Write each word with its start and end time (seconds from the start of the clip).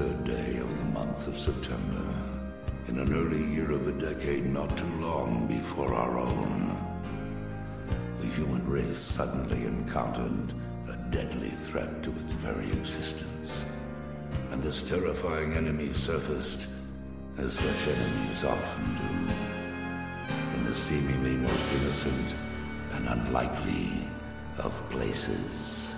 23rd 0.00 0.24
day 0.24 0.58
of 0.58 0.78
the 0.78 0.84
month 0.92 1.26
of 1.26 1.36
September, 1.36 2.04
in 2.88 2.98
an 2.98 3.12
early 3.12 3.44
year 3.52 3.70
of 3.70 3.86
a 3.86 3.92
decade 3.92 4.46
not 4.46 4.74
too 4.76 4.92
long 5.00 5.46
before 5.46 5.92
our 5.92 6.18
own, 6.18 6.74
the 8.18 8.26
human 8.28 8.66
race 8.66 8.98
suddenly 8.98 9.66
encountered 9.66 10.54
a 10.88 10.96
deadly 11.10 11.50
threat 11.50 12.02
to 12.02 12.10
its 12.12 12.32
very 12.32 12.72
existence. 12.72 13.66
And 14.50 14.62
this 14.62 14.80
terrifying 14.80 15.52
enemy 15.52 15.92
surfaced, 15.92 16.68
as 17.36 17.52
such 17.52 17.94
enemies 17.94 18.44
often 18.44 18.96
do, 18.96 20.56
in 20.56 20.64
the 20.64 20.74
seemingly 20.74 21.36
most 21.36 21.74
innocent 21.74 22.34
and 22.94 23.06
unlikely 23.06 23.90
of 24.58 24.72
places. 24.88 25.89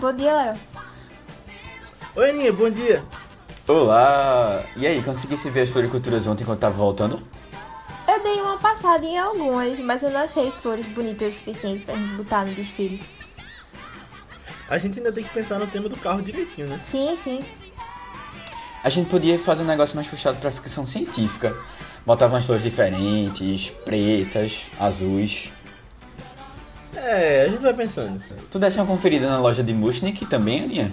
Bom 0.00 0.14
dia, 0.14 0.32
Léo. 0.32 0.54
Oi, 2.16 2.30
Aninha, 2.30 2.50
bom 2.54 2.70
dia. 2.70 3.02
Olá! 3.68 4.64
E 4.74 4.86
aí, 4.86 5.02
conseguisse 5.02 5.50
ver 5.50 5.60
as 5.60 5.68
floriculturas 5.68 6.26
ontem 6.26 6.42
enquanto 6.42 6.58
tava 6.58 6.74
voltando? 6.74 7.22
Eu 8.08 8.22
dei 8.22 8.40
uma 8.40 8.56
passada 8.56 9.04
em 9.04 9.18
algumas, 9.18 9.78
mas 9.78 10.02
eu 10.02 10.10
não 10.10 10.20
achei 10.20 10.50
flores 10.52 10.86
bonitas 10.86 11.34
o 11.34 11.36
suficiente 11.36 11.84
pra 11.84 11.94
gente 11.94 12.14
botar 12.14 12.46
no 12.46 12.54
desfile. 12.54 13.02
A 14.70 14.78
gente 14.78 14.98
ainda 14.98 15.12
tem 15.12 15.22
que 15.22 15.34
pensar 15.34 15.58
no 15.58 15.66
tema 15.66 15.86
do 15.86 15.96
carro 15.98 16.22
direitinho, 16.22 16.68
né? 16.68 16.80
Sim, 16.82 17.14
sim. 17.14 17.40
A 18.82 18.88
gente 18.88 19.10
podia 19.10 19.38
fazer 19.38 19.62
um 19.62 19.66
negócio 19.66 19.94
mais 19.96 20.08
puxado 20.08 20.38
pra 20.38 20.50
ficção 20.50 20.86
científica. 20.86 21.54
Botava 22.06 22.36
umas 22.36 22.46
flores 22.46 22.64
diferentes, 22.64 23.68
pretas, 23.84 24.70
azuis. 24.80 25.52
É, 26.94 27.44
a 27.46 27.48
gente 27.48 27.62
vai 27.62 27.74
pensando. 27.74 28.22
Tu 28.50 28.58
desse 28.58 28.78
uma 28.78 28.86
conferida 28.86 29.28
na 29.28 29.38
loja 29.38 29.62
de 29.62 29.72
Mushnik 29.72 30.26
também, 30.26 30.64
Aninha? 30.64 30.92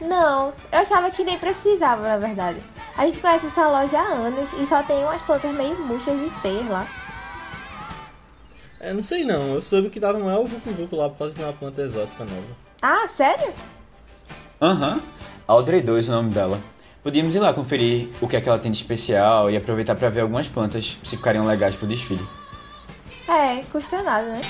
Não, 0.00 0.52
eu 0.70 0.78
achava 0.78 1.10
que 1.10 1.24
nem 1.24 1.38
precisava, 1.38 2.02
na 2.02 2.18
verdade. 2.18 2.60
A 2.96 3.06
gente 3.06 3.18
conhece 3.18 3.46
essa 3.46 3.66
loja 3.68 3.98
há 3.98 4.12
anos 4.12 4.50
e 4.58 4.66
só 4.66 4.82
tem 4.82 5.02
umas 5.04 5.22
plantas 5.22 5.52
meio 5.52 5.78
murchas 5.78 6.20
e 6.20 6.30
feias 6.40 6.68
lá. 6.68 6.86
É, 8.78 8.92
não 8.92 9.02
sei 9.02 9.24
não, 9.24 9.54
eu 9.54 9.62
soube 9.62 9.88
que 9.88 9.98
tava 9.98 10.18
é 10.18 10.38
o 10.38 10.46
Vucu 10.46 10.70
Vucu 10.70 10.96
lá 10.96 11.08
por 11.08 11.18
causa 11.18 11.34
de 11.34 11.42
uma 11.42 11.52
planta 11.52 11.82
exótica 11.82 12.24
nova. 12.24 12.46
Ah, 12.82 13.06
sério? 13.06 13.52
Aham. 14.60 15.00
Audrey 15.48 15.80
2 15.80 16.08
é 16.08 16.12
o 16.12 16.16
nome 16.16 16.30
dela. 16.30 16.60
Podíamos 17.02 17.34
ir 17.34 17.38
lá 17.38 17.54
conferir 17.54 18.08
o 18.20 18.26
que 18.26 18.36
é 18.36 18.40
que 18.40 18.48
ela 18.48 18.58
tem 18.58 18.70
de 18.70 18.76
especial 18.76 19.50
e 19.50 19.56
aproveitar 19.56 19.94
pra 19.94 20.08
ver 20.08 20.20
algumas 20.20 20.48
plantas, 20.48 20.98
se 21.02 21.16
ficariam 21.16 21.46
legais 21.46 21.74
pro 21.76 21.86
desfile. 21.86 22.26
É, 23.28 23.62
custa 23.72 24.02
nada, 24.02 24.26
né? 24.28 24.40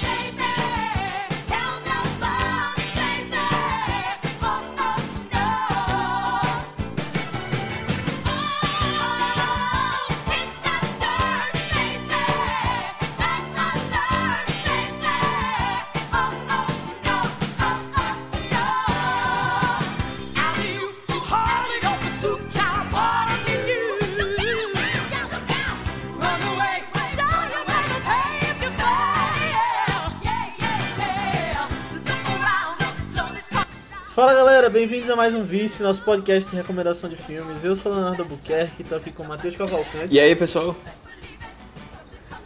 Fala 34.16 34.32
galera, 34.32 34.70
bem-vindos 34.70 35.10
a 35.10 35.14
mais 35.14 35.34
um 35.34 35.44
Vice, 35.44 35.82
nosso 35.82 36.02
podcast 36.02 36.48
de 36.48 36.56
recomendação 36.56 37.06
de 37.06 37.16
filmes. 37.16 37.62
Eu 37.62 37.76
sou 37.76 37.92
o 37.92 37.94
Leonardo 37.94 38.22
Albuquerque, 38.22 38.82
tô 38.82 38.94
aqui 38.94 39.12
com 39.12 39.22
o 39.22 39.28
Matheus 39.28 39.54
Cavalcante 39.54 40.08
E 40.14 40.18
aí, 40.18 40.34
pessoal? 40.34 40.74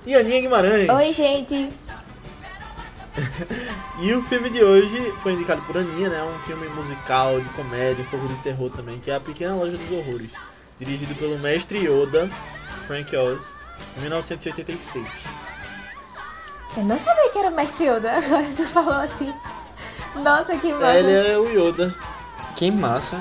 e 0.05 0.13
Aninha 0.17 0.41
Guimarães. 0.41 0.89
Oi, 0.91 1.13
gente. 1.13 1.69
E 4.03 4.13
o 4.15 4.23
filme 4.23 4.51
de 4.51 4.65
hoje 4.65 4.99
foi 5.23 5.35
indicado 5.35 5.63
por 5.63 5.77
Aninha, 5.77 6.09
né? 6.09 6.21
Um 6.25 6.41
filme 6.41 6.69
musical, 6.71 7.41
de 7.41 7.49
comédia, 7.51 8.03
um 8.03 8.09
pouco 8.09 8.27
de 8.27 8.35
terror 8.43 8.69
também, 8.71 8.99
que 8.99 9.09
é 9.09 9.15
A 9.15 9.21
Pequena 9.21 9.55
Loja 9.55 9.77
dos 9.77 9.93
Horrores, 9.93 10.33
dirigido 10.77 11.15
pelo 11.15 11.39
mestre 11.39 11.87
Yoda, 11.87 12.29
Frank 12.89 13.15
Oz, 13.17 13.55
em 13.97 14.01
1986. 14.01 15.07
Eu 16.77 16.83
não 16.83 16.99
sabia 16.99 17.31
que 17.31 17.39
era 17.39 17.49
o 17.49 17.55
Mestre 17.55 17.85
Yoda, 17.87 18.11
agora 18.19 18.47
tu 18.57 18.65
falou 18.65 18.95
assim. 18.95 19.33
Nossa, 20.15 20.57
que 20.57 20.73
massa. 20.73 20.87
É, 20.87 20.99
ele 20.99 21.29
é 21.29 21.39
o 21.39 21.49
Yoda. 21.49 21.95
Que 22.57 22.71
massa! 22.71 23.17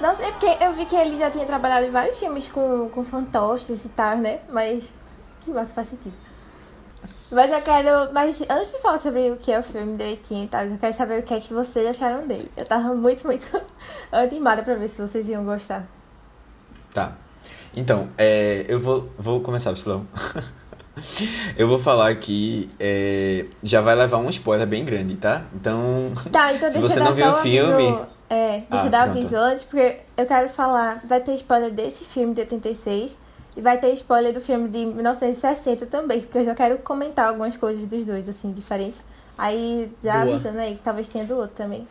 Nossa, 0.00 0.22
é 0.22 0.30
porque 0.30 0.56
eu 0.62 0.72
vi 0.74 0.84
que 0.84 0.94
ele 0.94 1.18
já 1.18 1.30
tinha 1.30 1.46
trabalhado 1.46 1.86
em 1.86 1.90
vários 1.90 2.18
filmes 2.18 2.48
com, 2.48 2.88
com 2.88 3.04
fantoches 3.04 3.84
e 3.84 3.88
tal, 3.88 4.16
né? 4.16 4.40
Mas 4.48 4.92
que 5.40 5.50
massa, 5.50 5.74
faz 5.74 5.88
sentido. 5.88 6.14
Mas 7.30 7.50
eu 7.50 7.60
quero. 7.62 8.12
Mas 8.12 8.40
antes 8.48 8.72
de 8.72 8.78
falar 8.80 8.98
sobre 8.98 9.30
o 9.30 9.36
que 9.36 9.52
é 9.52 9.58
o 9.58 9.62
filme 9.62 9.96
direitinho 9.96 10.44
e 10.44 10.48
tal, 10.48 10.62
eu 10.64 10.78
quero 10.78 10.92
saber 10.92 11.20
o 11.20 11.22
que 11.22 11.34
é 11.34 11.40
que 11.40 11.52
vocês 11.52 11.86
acharam 11.86 12.26
dele. 12.26 12.50
Eu 12.56 12.64
tava 12.64 12.94
muito, 12.94 13.26
muito 13.26 13.60
animada 14.10 14.62
pra 14.62 14.74
ver 14.74 14.88
se 14.88 15.00
vocês 15.00 15.28
iam 15.28 15.44
gostar. 15.44 15.86
Tá. 16.94 17.12
Então, 17.74 18.08
é, 18.16 18.64
eu 18.68 18.80
vou, 18.80 19.08
vou 19.18 19.40
começar, 19.40 19.76
Silão. 19.76 20.06
eu 21.56 21.66
vou 21.68 21.78
falar 21.78 22.10
aqui. 22.10 22.68
é, 22.78 23.46
já 23.62 23.80
vai 23.80 23.94
levar 23.96 24.18
um 24.18 24.28
spoiler 24.30 24.66
bem 24.66 24.84
grande, 24.84 25.16
tá? 25.16 25.42
Então. 25.54 26.12
Tá, 26.30 26.52
então 26.52 26.70
se 26.70 26.78
você 26.78 27.00
não 27.00 27.12
viu 27.12 27.30
o 27.30 27.34
filme. 27.36 27.88
aviso. 27.88 28.06
É, 28.30 28.62
deixa 28.68 28.84
Ah, 28.84 28.86
eu 28.86 28.90
dar 28.90 29.02
pronto. 29.04 29.18
aviso 29.18 29.36
antes, 29.36 29.64
porque 29.64 30.00
eu 30.16 30.26
quero 30.26 30.48
falar. 30.50 31.00
Vai 31.04 31.20
ter 31.20 31.32
spoiler 31.34 31.70
desse 31.70 32.04
filme 32.04 32.34
de 32.34 32.42
86 32.42 33.16
e 33.56 33.60
vai 33.62 33.78
ter 33.78 33.90
spoiler 33.94 34.32
do 34.34 34.40
filme 34.40 34.68
de 34.68 34.84
1960 34.84 35.86
também, 35.86 36.20
porque 36.20 36.38
eu 36.38 36.44
já 36.44 36.54
quero 36.54 36.76
comentar 36.78 37.28
algumas 37.28 37.56
coisas 37.56 37.86
dos 37.86 38.04
dois, 38.04 38.28
assim, 38.28 38.52
diferentes. 38.52 39.02
Aí 39.36 39.90
já 40.02 40.24
Boa. 40.24 40.34
avisando 40.34 40.58
aí 40.58 40.74
que 40.74 40.80
talvez 40.80 41.08
tenha 41.08 41.24
do 41.24 41.36
outro 41.36 41.56
também. 41.56 41.88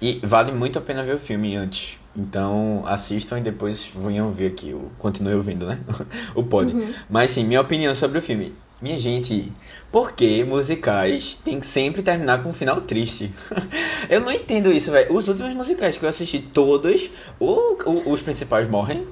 E 0.00 0.18
vale 0.24 0.50
muito 0.50 0.78
a 0.78 0.82
pena 0.82 1.02
ver 1.04 1.16
o 1.16 1.18
filme 1.18 1.54
antes. 1.56 1.98
Então 2.14 2.82
assistam 2.86 3.38
e 3.38 3.42
depois 3.42 3.92
venham 3.94 4.30
ver 4.30 4.48
aqui. 4.48 4.72
O, 4.72 4.90
continue 4.98 5.34
ouvindo, 5.34 5.66
né? 5.66 5.78
o 6.34 6.42
pod. 6.42 6.94
Mas 7.08 7.30
sim, 7.30 7.44
minha 7.44 7.60
opinião 7.60 7.94
sobre 7.94 8.18
o 8.18 8.22
filme. 8.22 8.52
Minha 8.82 8.98
gente, 8.98 9.52
por 9.92 10.12
que 10.12 10.42
musicais 10.42 11.34
tem 11.34 11.60
que 11.60 11.66
sempre 11.66 12.02
terminar 12.02 12.42
com 12.42 12.48
um 12.48 12.54
final 12.54 12.80
triste? 12.80 13.30
eu 14.08 14.20
não 14.20 14.32
entendo 14.32 14.72
isso, 14.72 14.90
velho. 14.90 15.14
Os 15.14 15.28
últimos 15.28 15.52
musicais 15.52 15.98
que 15.98 16.04
eu 16.04 16.08
assisti, 16.08 16.38
todos, 16.38 17.10
ou, 17.38 17.78
ou 17.84 18.12
os 18.12 18.22
principais 18.22 18.68
morrem, 18.68 19.06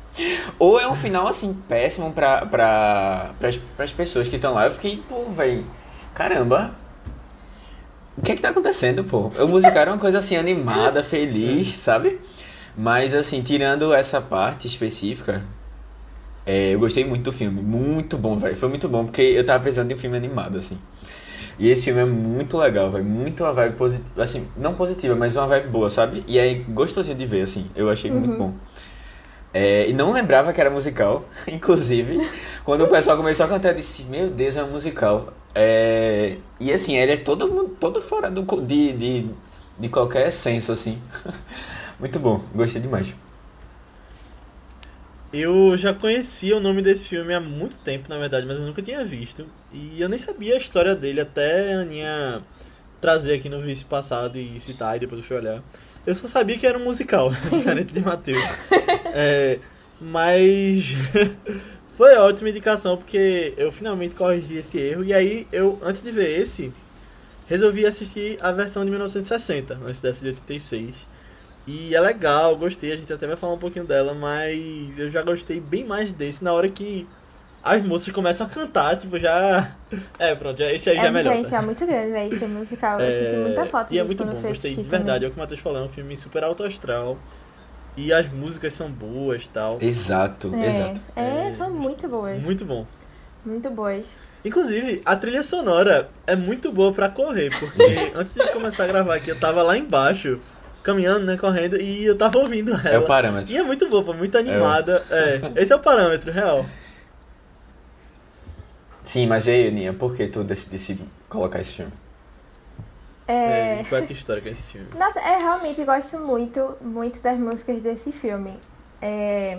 ou 0.58 0.78
é 0.78 0.86
um 0.86 0.94
final 0.94 1.26
assim, 1.26 1.54
péssimo 1.66 2.12
pra, 2.12 2.44
pra, 2.44 3.30
pras, 3.40 3.58
pras 3.74 3.90
pessoas 3.90 4.28
que 4.28 4.36
estão 4.36 4.52
lá. 4.52 4.66
Eu 4.66 4.72
fiquei, 4.72 5.02
pô, 5.08 5.24
velho, 5.30 5.64
caramba, 6.14 6.74
o 8.18 8.22
que 8.22 8.32
é 8.32 8.36
que 8.36 8.42
tá 8.42 8.48
acontecendo, 8.48 9.04
pô? 9.04 9.30
O 9.38 9.48
musical 9.48 9.76
era 9.76 9.92
uma 9.92 9.98
coisa 9.98 10.18
assim, 10.18 10.36
animada, 10.36 11.02
feliz, 11.02 11.74
sabe? 11.76 12.18
Mas 12.76 13.14
assim, 13.14 13.42
tirando 13.42 13.94
essa 13.94 14.20
parte 14.20 14.66
específica, 14.66 15.42
é, 16.44 16.74
eu 16.74 16.78
gostei 16.78 17.04
muito 17.04 17.24
do 17.24 17.32
filme. 17.32 17.60
Muito 17.60 18.16
bom, 18.16 18.36
velho. 18.36 18.56
Foi 18.56 18.68
muito 18.68 18.88
bom, 18.88 19.04
porque 19.04 19.22
eu 19.22 19.44
tava 19.44 19.60
precisando 19.60 19.88
de 19.88 19.94
um 19.94 19.98
filme 19.98 20.16
animado, 20.16 20.58
assim. 20.58 20.78
E 21.58 21.70
esse 21.70 21.82
filme 21.82 22.00
é 22.00 22.04
muito 22.04 22.56
legal, 22.58 22.90
velho. 22.90 23.04
Muito 23.04 23.42
uma 23.42 23.52
vibe 23.52 23.76
positiva. 23.76 24.22
Assim, 24.22 24.46
não 24.56 24.74
positiva, 24.74 25.16
mas 25.16 25.34
uma 25.34 25.46
vibe 25.46 25.68
boa, 25.68 25.90
sabe? 25.90 26.22
E 26.28 26.38
é 26.38 26.54
gostosinho 26.54 27.16
de 27.16 27.26
ver, 27.26 27.42
assim. 27.42 27.68
Eu 27.74 27.90
achei 27.90 28.10
muito 28.10 28.36
bom. 28.38 28.54
É, 29.54 29.88
e 29.88 29.92
não 29.94 30.12
lembrava 30.12 30.52
que 30.52 30.60
era 30.60 30.70
musical, 30.70 31.24
inclusive. 31.48 32.18
quando 32.62 32.84
o 32.84 32.88
pessoal 32.88 33.16
começou 33.16 33.46
a 33.46 33.48
cantar, 33.48 33.70
eu 33.70 33.76
disse: 33.76 34.04
Meu 34.04 34.28
Deus, 34.28 34.54
é 34.56 34.62
um 34.62 34.70
musical. 34.70 35.32
É, 35.54 36.36
e 36.60 36.70
assim, 36.72 36.96
ele 36.96 37.12
é 37.12 37.16
todo, 37.16 37.70
todo 37.80 38.02
fora 38.02 38.30
do, 38.30 38.42
de, 38.60 38.92
de, 38.92 39.30
de 39.78 39.88
qualquer 39.88 40.30
senso, 40.30 40.70
assim. 40.72 40.98
Muito 41.98 42.18
bom, 42.18 42.42
gostei 42.54 42.80
demais. 42.80 43.12
Eu 45.32 45.76
já 45.76 45.92
conhecia 45.92 46.56
o 46.56 46.60
nome 46.60 46.82
desse 46.82 47.08
filme 47.08 47.34
há 47.34 47.40
muito 47.40 47.76
tempo, 47.78 48.08
na 48.08 48.18
verdade, 48.18 48.46
mas 48.46 48.58
eu 48.58 48.64
nunca 48.64 48.80
tinha 48.80 49.04
visto. 49.04 49.46
E 49.72 50.00
eu 50.00 50.08
nem 50.08 50.18
sabia 50.18 50.54
a 50.54 50.58
história 50.58 50.94
dele 50.94 51.20
até 51.20 51.74
a 51.74 51.80
Aninha 51.80 52.42
trazer 53.00 53.34
aqui 53.34 53.48
no 53.48 53.60
vice 53.60 53.84
passado 53.84 54.38
e 54.38 54.58
citar, 54.60 54.96
e 54.96 55.00
depois 55.00 55.20
eu 55.20 55.26
fui 55.26 55.36
olhar. 55.36 55.62
Eu 56.06 56.14
só 56.14 56.28
sabia 56.28 56.58
que 56.58 56.66
era 56.66 56.78
um 56.78 56.84
musical, 56.84 57.30
diferente 57.50 57.92
de 57.92 58.00
Matheus. 58.00 58.42
É, 59.18 59.58
mas 59.98 60.94
foi 61.88 62.14
ótima 62.16 62.50
indicação, 62.50 62.98
porque 62.98 63.54
eu 63.56 63.72
finalmente 63.72 64.14
corrigi 64.14 64.58
esse 64.58 64.78
erro. 64.78 65.02
E 65.02 65.14
aí, 65.14 65.46
eu, 65.50 65.78
antes 65.82 66.02
de 66.02 66.10
ver 66.10 66.38
esse, 66.38 66.70
resolvi 67.48 67.86
assistir 67.86 68.36
a 68.42 68.52
versão 68.52 68.84
de 68.84 68.90
1960, 68.90 69.78
antes 69.82 70.02
dessa 70.02 70.20
de 70.20 70.28
86. 70.28 71.06
E 71.66 71.94
é 71.94 72.00
legal, 72.00 72.56
gostei, 72.56 72.92
a 72.92 72.96
gente 72.96 73.12
até 73.12 73.26
vai 73.26 73.36
falar 73.36 73.54
um 73.54 73.58
pouquinho 73.58 73.84
dela, 73.84 74.14
mas 74.14 74.98
eu 74.98 75.10
já 75.10 75.22
gostei 75.22 75.58
bem 75.60 75.84
mais 75.84 76.12
desse 76.12 76.44
na 76.44 76.52
hora 76.52 76.68
que 76.68 77.06
as 77.62 77.82
moças 77.82 78.12
começam 78.14 78.46
a 78.46 78.50
cantar, 78.50 78.96
tipo, 78.96 79.18
já. 79.18 79.72
É, 80.18 80.34
pronto, 80.36 80.58
já- 80.58 80.70
esse 80.72 80.88
aí 80.90 80.96
já 80.96 81.02
É 81.02 81.06
é 81.06 81.10
um 81.10 81.12
melhor. 81.12 81.30
tá? 81.30 81.36
diferencial 81.36 81.62
muito 81.64 81.84
grande, 81.86 82.12
velho, 82.12 82.34
esse 82.34 82.46
musical. 82.46 83.00
Eu 83.00 83.10
senti 83.10 83.36
muita 83.36 83.66
falta 83.66 83.92
E 83.94 83.98
é 83.98 84.04
muito 84.04 84.24
bom, 84.24 84.32
gostei 84.40 84.70
de 84.74 84.82
verdade. 84.82 85.04
também. 85.06 85.24
É 85.24 85.26
o 85.28 85.30
que 85.32 85.36
o 85.36 85.40
Matheus 85.40 85.60
falou, 85.60 85.78
é 85.82 85.84
um 85.84 85.88
filme 85.88 86.16
super 86.16 86.44
alto 86.44 86.62
astral. 86.62 87.18
E 87.96 88.12
as 88.12 88.28
músicas 88.30 88.72
são 88.74 88.88
boas 88.90 89.44
e 89.44 89.48
tal. 89.48 89.78
Exato, 89.80 90.54
É, 90.54 90.66
exato. 90.68 91.00
é, 91.16 91.48
É, 91.48 91.52
são 91.54 91.70
muito 91.72 92.06
boas. 92.06 92.44
Muito 92.44 92.64
bom. 92.64 92.86
Muito 93.44 93.70
boas. 93.70 94.06
Inclusive, 94.44 95.00
a 95.04 95.16
trilha 95.16 95.42
sonora 95.42 96.08
é 96.26 96.36
muito 96.36 96.70
boa 96.70 96.92
pra 96.92 97.08
correr, 97.08 97.50
porque 97.58 97.82
antes 98.14 98.34
de 98.34 98.52
começar 98.52 98.84
a 98.84 98.86
gravar 98.86 99.16
aqui, 99.16 99.30
eu 99.30 99.40
tava 99.40 99.62
lá 99.62 99.76
embaixo, 99.76 100.38
caminhando, 100.86 101.26
né, 101.26 101.36
correndo, 101.36 101.76
e 101.80 102.04
eu 102.04 102.16
tava 102.16 102.38
ouvindo 102.38 102.72
ela. 102.72 102.88
É 102.88 102.98
o 102.98 103.06
parâmetro. 103.06 103.52
E 103.52 103.56
é 103.56 103.62
muito 103.62 103.90
boa, 103.90 104.14
muito 104.14 104.38
animada. 104.38 105.04
É, 105.10 105.60
esse 105.60 105.72
é 105.72 105.76
o 105.76 105.80
parâmetro 105.80 106.30
real. 106.30 106.64
Sim, 109.02 109.26
mas 109.26 109.46
e 109.46 109.50
aí, 109.50 109.68
Aninha, 109.68 109.92
por 109.92 110.14
que 110.14 110.28
tu 110.28 110.44
decidisse 110.44 111.00
colocar 111.28 111.60
esse 111.60 111.74
filme? 111.74 111.92
É... 113.26 113.80
É, 113.80 113.84
qual 113.88 114.00
é 114.00 114.04
a 114.04 114.06
tua 114.06 114.12
história 114.12 114.40
com 114.40 114.48
esse 114.48 114.72
filme? 114.72 114.88
Nossa, 114.96 115.18
eu 115.18 115.40
realmente 115.40 115.84
gosto 115.84 116.18
muito, 116.18 116.76
muito 116.80 117.20
das 117.20 117.36
músicas 117.36 117.82
desse 117.82 118.12
filme. 118.12 118.56
É... 119.02 119.58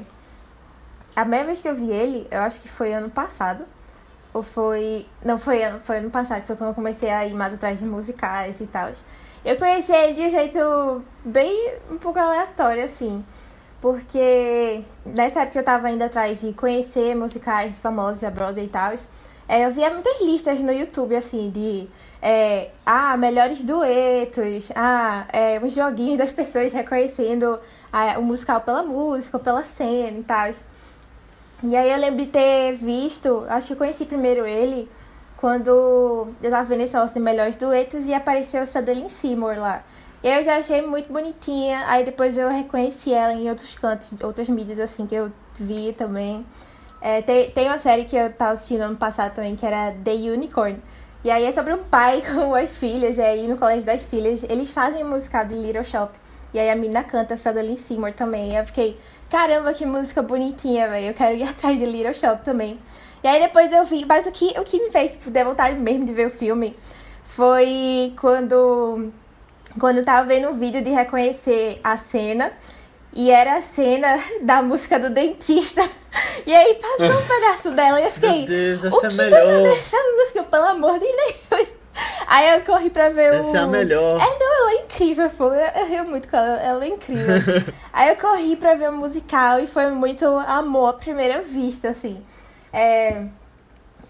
A 1.14 1.22
primeira 1.22 1.46
vez 1.46 1.62
que 1.62 1.68
eu 1.68 1.76
vi 1.76 1.92
ele, 1.92 2.26
eu 2.32 2.40
acho 2.42 2.62
que 2.62 2.70
foi 2.70 2.94
ano 2.94 3.10
passado. 3.10 3.66
Ou 4.34 4.44
foi. 4.44 5.06
Não, 5.26 5.38
foi 5.38 5.64
ano, 5.64 5.80
foi 5.82 5.98
ano 5.98 6.10
passado, 6.10 6.42
que 6.42 6.48
foi 6.48 6.56
quando 6.56 6.70
eu 6.70 6.76
comecei 6.76 7.10
a 7.10 7.26
ir 7.26 7.34
mais 7.34 7.54
atrás 7.54 7.80
de 7.80 7.86
musicais 7.86 8.62
e 8.62 8.68
tal. 8.68 8.92
Eu 9.48 9.56
conheci 9.56 9.94
ele 9.94 10.14
de 10.14 10.24
um 10.24 10.30
jeito 10.30 11.02
bem 11.24 11.76
um 11.90 11.98
pouco 11.98 12.20
aleatório, 12.20 12.84
assim. 12.84 13.24
Porque 13.80 14.84
nessa 15.06 15.44
época 15.44 15.60
eu 15.60 15.64
tava 15.64 15.90
indo 15.90 16.04
atrás 16.04 16.42
de 16.42 16.52
conhecer 16.52 17.16
musicais 17.16 17.80
famosos 17.80 18.20
da 18.20 18.30
Broadway 18.30 18.66
e 18.66 18.68
tal. 18.68 18.94
É, 19.48 19.66
eu 19.66 19.72
via 19.72 19.90
muitas 19.90 20.20
listas 20.20 20.60
no 20.60 20.74
YouTube, 20.74 21.16
assim, 21.16 21.50
de 21.50 21.88
é, 22.22 22.72
ah, 22.86 23.16
melhores 23.16 23.64
duetos, 23.64 24.70
ah, 24.76 25.26
é, 25.32 25.58
uns 25.64 25.74
joguinhos 25.74 26.18
das 26.18 26.34
pessoas 26.34 26.74
reconhecendo 26.74 27.58
ah, 27.90 28.20
o 28.20 28.24
musical 28.24 28.60
pela 28.60 28.84
música, 28.84 29.40
pela 29.40 29.64
cena 29.64 30.20
e 30.20 30.24
tal. 30.24 30.52
E 31.64 31.74
aí 31.74 31.90
eu 31.90 31.98
lembro 31.98 32.26
de 32.26 32.30
ter 32.30 32.74
visto, 32.74 33.46
acho 33.48 33.68
que 33.68 33.74
eu 33.74 33.78
conheci 33.78 34.04
primeiro 34.04 34.46
ele 34.46 34.90
quando 35.38 35.68
eu 36.42 36.50
tava 36.50 36.64
vendo 36.64 36.82
esse 36.82 36.94
negócio 36.94 37.14
de 37.14 37.20
melhores 37.20 37.56
duetos 37.56 38.06
e 38.06 38.14
apareceu 38.14 38.66
Sutherland 38.66 39.12
Seymour 39.12 39.58
lá. 39.58 39.84
Eu 40.24 40.42
já 40.42 40.58
achei 40.58 40.82
muito 40.82 41.14
bonitinha, 41.14 41.86
aí 41.88 42.04
depois 42.04 42.38
eu 42.38 42.50
reconheci 42.50 43.14
ela 43.14 43.34
em 43.34 43.48
outros 43.48 43.76
cantos, 43.76 44.12
outras 44.22 44.50
mídias 44.50 44.80
assim 44.80 45.06
que 45.06 45.14
eu 45.14 45.32
vi 45.60 45.94
também. 45.94 46.44
É, 47.00 47.22
tem, 47.22 47.52
tem 47.52 47.68
uma 47.68 47.78
série 47.78 48.06
que 48.06 48.16
eu 48.16 48.34
tava 48.34 48.54
assistindo 48.54 48.82
ano 48.82 48.98
passado 48.98 49.36
também, 49.36 49.56
que 49.56 49.66
era 49.66 49.94
The 50.04 50.12
Unicorn. 50.12 50.82
E 51.24 51.30
aí 51.30 51.46
é 51.46 51.52
sobre 51.52 51.74
um 51.74 51.84
pai 51.84 52.24
com 52.26 52.56
as 52.56 52.76
filhas, 52.78 53.18
e 53.18 53.22
aí 53.22 53.48
no 53.48 53.58
colégio 53.58 53.86
das 53.86 54.02
filhas, 54.02 54.44
eles 54.44 54.72
fazem 54.72 55.04
um 55.04 55.10
musical 55.10 55.46
de 55.46 55.54
Little 55.54 55.84
Shop. 55.84 56.12
E 56.54 56.60
aí 56.60 56.70
a 56.70 56.76
menina 56.76 57.04
canta 57.04 57.38
Sutherland 57.38 57.80
Seymour 57.80 58.14
também. 58.14 58.54
E 58.54 58.56
eu 58.56 58.66
fiquei, 58.66 58.98
caramba, 59.30 59.74
que 59.74 59.86
música 59.86 60.24
bonitinha, 60.24 60.90
velho. 60.90 61.08
Eu 61.08 61.14
quero 61.14 61.36
ir 61.36 61.44
atrás 61.48 61.78
de 61.78 61.86
Little 61.86 62.14
Shop 62.14 62.44
também. 62.44 62.80
E 63.28 63.30
aí 63.30 63.42
depois 63.42 63.74
eu 63.74 63.84
vi, 63.84 64.06
mas 64.08 64.26
o 64.26 64.32
que, 64.32 64.58
o 64.58 64.64
que 64.64 64.82
me 64.82 64.90
fez 64.90 65.12
tipo, 65.12 65.30
ter 65.30 65.44
vontade 65.44 65.78
mesmo 65.78 66.06
de 66.06 66.14
ver 66.14 66.28
o 66.28 66.32
filme 66.32 66.74
foi 67.26 68.14
quando, 68.22 69.12
quando 69.78 69.98
eu 69.98 70.06
tava 70.06 70.26
vendo 70.26 70.48
um 70.48 70.58
vídeo 70.58 70.82
de 70.82 70.90
reconhecer 70.92 71.78
a 71.84 71.98
cena. 71.98 72.54
E 73.12 73.30
era 73.30 73.58
a 73.58 73.62
cena 73.62 74.18
da 74.44 74.62
música 74.62 74.98
do 74.98 75.10
dentista. 75.10 75.84
E 76.46 76.56
aí 76.56 76.76
passou 76.76 77.20
um 77.20 77.26
pedaço 77.28 77.72
dela 77.72 78.00
e 78.00 78.06
eu 78.06 78.12
fiquei. 78.12 78.30
Meu 78.30 78.48
Deus, 78.48 78.84
o 78.84 78.88
essa 78.88 79.08
é 79.08 79.10
que 79.10 79.18
tá 79.18 79.24
dando 79.24 79.62
melhor. 79.62 79.78
essa 79.78 79.98
música, 79.98 80.44
pelo 80.44 80.66
amor 80.66 80.94
de 80.94 81.06
Deus? 81.06 81.70
Aí 82.28 82.50
eu 82.50 82.62
corri 82.62 82.90
pra 82.90 83.10
ver 83.10 83.32
o. 83.32 83.36
Essa 83.36 83.58
é 83.58 83.60
a 83.60 83.68
melhor. 83.68 84.22
É, 84.22 84.40
não, 84.40 84.62
ela 84.62 84.72
é 84.72 84.84
incrível, 84.84 85.30
pô. 85.32 85.46
Eu, 85.46 85.82
eu 85.82 85.88
rio 85.88 86.06
muito 86.06 86.30
com 86.30 86.38
ela, 86.38 86.62
ela 86.62 86.86
é 86.86 86.88
incrível. 86.90 87.74
Aí 87.92 88.10
eu 88.10 88.16
corri 88.16 88.56
pra 88.56 88.76
ver 88.76 88.90
o 88.90 88.94
musical 88.94 89.60
e 89.60 89.68
foi 89.68 89.90
muito 89.90 90.26
amor 90.26 90.92
à 90.92 90.94
primeira 90.94 91.42
vista, 91.42 91.90
assim. 91.90 92.24
É, 92.78 93.26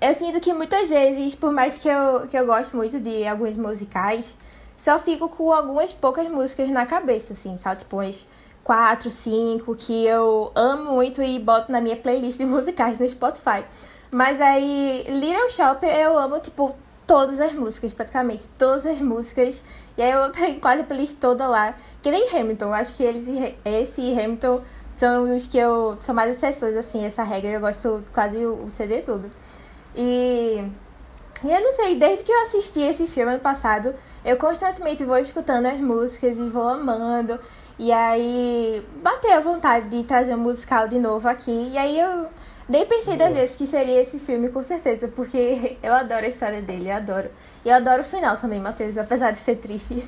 eu 0.02 0.14
sinto 0.14 0.42
que 0.42 0.54
muitas 0.54 0.90
vezes, 0.90 1.34
por 1.34 1.54
mais 1.54 1.78
que 1.78 1.88
eu, 1.88 2.28
que 2.28 2.38
eu 2.38 2.46
goste 2.46 2.76
muito 2.76 3.00
de 3.00 3.26
alguns 3.26 3.56
musicais, 3.56 4.36
só 4.76 5.00
fico 5.00 5.30
com 5.30 5.54
algumas 5.54 5.94
poucas 5.94 6.28
músicas 6.28 6.70
na 6.70 6.86
cabeça, 6.86 7.32
assim, 7.32 7.58
sabe? 7.58 7.80
Tipo, 7.80 7.96
umas 7.96 8.28
quatro, 8.66 9.10
cinco, 9.10 9.74
que 9.74 10.06
eu 10.06 10.52
amo 10.54 10.92
muito 10.92 11.24
e 11.24 11.40
boto 11.40 11.72
na 11.72 11.80
minha 11.80 11.96
playlist 11.96 12.40
de 12.40 12.46
musicais 12.46 13.00
no 13.00 13.08
Spotify. 13.08 13.64
Mas 14.12 14.42
aí, 14.42 15.06
Little 15.08 15.50
Shop, 15.50 15.86
eu 15.86 16.18
amo, 16.18 16.38
tipo, 16.42 16.76
todas 17.08 17.40
as 17.40 17.54
músicas, 17.54 17.94
praticamente. 17.94 18.48
Todas 18.60 18.86
as 18.86 19.00
músicas. 19.00 19.64
E 19.98 20.02
aí 20.02 20.12
eu 20.12 20.30
tenho 20.34 20.60
quase 20.60 20.82
a 20.82 20.84
playlist 20.84 21.18
toda 21.20 21.48
lá. 21.48 21.74
Que 22.04 22.12
nem 22.12 22.30
Hamilton. 22.30 22.74
Acho 22.74 22.96
que 22.96 23.04
eles, 23.04 23.26
esse 23.64 24.02
e 24.02 24.20
Hamilton 24.20 24.62
são 24.98 25.36
os 25.36 25.48
que 25.48 25.58
eu... 25.58 25.98
São 26.02 26.14
mais 26.14 26.32
exceções, 26.32 26.76
assim, 26.76 27.06
essa 27.06 27.24
regra. 27.24 27.50
Eu 27.52 27.62
gosto 27.62 28.04
quase 28.14 28.46
o, 28.46 28.66
o 28.66 28.70
CD 28.72 29.02
todo. 29.02 29.32
E... 29.96 30.64
E 31.44 31.52
eu 31.52 31.62
não 31.62 31.72
sei, 31.72 31.96
desde 32.00 32.24
que 32.24 32.32
eu 32.32 32.42
assisti 32.42 32.82
esse 32.82 33.06
filme 33.06 33.32
ano 33.32 33.40
passado, 33.40 33.94
eu 34.26 34.38
constantemente 34.38 35.04
vou 35.04 35.18
escutando 35.18 35.68
as 35.68 35.80
músicas 35.80 36.40
e 36.40 36.50
vou 36.50 36.68
amando. 36.68 37.40
E 37.80 37.92
aí 37.92 38.84
bateu 39.04 39.34
a 39.34 39.40
vontade 39.40 39.88
de 39.90 40.04
trazer 40.04 40.34
um 40.34 40.40
musical 40.40 40.88
de 40.88 40.98
novo 40.98 41.28
aqui. 41.30 41.70
E 41.72 41.78
aí 41.78 42.00
eu 42.00 42.28
nem 42.68 42.86
pensei 42.86 43.16
da 43.16 43.26
Boa. 43.26 43.38
vez 43.38 43.56
que 43.56 43.68
seria 43.68 44.02
esse 44.02 44.20
filme, 44.20 44.50
com 44.50 44.64
certeza, 44.64 45.08
porque 45.08 45.78
eu 45.84 45.94
adoro 45.94 46.26
a 46.26 46.30
história 46.30 46.62
dele, 46.62 46.90
eu 46.90 46.96
adoro. 46.96 47.30
E 47.64 47.70
eu 47.70 47.76
adoro 47.76 48.02
o 48.02 48.06
final 48.06 48.38
também, 48.38 48.60
Matheus, 48.60 48.98
apesar 48.98 49.32
de 49.32 49.38
ser 49.38 49.58
triste. 49.58 50.08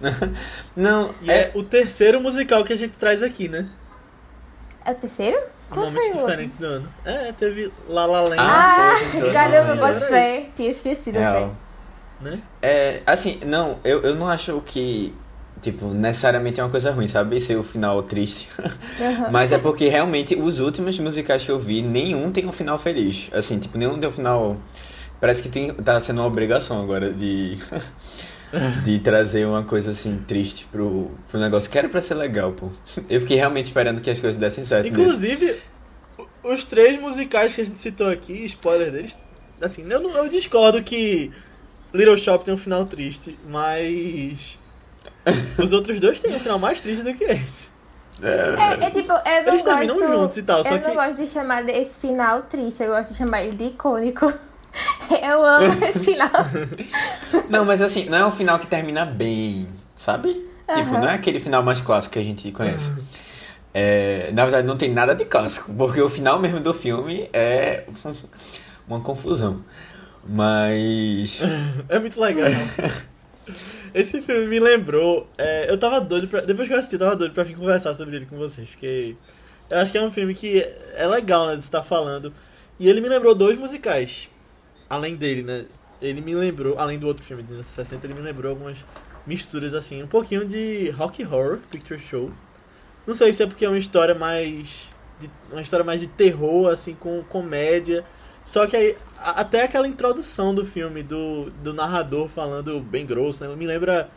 Não, 0.74 1.14
E 1.20 1.30
é 1.30 1.50
o 1.54 1.62
terceiro 1.62 2.20
musical 2.20 2.64
que 2.64 2.72
a 2.72 2.76
gente 2.76 2.96
traz 2.96 3.22
aqui, 3.22 3.48
né? 3.48 3.68
É 4.84 4.92
o 4.92 4.94
terceiro? 4.94 5.38
Qual 5.70 5.90
foi 5.90 6.00
o 6.00 6.04
outro? 6.04 6.20
diferentes 6.26 6.56
do 6.56 6.66
ano. 6.66 6.88
É, 7.04 7.32
teve 7.32 7.72
La 7.88 8.06
La 8.06 8.20
Land, 8.22 8.36
Ah, 8.38 8.92
Ah, 8.94 9.32
caramba, 9.32 9.88
Era 9.88 10.00
fé. 10.00 10.48
Tinha 10.56 10.70
esquecido 10.70 11.18
Real. 11.18 11.36
até. 12.20 12.30
né? 12.30 12.40
É, 12.60 13.00
assim, 13.06 13.38
não, 13.46 13.78
eu, 13.84 14.00
eu 14.02 14.14
não 14.16 14.28
acho 14.28 14.60
que, 14.66 15.14
tipo, 15.62 15.86
necessariamente 15.86 16.60
é 16.60 16.64
uma 16.64 16.70
coisa 16.70 16.90
ruim, 16.90 17.06
sabe? 17.06 17.40
Ser 17.40 17.56
o 17.56 17.62
final 17.62 18.02
triste. 18.02 18.48
Aham. 19.00 19.28
Mas 19.32 19.52
é 19.52 19.58
porque 19.58 19.88
realmente 19.88 20.34
os 20.34 20.58
últimos 20.60 20.98
musicais 20.98 21.44
que 21.44 21.50
eu 21.50 21.58
vi, 21.58 21.82
nenhum 21.82 22.32
tem 22.32 22.46
um 22.46 22.52
final 22.52 22.76
feliz. 22.78 23.28
Assim, 23.32 23.58
tipo, 23.58 23.78
nenhum 23.78 23.98
tem 23.98 24.08
um 24.08 24.12
final. 24.12 24.56
Parece 25.20 25.42
que 25.42 25.48
tem, 25.48 25.72
tá 25.74 26.00
sendo 26.00 26.20
uma 26.20 26.26
obrigação 26.26 26.82
agora 26.82 27.12
de. 27.12 27.58
de 28.84 28.98
trazer 28.98 29.46
uma 29.46 29.62
coisa 29.62 29.92
assim 29.92 30.22
triste 30.26 30.66
pro, 30.70 31.10
pro 31.30 31.38
negócio 31.40 31.70
que 31.70 31.78
era 31.78 31.88
pra 31.88 32.00
ser 32.00 32.14
legal, 32.14 32.52
pô. 32.52 32.68
Eu 33.08 33.20
fiquei 33.20 33.36
realmente 33.36 33.66
esperando 33.66 34.00
que 34.00 34.10
as 34.10 34.18
coisas 34.20 34.38
dessem 34.38 34.64
certo. 34.64 34.86
Inclusive, 34.88 35.60
os 36.42 36.64
três 36.64 37.00
musicais 37.00 37.54
que 37.54 37.60
a 37.60 37.64
gente 37.64 37.80
citou 37.80 38.08
aqui, 38.08 38.44
spoiler 38.46 38.90
deles, 38.90 39.16
assim, 39.60 39.84
eu, 39.88 40.00
não, 40.00 40.16
eu 40.16 40.28
discordo 40.28 40.82
que 40.82 41.30
Little 41.94 42.18
Shop 42.18 42.44
tem 42.44 42.52
um 42.54 42.58
final 42.58 42.84
triste, 42.86 43.38
mas 43.48 44.58
os 45.58 45.72
outros 45.72 46.00
dois 46.00 46.18
têm 46.20 46.34
um 46.34 46.40
final 46.40 46.58
mais 46.58 46.80
triste 46.80 47.02
do 47.04 47.14
que 47.14 47.24
esse. 47.24 47.70
É, 48.22 48.84
é 48.86 48.90
tipo, 48.90 49.12
eu 49.12 49.44
não 49.46 49.52
Eles 49.54 49.64
gosto, 49.64 50.06
juntos 50.10 50.36
e 50.36 50.42
tal, 50.42 50.62
só 50.62 50.74
Eu 50.74 50.80
que- 50.80 50.88
não 50.88 50.94
gosto 50.94 51.16
de 51.16 51.26
chamar 51.26 51.66
esse 51.68 51.98
final 51.98 52.42
triste, 52.42 52.82
eu 52.82 52.90
gosto 52.90 53.12
de 53.12 53.16
chamar 53.16 53.44
ele 53.44 53.56
de 53.56 53.64
icônico. 53.64 54.30
Eu 55.22 55.44
amo 55.44 55.84
esse 55.84 55.98
final. 56.04 56.30
Não, 57.48 57.64
mas 57.64 57.80
assim, 57.82 58.06
não 58.08 58.18
é 58.18 58.26
um 58.26 58.32
final 58.32 58.58
que 58.58 58.66
termina 58.66 59.04
bem, 59.04 59.68
sabe? 59.96 60.28
Tipo, 60.72 60.90
Aham. 60.90 61.00
não 61.00 61.08
é 61.08 61.14
aquele 61.14 61.40
final 61.40 61.62
mais 61.62 61.80
clássico 61.82 62.12
que 62.14 62.18
a 62.18 62.22
gente 62.22 62.50
conhece. 62.52 62.92
É, 63.74 64.30
na 64.32 64.44
verdade, 64.44 64.66
não 64.66 64.76
tem 64.76 64.92
nada 64.92 65.14
de 65.14 65.24
clássico, 65.24 65.72
porque 65.74 66.00
o 66.00 66.08
final 66.08 66.38
mesmo 66.38 66.60
do 66.60 66.72
filme 66.72 67.28
é 67.32 67.84
uma 68.86 69.00
confusão. 69.00 69.64
Mas. 70.26 71.40
É 71.88 71.98
muito 71.98 72.20
legal. 72.20 72.50
Esse 73.92 74.22
filme 74.22 74.46
me 74.46 74.60
lembrou. 74.60 75.28
é, 75.36 75.68
eu 75.68 75.78
tava 75.78 76.00
doido 76.00 76.28
pra. 76.28 76.40
Depois 76.42 76.68
que 76.68 76.74
eu 76.74 76.78
assisti, 76.78 76.94
eu 76.94 77.00
tava 77.00 77.16
doido 77.16 77.32
pra 77.34 77.42
vir 77.42 77.56
conversar 77.56 77.94
sobre 77.94 78.16
ele 78.16 78.26
com 78.26 78.36
vocês. 78.36 78.68
Porque 78.68 79.16
eu 79.68 79.78
acho 79.78 79.90
que 79.90 79.98
é 79.98 80.02
um 80.02 80.12
filme 80.12 80.34
que 80.34 80.64
é 80.94 81.06
legal, 81.06 81.46
né? 81.46 81.54
De 81.54 81.60
estar 81.60 81.82
falando. 81.82 82.32
E 82.78 82.88
ele 82.88 83.00
me 83.00 83.08
lembrou 83.08 83.34
dois 83.34 83.58
musicais. 83.58 84.28
Além 84.90 85.16
dele, 85.16 85.42
né? 85.42 85.64
Ele 86.02 86.20
me 86.20 86.34
lembrou, 86.34 86.78
além 86.78 86.98
do 86.98 87.06
outro 87.06 87.22
filme 87.24 87.42
de 87.42 87.48
1960, 87.50 88.06
ele 88.06 88.14
me 88.14 88.20
lembrou 88.20 88.50
algumas 88.50 88.84
misturas 89.26 89.72
assim, 89.74 90.02
um 90.02 90.06
pouquinho 90.06 90.44
de 90.46 90.90
Rock 90.90 91.24
Horror 91.24 91.58
Picture 91.70 91.98
Show. 92.00 92.30
Não 93.06 93.14
sei 93.14 93.32
se 93.32 93.42
é 93.42 93.46
porque 93.46 93.64
é 93.64 93.68
uma 93.68 93.78
história 93.78 94.14
mais 94.14 94.94
de- 95.20 95.30
uma 95.52 95.60
história 95.60 95.84
mais 95.84 96.00
de 96.00 96.06
terror 96.08 96.68
assim 96.72 96.94
com 96.94 97.22
comédia. 97.24 98.04
Só 98.42 98.66
que 98.66 98.76
aí 98.76 98.96
a- 99.18 99.40
até 99.42 99.62
aquela 99.62 99.86
introdução 99.86 100.54
do 100.54 100.64
filme 100.64 101.02
do, 101.02 101.50
do 101.62 101.72
narrador 101.74 102.28
falando 102.28 102.80
bem 102.80 103.06
grosso, 103.06 103.44
né? 103.46 103.54
Me 103.54 103.66
lembra 103.66 104.10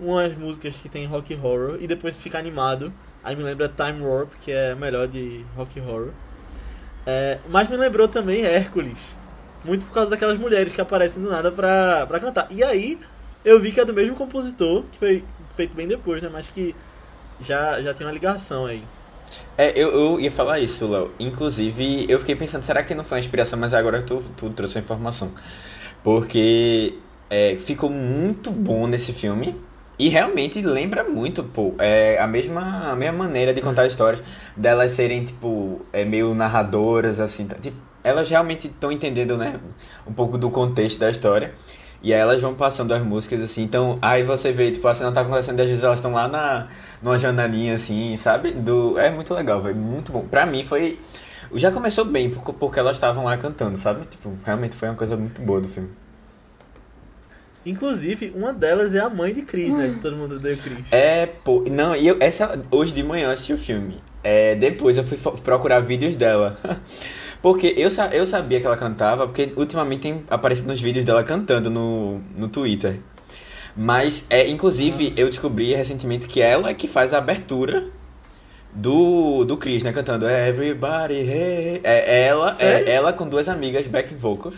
umas 0.00 0.36
músicas 0.36 0.76
que 0.76 0.88
tem 0.88 1.04
rock 1.06 1.34
horror 1.34 1.78
e 1.80 1.86
depois 1.86 2.20
fica 2.22 2.38
animado. 2.38 2.92
Aí 3.22 3.34
me 3.36 3.42
lembra 3.42 3.68
Time 3.68 4.02
Warp, 4.02 4.32
que 4.40 4.52
é 4.52 4.74
melhor 4.74 5.08
de 5.08 5.44
rock 5.56 5.80
horror. 5.80 6.10
É, 7.06 7.38
mas 7.48 7.68
me 7.68 7.76
lembrou 7.76 8.06
também 8.08 8.42
Hércules. 8.44 8.98
Muito 9.64 9.84
por 9.86 9.94
causa 9.94 10.10
daquelas 10.10 10.38
mulheres 10.38 10.72
que 10.72 10.80
aparecem 10.80 11.22
do 11.22 11.30
nada 11.30 11.50
pra, 11.50 12.06
pra 12.06 12.20
cantar. 12.20 12.46
E 12.50 12.62
aí 12.62 12.98
eu 13.44 13.58
vi 13.58 13.72
que 13.72 13.80
é 13.80 13.84
do 13.84 13.94
mesmo 13.94 14.14
compositor, 14.14 14.84
que 14.92 14.98
foi 14.98 15.24
feito 15.56 15.74
bem 15.74 15.86
depois, 15.86 16.22
né? 16.22 16.28
Mas 16.32 16.48
que 16.48 16.74
já, 17.40 17.80
já 17.80 17.94
tem 17.94 18.06
uma 18.06 18.12
ligação 18.12 18.66
aí. 18.66 18.82
É, 19.56 19.72
eu, 19.74 19.90
eu 19.90 20.20
ia 20.20 20.30
falar 20.30 20.58
isso, 20.60 20.86
Léo. 20.86 21.10
Inclusive, 21.18 22.06
eu 22.08 22.18
fiquei 22.18 22.34
pensando, 22.34 22.62
será 22.62 22.82
que 22.82 22.94
não 22.94 23.04
foi 23.04 23.18
uma 23.18 23.20
inspiração? 23.20 23.58
Mas 23.58 23.74
agora 23.74 24.02
tu, 24.02 24.22
tu 24.36 24.50
trouxe 24.50 24.78
a 24.78 24.80
informação. 24.80 25.30
Porque 26.02 26.94
é, 27.30 27.56
ficou 27.56 27.90
muito 27.90 28.50
bom 28.50 28.86
nesse 28.86 29.12
filme. 29.12 29.56
E 29.98 30.08
realmente 30.08 30.60
lembra 30.60 31.04
muito, 31.04 31.44
pô, 31.44 31.72
é 31.78 32.18
a 32.18 32.26
mesma, 32.26 32.90
a 32.90 32.96
mesma 32.96 33.16
maneira 33.16 33.54
de 33.54 33.60
contar 33.60 33.86
histórias, 33.86 34.20
delas 34.56 34.90
serem, 34.90 35.24
tipo, 35.24 35.86
é, 35.92 36.04
meio 36.04 36.34
narradoras, 36.34 37.20
assim, 37.20 37.46
tá? 37.46 37.54
tipo, 37.56 37.76
elas 38.04 38.28
realmente 38.28 38.66
estão 38.66 38.92
entendendo, 38.92 39.36
né, 39.38 39.58
um 40.06 40.12
pouco 40.12 40.36
do 40.36 40.50
contexto 40.50 40.98
da 40.98 41.10
história, 41.10 41.54
e 42.02 42.12
aí 42.12 42.20
elas 42.20 42.40
vão 42.40 42.54
passando 42.54 42.92
as 42.92 43.02
músicas, 43.02 43.40
assim, 43.40 43.62
então, 43.62 43.98
aí 44.02 44.22
você 44.22 44.52
vê, 44.52 44.70
tipo, 44.70 44.86
a 44.86 44.94
cena 44.94 45.10
tá 45.10 45.22
acontecendo, 45.22 45.58
e 45.58 45.62
às 45.62 45.68
vezes 45.68 45.82
elas 45.82 45.98
estão 45.98 46.12
lá 46.12 46.28
na, 46.28 46.68
numa 47.02 47.18
janelinha, 47.18 47.74
assim, 47.74 48.14
sabe, 48.18 48.50
do, 48.50 48.98
é 48.98 49.10
muito 49.10 49.32
legal, 49.32 49.62
velho, 49.62 49.74
muito 49.74 50.12
bom, 50.12 50.20
pra 50.28 50.44
mim 50.44 50.62
foi, 50.62 51.00
já 51.54 51.72
começou 51.72 52.04
bem, 52.04 52.28
porque, 52.28 52.78
elas 52.78 52.92
estavam 52.92 53.24
lá 53.24 53.38
cantando, 53.38 53.78
sabe, 53.78 54.04
tipo, 54.06 54.30
realmente 54.44 54.76
foi 54.76 54.88
uma 54.88 54.96
coisa 54.96 55.16
muito 55.16 55.40
boa 55.40 55.62
do 55.62 55.68
filme. 55.68 55.88
Inclusive, 57.66 58.30
uma 58.36 58.52
delas 58.52 58.94
é 58.94 59.00
a 59.00 59.08
mãe 59.08 59.32
de 59.32 59.40
Chris, 59.40 59.74
né? 59.74 59.90
Que 59.94 60.00
todo 60.00 60.14
mundo 60.14 60.36
o 60.36 60.40
Chris. 60.40 60.84
É, 60.92 61.24
pô, 61.24 61.64
não, 61.70 61.96
e 61.96 62.06
eu, 62.06 62.18
essa, 62.20 62.60
hoje 62.70 62.92
de 62.92 63.02
manhã 63.02 63.28
eu 63.28 63.30
assisti 63.30 63.54
o 63.54 63.58
filme. 63.58 64.02
É, 64.22 64.54
depois 64.54 64.98
eu 64.98 65.04
fui 65.04 65.16
procurar 65.42 65.80
vídeos 65.80 66.14
dela. 66.14 66.58
Porque 67.44 67.74
eu, 67.76 67.90
sa- 67.90 68.08
eu 68.10 68.26
sabia 68.26 68.58
que 68.58 68.64
ela 68.64 68.74
cantava, 68.74 69.26
porque 69.26 69.52
ultimamente 69.54 70.00
tem 70.00 70.24
aparecido 70.30 70.68
nos 70.68 70.80
vídeos 70.80 71.04
dela 71.04 71.22
cantando 71.22 71.68
no, 71.68 72.22
no 72.38 72.48
Twitter. 72.48 73.00
Mas, 73.76 74.24
é, 74.30 74.48
inclusive, 74.48 75.12
eu 75.14 75.28
descobri 75.28 75.74
recentemente 75.74 76.26
que 76.26 76.40
ela 76.40 76.70
é 76.70 76.74
que 76.74 76.88
faz 76.88 77.12
a 77.12 77.18
abertura 77.18 77.84
do, 78.72 79.44
do 79.44 79.58
Chris, 79.58 79.82
né? 79.82 79.92
Cantando 79.92 80.26
Everybody 80.26 81.16
Hey. 81.16 81.80
É 81.84 82.24
ela, 82.28 82.56
é 82.58 82.90
ela 82.90 83.12
com 83.12 83.28
duas 83.28 83.46
amigas, 83.46 83.86
back 83.86 84.14
vocals. 84.14 84.54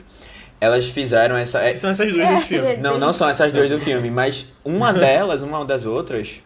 Elas 0.60 0.86
fizeram 0.86 1.36
essa. 1.36 1.58
é- 1.60 1.74
são 1.74 1.90
essas 1.90 2.12
duas 2.12 2.24
É, 2.28 2.34
desse 2.34 2.46
filme. 2.46 2.68
é. 2.68 2.76
não, 2.80 2.98
não 3.00 3.12
são 3.12 3.28
essas 3.28 3.52
duas 3.52 3.68
do 3.68 3.80
filme, 3.80 4.12
mas 4.12 4.46
uma 4.64 4.92
delas, 4.94 5.42
uma 5.42 5.64
das 5.64 5.84
outras, 5.84 6.40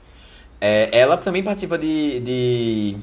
é, 0.58 0.88
ela 0.90 1.18
também 1.18 1.42
participa 1.42 1.76
de, 1.76 2.18
de 2.20 2.96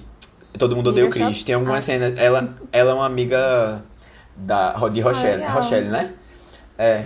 Todo 0.57 0.75
Mundo 0.75 0.89
Odeia 0.89 1.07
o 1.07 1.09
Chris. 1.09 1.43
Tem 1.43 1.55
algumas 1.55 1.77
Ah. 1.77 1.81
cenas. 1.81 2.13
Ela, 2.17 2.53
ela 2.71 2.91
é 2.91 2.93
uma 2.93 3.05
amiga 3.05 3.81
da, 4.35 4.73
de 4.89 5.01
Rochelle. 5.01 5.43
Rochelle, 5.45 5.87
né? 5.89 6.13
É. 6.77 7.03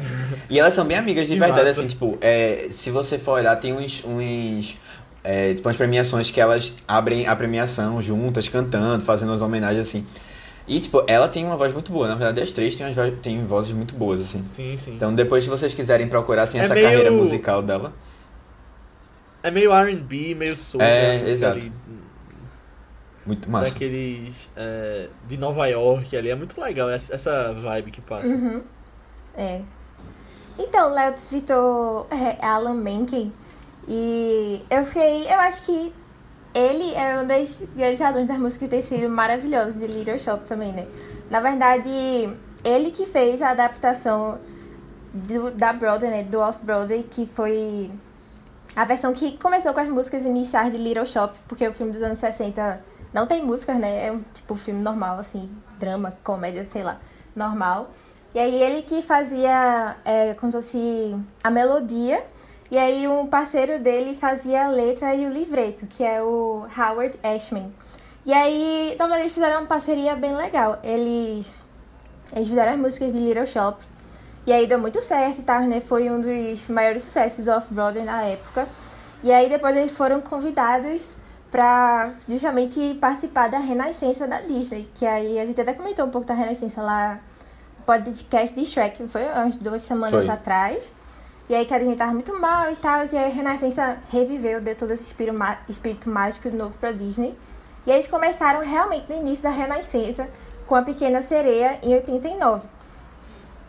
E 0.49 0.59
elas 0.59 0.73
são 0.73 0.83
bem 0.85 0.97
amigas 0.97 1.27
de 1.27 1.33
Que 1.35 1.39
verdade, 1.39 1.67
massa. 1.67 1.79
assim, 1.79 1.87
tipo, 1.87 2.17
é, 2.21 2.67
se 2.69 2.89
você 2.91 3.17
for 3.17 3.33
olhar, 3.33 3.55
tem 3.57 3.73
uns. 3.73 4.03
uns 4.05 4.77
é, 5.23 5.53
tipo, 5.53 5.67
umas 5.67 5.77
premiações 5.77 6.31
que 6.31 6.41
elas 6.41 6.73
abrem 6.87 7.27
a 7.27 7.35
premiação 7.35 8.01
juntas, 8.01 8.49
cantando, 8.49 9.03
fazendo 9.03 9.31
as 9.31 9.41
homenagens, 9.41 9.87
assim. 9.87 10.05
E, 10.67 10.79
tipo, 10.79 11.03
ela 11.07 11.27
tem 11.27 11.45
uma 11.45 11.55
voz 11.57 11.71
muito 11.73 11.91
boa. 11.91 12.07
Na 12.07 12.15
verdade, 12.15 12.41
as 12.41 12.51
três 12.51 12.75
têm, 12.75 12.85
umas 12.85 12.95
vo- 12.95 13.17
têm 13.17 13.45
vozes 13.45 13.71
muito 13.73 13.93
boas, 13.95 14.19
assim. 14.21 14.45
Sim, 14.45 14.75
sim. 14.77 14.93
Então, 14.95 15.13
depois, 15.13 15.43
se 15.43 15.49
vocês 15.49 15.73
quiserem 15.73 16.07
procurar, 16.07 16.43
assim, 16.43 16.57
É 16.59 16.63
essa 16.63 16.73
meio- 16.73 16.85
carreira 16.87 17.11
musical 17.11 17.61
dela. 17.61 17.93
É 19.43 19.49
meio 19.51 19.71
R&B, 19.73 20.35
meio 20.35 20.55
soul. 20.55 20.81
É, 20.83 21.19
né? 21.19 21.29
Exato. 21.29 21.57
ali 21.57 21.71
Muito 23.25 23.49
massa. 23.49 23.71
Daqueles 23.71 24.49
é, 24.55 25.07
de 25.27 25.37
Nova 25.37 25.67
York 25.67 26.15
ali. 26.15 26.29
É 26.29 26.35
muito 26.35 26.59
legal 26.59 26.89
essa, 26.89 27.53
vibe 27.53 27.91
que 27.91 28.01
passa. 28.01 28.27
Uhum. 28.27 28.61
É. 29.35 29.61
Então, 30.57 30.89
o 30.89 30.93
Léo 30.93 31.17
citou 31.17 32.07
é, 32.09 32.43
Alan 32.45 32.73
Menken. 32.73 33.31
E 33.87 34.63
eu 34.69 34.85
fiquei. 34.85 35.25
Eu 35.25 35.39
acho 35.39 35.63
que 35.63 35.93
ele 36.53 36.93
é 36.95 37.19
um 37.19 37.25
das 37.25 37.61
grandes 37.75 37.99
razões 37.99 38.27
das 38.27 38.37
músicas 38.37 38.69
ter 38.69 38.81
sido 38.81 39.09
maravilhosas 39.09 39.79
de 39.79 39.87
Little 39.87 40.19
Shop 40.19 40.45
também, 40.45 40.73
né? 40.73 40.87
Na 41.29 41.39
verdade, 41.39 41.89
ele 42.63 42.91
que 42.91 43.05
fez 43.05 43.41
a 43.41 43.51
adaptação 43.51 44.39
do, 45.13 45.51
da 45.51 45.71
Broadway, 45.71 46.11
né? 46.11 46.23
Do 46.23 46.39
Off-Broadway, 46.39 47.03
que 47.03 47.25
foi 47.25 47.89
a 48.75 48.85
versão 48.85 49.13
que 49.13 49.37
começou 49.37 49.73
com 49.73 49.79
as 49.79 49.87
músicas 49.87 50.25
iniciais 50.25 50.73
de 50.73 50.79
Little 50.79 51.05
Shop, 51.05 51.37
porque 51.47 51.67
o 51.67 51.73
filme 51.73 51.91
dos 51.91 52.01
anos 52.01 52.19
60 52.19 52.90
não 53.13 53.27
tem 53.27 53.43
músicas, 53.43 53.77
né? 53.77 54.07
É 54.07 54.11
um 54.11 54.21
tipo 54.33 54.55
filme 54.55 54.81
normal, 54.81 55.19
assim, 55.19 55.49
drama, 55.79 56.13
comédia, 56.23 56.65
sei 56.69 56.83
lá, 56.83 56.99
normal. 57.35 57.89
E 58.33 58.39
aí 58.39 58.61
ele 58.61 58.81
que 58.81 59.01
fazia 59.01 59.97
é, 60.05 60.33
como 60.35 60.51
se 60.51 60.57
fosse 60.57 61.15
a 61.43 61.49
melodia, 61.49 62.23
e 62.69 62.77
aí 62.77 63.07
um 63.07 63.27
parceiro 63.27 63.79
dele 63.79 64.15
fazia 64.15 64.65
a 64.65 64.69
letra 64.69 65.13
e 65.13 65.25
o 65.25 65.29
livreto, 65.29 65.85
que 65.87 66.03
é 66.03 66.21
o 66.21 66.65
Howard 66.77 67.19
Ashman. 67.21 67.73
E 68.25 68.31
aí, 68.31 68.91
então 68.93 69.13
eles 69.15 69.33
fizeram 69.33 69.61
uma 69.61 69.67
parceria 69.67 70.15
bem 70.15 70.35
legal. 70.35 70.79
Eles, 70.83 71.51
eles 72.33 72.47
fizeram 72.47 72.73
as 72.73 72.79
músicas 72.79 73.11
de 73.11 73.19
Little 73.19 73.47
Shop, 73.47 73.83
e 74.45 74.53
aí 74.53 74.65
deu 74.65 74.79
muito 74.79 75.01
certo 75.01 75.39
e 75.39 75.43
tal, 75.43 75.61
né? 75.61 75.81
Foi 75.81 76.09
um 76.09 76.19
dos 76.21 76.67
maiores 76.67 77.03
sucessos 77.03 77.43
do 77.43 77.51
Off-Broadway 77.51 78.03
na 78.03 78.23
época. 78.23 78.67
E 79.23 79.31
aí 79.31 79.47
depois 79.47 79.77
eles 79.77 79.91
foram 79.91 80.19
convidados 80.19 81.09
pra 81.51 82.11
justamente 82.27 82.95
participar 83.01 83.49
da 83.49 83.59
renascença 83.59 84.25
da 84.27 84.39
Disney. 84.41 84.89
Que 84.95 85.05
aí 85.05 85.39
a 85.39 85.45
gente 85.45 85.59
até 85.59 85.73
comentou 85.73 86.05
um 86.05 86.09
pouco 86.09 86.25
da 86.25 86.33
renascença 86.33 86.81
lá 86.81 87.19
no 87.77 87.83
podcast 87.85 88.55
de 88.57 88.65
Shrek, 88.65 89.07
foi 89.07 89.23
umas 89.25 89.57
duas 89.57 89.81
semanas 89.81 90.25
Foi. 90.25 90.33
atrás. 90.33 90.91
E 91.49 91.55
aí 91.55 91.65
que 91.65 91.73
a 91.73 91.77
Disney 91.79 91.95
tava 91.97 92.13
muito 92.13 92.39
mal 92.39 92.71
e 92.71 92.75
tal, 92.77 93.03
e 93.05 93.17
aí 93.17 93.25
a 93.25 93.33
renascença 93.33 93.97
reviveu, 94.09 94.61
deu 94.61 94.75
todo 94.75 94.91
esse 94.91 95.03
espírito, 95.03 95.37
má- 95.37 95.57
espírito 95.67 96.09
mágico 96.09 96.49
de 96.49 96.55
novo 96.55 96.73
pra 96.79 96.91
Disney. 96.93 97.37
E 97.85 97.91
eles 97.91 98.07
começaram 98.07 98.61
realmente 98.61 99.09
no 99.09 99.17
início 99.17 99.43
da 99.43 99.49
renascença 99.49 100.29
com 100.67 100.75
a 100.75 100.81
Pequena 100.83 101.21
Sereia 101.21 101.77
em 101.83 101.93
89. 101.93 102.67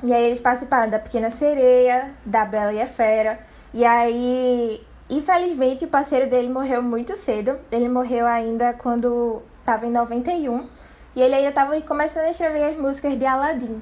E 0.05 0.13
aí 0.13 0.25
eles 0.25 0.39
participaram 0.39 0.91
da 0.91 0.99
Pequena 0.99 1.31
Sereia, 1.31 2.11
da 2.25 2.45
Bela 2.45 2.73
e 2.73 2.81
a 2.81 2.87
Fera. 2.87 3.41
E 3.75 3.85
aí, 3.85 4.85
infelizmente, 5.09 5.85
o 5.85 5.89
parceiro 5.89 6.29
dele 6.29 6.49
morreu 6.49 6.83
muito 6.83 7.17
cedo. 7.17 7.57
Ele 7.71 7.89
morreu 7.89 8.27
ainda 8.27 8.73
quando 8.73 9.43
estava 9.61 9.87
em 9.87 9.91
91. 9.91 10.67
E 11.15 11.21
ele 11.21 11.35
ainda 11.35 11.51
estava 11.51 11.79
começando 11.83 12.25
a 12.25 12.31
escrever 12.31 12.65
as 12.65 12.77
músicas 12.77 13.19
de 13.19 13.27
Aladdin. 13.27 13.81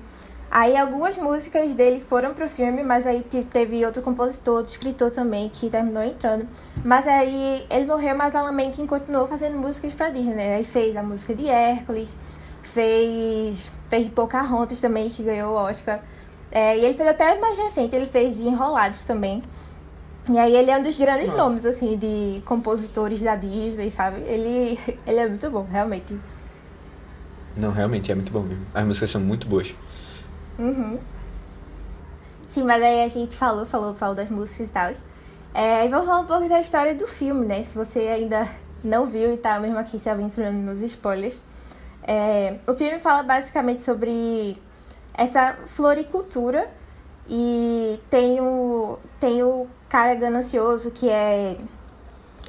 Aí 0.50 0.76
algumas 0.76 1.16
músicas 1.16 1.74
dele 1.74 2.00
foram 2.00 2.34
pro 2.34 2.48
filme, 2.48 2.82
mas 2.82 3.06
aí 3.06 3.20
te- 3.22 3.44
teve 3.44 3.86
outro 3.86 4.02
compositor, 4.02 4.56
outro 4.56 4.72
escritor 4.72 5.08
também 5.12 5.48
que 5.48 5.70
terminou 5.70 6.02
entrando. 6.02 6.44
Mas 6.84 7.06
aí 7.06 7.64
ele 7.70 7.86
morreu, 7.86 8.16
mas 8.16 8.34
Alan 8.34 8.50
Menken 8.50 8.84
continuou 8.84 9.28
fazendo 9.28 9.56
músicas 9.56 9.94
pra 9.94 10.10
Disney. 10.10 10.34
né? 10.34 10.56
Aí 10.56 10.64
fez 10.64 10.96
a 10.96 11.04
música 11.04 11.32
de 11.36 11.48
Hércules, 11.48 12.12
fez 12.64 13.70
fez 13.88 14.06
de 14.06 14.12
Pocahontas 14.12 14.80
também, 14.80 15.08
que 15.08 15.22
ganhou 15.22 15.52
o 15.52 15.56
Oscar. 15.56 16.00
É, 16.52 16.76
e 16.76 16.84
ele 16.84 16.94
fez 16.94 17.08
até 17.08 17.38
mais 17.40 17.56
recentes, 17.56 17.92
ele 17.94 18.06
fez 18.06 18.36
de 18.36 18.46
Enrolados 18.46 19.04
também. 19.04 19.42
E 20.28 20.38
aí 20.38 20.54
ele 20.54 20.70
é 20.70 20.78
um 20.78 20.82
dos 20.82 20.96
grandes 20.98 21.26
Nossa. 21.28 21.42
nomes, 21.42 21.64
assim, 21.64 21.96
de 21.96 22.42
compositores 22.44 23.22
da 23.22 23.36
Disney, 23.36 23.90
sabe? 23.90 24.20
Ele, 24.20 24.78
ele 25.06 25.18
é 25.18 25.28
muito 25.28 25.50
bom, 25.50 25.66
realmente. 25.70 26.18
Não, 27.56 27.72
realmente 27.72 28.12
é 28.12 28.14
muito 28.14 28.30
bom 28.30 28.42
mesmo. 28.42 28.64
As 28.74 28.84
músicas 28.84 29.10
são 29.10 29.20
muito 29.20 29.48
boas. 29.48 29.74
Uhum. 30.58 30.98
Sim, 32.48 32.64
mas 32.64 32.82
aí 32.82 33.02
a 33.02 33.08
gente 33.08 33.34
falou, 33.34 33.64
falou, 33.64 33.94
falou 33.94 34.14
das 34.14 34.28
músicas 34.28 34.68
e 34.68 34.70
tal. 34.70 34.92
É, 35.54 35.84
e 35.84 35.88
vamos 35.88 36.06
falar 36.06 36.20
um 36.20 36.26
pouco 36.26 36.48
da 36.48 36.60
história 36.60 36.94
do 36.94 37.06
filme, 37.06 37.46
né? 37.46 37.62
Se 37.62 37.74
você 37.74 38.00
ainda 38.00 38.48
não 38.84 39.06
viu 39.06 39.32
e 39.32 39.36
tá 39.36 39.58
mesmo 39.58 39.78
aqui 39.78 39.98
se 39.98 40.08
aventurando 40.08 40.58
nos 40.58 40.82
spoilers. 40.82 41.40
É, 42.02 42.56
o 42.66 42.74
filme 42.74 42.98
fala 42.98 43.22
basicamente 43.22 43.84
sobre 43.84 44.56
essa 45.14 45.56
floricultura 45.66 46.70
e 47.28 48.00
tem 48.08 48.40
o, 48.40 48.98
tem 49.18 49.42
o 49.42 49.66
cara 49.90 50.14
ganancioso 50.14 50.90
que 50.92 51.11
é 51.11 51.56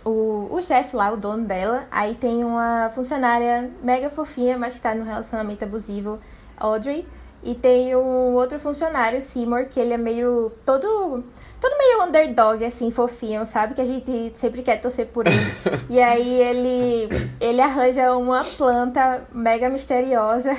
o, 0.05 0.48
o 0.51 0.62
chefe 0.62 0.95
lá, 0.95 1.12
o 1.12 1.17
dono 1.17 1.43
dela. 1.43 1.86
Aí 1.91 2.15
tem 2.15 2.45
uma 2.45 2.89
funcionária 2.93 3.69
mega 3.83 4.10
fofinha, 4.10 4.57
mas 4.57 4.75
que 4.75 4.81
tá 4.81 4.95
num 4.95 5.03
relacionamento 5.03 5.65
abusivo, 5.65 6.19
Audrey. 6.55 7.05
E 7.43 7.55
tem 7.55 7.95
um 7.95 8.36
outro 8.36 8.60
funcionário, 8.60 9.19
Seymour, 9.21 9.65
que 9.65 9.79
ele 9.79 9.93
é 9.93 9.98
meio. 9.98 10.51
todo. 10.63 11.24
todo 11.60 11.77
meio 11.77 12.03
underdog, 12.03 12.63
assim, 12.63 12.91
fofinho, 12.91 13.43
sabe? 13.48 13.74
Que 13.74 13.81
a 13.81 13.86
gente 13.86 14.31
sempre 14.36 14.62
quer 14.62 14.79
torcer 14.79 15.07
por 15.07 15.25
ele. 15.25 15.39
e 15.89 16.00
aí 16.00 16.39
ele. 16.39 17.10
ele 17.39 17.60
arranja 17.60 18.15
uma 18.15 18.43
planta 18.43 19.24
mega 19.33 19.69
misteriosa, 19.69 20.55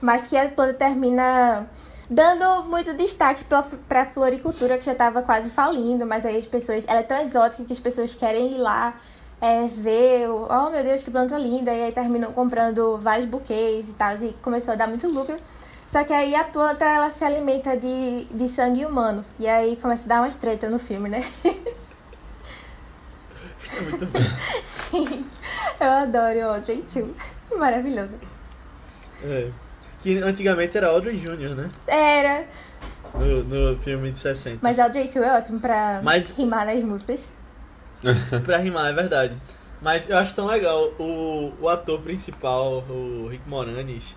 mas 0.00 0.26
que 0.26 0.36
a 0.36 0.48
planta 0.48 0.72
termina 0.72 1.66
dando 2.12 2.64
muito 2.64 2.92
destaque 2.94 3.42
pra, 3.44 3.62
pra 3.88 4.06
floricultura, 4.06 4.76
que 4.76 4.84
já 4.84 4.94
tava 4.94 5.22
quase 5.22 5.48
falindo, 5.50 6.06
mas 6.06 6.26
aí 6.26 6.36
as 6.36 6.46
pessoas. 6.46 6.84
Ela 6.86 7.00
é 7.00 7.02
tão 7.02 7.18
exótica 7.18 7.64
que 7.64 7.72
as 7.72 7.80
pessoas 7.80 8.14
querem 8.14 8.52
ir 8.54 8.58
lá 8.58 8.94
é, 9.40 9.66
ver, 9.66 10.28
oh 10.28 10.70
meu 10.70 10.84
Deus, 10.84 11.02
que 11.02 11.10
planta 11.10 11.38
linda, 11.38 11.72
e 11.72 11.84
aí 11.84 11.92
terminam 11.92 12.30
comprando 12.32 12.98
vários 12.98 13.26
buquês 13.26 13.88
e 13.88 13.94
tal, 13.94 14.14
e 14.16 14.32
começou 14.42 14.72
a 14.72 14.76
dar 14.76 14.86
muito 14.86 15.08
lucro. 15.08 15.36
Só 15.88 16.04
que 16.04 16.12
aí 16.12 16.34
a 16.34 16.44
planta, 16.44 16.84
ela 16.84 17.10
se 17.10 17.24
alimenta 17.24 17.76
de, 17.76 18.24
de 18.30 18.48
sangue 18.48 18.84
humano, 18.84 19.24
e 19.38 19.48
aí 19.48 19.76
começa 19.76 20.04
a 20.04 20.08
dar 20.08 20.20
umas 20.20 20.36
treta 20.36 20.68
no 20.68 20.78
filme, 20.78 21.08
né? 21.08 21.24
É 23.74 23.80
muito 23.80 24.04
bom. 24.06 24.18
Sim, 24.64 25.26
eu 25.80 25.90
adoro 25.90 26.38
o 26.40 26.52
Audrey 26.52 26.82
too. 26.82 27.10
Maravilhoso. 27.56 28.18
É. 29.24 29.50
Que 30.02 30.18
antigamente 30.18 30.76
era 30.76 30.88
Audrey 30.88 31.16
Jr., 31.16 31.54
né? 31.54 31.70
Era, 31.86 32.44
No, 33.14 33.44
no 33.44 33.78
filme 33.78 34.10
de 34.10 34.18
60. 34.18 34.58
mas 34.60 34.78
Audrey 34.78 35.08
too 35.08 35.22
é 35.22 35.36
ótimo 35.38 35.60
pra 35.60 36.00
Mas- 36.02 36.30
rimar 36.36 36.66
nas 36.66 36.82
músicas. 36.82 37.30
Pra 38.44 38.56
rimar, 38.58 38.90
é 38.90 38.92
verdade. 38.92 39.36
Mas 39.80 40.08
eu 40.10 40.16
acho 40.18 40.34
tão 40.34 40.46
legal. 40.46 40.92
O, 40.98 41.52
o 41.60 41.68
ator 41.68 42.00
principal, 42.00 42.84
o 42.88 43.28
Rick 43.30 43.48
Moranis, 43.48 44.16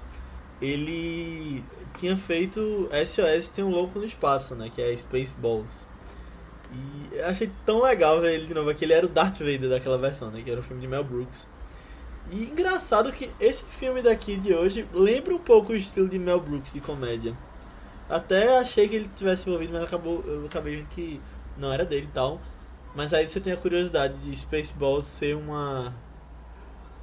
ele 0.62 1.64
tinha 1.96 2.16
feito 2.18 2.90
SOS 3.06 3.50
Tem 3.50 3.64
um 3.64 3.70
Louco 3.70 4.00
no 4.00 4.06
Espaço, 4.06 4.56
né? 4.56 4.72
Que 4.74 4.82
é 4.82 4.96
Spaceballs. 4.96 5.88
E 6.74 7.16
eu 7.16 7.28
achei 7.28 7.52
tão 7.66 7.82
legal 7.82 8.20
ver 8.20 8.34
ele 8.34 8.48
de 8.48 8.54
novo. 8.54 8.74
Que 8.74 8.86
ele 8.86 8.94
era 8.94 9.06
o 9.06 9.10
Darth 9.10 9.38
Vader 9.40 9.70
daquela 9.70 9.98
versão, 9.98 10.32
né? 10.32 10.42
Que 10.44 10.50
era 10.52 10.60
o 10.60 10.64
filme 10.64 10.82
de 10.82 10.88
Mel 10.88 11.04
Brooks. 11.04 11.48
E 12.32 12.44
engraçado 12.44 13.12
que 13.12 13.30
esse 13.40 13.64
filme 13.64 14.02
daqui 14.02 14.36
de 14.38 14.54
hoje 14.54 14.88
lembra 14.94 15.34
um 15.36 15.40
pouco 15.40 15.74
o 15.74 15.76
estilo 15.76 16.08
de 16.10 16.18
Mel 16.18 16.40
Brooks 16.40 16.74
de 16.74 16.82
comédia. 16.82 17.36
Até 18.10 18.58
achei 18.60 18.88
que 18.88 18.96
ele 18.96 19.10
tivesse 19.16 19.48
envolvido, 19.48 19.74
mas 19.74 19.84
acabou, 19.84 20.24
eu 20.26 20.46
acabei 20.46 20.78
vendo 20.78 20.88
que 20.90 21.20
não 21.58 21.72
era 21.72 21.86
dele 21.86 22.08
e 22.10 22.14
tal. 22.14 22.40
Mas 22.96 23.14
aí 23.14 23.28
você 23.28 23.40
tem 23.40 23.54
a 23.54 23.58
curiosidade 23.58 24.16
de 24.18 24.36
Spaceballs 24.36 25.06
ser 25.06 25.36
uma 25.36 25.94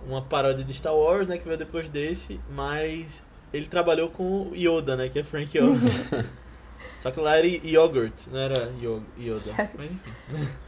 uma 0.07 0.21
paródia 0.21 0.65
de 0.65 0.75
Star 0.75 0.95
Wars, 0.95 1.29
né, 1.29 1.39
que 1.39 1.45
veio 1.45 1.57
depois 1.57 1.89
desse, 1.89 2.41
mas 2.51 3.23
ele 3.53 3.67
trabalhou 3.67 4.09
com 4.09 4.49
o 4.49 4.53
Yoda, 4.57 4.97
né, 4.97 5.09
que 5.09 5.19
é 5.21 5.23
Frank 5.23 5.57
Yoda. 5.57 5.79
Só 6.99 7.11
que 7.13 7.21
lá 7.21 7.37
era 7.37 7.47
Yogurt, 7.47 8.27
não 8.33 8.39
era 8.39 8.73
Yo- 8.81 9.03
Yoda. 9.19 9.53
Mas 9.77 9.91
enfim. 9.93 10.13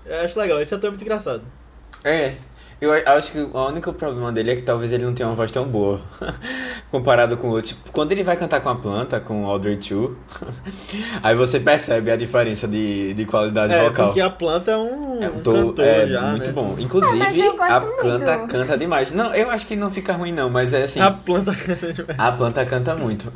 Eu 0.05 0.21
acho 0.25 0.39
legal, 0.39 0.61
esse 0.61 0.75
ator 0.75 0.89
é 0.89 0.91
muito 0.91 1.03
engraçado. 1.03 1.45
É, 2.03 2.35
eu 2.93 3.13
acho 3.13 3.31
que 3.33 3.39
o 3.39 3.67
único 3.69 3.93
problema 3.93 4.33
dele 4.33 4.51
é 4.53 4.57
que 4.57 4.63
talvez 4.63 4.91
ele 4.93 5.05
não 5.05 5.15
tenha 5.15 5.29
uma 5.29 5.35
voz 5.35 5.51
tão 5.51 5.65
boa 5.67 6.01
comparado 6.91 7.37
com 7.37 7.49
outros. 7.49 7.75
Tipo, 7.75 7.91
Quando 7.93 8.13
ele 8.13 8.23
vai 8.25 8.37
cantar 8.37 8.61
com 8.61 8.69
a 8.69 8.75
planta, 8.75 9.21
com 9.21 9.45
o 9.45 9.47
Audrey 9.47 9.77
2, 9.81 10.11
aí 11.23 11.35
você 11.35 11.61
percebe 11.61 12.11
a 12.11 12.17
diferença 12.17 12.67
de, 12.69 13.15
de 13.15 13.25
qualidade 13.25 13.73
É, 13.73 13.85
vocal. 13.85 14.07
porque 14.09 14.21
a 14.21 14.31
planta 14.31 14.73
é 14.73 14.77
um, 14.77 15.23
É, 15.23 15.29
um 15.29 15.41
tô- 15.41 15.53
cantor 15.53 15.85
é 15.85 16.07
já, 16.09 16.21
muito 16.23 16.47
né? 16.47 16.53
bom. 16.53 16.67
Ah, 16.71 16.75
mas 16.75 16.85
Inclusive, 16.85 17.41
eu 17.41 17.57
gosto 17.57 17.73
a 17.73 17.81
muito. 17.81 18.01
planta 18.01 18.47
canta 18.47 18.79
demais. 18.79 19.11
Não, 19.11 19.35
eu 19.35 19.51
acho 19.51 19.67
que 19.67 19.77
não 19.77 19.91
fica 19.91 20.13
ruim 20.13 20.33
não, 20.33 20.51
mas 20.51 20.73
é 20.73 20.83
assim, 20.85 21.01
A 21.01 21.11
planta 21.11 21.55
canta 21.57 21.93
demais. 21.93 22.19
a 22.19 22.33
planta 22.33 22.67
canta 22.67 22.95
muito. 22.95 23.33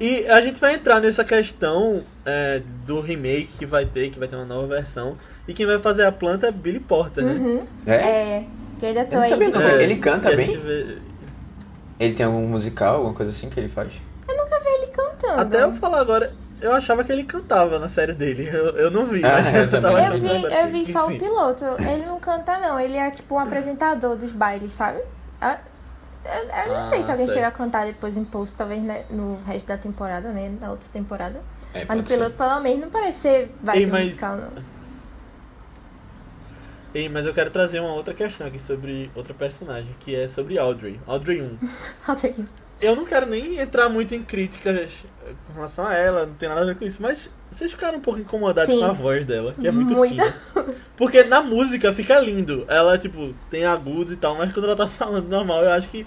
E 0.00 0.26
a 0.26 0.40
gente 0.40 0.60
vai 0.60 0.74
entrar 0.74 1.00
nessa 1.00 1.24
questão 1.24 2.02
é, 2.26 2.60
do 2.86 3.00
remake 3.00 3.50
que 3.58 3.64
vai 3.66 3.86
ter, 3.86 4.10
que 4.10 4.18
vai 4.18 4.26
ter 4.26 4.34
uma 4.36 4.44
nova 4.44 4.66
versão. 4.66 5.16
E 5.46 5.52
quem 5.52 5.66
vai 5.66 5.78
fazer 5.78 6.04
a 6.04 6.12
planta 6.12 6.46
é 6.46 6.50
Billy 6.52 6.78
Porter, 6.80 7.24
né? 7.24 7.32
Uhum. 7.32 7.62
É? 7.86 7.94
É, 7.94 8.44
Eu 8.80 8.94
não 9.10 9.20
aí 9.22 9.28
sabia 9.28 9.48
não. 9.50 9.60
boa. 9.60 9.82
Ele 9.82 9.96
canta 9.96 10.34
bem? 10.36 10.56
vê- 10.58 10.98
Ele 11.98 12.14
tem 12.14 12.26
algum 12.26 12.46
musical, 12.46 12.96
alguma 12.96 13.14
coisa 13.14 13.32
assim 13.32 13.48
que 13.48 13.58
ele 13.58 13.68
faz? 13.68 13.92
Eu 14.28 14.36
nunca 14.36 14.58
vi 14.60 14.68
ele 14.68 14.86
cantando. 14.88 15.40
Até 15.40 15.62
eu 15.62 15.72
falar 15.74 16.00
agora, 16.00 16.32
eu 16.60 16.72
achava 16.72 17.02
que 17.04 17.10
ele 17.12 17.24
cantava 17.24 17.78
na 17.78 17.88
série 17.88 18.12
dele. 18.12 18.48
Eu, 18.52 18.66
eu 18.76 18.90
não 18.90 19.04
vi, 19.06 19.24
Ah, 19.24 19.40
mas 19.42 19.54
eu 19.54 19.62
eu 19.62 19.80
tava. 19.80 20.00
Eu 20.00 20.18
vi, 20.20 20.42
eu 20.44 20.68
vi 20.68 20.92
só 20.92 21.06
sim. 21.08 21.16
o 21.16 21.18
piloto. 21.18 21.64
Ele 21.80 22.06
não 22.06 22.18
canta, 22.20 22.58
não. 22.60 22.78
Ele 22.78 22.96
é 22.96 23.10
tipo 23.10 23.34
um 23.34 23.38
apresentador 23.40 24.16
dos 24.16 24.30
bailes, 24.30 24.72
sabe? 24.72 25.00
Ah, 25.40 25.58
Eu, 26.24 26.30
eu 26.44 26.72
não 26.72 26.80
Ah, 26.82 26.84
sei 26.84 27.02
se 27.02 27.10
alguém 27.10 27.26
certo. 27.26 27.34
chega 27.34 27.48
a 27.48 27.50
cantar 27.50 27.84
depois 27.84 28.16
em 28.16 28.24
post, 28.24 28.54
talvez 28.56 28.80
né, 28.80 29.02
no 29.10 29.40
resto 29.44 29.66
da 29.66 29.76
temporada, 29.76 30.28
né? 30.28 30.52
Na 30.60 30.70
outra 30.70 30.86
temporada. 30.92 31.40
É, 31.74 31.80
Mas 31.84 31.88
no 31.88 31.96
pode 32.04 32.08
ser. 32.10 32.14
piloto, 32.16 32.36
pelo 32.36 32.60
menos, 32.60 32.80
não 32.80 32.90
parece 32.90 33.18
ser 33.18 33.54
vibe 33.60 33.78
Ei, 33.80 33.86
mas- 33.86 34.04
musical, 34.06 34.36
não. 34.36 34.48
Ei, 36.94 37.08
mas 37.08 37.24
eu 37.26 37.32
quero 37.32 37.50
trazer 37.50 37.80
uma 37.80 37.92
outra 37.94 38.12
questão 38.12 38.46
aqui 38.46 38.58
sobre 38.58 39.10
outra 39.14 39.32
personagem, 39.32 39.94
que 40.00 40.14
é 40.14 40.28
sobre 40.28 40.58
Audrey. 40.58 41.00
Audrey 41.06 41.40
1. 41.42 41.58
Outra- 42.08 42.34
Eu 42.80 42.96
não 42.96 43.04
quero 43.04 43.26
nem 43.26 43.58
entrar 43.58 43.88
muito 43.88 44.14
em 44.14 44.22
críticas 44.22 44.90
com 45.46 45.52
relação 45.54 45.86
a 45.86 45.94
ela, 45.94 46.26
não 46.26 46.34
tem 46.34 46.48
nada 46.48 46.62
a 46.62 46.64
ver 46.64 46.74
com 46.76 46.84
isso, 46.84 47.00
mas 47.00 47.30
vocês 47.50 47.70
ficaram 47.70 47.98
um 47.98 48.00
pouco 48.00 48.18
incomodados 48.20 48.70
Sim. 48.72 48.80
com 48.80 48.86
a 48.86 48.92
voz 48.92 49.24
dela, 49.24 49.54
que 49.58 49.66
é 49.66 49.70
muito 49.70 49.94
Muito. 49.94 50.14
fina. 50.14 50.34
Porque 50.96 51.22
na 51.24 51.40
música 51.40 51.92
fica 51.94 52.18
lindo. 52.20 52.64
Ela, 52.68 52.98
tipo, 52.98 53.32
tem 53.50 53.64
agudos 53.64 54.12
e 54.12 54.16
tal, 54.16 54.36
mas 54.36 54.52
quando 54.52 54.66
ela 54.66 54.76
tá 54.76 54.86
falando 54.88 55.28
normal, 55.28 55.62
eu 55.64 55.70
acho 55.70 55.88
que. 55.88 56.06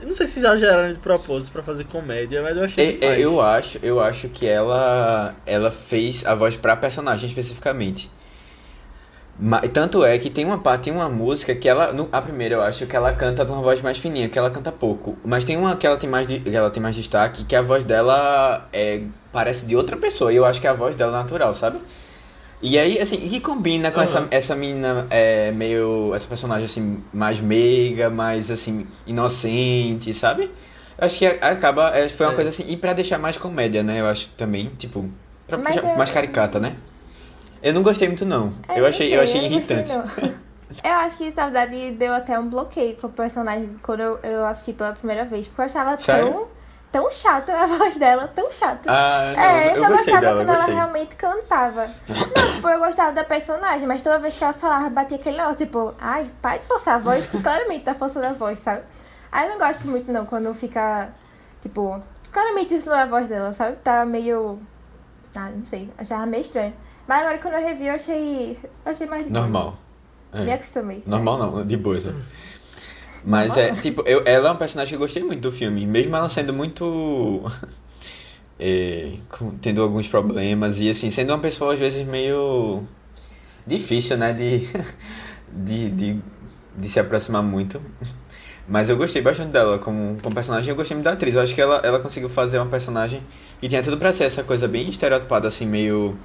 Eu 0.00 0.08
não 0.08 0.14
sei 0.16 0.26
se 0.26 0.40
exageraram 0.40 0.92
de 0.92 0.98
propósito 0.98 1.52
pra 1.52 1.62
fazer 1.62 1.84
comédia, 1.84 2.42
mas 2.42 2.56
eu 2.56 2.64
achei. 2.64 2.98
É, 3.00 3.06
é, 3.06 3.20
eu 3.20 3.40
acho, 3.40 3.78
eu 3.82 4.00
acho 4.00 4.28
que 4.28 4.46
ela 4.48 5.32
ela 5.46 5.70
fez 5.70 6.24
a 6.26 6.34
voz 6.34 6.56
pra 6.56 6.74
personagem 6.74 7.28
especificamente. 7.28 8.10
Ma- 9.38 9.60
tanto 9.60 10.04
é 10.04 10.18
que 10.18 10.28
tem 10.30 10.44
uma 10.44 10.58
parte, 10.58 10.84
tem 10.84 10.92
uma 10.92 11.08
música 11.08 11.54
que 11.54 11.68
ela, 11.68 11.92
no- 11.92 12.08
a 12.12 12.20
primeira 12.20 12.54
eu 12.56 12.62
acho 12.62 12.86
que 12.86 12.94
ela 12.94 13.12
canta 13.12 13.44
de 13.44 13.50
uma 13.50 13.62
voz 13.62 13.80
mais 13.80 13.98
fininha, 13.98 14.28
que 14.28 14.38
ela 14.38 14.50
canta 14.50 14.70
pouco, 14.70 15.16
mas 15.24 15.44
tem 15.44 15.56
uma 15.56 15.74
que 15.74 15.86
ela 15.86 15.96
tem 15.96 16.08
mais 16.08 16.26
de- 16.26 16.40
que 16.40 16.54
ela 16.54 16.70
tem 16.70 16.82
mais 16.82 16.94
destaque, 16.94 17.44
que 17.44 17.56
a 17.56 17.62
voz 17.62 17.82
dela 17.82 18.68
é 18.72 19.00
parece 19.32 19.66
de 19.66 19.74
outra 19.74 19.96
pessoa, 19.96 20.32
e 20.32 20.36
eu 20.36 20.44
acho 20.44 20.60
que 20.60 20.66
é 20.66 20.70
a 20.70 20.74
voz 20.74 20.94
dela 20.94 21.10
natural, 21.12 21.54
sabe? 21.54 21.78
E 22.60 22.78
aí, 22.78 23.00
assim, 23.00 23.16
e 23.16 23.28
que 23.28 23.40
combina 23.40 23.90
com 23.90 24.00
essa, 24.00 24.18
Aham. 24.18 24.28
essa 24.30 24.54
menina 24.54 25.06
é, 25.10 25.50
meio. 25.50 26.14
Essa 26.14 26.28
personagem, 26.28 26.66
assim, 26.66 27.02
mais 27.12 27.40
meiga, 27.40 28.08
mais, 28.08 28.52
assim, 28.52 28.86
inocente, 29.04 30.14
sabe? 30.14 30.44
Eu 30.96 31.04
acho 31.06 31.18
que 31.18 31.26
acaba. 31.26 31.90
é, 31.96 32.08
foi 32.08 32.26
uma 32.26 32.32
É. 32.32 32.36
coisa 32.36 32.50
assim. 32.50 32.64
E 32.68 32.76
pra 32.76 32.92
deixar 32.92 33.18
mais 33.18 33.36
comédia, 33.36 33.82
né? 33.82 34.00
Eu 34.00 34.06
acho 34.06 34.28
também, 34.36 34.70
tipo. 34.78 35.10
Pra 35.48 35.58
Mas 35.58 35.74
eu- 35.76 35.96
mais 35.96 36.10
caricata, 36.12 36.60
né? 36.60 36.76
Eu 37.62 37.72
não 37.72 37.82
gostei 37.82 38.08
muito, 38.08 38.24
não. 38.26 38.52
É, 38.68 38.80
eu 38.80 38.86
achei, 38.86 39.08
sei, 39.08 39.16
eu 39.16 39.22
achei 39.22 39.48
gostei, 39.48 39.76
irritante. 39.78 39.92
não. 39.92 40.42
Eu 40.82 40.90
acho 40.90 41.18
que, 41.18 41.30
na 41.36 41.44
verdade, 41.44 41.90
deu 41.92 42.14
até 42.14 42.38
um 42.38 42.48
bloqueio 42.48 42.96
com 42.96 43.06
o 43.06 43.10
personagem 43.10 43.74
quando 43.82 44.00
eu, 44.00 44.18
eu 44.22 44.46
assisti 44.46 44.72
pela 44.72 44.92
primeira 44.94 45.22
vez. 45.26 45.46
Porque 45.46 45.60
eu 45.60 45.64
achava 45.66 45.98
Sério? 45.98 46.32
tão, 46.32 46.48
tão 46.90 47.10
chata 47.10 47.52
a 47.52 47.66
voz 47.66 47.98
dela, 47.98 48.26
tão 48.34 48.50
chata. 48.50 48.90
Ah, 48.90 49.34
não, 49.36 49.42
é, 49.42 49.66
eu, 49.66 49.70
eu 49.72 49.76
só 49.82 49.88
gostei 49.88 50.14
gostava 50.14 50.20
dela, 50.20 50.30
eu 50.32 50.36
quando 50.38 50.48
ela 50.48 50.56
gostei. 50.56 50.74
realmente 50.74 51.16
cantava. 51.16 51.90
Não, 52.08 52.54
tipo, 52.54 52.68
eu 52.70 52.78
gostava 52.78 53.12
da 53.12 53.22
personagem, 53.22 53.86
mas 53.86 54.00
toda 54.00 54.18
vez 54.18 54.34
que 54.34 54.42
ela 54.42 54.54
falava, 54.54 54.88
batia 54.88 55.18
aquele 55.18 55.36
negócio, 55.36 55.58
tipo, 55.66 55.94
ai, 56.00 56.26
para 56.40 56.56
de 56.56 56.64
forçar 56.64 56.94
a 56.94 56.98
voz, 56.98 57.26
que 57.26 57.42
claramente 57.42 57.84
tá 57.84 57.94
forçando 57.94 58.26
a 58.28 58.32
voz, 58.32 58.58
sabe? 58.60 58.80
Aí 59.30 59.44
eu 59.46 59.50
não 59.50 59.58
gosto 59.58 59.86
muito, 59.86 60.10
não, 60.10 60.24
quando 60.24 60.54
fica, 60.54 61.10
tipo, 61.60 62.02
claramente 62.32 62.74
isso 62.74 62.88
não 62.88 62.96
é 62.96 63.02
a 63.02 63.06
voz 63.06 63.28
dela, 63.28 63.52
sabe? 63.52 63.76
Tá 63.84 64.06
meio. 64.06 64.58
Ah, 65.36 65.50
não 65.54 65.66
sei, 65.66 65.90
achava 65.98 66.24
meio 66.24 66.40
estranho. 66.40 66.72
Mas 67.06 67.20
agora 67.20 67.38
quando 67.38 67.54
eu 67.54 67.66
revi, 67.66 67.86
eu 67.86 67.94
achei. 67.94 68.58
Eu 68.84 68.92
achei 68.92 69.06
mais 69.06 69.24
de. 69.24 69.30
Normal. 69.30 69.76
É. 70.32 70.44
Me 70.44 70.52
acostumei. 70.52 71.02
Normal 71.06 71.38
não, 71.38 71.66
de 71.66 71.76
boa. 71.76 72.00
sabe? 72.00 72.22
Mas 73.24 73.56
é, 73.56 73.72
tipo, 73.74 74.02
eu, 74.06 74.22
ela 74.24 74.48
é 74.48 74.52
um 74.52 74.56
personagem 74.56 74.90
que 74.90 74.94
eu 74.96 75.00
gostei 75.00 75.22
muito 75.22 75.40
do 75.40 75.52
filme. 75.52 75.86
Mesmo 75.86 76.14
ela 76.16 76.28
sendo 76.28 76.52
muito. 76.52 77.42
é, 78.58 79.12
com- 79.28 79.50
tendo 79.58 79.82
alguns 79.82 80.08
problemas 80.08 80.78
e 80.80 80.88
assim, 80.90 81.10
sendo 81.10 81.30
uma 81.30 81.38
pessoa 81.38 81.74
às 81.74 81.78
vezes 81.78 82.06
meio. 82.06 82.82
difícil, 83.66 84.16
né? 84.16 84.32
De, 84.32 84.68
de, 85.52 85.90
de, 85.90 86.20
de 86.76 86.88
se 86.88 86.98
aproximar 86.98 87.42
muito. 87.42 87.80
Mas 88.66 88.88
eu 88.88 88.96
gostei 88.96 89.20
bastante 89.20 89.50
dela 89.50 89.78
como, 89.78 90.16
como 90.22 90.34
personagem 90.34 90.70
eu 90.70 90.76
gostei 90.76 90.94
muito 90.96 91.04
da 91.04 91.12
atriz. 91.12 91.34
Eu 91.34 91.42
acho 91.42 91.54
que 91.54 91.60
ela, 91.60 91.76
ela 91.84 91.98
conseguiu 92.00 92.28
fazer 92.28 92.58
uma 92.58 92.66
personagem 92.70 93.20
que 93.60 93.68
tinha 93.68 93.82
tudo 93.82 93.98
pra 93.98 94.12
ser 94.12 94.24
essa 94.24 94.42
coisa 94.42 94.66
bem 94.66 94.88
estereotipada, 94.88 95.46
assim, 95.48 95.66
meio. 95.66 96.16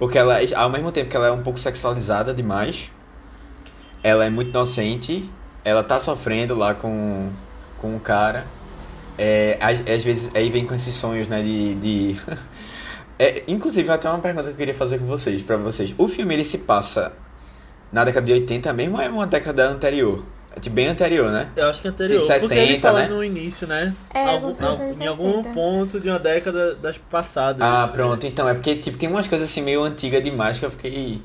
Porque 0.00 0.16
ela, 0.16 0.38
ao 0.56 0.70
mesmo 0.70 0.90
tempo 0.90 1.10
que 1.10 1.16
ela 1.16 1.26
é 1.26 1.30
um 1.30 1.42
pouco 1.42 1.58
sexualizada 1.58 2.32
demais, 2.32 2.90
ela 4.02 4.24
é 4.24 4.30
muito 4.30 4.48
inocente, 4.48 5.30
ela 5.62 5.84
tá 5.84 6.00
sofrendo 6.00 6.54
lá 6.54 6.74
com, 6.74 7.30
com 7.78 7.94
o 7.96 8.00
cara. 8.00 8.46
É, 9.18 9.58
às, 9.60 9.78
às 9.80 10.02
vezes 10.02 10.34
aí 10.34 10.48
vem 10.48 10.66
com 10.66 10.74
esses 10.74 10.94
sonhos, 10.94 11.28
né, 11.28 11.42
de... 11.42 11.74
de... 11.74 12.16
É, 13.22 13.42
inclusive, 13.46 13.92
até 13.92 14.08
uma 14.08 14.18
pergunta 14.18 14.44
que 14.46 14.52
eu 14.52 14.56
queria 14.56 14.72
fazer 14.72 14.98
com 14.98 15.04
vocês, 15.04 15.42
pra 15.42 15.58
vocês. 15.58 15.94
O 15.98 16.08
filme, 16.08 16.32
ele 16.32 16.42
se 16.42 16.56
passa 16.56 17.12
na 17.92 18.02
década 18.02 18.24
de 18.24 18.32
80 18.32 18.72
mesmo 18.72 18.96
ou 18.96 19.02
é 19.02 19.10
uma 19.10 19.26
década 19.26 19.68
anterior? 19.68 20.24
É 20.54 20.58
tipo 20.58 20.74
bem 20.74 20.88
anterior, 20.88 21.30
né? 21.30 21.48
Eu 21.54 21.68
acho 21.68 21.80
que 21.82 21.88
é 21.88 21.90
anterior. 21.90 22.26
60, 22.26 22.40
porque 22.40 22.54
ele 22.60 22.80
fala 22.80 23.02
né? 23.02 23.08
no 23.08 23.22
início, 23.22 23.66
né? 23.68 23.94
É, 24.12 24.24
Algum- 24.24 24.50
em 25.00 25.06
algum 25.06 25.32
60. 25.34 25.50
ponto 25.54 26.00
de 26.00 26.08
uma 26.08 26.18
década 26.18 26.74
das 26.74 26.98
passadas. 26.98 27.62
Ah, 27.62 27.88
pronto, 27.92 28.26
então, 28.26 28.48
é 28.48 28.54
porque 28.54 28.74
tipo, 28.74 28.98
tem 28.98 29.08
umas 29.08 29.28
coisas 29.28 29.48
assim 29.48 29.62
meio 29.62 29.82
antigas 29.84 30.22
demais 30.22 30.58
que 30.58 30.64
eu 30.64 30.70
fiquei 30.70 31.22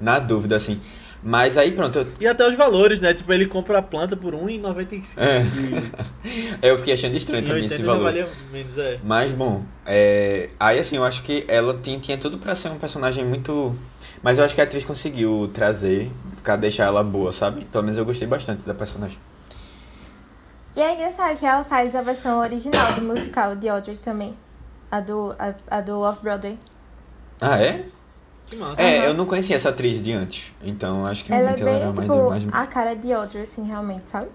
na 0.00 0.18
dúvida, 0.20 0.56
assim. 0.56 0.80
Mas 1.20 1.58
aí 1.58 1.72
pronto, 1.72 1.98
eu, 1.98 2.06
E 2.20 2.28
até 2.28 2.46
os 2.46 2.54
valores, 2.54 3.00
né? 3.00 3.12
Tipo, 3.12 3.32
ele 3.32 3.46
compra 3.46 3.78
a 3.78 3.82
planta 3.82 4.16
por 4.16 4.32
R$1,95. 4.34 5.02
É. 5.16 5.42
E 6.24 6.58
eu 6.68 6.78
fiquei 6.78 6.94
achando 6.94 7.16
estranho 7.16 7.42
também 7.42 7.62
80 7.64 7.74
esse 7.74 7.82
valor. 7.82 8.04
valia 8.04 8.28
menos, 8.52 8.78
é. 8.78 9.00
Mas 9.02 9.32
bom, 9.32 9.64
é... 9.84 10.50
aí 10.60 10.78
assim, 10.78 10.94
eu 10.94 11.04
acho 11.04 11.24
que 11.24 11.44
ela 11.48 11.76
tinha, 11.82 11.98
tinha 11.98 12.16
tudo 12.16 12.38
pra 12.38 12.54
ser 12.54 12.68
um 12.68 12.78
personagem 12.78 13.24
muito. 13.24 13.74
Mas 14.22 14.38
eu 14.38 14.44
acho 14.44 14.54
que 14.54 14.60
a 14.60 14.64
atriz 14.64 14.84
conseguiu 14.84 15.50
trazer, 15.52 16.08
ficar, 16.48 16.56
deixar 16.56 16.84
ela 16.84 17.04
boa, 17.04 17.30
sabe? 17.32 17.64
Pelo 17.66 17.84
menos 17.84 17.98
eu 17.98 18.04
gostei 18.04 18.26
bastante 18.26 18.64
da 18.64 18.72
personagem. 18.72 19.18
E 20.74 20.80
é 20.80 20.94
engraçado 20.94 21.36
que 21.36 21.44
ela 21.44 21.64
faz 21.64 21.94
a 21.94 22.00
versão 22.00 22.38
original 22.38 22.94
do 22.94 23.02
musical 23.02 23.54
de 23.56 23.68
Audrey 23.68 23.96
também. 23.98 24.34
A 24.90 25.00
do, 25.00 25.34
a, 25.38 25.54
a 25.76 25.80
do 25.80 26.00
Off-Broadway. 26.00 26.58
Ah, 27.40 27.60
é? 27.60 27.84
Que 28.46 28.56
massa. 28.56 28.80
É, 28.80 28.98
Aham. 29.00 29.06
eu 29.08 29.14
não 29.14 29.26
conhecia 29.26 29.56
essa 29.56 29.68
atriz 29.68 30.00
de 30.00 30.12
antes. 30.12 30.52
Então 30.64 31.04
acho 31.04 31.24
que 31.24 31.32
Ela 31.32 31.50
é 31.50 31.56
realmente 31.56 31.62
ela 31.62 31.70
bem, 31.70 31.82
era 31.82 31.92
mais, 31.92 32.08
tipo, 32.40 32.50
mais... 32.50 32.62
a 32.64 32.66
cara 32.66 32.94
de 32.94 33.12
Audrey, 33.12 33.42
assim, 33.42 33.64
realmente, 33.66 34.10
sabe? 34.10 34.28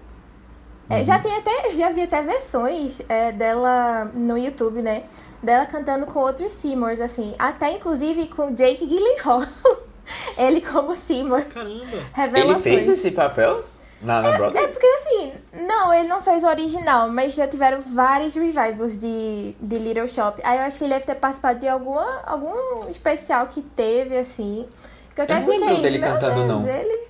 É, 0.88 0.98
Uhum. 0.98 1.04
já 1.04 1.18
tem 1.18 1.34
até, 1.34 1.70
já 1.70 1.90
vi 1.90 2.02
até 2.02 2.22
versões 2.22 3.00
é, 3.08 3.32
dela 3.32 4.04
no 4.14 4.36
YouTube, 4.36 4.82
né? 4.82 5.04
Dela 5.42 5.64
cantando 5.66 6.04
com 6.06 6.18
outros 6.20 6.52
Seymours, 6.52 7.00
assim. 7.00 7.34
Até, 7.38 7.72
inclusive, 7.72 8.26
com 8.28 8.54
Jake 8.54 8.86
Gyllenhaal. 8.86 9.42
Ele 10.36 10.60
como 10.60 10.94
Seymour. 10.94 11.44
Caramba. 11.46 11.84
Ele 11.84 12.06
Revelações. 12.12 12.62
fez 12.62 12.88
esse 12.88 13.10
papel 13.10 13.64
na, 14.02 14.20
na 14.22 14.28
É 14.28 14.36
Broadway? 14.36 14.68
porque 14.68 14.86
assim, 14.86 15.32
não, 15.66 15.92
ele 15.94 16.08
não 16.08 16.20
fez 16.20 16.42
o 16.44 16.46
original, 16.48 17.08
mas 17.08 17.34
já 17.34 17.46
tiveram 17.48 17.80
vários 17.80 18.34
revivals 18.34 18.98
de, 18.98 19.54
de 19.60 19.78
Little 19.78 20.06
Shop. 20.08 20.40
Aí 20.44 20.58
eu 20.58 20.64
acho 20.64 20.78
que 20.78 20.84
ele 20.84 20.92
deve 20.94 21.06
ter 21.06 21.14
participado 21.14 21.58
de 21.60 21.68
alguma, 21.68 22.20
algum 22.26 22.88
especial 22.88 23.46
que 23.46 23.62
teve, 23.62 24.16
assim. 24.18 24.66
Que 25.14 25.20
eu 25.20 25.24
até 25.24 25.40
não 25.40 25.46
lembro 25.48 25.82
dele 25.82 25.98
cantando, 25.98 26.34
Deus, 26.34 26.48
não. 26.48 26.68
Ele. 26.68 27.08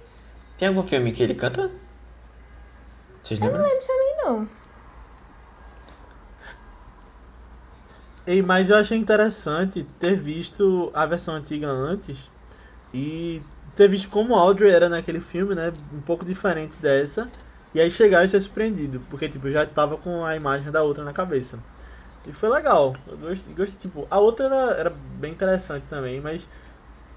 Tem 0.59 0.69
algum 0.69 0.83
filme 0.83 1.11
que 1.11 1.23
ele 1.23 1.35
canta? 1.35 1.71
Vocês 3.23 3.41
Eu 3.41 3.51
não 3.51 3.63
lembro 3.63 3.87
também, 3.87 4.17
não. 4.25 4.49
Ei, 8.27 8.41
mas 8.41 8.71
eu 8.71 8.77
achei 8.77 8.97
interessante 8.97 9.83
ter 9.99 10.17
visto 10.17 10.91
a 10.95 11.05
versão 11.05 11.35
antiga 11.35 11.67
antes 11.69 12.31
e 12.95 13.43
ter 13.75 13.89
visto 13.89 14.09
como 14.09 14.37
Audrey 14.37 14.71
era 14.71 14.89
naquele 14.89 15.21
filme, 15.21 15.55
né? 15.55 15.73
Um 15.93 16.01
pouco 16.01 16.25
diferente 16.25 16.75
dessa. 16.81 17.29
E 17.75 17.81
aí 17.81 17.91
chegar 17.91 18.25
e 18.25 18.29
ser 18.29 18.41
surpreendido, 18.41 19.03
porque 19.11 19.29
tipo, 19.29 19.51
já 19.51 19.67
tava 19.67 19.97
com 19.97 20.25
a 20.25 20.37
imagem 20.37 20.71
da 20.71 20.83
outra 20.83 21.03
na 21.03 21.13
cabeça. 21.13 21.59
E 22.25 22.33
foi 22.33 22.49
legal. 22.49 22.95
Eu 23.09 23.19
gostei, 23.19 23.79
tipo, 23.81 24.07
a 24.09 24.19
outra 24.21 24.47
era, 24.47 24.71
era 24.75 24.91
bem 25.19 25.33
interessante 25.33 25.85
também, 25.89 26.21
mas 26.21 26.49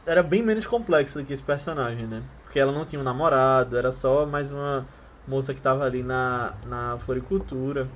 era 0.06 0.24
bem 0.24 0.42
menos 0.42 0.66
complexa 0.66 1.20
do 1.20 1.26
que 1.26 1.34
esse 1.34 1.44
personagem, 1.44 2.08
né? 2.08 2.24
Porque 2.44 2.60
ela 2.60 2.72
não 2.72 2.86
tinha 2.86 3.00
um 3.00 3.04
namorado, 3.04 3.78
era 3.78 3.92
só 3.92 4.26
mais 4.26 4.52
uma 4.52 4.86
moça 5.28 5.54
que 5.54 5.62
tava 5.62 5.84
ali 5.86 6.02
na, 6.02 6.54
na 6.66 6.98
floricultura. 7.00 7.88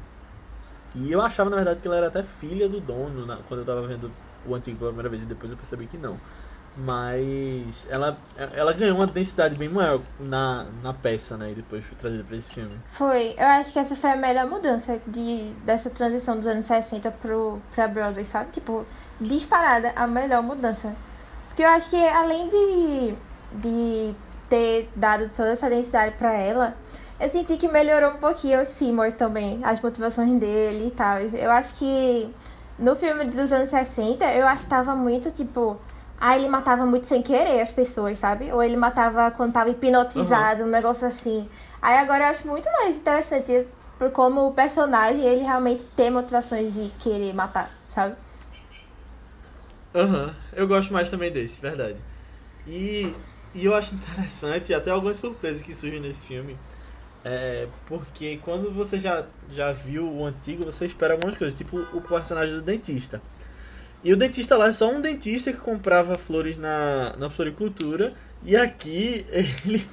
E 0.94 1.12
eu 1.12 1.22
achava, 1.22 1.50
na 1.50 1.56
verdade, 1.56 1.80
que 1.80 1.88
ela 1.88 1.98
era 1.98 2.08
até 2.08 2.22
filha 2.22 2.70
do 2.70 2.80
dono, 2.80 3.26
quando 3.48 3.62
eu 3.62 3.65
tava 3.65 3.88
vendo 3.88 4.12
o 4.46 4.54
antigo 4.54 4.78
pela 4.78 4.91
primeira 4.91 5.10
vez, 5.10 5.24
e 5.24 5.26
depois 5.26 5.52
eu 5.52 5.58
percebi 5.58 5.88
que 5.88 5.98
não. 5.98 6.20
Mas 6.75 7.86
ela, 7.89 8.17
ela 8.53 8.71
ganhou 8.71 8.95
uma 8.95 9.05
densidade 9.05 9.55
bem 9.55 9.67
maior 9.67 9.99
na, 10.19 10.67
na 10.81 10.93
peça, 10.93 11.36
né? 11.36 11.51
E 11.51 11.55
depois 11.55 11.84
foi 11.84 11.97
trazida 11.97 12.23
pra 12.23 12.38
esse 12.38 12.53
filme. 12.53 12.77
Foi. 12.91 13.36
Eu 13.38 13.47
acho 13.47 13.73
que 13.73 13.79
essa 13.79 13.95
foi 13.95 14.12
a 14.12 14.15
melhor 14.15 14.47
mudança 14.47 14.99
de, 15.05 15.51
dessa 15.65 15.89
transição 15.89 16.38
dos 16.38 16.47
anos 16.47 16.65
60 16.65 17.12
pro, 17.12 17.62
pra 17.75 17.88
Broadway, 17.88 18.25
sabe? 18.25 18.51
Tipo, 18.51 18.86
disparada 19.19 19.91
a 19.95 20.07
melhor 20.07 20.41
mudança. 20.41 20.95
Porque 21.47 21.63
eu 21.63 21.69
acho 21.69 21.89
que 21.89 22.07
além 22.07 22.47
de, 22.47 23.15
de 23.53 24.15
ter 24.49 24.89
dado 24.95 25.29
toda 25.29 25.49
essa 25.49 25.69
densidade 25.69 26.15
pra 26.15 26.34
ela, 26.34 26.75
eu 27.19 27.29
senti 27.29 27.57
que 27.57 27.67
melhorou 27.67 28.12
um 28.12 28.17
pouquinho 28.17 28.62
o 28.62 28.65
Seymour 28.65 29.12
também, 29.12 29.60
as 29.63 29.81
motivações 29.81 30.39
dele 30.39 30.88
e 30.88 30.91
tal. 30.91 31.19
Eu 31.19 31.51
acho 31.51 31.75
que 31.75 32.34
no 32.79 32.95
filme 32.95 33.25
dos 33.25 33.51
anos 33.51 33.69
60, 33.69 34.25
eu 34.34 34.45
tava 34.67 34.95
muito 34.95 35.29
tipo. 35.31 35.77
Ah, 36.21 36.38
ele 36.38 36.47
matava 36.47 36.86
muito 36.86 37.07
sem 37.07 37.23
querer 37.23 37.62
as 37.62 37.71
pessoas, 37.71 38.19
sabe? 38.19 38.51
Ou 38.53 38.62
ele 38.62 38.77
matava 38.77 39.31
quando 39.31 39.53
tava 39.53 39.71
hipnotizado, 39.71 40.63
um 40.63 40.67
negócio 40.67 41.07
assim. 41.07 41.49
Aí 41.81 41.97
agora 41.97 42.25
eu 42.25 42.27
acho 42.29 42.47
muito 42.47 42.69
mais 42.71 42.95
interessante 42.95 43.67
por 43.97 44.12
como 44.12 44.47
o 44.47 44.53
personagem, 44.53 45.25
ele 45.25 45.41
realmente 45.43 45.84
tem 45.95 46.12
motivações 46.12 46.75
de 46.75 46.89
querer 46.99 47.34
matar, 47.34 47.71
sabe? 47.89 48.15
Aham, 49.95 50.36
eu 50.53 50.67
gosto 50.67 50.93
mais 50.93 51.10
também 51.10 51.31
desse, 51.31 51.60
verdade. 51.60 51.97
E, 52.67 53.15
e 53.55 53.65
eu 53.65 53.73
acho 53.73 53.95
interessante 53.95 54.73
até 54.75 54.91
algumas 54.91 55.17
surpresas 55.17 55.63
que 55.63 55.73
surgem 55.73 55.99
nesse 55.99 56.27
filme. 56.27 56.55
É, 57.23 57.67
porque 57.88 58.39
quando 58.43 58.71
você 58.71 58.99
já, 58.99 59.25
já 59.49 59.71
viu 59.71 60.07
o 60.07 60.25
antigo, 60.25 60.65
você 60.65 60.86
espera 60.86 61.13
algumas 61.15 61.38
coisas, 61.38 61.57
tipo 61.57 61.77
o 61.79 62.01
personagem 62.01 62.55
do 62.55 62.62
dentista. 62.62 63.21
E 64.04 64.12
o 64.12 64.18
dentista 64.18 64.58
lá 64.58 64.68
é 64.68 64.72
só 64.72 64.92
um 64.92 65.00
dentista 65.00 65.52
que 65.52 65.60
comprava 65.60 66.16
flores 66.16 66.58
na, 66.58 67.16
na 67.18 67.30
floricultura. 67.30 68.14
E 68.44 68.56
aqui 68.56 69.26
ele, 69.32 69.86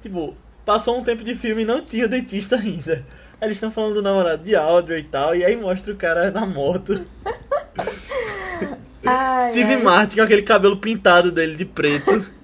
tipo, 0.00 0.36
passou 0.64 0.98
um 0.98 1.04
tempo 1.04 1.22
de 1.22 1.34
filme 1.34 1.62
e 1.62 1.66
não 1.66 1.80
tinha 1.80 2.08
dentista 2.08 2.56
ainda. 2.56 3.04
Aí 3.40 3.48
Eles 3.48 3.56
estão 3.56 3.70
falando 3.70 3.94
do 3.94 4.02
namorado 4.02 4.44
de 4.44 4.54
Audrey 4.54 5.00
e 5.00 5.04
tal, 5.04 5.34
e 5.34 5.44
aí 5.44 5.56
mostra 5.56 5.92
o 5.92 5.96
cara 5.96 6.30
na 6.30 6.46
moto. 6.46 7.04
Ai, 9.04 9.50
Steve 9.50 9.74
ai. 9.74 9.82
Martin 9.82 10.16
com 10.16 10.22
aquele 10.22 10.42
cabelo 10.42 10.76
pintado 10.76 11.32
dele 11.32 11.56
de 11.56 11.64
preto. 11.64 12.24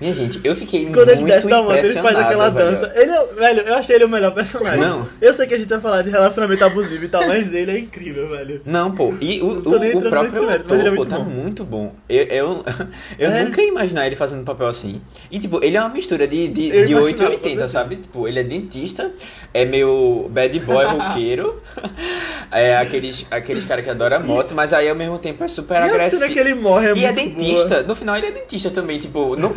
Minha 0.00 0.12
gente, 0.14 0.40
eu 0.42 0.56
fiquei 0.56 0.86
Quando 0.86 1.08
ele 1.10 1.22
desce 1.24 1.48
da 1.48 1.62
moto, 1.62 1.76
ele 1.76 1.94
faz 2.00 2.16
aquela 2.18 2.50
velho. 2.50 2.70
dança. 2.72 2.92
Ele 2.96 3.10
é, 3.10 3.26
velho, 3.34 3.60
eu 3.62 3.74
achei 3.74 3.96
ele 3.96 4.04
o 4.04 4.08
melhor 4.08 4.34
personagem. 4.34 4.80
Não. 4.80 5.06
Eu 5.20 5.32
sei 5.32 5.46
que 5.46 5.54
a 5.54 5.58
gente 5.58 5.68
vai 5.68 5.80
falar 5.80 6.02
de 6.02 6.10
relacionamento 6.10 6.64
abusivo 6.64 7.04
e 7.04 7.08
tal, 7.08 7.26
mas 7.26 7.52
ele 7.52 7.70
é 7.70 7.78
incrível, 7.78 8.28
velho. 8.28 8.60
Não, 8.66 8.90
pô, 8.92 9.14
e 9.20 9.40
o, 9.40 9.46
o, 9.46 9.58
o 9.58 9.60
próprio 10.10 10.46
mérito, 10.46 10.64
ator, 10.66 10.78
ele 10.78 10.88
é 10.88 10.90
pô, 10.90 10.96
muito 10.96 11.08
tá 11.10 11.18
bom. 11.18 11.24
muito 11.30 11.64
bom. 11.64 11.94
Eu, 12.08 12.24
eu, 12.24 12.64
eu 13.18 13.30
É. 13.30 13.44
nunca 13.44 13.62
ia 13.62 13.68
imaginar 13.68 14.06
ele 14.06 14.16
fazendo 14.16 14.44
papel 14.44 14.66
assim. 14.66 15.00
E, 15.30 15.38
tipo, 15.38 15.64
ele 15.64 15.76
é 15.76 15.80
uma 15.80 15.88
mistura 15.90 16.26
de, 16.26 16.48
de, 16.48 16.68
Eu 16.68 16.84
de 16.86 16.94
8 16.94 16.98
e 16.98 17.00
imaginava, 17.12 17.30
80, 17.30 17.38
com 17.38 17.48
certeza. 17.48 17.68
sabe? 17.68 17.96
Tipo, 17.96 18.28
ele 18.28 18.38
é 18.40 18.42
dentista, 18.42 19.12
é 19.52 19.64
meio 19.64 20.28
bad 20.30 20.58
boy 20.60 20.84
roqueiro, 20.84 21.62
é 22.50 22.76
aqueles, 22.76 23.26
aqueles 23.30 23.64
caras 23.64 23.84
que 23.84 23.90
adoram 23.90 24.22
moto, 24.22 24.54
mas 24.54 24.72
aí 24.72 24.88
ao 24.88 24.96
mesmo 24.96 25.18
tempo 25.18 25.42
é 25.44 25.48
super 25.48 25.74
E 25.74 25.78
a 25.78 25.84
agressivo. 25.84 26.22
cena 26.22 26.32
que 26.32 26.38
ele 26.38 26.54
morre 26.54 26.88
é 26.90 26.94
E 26.96 27.04
é 27.04 27.12
muito 27.12 27.14
dentista, 27.36 27.68
boa. 27.76 27.82
no 27.82 27.94
final 27.94 28.16
ele 28.16 28.26
é 28.26 28.30
dentista 28.32 28.70
também, 28.70 28.98
tipo, 28.98 29.36
não, 29.36 29.52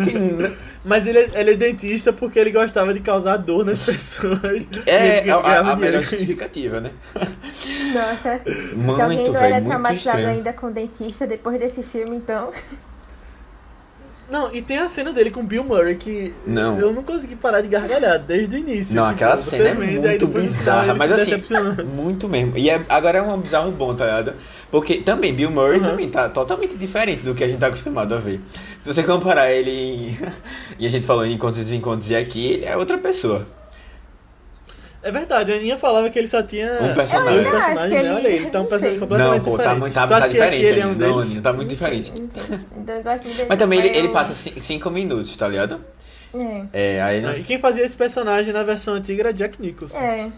Mas 0.83 1.07
ele 1.07 1.19
é, 1.19 1.29
ele 1.35 1.51
é 1.51 1.55
dentista 1.55 2.13
porque 2.13 2.39
ele 2.39 2.51
gostava 2.51 2.93
de 2.93 2.99
causar 2.99 3.37
dor 3.37 3.65
nas 3.65 3.85
pessoas. 3.85 4.39
É 4.85 5.19
ele 5.19 5.31
a, 5.31 5.59
a, 5.71 5.75
melhor 5.75 6.03
justificativa, 6.03 6.79
né? 6.79 6.91
Nossa, 7.93 8.41
se 8.43 9.01
alguém 9.01 9.17
Muito, 9.17 9.31
não 9.31 9.39
velho, 9.39 9.45
era 9.45 9.55
muito 9.55 9.67
traumatizado 9.67 10.17
estranho. 10.19 10.37
ainda 10.37 10.53
com 10.53 10.71
dentista 10.71 11.27
depois 11.27 11.59
desse 11.59 11.83
filme, 11.83 12.15
então. 12.15 12.51
Não, 14.29 14.53
e 14.53 14.61
tem 14.61 14.77
a 14.77 14.89
cena 14.89 15.13
dele 15.13 15.31
com 15.31 15.41
Bill 15.45 15.63
Murray 15.63 15.95
que 15.95 16.33
Não. 16.45 16.77
eu 16.77 16.91
não 16.91 17.01
consegui 17.01 17.35
parar 17.35 17.61
de 17.61 17.69
gargalhar 17.69 18.19
desde 18.19 18.57
o 18.57 18.59
início. 18.59 18.93
Não, 18.95 19.03
Tipo, 19.05 19.15
aquela 19.15 19.37
cena 19.37 19.69
é 19.85 19.87
aí 19.87 19.99
muito 19.99 20.27
bizarra, 20.27 20.93
mas 20.95 21.11
assim, 21.11 21.41
muito 21.95 22.27
mesmo. 22.27 22.57
E 22.57 22.69
é- 22.69 22.85
agora 22.89 23.19
é 23.19 23.21
um 23.21 23.39
bizarro 23.39 23.71
bom, 23.71 23.95
tá 23.95 24.03
ligado? 24.05 24.33
Porque 24.69 24.97
também, 24.97 25.33
Bill 25.33 25.49
Murray 25.49 25.77
Uhum. 25.79 25.83
também 25.85 26.09
tá 26.09 26.27
totalmente 26.27 26.75
diferente 26.75 27.21
do 27.23 27.33
que 27.33 27.43
a 27.43 27.47
gente 27.47 27.59
tá 27.59 27.67
acostumado 27.67 28.13
a 28.13 28.17
ver. 28.19 28.41
Se 28.83 28.93
você 28.93 29.01
comparar 29.03 29.49
ele 29.51 29.71
em... 29.71 30.17
e 30.77 30.85
a 30.85 30.89
gente 30.89 31.05
falou 31.05 31.25
em 31.25 31.33
Encontros 31.33 31.59
e 31.61 31.63
Desencontros 31.63 32.09
e 32.09 32.15
aqui, 32.15 32.47
ele 32.47 32.65
é 32.65 32.75
outra 32.75 32.97
pessoa. 32.97 33.45
É 35.03 35.11
verdade, 35.11 35.51
a 35.53 35.55
Aninha 35.55 35.77
falava 35.77 36.09
que 36.09 36.17
ele 36.17 36.27
só 36.27 36.41
tinha 36.41 36.67
Um 36.81 36.93
personagem. 36.93 37.43
dois 37.43 37.45
Eu 37.45 37.51
ainda 37.53 37.57
acho 37.57 37.65
personagens, 37.67 37.87
que 37.87 37.89
né? 37.93 37.99
ele- 37.99 38.09
Olha 38.15 38.29
aí, 38.29 38.35
ele 38.35 38.49
tá 38.49 38.59
um 38.61 38.65
personagem 38.65 38.99
completamente 38.99 39.37
Não, 39.37 39.43
pô, 39.43 39.51
tá 39.51 39.57
diferente. 39.57 39.79
muito, 39.79 39.93
tá, 39.93 40.01
Tu 40.05 40.09
tá 40.09 40.17
que 40.17 40.23
aqui 40.25 40.33
diferente. 40.33 40.63
ele 40.65 40.79
é 40.79 40.85
um 40.87 40.93
deles? 40.95 41.15
não, 41.15 41.19
Aninha, 41.21 41.41
tá 41.41 41.53
muito 41.53 41.69
diferente. 41.69 42.13
Então 42.75 42.95
eu 42.95 43.03
gosto 43.03 43.23
muito 43.23 43.35
dele. 43.37 43.45
Mas 43.49 43.57
também 43.59 43.79
ele, 43.79 43.89
ele 43.97 44.07
eu- 44.07 44.11
passa 44.13 44.33
5 44.33 44.89
minutos, 44.89 45.35
tá 45.37 45.47
ligado? 45.47 45.81
É. 46.33 46.95
É, 46.97 47.01
aí 47.01 47.21
não... 47.21 47.35
E 47.37 47.43
quem 47.43 47.57
fazia 47.59 47.85
esse 47.85 47.95
personagem 47.95 48.51
na 48.51 48.63
versão 48.63 48.95
antiga 48.95 49.21
era 49.23 49.33
Jack 49.33 49.61
Nicholson. 49.61 49.97
É. 49.99 50.29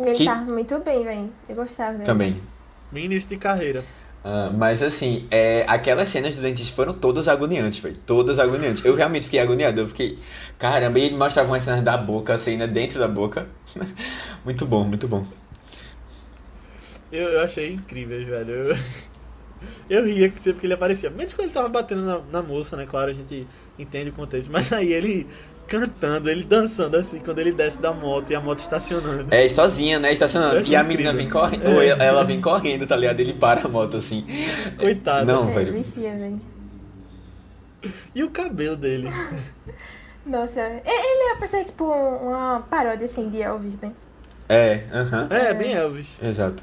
Ele 0.00 0.12
Que- 0.14 0.24
tava 0.24 0.50
muito 0.50 0.78
bem, 0.80 1.04
velho. 1.04 1.30
Eu 1.48 1.56
gostava 1.56 1.92
dele. 1.92 2.04
Também. 2.04 2.40
Bem 2.90 3.04
início 3.04 3.28
de 3.28 3.36
carreira. 3.36 3.84
Ah, 4.24 4.50
mas 4.50 4.82
assim, 4.82 5.26
é, 5.30 5.66
aquelas 5.68 6.08
cenas 6.08 6.34
do 6.34 6.40
dentista 6.40 6.74
foram 6.74 6.94
todas 6.94 7.28
agoniantes, 7.28 7.80
velho. 7.80 7.96
Todas 8.06 8.38
agoniantes. 8.38 8.82
Eu 8.82 8.94
realmente 8.94 9.26
fiquei 9.26 9.38
agoniado. 9.38 9.82
Eu 9.82 9.88
fiquei. 9.88 10.18
Caramba, 10.58 10.98
e 10.98 11.04
ele 11.04 11.16
mostrava 11.16 11.50
umas 11.50 11.62
cenas 11.62 11.82
da 11.82 11.96
boca, 11.98 12.32
a 12.32 12.38
cena 12.38 12.66
dentro 12.66 12.98
da 12.98 13.06
boca. 13.06 13.46
muito 14.42 14.64
bom, 14.64 14.84
muito 14.84 15.06
bom. 15.06 15.26
Eu, 17.12 17.28
eu 17.28 17.40
achei 17.42 17.72
incrível, 17.74 18.24
velho. 18.24 18.50
Eu, 18.50 18.76
eu 19.90 20.06
ria 20.06 20.32
sempre 20.38 20.60
que 20.60 20.66
ele 20.66 20.74
aparecia. 20.74 21.10
Menos 21.10 21.34
quando 21.34 21.48
ele 21.48 21.54
tava 21.54 21.68
batendo 21.68 22.02
na, 22.02 22.20
na 22.32 22.42
moça, 22.42 22.78
né? 22.78 22.86
Claro, 22.86 23.10
a 23.10 23.14
gente 23.14 23.46
entende 23.78 24.08
o 24.08 24.14
contexto. 24.14 24.50
Mas 24.50 24.72
aí 24.72 24.90
ele 24.90 25.26
cantando, 25.66 26.30
ele 26.30 26.44
dançando 26.44 26.96
assim, 26.96 27.18
quando 27.20 27.38
ele 27.38 27.52
desce 27.52 27.78
da 27.78 27.92
moto 27.92 28.30
e 28.30 28.34
a 28.34 28.40
moto 28.40 28.60
estacionando. 28.60 29.26
É, 29.34 29.48
sozinha, 29.48 29.98
né? 29.98 30.12
Estacionando. 30.12 30.56
E 30.66 30.74
a 30.76 30.82
incrível. 30.82 30.84
menina 30.86 31.12
vem 31.12 31.28
correndo. 31.30 31.66
É. 31.66 31.68
Ou 31.70 31.82
ela 31.82 32.04
ela 32.04 32.24
vem 32.24 32.40
correndo, 32.40 32.86
tá 32.86 32.96
ligado? 32.96 33.20
Ele 33.20 33.32
para 33.34 33.62
a 33.64 33.68
moto 33.68 33.96
assim. 33.96 34.26
Coitado. 34.78 35.26
Não, 35.26 35.48
É, 35.48 35.52
velho. 35.52 35.72
bichinha, 35.72 36.16
velho. 36.16 36.40
E 38.14 38.22
o 38.24 38.30
cabelo 38.30 38.76
dele? 38.76 39.08
Nossa, 40.24 40.60
ele 40.60 41.32
é 41.32 41.36
pra 41.36 41.46
ser 41.46 41.64
tipo 41.64 41.84
uma 41.84 42.60
paródia 42.70 43.04
assim 43.04 43.28
de 43.28 43.42
Elvis, 43.42 43.78
né? 43.78 43.92
É, 44.48 44.84
aham. 44.92 45.26
É, 45.30 45.52
bem 45.52 45.74
Elvis. 45.74 46.16
Exato. 46.22 46.62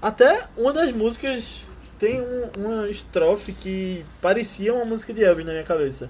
Até 0.00 0.44
uma 0.56 0.72
das 0.72 0.92
músicas 0.92 1.66
tem 1.98 2.20
um- 2.20 2.50
uma 2.56 2.88
estrofe 2.88 3.52
que 3.52 4.04
parecia 4.20 4.72
uma 4.72 4.84
música 4.84 5.12
de 5.12 5.22
Elvis 5.22 5.44
na 5.44 5.52
minha 5.52 5.64
cabeça. 5.64 6.08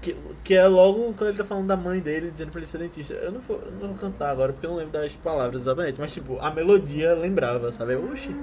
Que, 0.00 0.16
que 0.44 0.54
é 0.54 0.64
logo 0.66 1.12
quando 1.14 1.30
ele 1.30 1.38
tá 1.38 1.44
falando 1.44 1.66
da 1.66 1.76
mãe 1.76 1.98
dele, 2.00 2.30
dizendo 2.30 2.50
pra 2.52 2.60
ele 2.60 2.66
ser 2.68 2.78
dentista. 2.78 3.14
Eu 3.14 3.32
não 3.32 3.40
vou, 3.40 3.56
eu 3.58 3.72
não 3.80 3.88
vou 3.88 3.96
cantar 3.98 4.30
agora 4.30 4.52
porque 4.52 4.64
eu 4.64 4.70
não 4.70 4.76
lembro 4.78 4.92
das 4.92 5.12
palavras 5.16 5.62
exatamente, 5.62 5.98
mas 6.00 6.12
tipo, 6.14 6.38
a 6.40 6.50
melodia 6.52 7.14
lembrava, 7.14 7.72
sabe? 7.72 7.96
Oxi. 7.96 8.34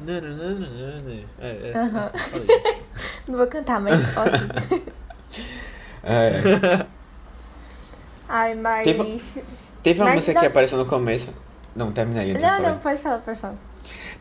Nananana. 0.00 0.66
É, 1.38 1.70
é, 1.72 1.72
Aham. 1.78 1.98
assim, 2.00 2.18
falei. 2.18 2.46
Não 3.28 3.38
vou 3.38 3.46
cantar, 3.46 3.80
mas 3.80 4.00
ótimo. 4.16 4.92
É. 6.06 6.32
Ai, 8.28 8.54
mas. 8.54 8.84
Teve- 8.84 9.22
Teve 9.82 10.00
uma 10.00 10.06
Mas 10.06 10.14
música 10.16 10.34
não- 10.34 10.40
que 10.40 10.46
apareceu 10.46 10.78
no 10.78 10.84
começo. 10.86 11.30
Não, 11.74 11.92
termina 11.92 12.20
aí. 12.20 12.34
Não, 12.34 12.40
falei. 12.40 12.68
não, 12.70 12.78
pode 12.78 13.00
falar, 13.00 13.18
pode 13.18 13.38
falar. 13.38 13.54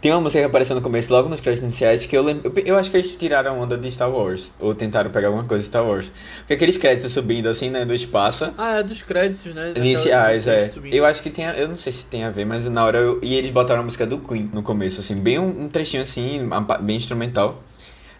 Tem 0.03 0.11
uma 0.11 0.19
música 0.19 0.41
que 0.41 0.45
apareceu 0.45 0.75
no 0.75 0.81
começo, 0.81 1.13
logo 1.13 1.29
nos 1.29 1.39
créditos 1.39 1.63
iniciais, 1.63 2.05
que 2.05 2.15
eu 2.17 2.21
lembro. 2.21 2.51
Eu, 2.57 2.63
eu 2.65 2.75
acho 2.77 2.91
que 2.91 2.97
eles 2.97 3.15
tiraram 3.15 3.51
a 3.51 3.53
onda 3.53 3.77
de 3.77 3.89
Star 3.89 4.11
Wars. 4.11 4.51
Ou 4.59 4.75
tentaram 4.75 5.09
pegar 5.09 5.27
alguma 5.29 5.45
coisa 5.45 5.61
de 5.61 5.67
Star 5.69 5.85
Wars. 5.87 6.11
Porque 6.39 6.55
aqueles 6.55 6.75
créditos 6.75 7.13
subindo 7.13 7.47
assim, 7.47 7.69
né, 7.69 7.85
do 7.85 7.95
espaço. 7.95 8.53
Ah, 8.57 8.79
é 8.79 8.83
dos 8.83 9.01
créditos, 9.01 9.55
né? 9.55 9.71
Iniciais, 9.77 10.45
é. 10.45 10.67
subindo. 10.67 10.93
Eu 10.93 11.05
acho 11.05 11.23
que 11.23 11.29
tem. 11.29 11.45
a- 11.47 11.55
Eu 11.57 11.69
não 11.69 11.77
sei 11.77 11.93
se 11.93 12.03
tem 12.03 12.25
a 12.25 12.29
ver, 12.29 12.43
mas 12.45 12.65
na 12.69 12.83
hora 12.83 12.97
eu. 12.97 13.17
E 13.23 13.33
eles 13.33 13.49
botaram 13.49 13.79
a 13.79 13.83
música 13.85 14.05
do 14.05 14.17
Queen 14.19 14.49
no 14.53 14.61
começo, 14.61 14.99
assim, 14.99 15.15
bem 15.15 15.39
um, 15.39 15.63
um 15.63 15.69
trechinho 15.69 16.03
assim, 16.03 16.49
bem 16.81 16.97
instrumental. 16.97 17.63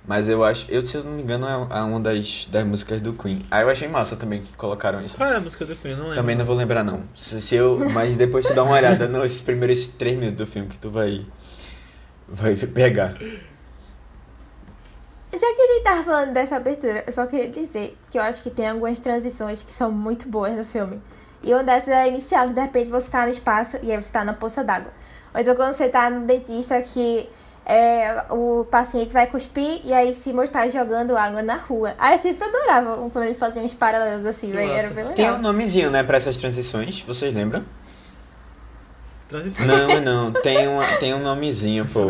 Mas 0.08 0.30
eu 0.30 0.42
acho. 0.42 0.66
Eu, 0.70 0.86
se 0.86 0.96
eu 0.96 1.04
não 1.04 1.12
me 1.12 1.22
engano, 1.22 1.46
é 1.46 1.80
é 1.80 1.82
uma 1.82 2.00
das, 2.00 2.48
das 2.50 2.66
músicas 2.66 3.02
do 3.02 3.12
Queen. 3.12 3.42
Ah, 3.52 3.62
eu 3.62 3.70
achei 3.70 3.90
massa 3.90 4.16
também 4.16 4.40
que 4.42 4.54
colocaram 4.56 5.04
isso. 5.04 5.18
Qual 5.18 5.30
é 5.30 5.36
a 5.36 5.40
música 5.42 5.66
do 5.66 5.76
Queen? 5.76 5.96
Não 5.96 6.04
lembro. 6.04 6.16
Também 6.16 6.36
não 6.38 6.46
vou 6.46 6.56
lembrar, 6.56 6.82
não. 6.86 7.02
Se, 7.14 7.42
se 7.42 7.56
eu, 7.56 7.90
mas 7.92 8.16
depois 8.16 8.46
tu 8.46 8.54
dá 8.54 8.64
uma 8.64 8.76
olhada 8.76 9.06
nos 9.10 9.42
primeiros 9.42 9.88
três 9.88 10.18
minutos 10.18 10.38
do 10.38 10.46
filme 10.50 10.70
que 10.70 10.78
tu 10.78 10.90
vai. 10.90 11.26
Vai 12.34 12.56
pegar. 12.56 13.14
Já 15.32 15.40
que 15.40 15.62
a 15.62 15.68
gente 15.68 15.84
tava 15.84 16.04
falando 16.04 16.34
dessa 16.34 16.56
abertura, 16.56 17.04
eu 17.06 17.14
só 17.14 17.28
queria 17.28 17.48
dizer 17.50 17.96
que 18.10 18.18
eu 18.18 18.24
acho 18.24 18.42
que 18.42 18.50
tem 18.50 18.68
algumas 18.68 19.00
transições 19.00 19.62
que 19.62 19.72
são 19.72 19.92
muito 19.92 20.28
boas 20.28 20.56
no 20.56 20.66
filme. 20.66 21.00
E 21.44 21.54
uma 21.54 21.64
dessas 21.64 21.90
é 21.90 22.02
a 22.02 22.08
inicial, 22.08 22.48
que 22.48 22.54
de 22.54 22.62
repente 22.62 22.90
você 22.90 23.08
tá 23.10 23.24
no 23.24 23.30
espaço 23.30 23.78
e 23.84 23.92
aí 23.92 24.02
você 24.02 24.12
tá 24.12 24.26
na 24.26 24.34
poça 24.34 24.64
d'água. 24.64 24.92
Ou 25.32 25.42
então 25.42 25.56
quando 25.56 25.76
você 25.76 25.88
tá 25.90 26.10
no 26.10 26.26
dentista 26.26 26.82
que 26.82 27.30
é, 27.68 28.24
o 28.32 28.66
paciente 28.66 29.14
vai 29.14 29.28
cuspir 29.28 29.82
e 29.84 29.94
aí 29.94 30.16
se 30.16 30.34
mortais 30.34 30.74
jogando 30.74 31.16
água 31.16 31.44
na 31.44 31.56
rua. 31.56 31.94
Aí 32.00 32.16
eu 32.16 32.20
sempre 32.20 32.48
adorava 32.48 33.10
quando 33.12 33.26
eles 33.26 33.38
faziam 33.38 33.64
uns 33.64 33.76
paralelos 33.76 34.26
assim, 34.26 34.50
velho. 34.52 34.72
Era 34.72 34.88
bem 34.90 35.04
legal. 35.04 35.14
Tem 35.14 35.32
um 35.32 35.40
nomezinho, 35.40 35.92
né, 35.92 36.02
pra 36.02 36.18
essas 36.18 36.36
transições, 36.36 37.02
vocês 37.02 37.34
lembram? 37.34 37.64
Transição. 39.34 39.66
Não, 39.66 39.98
não, 40.00 40.32
tem, 40.32 40.68
uma, 40.68 40.86
tem 41.00 41.12
um 41.12 41.20
nomezinho, 41.20 41.88
pô. 41.88 42.06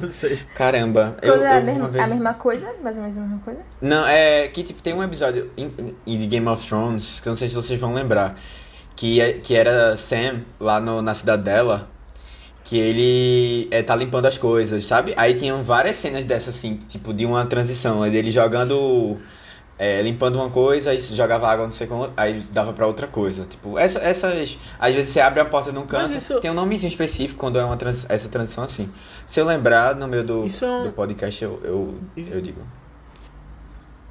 Não 0.00 0.08
sei. 0.08 0.38
Caramba, 0.54 1.16
eu, 1.20 1.42
é 1.42 1.48
a, 1.48 1.58
eu 1.58 1.64
mesma, 1.64 1.84
uma 1.84 1.88
vez... 1.88 2.04
a 2.04 2.06
mesma 2.06 2.34
coisa, 2.34 2.72
mais 2.80 2.94
ou 2.94 3.02
menos 3.02 3.16
a 3.16 3.20
mesma 3.20 3.38
coisa. 3.40 3.60
Não, 3.82 4.06
é 4.06 4.46
que 4.46 4.62
tipo, 4.62 4.80
tem 4.80 4.94
um 4.94 5.02
episódio 5.02 5.50
em, 5.56 5.72
em 6.06 6.18
de 6.18 6.26
Game 6.28 6.46
of 6.46 6.64
Thrones, 6.64 7.18
que 7.18 7.28
eu 7.28 7.32
não 7.32 7.36
sei 7.36 7.48
se 7.48 7.54
vocês 7.56 7.80
vão 7.80 7.92
lembrar, 7.92 8.38
que, 8.94 9.20
é, 9.20 9.32
que 9.32 9.56
era 9.56 9.96
Sam, 9.96 10.42
lá 10.60 10.80
no, 10.80 11.02
na 11.02 11.14
cidadela, 11.14 11.88
que 12.62 12.78
ele 12.78 13.66
é, 13.72 13.82
tá 13.82 13.96
limpando 13.96 14.26
as 14.26 14.38
coisas, 14.38 14.86
sabe? 14.86 15.12
Aí 15.16 15.34
tinham 15.34 15.64
várias 15.64 15.96
cenas 15.96 16.24
dessas 16.24 16.54
assim, 16.54 16.78
tipo, 16.88 17.12
de 17.12 17.26
uma 17.26 17.44
transição, 17.44 18.04
aí 18.04 18.12
dele 18.12 18.30
jogando, 18.30 19.16
é, 19.78 20.02
limpando 20.02 20.34
uma 20.36 20.50
coisa, 20.50 20.90
aí 20.90 20.98
jogava 20.98 21.46
água, 21.48 21.64
não 21.64 21.72
sei 21.72 21.86
como, 21.86 22.10
aí 22.16 22.40
dava 22.52 22.72
pra 22.72 22.86
outra 22.86 23.06
coisa. 23.06 23.44
Tipo, 23.44 23.78
essa, 23.78 23.98
essas, 24.00 24.58
às 24.78 24.94
vezes 24.94 25.12
você 25.12 25.20
abre 25.20 25.40
a 25.40 25.44
porta 25.44 25.70
num 25.70 25.86
canto, 25.86 26.14
isso- 26.16 26.40
tem 26.40 26.50
um 26.50 26.54
nomezinho 26.54 26.88
específico 26.90 27.38
quando 27.38 27.58
é 27.58 27.64
uma 27.64 27.76
trans, 27.76 28.04
essa 28.10 28.28
transição 28.28 28.64
assim. 28.64 28.90
Se 29.26 29.40
eu 29.40 29.44
lembrar 29.46 29.94
no 29.94 30.08
meio 30.08 30.24
do, 30.24 30.44
é 30.44 30.66
um- 30.66 30.84
do 30.84 30.92
podcast, 30.92 31.42
eu, 31.44 31.60
eu, 31.62 31.94
Isso- 32.16 32.34
eu 32.34 32.40
digo. 32.40 32.60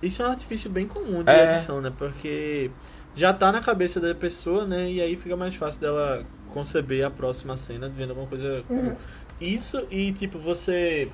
Isso 0.01 0.21
é 0.21 0.27
um 0.27 0.30
artifício 0.32 0.69
bem 0.69 0.88
comum 0.88 1.23
de 1.23 1.32
É. 1.32 1.53
edição, 1.56 1.82
né? 1.82 1.91
Porque 1.97 2.69
já 3.15 3.34
tá 3.34 3.51
na 3.51 3.60
cabeça 3.60 3.99
da 3.99 4.13
pessoa, 4.13 4.65
né? 4.65 4.91
E 4.91 5.01
aí 5.01 5.15
fica 5.15 5.36
mais 5.36 5.56
fácil 5.56 5.82
dela 5.82 6.23
conceber 6.53 7.03
a 7.06 7.10
próxima 7.10 7.58
cena 7.58 7.89
vendo 7.89 8.12
alguma 8.12 8.27
coisa 8.27 8.63
comum. 8.67 8.89
Uhum. 8.89 8.95
Isso 9.41 9.86
e, 9.89 10.12
tipo, 10.13 10.38
você 10.39 11.10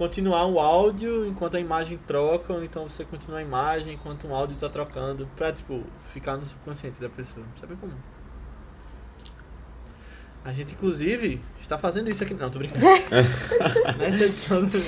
continuar 0.00 0.46
o 0.46 0.58
áudio 0.58 1.26
enquanto 1.26 1.58
a 1.58 1.60
imagem 1.60 1.98
troca, 1.98 2.54
ou 2.54 2.64
então 2.64 2.88
você 2.88 3.04
continuar 3.04 3.40
a 3.40 3.42
imagem 3.42 3.92
enquanto 3.92 4.26
o 4.26 4.34
áudio 4.34 4.56
tá 4.56 4.66
trocando, 4.66 5.28
pra, 5.36 5.52
tipo, 5.52 5.84
ficar 6.10 6.38
no 6.38 6.44
subconsciente 6.46 6.98
da 6.98 7.10
pessoa. 7.10 7.44
Isso 7.54 7.66
é 7.66 7.68
bem 7.68 7.76
comum. 7.76 7.98
A 10.42 10.54
gente, 10.54 10.72
inclusive, 10.72 11.38
está 11.60 11.76
fazendo 11.76 12.08
isso 12.08 12.24
aqui. 12.24 12.32
Não, 12.32 12.50
tô 12.50 12.58
brincando. 12.58 12.82
Nessa 14.00 14.24
edição 14.24 14.64
do... 14.64 14.78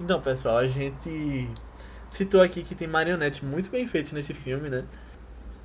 Então, 0.00 0.20
pessoal, 0.20 0.58
a 0.58 0.68
gente 0.68 1.50
citou 2.08 2.40
aqui 2.40 2.62
que 2.62 2.76
tem 2.76 2.86
marionetes 2.86 3.40
muito 3.40 3.68
bem 3.68 3.84
feitos 3.84 4.12
nesse 4.12 4.32
filme, 4.32 4.68
né? 4.68 4.84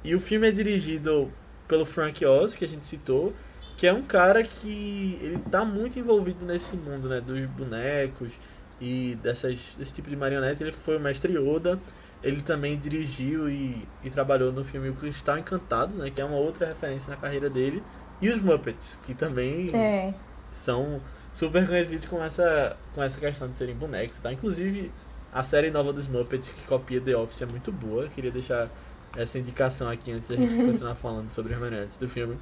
E 0.04 0.16
o 0.16 0.20
filme 0.20 0.48
é 0.48 0.52
dirigido 0.52 1.32
pelo 1.68 1.86
Frank 1.86 2.26
Oz, 2.26 2.56
que 2.56 2.66
a 2.66 2.68
gente 2.68 2.88
citou, 2.88 3.32
que 3.78 3.86
é 3.88 3.94
um 3.94 4.02
cara 4.04 4.44
que 4.44 5.18
ele 5.22 5.40
tá 5.52 5.66
muito 5.66 6.00
envolvido 6.00 6.46
nesse 6.46 6.76
mundo, 6.76 7.10
né, 7.10 7.20
dos 7.22 7.40
bonecos 7.48 8.32
e 8.80 9.18
dessas 9.22 9.76
desse 9.78 9.94
tipo 9.94 10.10
de 10.10 10.16
marionete. 10.16 10.64
Ele 10.64 10.72
foi 10.72 10.98
o 10.98 11.00
mestre 11.00 11.34
Yoda. 11.38 11.80
Ele 12.24 12.42
também 12.42 12.78
dirigiu 12.80 13.48
e, 13.50 13.88
e 14.04 14.10
trabalhou 14.10 14.52
no 14.52 14.64
filme 14.64 14.90
O 14.90 14.94
Cristal 14.94 15.38
Encantado, 15.38 15.96
né, 15.96 16.10
que 16.10 16.20
é 16.22 16.26
uma 16.26 16.38
outra 16.38 16.66
referência 16.66 17.10
na 17.12 17.18
carreira 17.18 17.50
dele, 17.50 17.84
e 18.22 18.30
os 18.30 18.42
Muppets, 18.42 18.98
que 19.04 19.14
também 19.14 19.70
É. 19.76 20.12
são 20.52 21.00
super 21.32 21.68
conhecidos 21.68 22.06
com 22.08 22.24
essa, 22.24 22.76
com 22.96 23.04
essa 23.04 23.20
questão 23.20 23.48
de 23.48 23.56
serem 23.56 23.76
bonecos, 23.76 24.18
tá? 24.18 24.32
Inclusive, 24.34 24.90
a 25.32 25.44
série 25.44 25.70
nova 25.70 25.92
dos 25.94 26.08
Muppets, 26.08 26.50
que 26.50 26.66
copia 26.66 27.00
The 27.00 27.16
Office, 27.16 27.42
é 27.42 27.46
muito 27.46 27.72
boa. 27.72 28.08
Queria 28.08 28.32
deixar 28.32 28.70
essa 29.16 29.38
indicação 29.38 29.90
aqui 29.90 30.12
antes 30.12 30.30
da 30.30 30.36
gente 30.38 30.56
continuar 30.66 30.96
falando 30.96 31.30
sobre 31.30 31.54
as 31.54 31.60
marionetes 31.60 31.98
do 31.98 32.08
filme. 32.10 32.38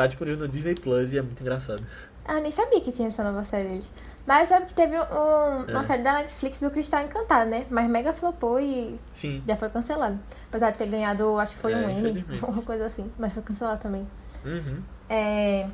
Tá 0.00 0.06
disponível 0.06 0.46
no 0.46 0.48
Disney 0.50 0.74
Plus 0.74 1.12
e 1.12 1.18
é 1.18 1.20
muito 1.20 1.42
engraçado. 1.42 1.82
Ah, 2.24 2.36
eu 2.36 2.40
nem 2.40 2.50
sabia 2.50 2.80
que 2.80 2.90
tinha 2.90 3.08
essa 3.08 3.22
nova 3.22 3.44
série 3.44 3.68
deles. 3.68 3.90
Mas 4.26 4.48
sabe 4.48 4.64
que 4.64 4.72
teve 4.72 4.96
um- 4.98 5.64
uma 5.68 5.80
É. 5.80 5.82
série 5.82 6.02
da 6.02 6.14
Netflix 6.14 6.58
do 6.58 6.70
Cristal 6.70 7.02
Encantado, 7.04 7.50
né? 7.50 7.66
Mas 7.68 7.86
mega 7.90 8.10
flopou 8.14 8.58
e 8.58 8.98
Sim. 9.12 9.42
já 9.46 9.56
foi 9.56 9.68
cancelado. 9.68 10.18
Apesar 10.48 10.70
de 10.70 10.78
ter 10.78 10.86
ganhado, 10.86 11.38
acho 11.38 11.54
que 11.54 11.60
foi 11.60 11.74
É, 11.74 11.76
um 11.76 11.90
Emmy, 11.90 12.24
uma 12.48 12.62
coisa 12.62 12.86
assim. 12.86 13.12
Mas 13.18 13.34
foi 13.34 13.42
cancelado 13.42 13.78
também. 13.82 14.08
Uhum. 14.42 14.78
É... 15.10 15.66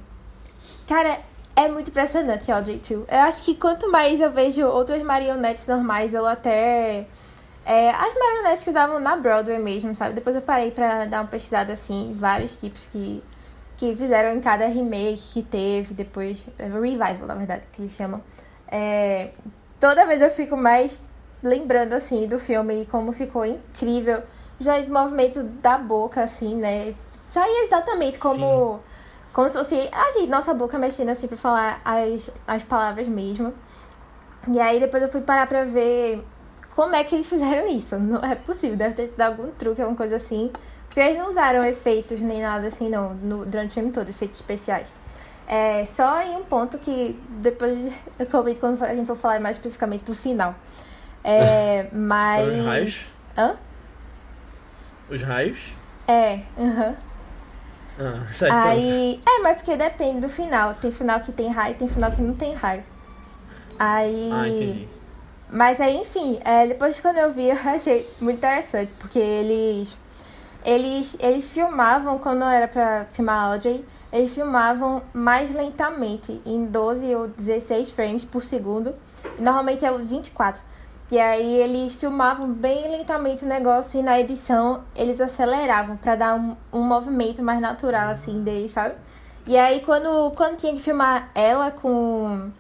Cara, 0.89 1.21
é 1.55 1.69
muito 1.69 1.91
impressionante 1.91 2.51
Audrey 2.51 2.79
2. 2.79 3.05
Eu 3.09 3.21
acho 3.21 3.45
que 3.45 3.55
quanto 3.55 3.89
mais 3.93 4.21
eu 4.21 4.33
vejo 4.33 4.67
outras 4.67 5.01
marionetes 5.05 5.69
normais, 5.69 6.15
ou 6.17 6.27
até 6.27 7.07
é, 7.65 7.91
as 7.91 8.13
marionetes 8.13 8.65
que 8.65 8.71
usavam 8.71 8.99
na 8.99 9.15
Broadway 9.17 9.59
mesmo, 9.61 9.95
sabe? 9.95 10.15
Depois 10.15 10.35
eu 10.35 10.43
parei 10.43 10.73
pra 10.73 11.05
dar 11.05 11.21
uma 11.21 11.29
pesquisada 11.29 11.73
assim, 11.73 12.13
vários 12.19 12.57
tipos 12.57 12.87
que, 12.91 13.23
que 13.77 13.95
fizeram 13.95 14.33
em 14.33 14.41
cada 14.41 14.67
remake 14.67 15.23
que 15.35 15.43
teve, 15.43 15.95
depois. 15.95 16.45
é, 16.59 16.65
Revival, 16.65 17.27
na 17.27 17.35
verdade, 17.35 17.63
que 17.73 17.83
eles 17.83 17.93
chamam. 17.93 18.23
É, 18.69 19.31
toda 19.79 20.07
vez 20.07 20.21
eu 20.21 20.31
fico 20.31 20.57
mais 20.57 20.99
lembrando 21.43 21.93
assim 21.93 22.27
do 22.27 22.39
filme 22.39 22.83
e 22.83 22.87
como 22.87 23.13
ficou 23.13 23.45
incrível. 23.45 24.23
Já 24.59 24.79
o 24.79 24.91
movimento 24.91 25.43
da 25.43 25.77
boca, 25.77 26.23
assim, 26.23 26.55
né? 26.55 26.95
Saía 27.29 27.65
exatamente 27.65 28.19
como. 28.19 28.81
Como 29.33 29.51
se 29.51 29.59
fosse 29.59 29.91
a 29.93 30.13
gente, 30.13 30.31
nossa 30.31 30.55
boca 30.55 30.79
mexendo 30.79 31.11
assim 31.11 31.29
pra 31.29 31.37
falar 31.37 31.83
as, 31.85 32.31
as 32.47 32.65
palavras 32.65 33.07
mesmo. 33.07 33.53
E 34.51 34.59
aí 34.59 34.81
depois 34.81 35.03
eu 35.03 35.11
fui 35.11 35.21
parar 35.21 35.47
pra 35.47 35.65
ver 35.65 36.25
como 36.75 36.95
é 36.95 37.05
que 37.05 37.15
eles 37.15 37.29
fizeram 37.29 37.69
isso. 37.69 37.99
Não 37.99 38.25
é 38.25 38.35
possível, 38.35 38.79
deve 38.79 38.95
ter 38.95 39.15
dado 39.15 39.33
algum 39.33 39.51
truque, 39.53 39.83
alguma 39.83 39.97
coisa 39.97 40.17
assim. 40.17 40.51
Porque 40.97 41.11
eles 41.11 41.19
não 41.19 41.29
usaram 41.29 41.63
efeitos 41.63 42.23
nem 42.23 42.41
nada 42.41 42.69
assim, 42.69 42.89
não, 42.89 43.13
no, 43.13 43.45
durante 43.45 43.73
o 43.73 43.75
filme 43.75 43.93
todo, 43.93 44.09
efeitos 44.09 44.39
especiais. 44.39 44.89
É, 45.47 45.85
só 45.85 46.23
em 46.23 46.35
um 46.37 46.43
ponto 46.43 46.79
que 46.79 47.21
depois 47.29 47.93
eu 48.19 48.27
comento 48.29 48.61
quando 48.61 48.83
a 48.83 48.95
gente 48.95 49.07
for 49.07 49.15
falar 49.15 49.39
mais 49.39 49.59
especificamente 49.59 50.05
do 50.07 50.15
final. 50.15 50.55
É, 51.23 51.87
mas. 51.93 52.47
Foram 52.47 52.59
os 52.61 52.65
raios. 52.67 53.07
Hã? 53.37 53.57
Os 55.11 55.23
raios. 55.23 55.73
É, 56.09 56.41
aham. 56.59 56.97
Ah, 58.01 58.27
certo. 58.33 58.55
Aí. 58.55 59.21
É, 59.27 59.43
mas 59.43 59.57
porque 59.59 59.77
depende 59.77 60.21
do 60.21 60.31
final. 60.31 60.77
Tem 60.77 60.91
final 60.91 61.21
que 61.21 61.31
tem 61.31 61.51
raio, 61.51 61.75
tem 61.75 61.89
final 61.89 62.11
que 62.11 62.23
não 62.23 62.35
tem 62.35 62.55
raio. 62.55 62.83
Aí. 63.79 64.31
Ah, 64.33 64.49
entendi. 64.49 64.89
Mas 65.51 65.79
aí, 65.79 65.99
enfim, 65.99 66.41
é, 66.43 66.67
depois 66.69 66.99
quando 66.99 67.19
eu 67.19 67.31
vi, 67.31 67.51
eu 67.51 67.57
achei 67.67 68.09
muito 68.19 68.39
interessante, 68.39 68.91
porque 68.99 69.19
eles. 69.19 69.95
Eles, 70.67 71.17
eles 71.21 71.49
filmavam, 71.49 72.19
quando 72.19 72.43
era 72.43 72.67
pra 72.67 73.05
filmar 73.05 73.53
Audrey, 73.53 73.85
eles 74.13 74.35
filmavam 74.35 75.01
mais 75.15 75.49
lentamente, 75.55 76.43
em 76.45 76.67
12 76.67 77.15
ou 77.15 77.29
16 77.29 77.93
frames 77.93 78.25
por 78.25 78.43
segundo. 78.43 78.93
Normalmente 79.39 79.87
é 79.87 79.93
o 79.93 79.99
24. 79.99 80.61
E 81.09 81.21
aí 81.21 81.55
eles 81.59 81.95
filmavam 81.95 82.49
bem 82.53 82.91
lentamente 82.91 83.45
o 83.45 83.49
negócio 83.49 84.01
e 84.01 84.03
na 84.03 84.19
edição 84.19 84.83
eles 84.97 85.21
aceleravam 85.21 85.97
pra 85.97 86.17
dar 86.17 86.35
um, 86.35 86.57
um 86.73 86.83
movimento 86.83 87.41
mais 87.45 87.61
natural, 87.61 88.11
assim, 88.11 88.43
deles, 88.43 88.73
sabe? 88.73 88.97
E 89.47 89.57
aí 89.57 89.81
quando, 89.83 90.33
quando 90.33 90.57
tinha 90.57 90.75
que 90.75 90.83
filmar 90.83 91.31
ela 91.33 91.71
com. 91.71 92.51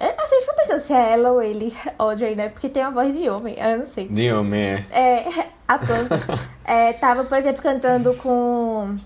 Eu 0.00 0.24
assim, 0.24 0.34
eu 0.34 0.40
fico 0.40 0.56
pensando 0.56 0.80
se 0.80 0.92
é 0.92 1.12
ela 1.12 1.30
ou 1.30 1.42
ele, 1.42 1.74
Audrey, 1.98 2.34
né? 2.34 2.48
Porque 2.48 2.68
tem 2.68 2.82
uma 2.82 2.90
voz 2.90 3.12
de 3.12 3.28
homem, 3.28 3.56
eu 3.58 3.78
não 3.78 3.86
sei. 3.86 4.08
De 4.08 4.32
homem, 4.32 4.60
é. 4.60 4.86
É, 4.90 5.46
a 5.68 5.78
planta 5.78 6.20
é, 6.64 6.92
tava, 6.94 7.24
por 7.24 7.38
exemplo, 7.38 7.62
cantando 7.62 8.14
com, 8.14 8.96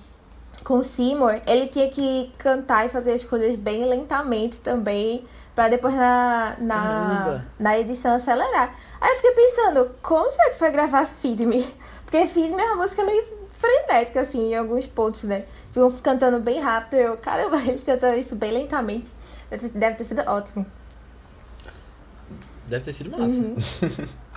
com 0.65 0.79
o 0.79 0.85
Seymour. 0.85 1.41
Ele 1.47 1.67
tinha 1.67 1.89
que 1.91 2.33
cantar 2.39 2.87
e 2.87 2.89
fazer 2.89 3.13
as 3.13 3.25
coisas 3.25 3.55
bem 3.57 3.85
lentamente 3.85 4.61
também, 4.61 5.25
pra 5.55 5.69
depois 5.69 5.95
na, 5.95 6.57
na, 6.59 6.75
Caramba. 6.75 7.45
na 7.59 7.79
edição 7.79 8.15
acelerar. 8.15 8.75
Aí 9.01 9.11
eu 9.11 9.17
fiquei 9.17 9.33
pensando, 9.33 9.91
como 10.03 10.31
será 10.31 10.51
que 10.51 10.59
foi 10.59 10.71
gravar 10.71 11.07
Feed 11.07 11.45
Me? 11.45 11.75
Porque 12.05 12.27
Feed 12.27 12.55
Me 12.55 12.63
é 12.63 12.67
uma 12.67 12.77
música 12.77 13.05
meio 13.05 13.23
frenética, 13.53 14.21
assim, 14.21 14.53
em 14.53 14.57
alguns 14.57 14.87
pontos, 14.87 15.25
né? 15.25 15.45
Ficam 15.71 15.91
cantando 16.03 16.41
bem 16.41 16.61
rápido. 16.61 16.95
Eu, 16.95 17.17
caramba, 17.19 17.59
ele 17.59 17.81
cantando 17.81 18.17
isso 18.17 18.35
bem 18.35 18.53
lentamente. 18.53 19.11
Deve 19.75 19.97
ter 19.97 20.05
sido 20.05 20.23
ótimo. 20.23 20.65
Deve 22.69 22.85
ter 22.85 22.93
sido 22.93 23.11
massa. 23.11 23.43
Uhum. 23.43 23.57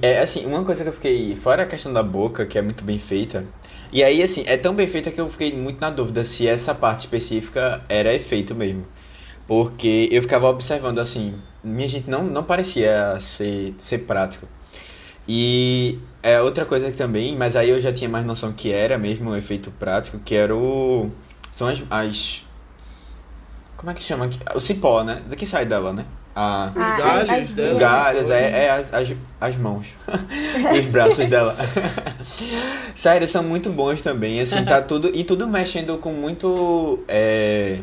É 0.00 0.20
assim, 0.20 0.46
uma 0.46 0.64
coisa 0.64 0.82
que 0.82 0.88
eu 0.88 0.94
fiquei. 0.94 1.36
Fora 1.36 1.64
a 1.64 1.66
questão 1.66 1.92
da 1.92 2.02
boca, 2.02 2.46
que 2.46 2.56
é 2.56 2.62
muito 2.62 2.82
bem 2.82 2.98
feita. 2.98 3.44
E 3.92 4.02
aí, 4.02 4.22
assim, 4.22 4.42
é 4.46 4.56
tão 4.56 4.74
bem 4.74 4.86
feita 4.86 5.10
que 5.10 5.20
eu 5.20 5.28
fiquei 5.28 5.52
muito 5.52 5.78
na 5.78 5.90
dúvida 5.90 6.24
se 6.24 6.48
essa 6.48 6.74
parte 6.74 7.00
específica 7.00 7.82
era 7.86 8.14
efeito 8.14 8.54
mesmo. 8.54 8.86
Porque 9.46 10.08
eu 10.10 10.22
ficava 10.22 10.48
observando, 10.48 11.00
assim, 11.00 11.34
minha 11.62 11.86
gente 11.86 12.08
não, 12.08 12.24
não 12.24 12.42
parecia 12.42 13.18
ser, 13.20 13.74
ser 13.78 13.98
prático. 13.98 14.48
E 15.28 15.98
é 16.22 16.40
outra 16.40 16.64
coisa 16.64 16.90
que 16.90 16.96
também, 16.96 17.36
mas 17.36 17.54
aí 17.54 17.68
eu 17.68 17.78
já 17.78 17.92
tinha 17.92 18.08
mais 18.08 18.24
noção 18.24 18.52
que 18.52 18.72
era 18.72 18.96
mesmo 18.96 19.30
um 19.30 19.36
efeito 19.36 19.70
prático, 19.70 20.18
que 20.18 20.34
era 20.34 20.56
o. 20.56 21.10
São 21.52 21.68
as. 21.68 21.82
as 21.90 22.42
como 23.76 23.90
é 23.90 23.94
que 23.94 24.02
chama? 24.02 24.24
aqui? 24.24 24.38
O 24.54 24.60
cipó, 24.60 25.04
né? 25.04 25.20
Do 25.28 25.36
que 25.36 25.44
sai 25.44 25.66
dela, 25.66 25.92
né? 25.92 26.06
A, 26.36 26.72
Os 26.74 26.82
Ah, 26.82 26.96
galhos 26.96 27.52
dela. 27.52 27.68
os 27.72 27.78
galhos, 27.78 28.30
é, 28.30 28.64
é 28.64 28.70
as, 28.70 28.92
as, 28.92 29.12
as 29.40 29.56
mãos. 29.56 29.86
e 30.74 30.78
os 30.80 30.86
braços 30.86 31.28
dela. 31.28 31.54
Sério, 32.94 33.26
são 33.28 33.42
muito 33.42 33.70
bons 33.70 34.00
também. 34.02 34.40
Assim, 34.40 34.64
tá 34.64 34.80
tudo. 34.82 35.10
E 35.14 35.22
tudo 35.24 35.46
mexendo 35.46 35.96
com 35.98 36.12
muito. 36.12 37.00
é, 37.08 37.80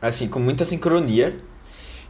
assim, 0.00 0.28
com 0.28 0.38
muita 0.38 0.64
sincronia. 0.64 1.36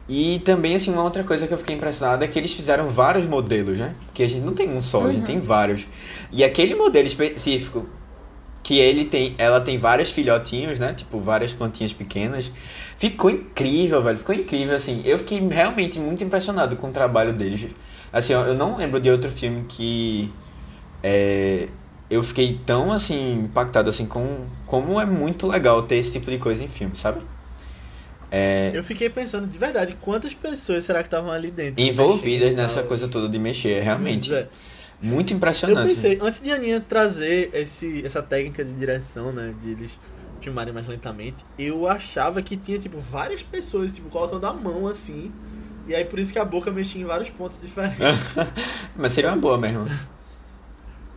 E 0.09 0.41
também, 0.41 0.75
assim, 0.75 0.93
uma 0.93 1.05
outra 1.05 1.23
coisa 1.25 1.47
que 1.47 1.55
eu 1.55 1.59
fiquei 1.59 1.77
impressionado 1.77 2.25
é 2.25 2.29
que 2.29 2.39
eles 2.39 2.53
fizeram 2.53 2.89
vários 2.89 3.25
modelos, 3.27 3.79
né? 3.79 3.95
Que 4.13 4.23
a 4.25 4.29
gente 4.29 4.41
não 4.43 4.53
tem 4.53 4.69
um 4.69 4.81
só, 4.81 5.07
a 5.07 5.13
gente 5.13 5.25
tem 5.25 5.41
vários. 5.41 5.87
E 6.33 6.43
aquele 6.45 6.75
modelo 6.75 7.07
específico, 7.07 7.87
que 8.63 8.79
ele 8.79 9.05
tem, 9.05 9.35
ela 9.39 9.61
tem 9.61 9.79
vários 9.79 10.11
filhotinhos, 10.11 10.79
né? 10.79 10.93
Tipo, 10.95 11.19
várias 11.21 11.53
plantinhas 11.53 11.93
pequenas. 11.93 12.51
Ficou 12.99 13.31
incrível, 13.31 14.03
velho. 14.03 14.19
Ficou 14.19 14.35
incrível, 14.35 14.77
assim. 14.77 15.03
Eu 15.05 15.19
fiquei 15.19 15.41
realmente 15.49 15.99
muito 15.99 16.23
impressionado 16.23 16.77
com 16.77 16.89
o 16.89 16.93
trabalho 16.93 17.33
deles. 17.33 17.67
Assim, 18.13 18.33
eu 18.35 18.55
não 18.55 18.77
lembro 18.77 19.01
de 19.01 19.11
outro 19.11 19.31
filme 19.31 19.65
que 19.69 20.33
é, 21.03 21.69
eu 22.11 22.23
fiquei 22.23 22.61
tão, 22.65 22.93
assim, 22.93 23.41
impactado, 23.45 23.91
assim, 23.91 24.07
com 24.07 24.47
como 24.67 25.01
é 25.01 25.07
muito 25.07 25.47
legal 25.47 25.83
ter 25.83 25.97
esse 25.97 26.13
tipo 26.13 26.31
de 26.31 26.39
coisa 26.39 26.63
em 26.63 26.69
filme, 26.69 26.97
sabe? 26.97 27.23
É, 28.31 28.71
Eu 28.73 28.83
fiquei 28.83 29.11
pensando, 29.11 29.47
de 29.47 29.59
verdade, 29.59 29.97
quantas 30.01 30.33
pessoas 30.35 30.85
será 30.85 31.01
que 31.01 31.07
estavam 31.09 31.31
ali 31.31 31.51
dentro? 31.51 31.83
envolvidas 31.83 32.55
mexendo 32.55 32.55
nessa 32.55 32.81
tal? 32.81 32.85
coisa 32.85 33.09
toda 33.09 33.29
de 33.29 33.39
mexer, 33.39 33.83
realmente. 33.83 34.31
Pois 34.31 34.43
é. 34.43 34.49
Muito 35.03 35.33
Eu 35.33 35.37
impressionante. 35.37 35.89
pensei, 35.89 36.19
antes 36.23 36.41
de 36.41 36.53
a 36.53 36.57
Aninha 36.57 36.81
trazer 36.81 37.51
esse, 37.55 38.05
essa 38.05 38.23
técnica 38.23 38.65
de 38.65 38.73
direção, 38.73 39.33
né, 39.33 39.55
de 39.61 39.73
eles 39.73 40.01
filmarem 40.41 40.73
mais 40.73 40.87
lentamente, 40.89 41.45
eu 41.59 41.89
achava 41.89 42.41
que 42.43 42.57
tinha, 42.57 42.79
tipo, 42.79 42.99
várias 43.01 43.43
pessoas, 43.43 43.93
tipo, 43.93 44.09
colocando 44.09 44.47
a 44.47 44.53
mão 44.53 44.87
assim, 44.87 45.33
e 45.87 45.95
aí 45.95 46.05
por 46.05 46.19
isso 46.19 46.33
que 46.33 46.39
a 46.39 46.45
boca 46.45 46.71
mexia 46.71 47.01
em 47.03 47.05
vários 47.05 47.31
pontos 47.31 47.61
diferentes. 47.61 48.35
Mas 48.97 49.13
seria 49.13 49.31
uma 49.31 49.37
boa 49.39 49.59
mesmo. 49.59 49.87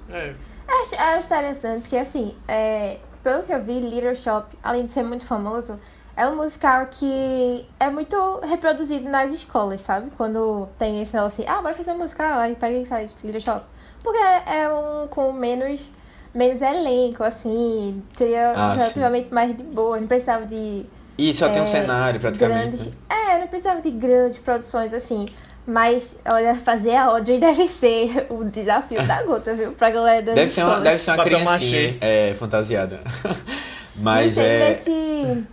é. 0.10 0.34
Acho, 0.67 0.95
acho 0.95 1.28
interessante, 1.28 1.82
porque 1.82 1.98
assim, 1.98 2.36
é, 2.48 3.00
pelo 3.24 3.43
que 3.43 3.54
eu 3.54 3.62
vi, 3.63 3.80
Little 3.80 4.15
Shop, 4.15 4.48
além 4.63 4.86
de 4.88 4.91
ser 4.91 5.04
muito 5.04 5.26
famoso, 5.26 5.80
é 6.15 6.28
um 6.28 6.36
musical 6.36 6.88
que 6.88 7.65
é 7.80 7.89
muito 7.89 8.39
reproduzido 8.39 9.08
nas 9.10 9.32
escolas, 9.32 9.82
sabe? 9.82 10.10
Quando 10.17 10.67
tem 10.80 11.02
esse 11.02 11.13
negócio 11.15 11.43
assim, 11.43 11.52
ah, 11.52 11.62
bora 11.62 11.76
fazer 11.76 11.91
um 11.91 12.00
musical, 12.00 12.39
aí 12.39 12.56
pega 12.56 12.78
e 12.80 12.86
faz 12.86 13.12
Little 13.24 13.39
Shop. 13.41 13.63
Porque 14.06 14.20
é 14.20 14.62
é 14.62 14.70
um 14.70 15.08
com 15.08 15.34
menos, 15.34 15.91
menos 16.34 16.62
elenco, 16.62 17.24
assim, 17.24 18.02
seria 18.18 18.52
Ah, 18.56 18.72
sim. 18.74 18.78
relativamente 18.78 19.34
mais 19.34 19.58
de 19.58 19.63
boa, 19.63 20.00
não 20.00 20.08
precisava 20.08 20.46
de 20.46 20.86
E 21.18 21.34
só 21.34 21.50
tem 21.50 21.62
um 21.62 21.65
É, 21.65 21.68
cenário, 21.68 22.20
praticamente. 22.20 22.68
grandes. 22.68 22.86
né? 22.88 22.94
É, 23.10 23.39
não 23.39 23.48
precisava 23.48 23.82
de 23.82 23.89
grandes 23.91 24.38
produções 24.38 24.94
assim. 24.94 25.26
Mas, 25.68 26.15
olha, 26.30 26.54
fazer 26.56 26.94
a 26.96 27.06
Audrey 27.06 27.39
deve 27.39 27.68
ser 27.82 28.28
o 28.30 28.44
desafio 28.44 29.02
da 29.08 29.24
gota, 29.24 29.56
viu? 29.56 29.72
Pra 29.72 29.89
galera 29.89 30.22
das 30.22 30.36
Deve 30.36 30.50
ser 30.52 30.62
uma, 30.62 30.70
escolas. 30.74 30.84
deve 30.91 31.00
ser 31.02 31.12
uma 31.12 31.24
criancinha 31.24 31.82
machê. 31.91 31.98
é, 32.02 32.34
fantasiada. 32.36 33.00
Mas 33.96 34.34
sei, 34.36 34.46
é. 34.46 34.70
nesse, 34.70 35.44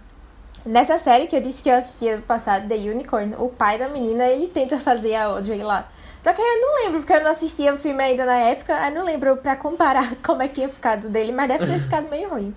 nessa 0.66 0.98
série 0.98 1.26
que 1.26 1.34
eu 1.36 1.40
disse 1.40 1.62
que 1.62 1.70
eu 1.70 1.74
assisti 1.76 2.08
ano 2.08 2.22
passado, 2.22 2.68
The 2.68 2.74
Unicorn, 2.74 3.34
o 3.38 3.48
pai 3.48 3.78
da 3.78 3.88
menina, 3.88 4.26
ele 4.26 4.48
tenta 4.48 4.78
fazer 4.78 5.14
a 5.14 5.24
Audrey 5.26 5.62
lá. 5.62 5.88
Só 6.22 6.32
que 6.32 6.40
aí 6.40 6.48
eu 6.48 6.60
não 6.60 6.84
lembro, 6.84 7.00
porque 7.00 7.12
eu 7.12 7.22
não 7.22 7.30
assistia 7.30 7.74
o 7.74 7.76
filme 7.76 8.02
ainda 8.02 8.24
na 8.24 8.36
época, 8.36 8.76
aí 8.76 8.94
não 8.94 9.04
lembro 9.04 9.36
pra 9.36 9.56
comparar 9.56 10.14
como 10.22 10.42
é 10.42 10.48
que 10.48 10.54
tinha 10.54 10.68
ficado 10.68 11.08
dele, 11.08 11.32
mas 11.32 11.48
deve 11.48 11.66
ter 11.66 11.80
ficado 11.82 12.08
meio 12.08 12.28
ruim. 12.28 12.54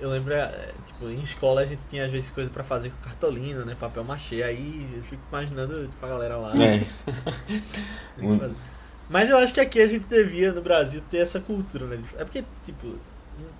Eu 0.00 0.10
lembro, 0.10 0.34
é, 0.34 0.72
tipo, 0.84 1.08
em 1.08 1.22
escola 1.22 1.60
a 1.60 1.64
gente 1.64 1.86
tinha 1.86 2.04
às 2.04 2.10
vezes 2.10 2.30
coisa 2.30 2.50
pra 2.50 2.64
fazer 2.64 2.90
com 2.90 2.96
cartolina, 3.02 3.64
né, 3.64 3.76
papel 3.78 4.04
machê, 4.04 4.42
aí 4.42 4.86
eu 4.94 5.02
fico 5.04 5.22
imaginando, 5.30 5.86
tipo, 5.86 6.04
a 6.04 6.08
galera 6.08 6.36
lá. 6.36 6.52
É. 6.56 6.84
Mas 9.08 9.30
eu 9.30 9.38
acho 9.38 9.54
que 9.54 9.60
aqui 9.60 9.80
a 9.80 9.86
gente 9.86 10.06
devia, 10.06 10.52
no 10.52 10.60
Brasil, 10.60 11.02
ter 11.10 11.18
essa 11.18 11.38
cultura, 11.38 11.86
né? 11.86 12.02
É 12.16 12.24
porque, 12.24 12.44
tipo, 12.64 12.98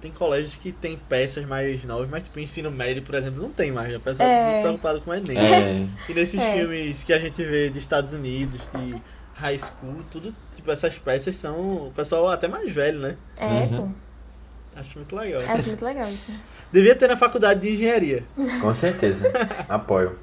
tem 0.05 0.13
colégios 0.13 0.55
que 0.57 0.71
tem 0.71 0.99
peças 1.09 1.47
mais 1.47 1.83
novas, 1.85 2.09
mas, 2.11 2.23
tipo, 2.25 2.39
ensino 2.39 2.71
médio, 2.71 3.03
por 3.03 3.15
exemplo, 3.15 3.43
não 3.43 3.51
tem 3.51 3.73
mais. 3.73 3.89
né? 3.89 3.97
O 3.97 4.01
pessoal 4.01 4.29
É. 4.29 4.35
fica 4.35 4.51
muito 4.51 4.63
preocupado 4.63 5.01
com 5.01 5.11
o 5.11 5.15
Enem. 5.15 5.39
É, 5.39 5.89
E 6.11 6.13
nesses 6.15 6.39
É. 6.39 6.53
filmes 6.53 7.03
que 7.03 7.13
a 7.13 7.19
gente 7.19 7.43
vê 7.43 7.69
dos 7.71 7.79
Estados 7.79 8.13
Unidos, 8.13 8.61
de 8.75 8.95
high 9.35 9.59
school, 9.59 10.03
tudo, 10.11 10.35
tipo, 10.55 10.71
essas 10.71 10.99
peças 10.99 11.35
são 11.37 11.87
o 11.89 11.93
pessoal 11.97 12.29
até 12.29 12.47
mais 12.47 12.71
velho, 12.71 13.01
né? 13.01 13.17
É, 13.39 13.45
Uhum. 13.47 13.89
pô. 13.93 14.79
Acho 14.79 14.99
muito 14.99 15.17
legal. 15.17 15.41
É 15.41 15.63
muito 15.63 15.85
legal 15.85 16.11
isso. 16.11 16.33
Devia 16.71 16.95
ter 16.97 17.09
na 17.09 17.17
faculdade 17.17 17.61
de 17.61 17.71
engenharia. 17.71 18.25
com 18.61 18.75
certeza. 18.75 19.33
Apoio. 19.69 20.19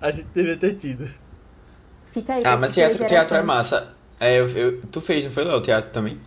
A 0.00 0.10
gente 0.10 0.26
devia 0.34 0.56
ter 0.56 0.74
tido. 0.74 1.08
Fica 2.12 2.34
aí. 2.34 2.42
Ah, 2.44 2.58
mas 2.58 2.74
teatro, 2.74 3.06
teatro 3.06 3.36
é 3.36 3.42
massa. 3.42 3.94
É, 4.18 4.38
eu, 4.38 4.48
eu- 4.50 4.82
tu 4.92 5.00
fez, 5.00 5.24
não 5.24 5.30
foi, 5.30 5.44
Léo, 5.44 5.60
teatro 5.62 5.90
também? 5.92 6.20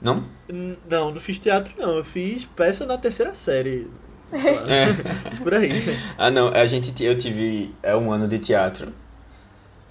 Não? 0.00 0.24
Não, 0.48 1.10
não 1.10 1.20
fiz 1.20 1.38
teatro, 1.38 1.74
não. 1.78 1.96
Eu 1.96 2.04
fiz 2.04 2.44
peça 2.44 2.86
na 2.86 2.96
terceira 2.96 3.34
série. 3.34 3.90
É. 4.32 4.86
Por 5.42 5.54
aí. 5.54 5.70
Ah, 6.18 6.30
não, 6.30 6.48
a 6.48 6.66
gente, 6.66 7.02
eu 7.02 7.16
tive 7.16 7.74
é, 7.82 7.96
um 7.96 8.12
ano 8.12 8.26
de 8.28 8.38
teatro. 8.38 8.92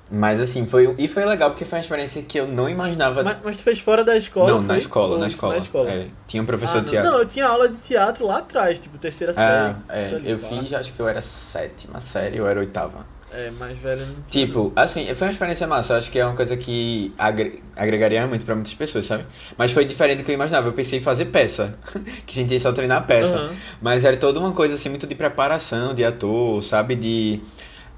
Mas 0.09 0.39
assim, 0.39 0.67
foi. 0.67 0.93
E 0.99 1.07
foi 1.07 1.25
legal 1.25 1.49
porque 1.49 1.65
foi 1.65 1.79
uma 1.79 1.81
experiência 1.81 2.21
que 2.21 2.39
eu 2.39 2.47
não 2.47 2.69
imaginava. 2.69 3.23
Mas, 3.23 3.37
mas 3.43 3.57
tu 3.57 3.63
fez 3.63 3.79
fora 3.79 4.03
da 4.03 4.15
escola? 4.15 4.51
não, 4.51 4.61
na 4.61 4.77
escola, 4.77 5.13
Ou 5.13 5.17
na 5.19 5.27
escola. 5.27 5.53
Na 5.53 5.59
escola. 5.59 5.89
É, 5.89 6.07
tinha 6.27 6.43
um 6.43 6.45
professor 6.45 6.77
Ah, 6.77 6.81
de 6.81 6.89
teatro. 6.91 7.11
Não, 7.11 7.19
eu 7.19 7.25
tinha 7.25 7.47
aula 7.47 7.67
de 7.67 7.77
teatro 7.77 8.27
lá 8.27 8.37
atrás, 8.37 8.79
tipo, 8.79 8.97
terceira 8.99 9.33
série. 9.33 9.47
Ah, 9.49 9.75
é, 9.89 10.15
Ali, 10.15 10.29
eu 10.29 10.37
fiz, 10.37 10.71
acho 10.73 10.93
que 10.93 10.99
eu 10.99 11.07
era 11.07 11.21
sétima 11.21 11.99
série 11.99 12.39
ou 12.39 12.47
era 12.47 12.59
oitava. 12.59 13.05
É, 13.37 13.51
mais 13.51 13.77
velho 13.77 14.05
não 14.05 14.15
tinha. 14.29 14.45
Tipo, 14.47 14.71
assim, 14.75 15.13
foi 15.13 15.27
uma 15.27 15.31
experiência 15.33 15.67
massa. 15.67 15.97
Acho 15.97 16.09
que 16.09 16.17
é 16.17 16.25
uma 16.25 16.35
coisa 16.35 16.55
que 16.55 17.13
agre- 17.17 17.61
agregaria 17.75 18.25
muito 18.27 18.45
pra 18.45 18.55
muitas 18.55 18.73
pessoas, 18.73 19.05
sabe? 19.05 19.25
Mas 19.57 19.71
foi 19.71 19.83
diferente 19.85 20.19
do 20.19 20.23
que 20.23 20.31
eu 20.31 20.35
imaginava. 20.35 20.67
Eu 20.67 20.73
pensei 20.73 20.99
em 20.99 21.01
fazer 21.01 21.25
peça, 21.25 21.77
que 22.25 22.39
a 22.39 22.41
gente 22.43 22.51
ia 22.53 22.59
só 22.59 22.71
treinar 22.71 23.05
peça. 23.05 23.35
Aham. 23.35 23.55
Mas 23.81 24.05
era 24.05 24.15
toda 24.15 24.39
uma 24.39 24.53
coisa 24.53 24.75
assim, 24.75 24.89
muito 24.89 25.05
de 25.05 25.15
preparação 25.15 25.93
de 25.93 26.03
ator, 26.05 26.63
sabe? 26.63 26.95
De. 26.95 27.41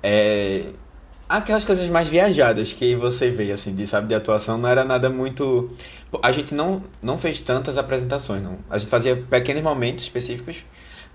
É, 0.01 0.63
aquelas 1.27 1.65
coisas 1.65 1.88
mais 1.89 2.07
viajadas 2.07 2.73
que 2.73 2.95
você 2.95 3.29
vê, 3.29 3.51
assim, 3.51 3.75
de, 3.75 3.85
sabe, 3.85 4.07
de 4.07 4.15
atuação. 4.15 4.57
Não 4.57 4.69
era 4.69 4.83
nada 4.83 5.09
muito. 5.09 5.69
A 6.23 6.31
gente 6.31 6.53
não, 6.55 6.83
não 7.01 7.17
fez 7.17 7.39
tantas 7.39 7.77
apresentações, 7.77 8.41
não. 8.41 8.57
A 8.69 8.77
gente 8.77 8.89
fazia 8.89 9.15
pequenos 9.15 9.61
momentos 9.61 10.03
específicos, 10.05 10.63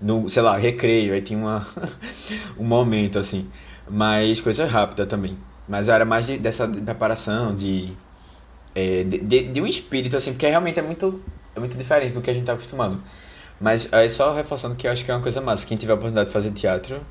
no, 0.01 0.29
sei 0.29 0.43
lá, 0.43 0.55
recreio, 0.57 1.13
aí 1.13 1.21
tinha 1.21 1.39
uma, 1.39 1.65
um 2.57 2.63
momento 2.63 3.17
assim. 3.17 3.47
Mas 3.89 4.41
coisa 4.41 4.65
rápida 4.65 5.05
também. 5.05 5.37
Mas 5.67 5.87
era 5.89 6.05
mais 6.05 6.25
de- 6.27 6.37
dessa 6.37 6.67
preparação, 6.67 7.55
de, 7.55 7.93
é, 8.75 9.03
de, 9.03 9.43
de, 9.43 9.61
um 9.61 9.67
espírito, 9.67 10.17
assim, 10.17 10.33
porque 10.33 10.47
realmente 10.47 10.79
é 10.79 10.81
muito, 10.81 11.21
é 11.55 11.59
muito 11.59 11.77
diferente 11.77 12.13
do 12.13 12.21
que 12.21 12.29
a 12.29 12.33
gente 12.33 12.45
tá 12.45 12.53
acostumado. 12.53 13.01
Mas 13.59 13.87
aí 13.93 14.09
só 14.09 14.33
reforçando 14.33 14.75
que 14.75 14.87
eu 14.87 14.91
acho 14.91 15.05
que 15.05 15.11
é 15.11 15.15
uma 15.15 15.21
coisa 15.21 15.41
massa. 15.41 15.65
Quem 15.65 15.77
tiver 15.77 15.93
a 15.93 15.95
oportunidade 15.95 16.27
de 16.27 16.33
fazer 16.33 16.51
teatro, 16.51 17.01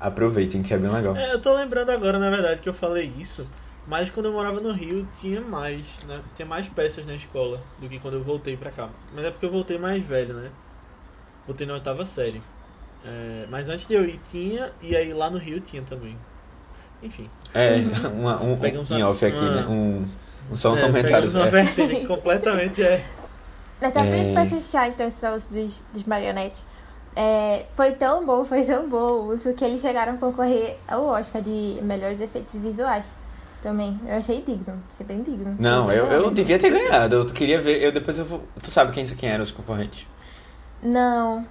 aproveitem, 0.00 0.62
que 0.62 0.72
é 0.74 0.78
bem 0.78 0.90
legal. 0.90 1.16
É, 1.16 1.32
eu 1.32 1.40
tô 1.40 1.54
lembrando 1.54 1.90
agora, 1.90 2.18
na 2.18 2.30
verdade, 2.30 2.60
que 2.60 2.68
eu 2.68 2.74
falei 2.74 3.12
isso, 3.18 3.46
mas 3.86 4.10
quando 4.10 4.26
eu 4.26 4.32
morava 4.32 4.60
no 4.60 4.72
Rio 4.72 5.06
tinha 5.20 5.40
mais, 5.40 5.86
né? 6.06 6.20
Tinha 6.36 6.46
mais 6.46 6.68
peças 6.68 7.06
na 7.06 7.14
escola 7.14 7.60
do 7.80 7.88
que 7.88 7.98
quando 7.98 8.14
eu 8.14 8.22
voltei 8.22 8.56
pra 8.56 8.70
cá. 8.70 8.88
Mas 9.14 9.24
é 9.24 9.30
porque 9.30 9.46
eu 9.46 9.50
voltei 9.50 9.78
mais 9.78 10.02
velho, 10.02 10.34
né? 10.34 10.50
Voltei 11.46 11.66
na 11.66 11.74
oitava 11.74 12.04
série. 12.06 12.42
É, 13.04 13.46
mas 13.50 13.68
antes 13.68 13.86
de 13.86 13.94
eu 13.94 14.04
ir 14.04 14.20
tinha, 14.30 14.70
e 14.82 14.96
aí 14.96 15.12
lá 15.12 15.30
no 15.30 15.38
Rio 15.38 15.60
tinha 15.60 15.82
também. 15.82 16.16
Enfim. 17.02 17.30
É, 17.54 17.76
uma, 18.08 18.42
um, 18.42 18.56
Pegamos 18.56 18.90
um 18.90 18.96
em 18.98 19.02
off 19.02 19.24
aqui, 19.24 19.38
uma- 19.38 19.50
né? 19.50 19.66
Um, 19.66 20.06
um 20.50 20.56
só 20.56 20.72
um 20.72 20.78
é, 20.78 20.82
comentário. 20.82 21.30
uma 21.30 21.46
é. 21.46 21.50
vertente 21.50 22.06
completamente 22.08 22.82
é. 22.82 23.04
Mas 23.80 23.92
só 23.92 24.00
pra, 24.00 24.16
É. 24.16 24.32
pra 24.32 24.46
fechar, 24.46 24.88
então, 24.88 25.06
esse 25.06 25.22
negócio 25.24 25.52
dos, 25.52 25.84
dos 25.92 26.04
marionetes. 26.04 26.64
É, 27.14 27.66
foi 27.74 27.92
tão 27.92 28.24
bom, 28.24 28.44
foi 28.44 28.64
tão 28.64 28.88
bom 28.88 29.10
o 29.12 29.32
uso 29.32 29.52
que 29.54 29.64
eles 29.64 29.80
chegaram 29.80 30.14
a 30.14 30.16
concorrer 30.18 30.76
ao 30.86 31.04
Oscar 31.04 31.40
de 31.42 31.78
melhores 31.82 32.20
efeitos 32.20 32.54
visuais. 32.56 33.06
Também. 33.62 33.98
Eu 34.06 34.16
achei 34.16 34.40
digno. 34.40 34.80
Achei 34.92 35.04
bem 35.04 35.20
digno. 35.20 35.56
Não, 35.58 35.90
eu, 35.90 36.06
eu 36.06 36.30
devia 36.30 36.58
ter 36.60 36.70
ganhado. 36.70 37.16
Eu 37.16 37.26
queria 37.26 37.60
ver. 37.60 37.82
Eu 37.82 37.90
depois 37.90 38.16
eu 38.16 38.24
vou. 38.24 38.42
Tu 38.62 38.70
sabe 38.70 38.92
quem, 38.92 39.04
quem 39.04 39.28
eram 39.28 39.42
os 39.42 39.50
concorrentes? 39.50 40.06
Não. 40.80 41.44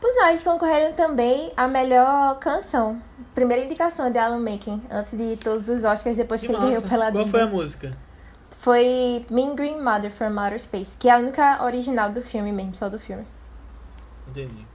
Por 0.00 0.10
sinal, 0.10 0.28
eles 0.28 0.42
concorreram 0.42 0.94
também 0.94 1.52
a 1.56 1.68
melhor 1.68 2.38
canção. 2.38 3.00
Primeira 3.34 3.64
indicação 3.64 4.10
de 4.10 4.18
Alan 4.18 4.40
Menken, 4.40 4.82
antes 4.90 5.16
de 5.16 5.36
todos 5.36 5.68
os 5.68 5.84
Oscars, 5.84 6.16
depois 6.16 6.40
que, 6.40 6.46
Que 6.46 6.52
ele 6.54 6.60
ganhou 6.60 6.82
pela 6.82 7.12
Qual 7.12 7.26
foi 7.26 7.42
a 7.42 7.46
música? 7.46 7.96
Foi 8.56 9.24
Mean 9.30 9.54
Green 9.54 9.80
Mother 9.80 10.10
from 10.10 10.38
Outer 10.40 10.58
Space, 10.58 10.96
que 10.98 11.08
é 11.08 11.12
a 11.12 11.18
única 11.18 11.62
original 11.62 12.10
do 12.10 12.22
filme 12.22 12.50
mesmo, 12.50 12.74
só 12.74 12.88
do 12.88 12.98
filme. 12.98 13.26
Entendi. 14.26 14.66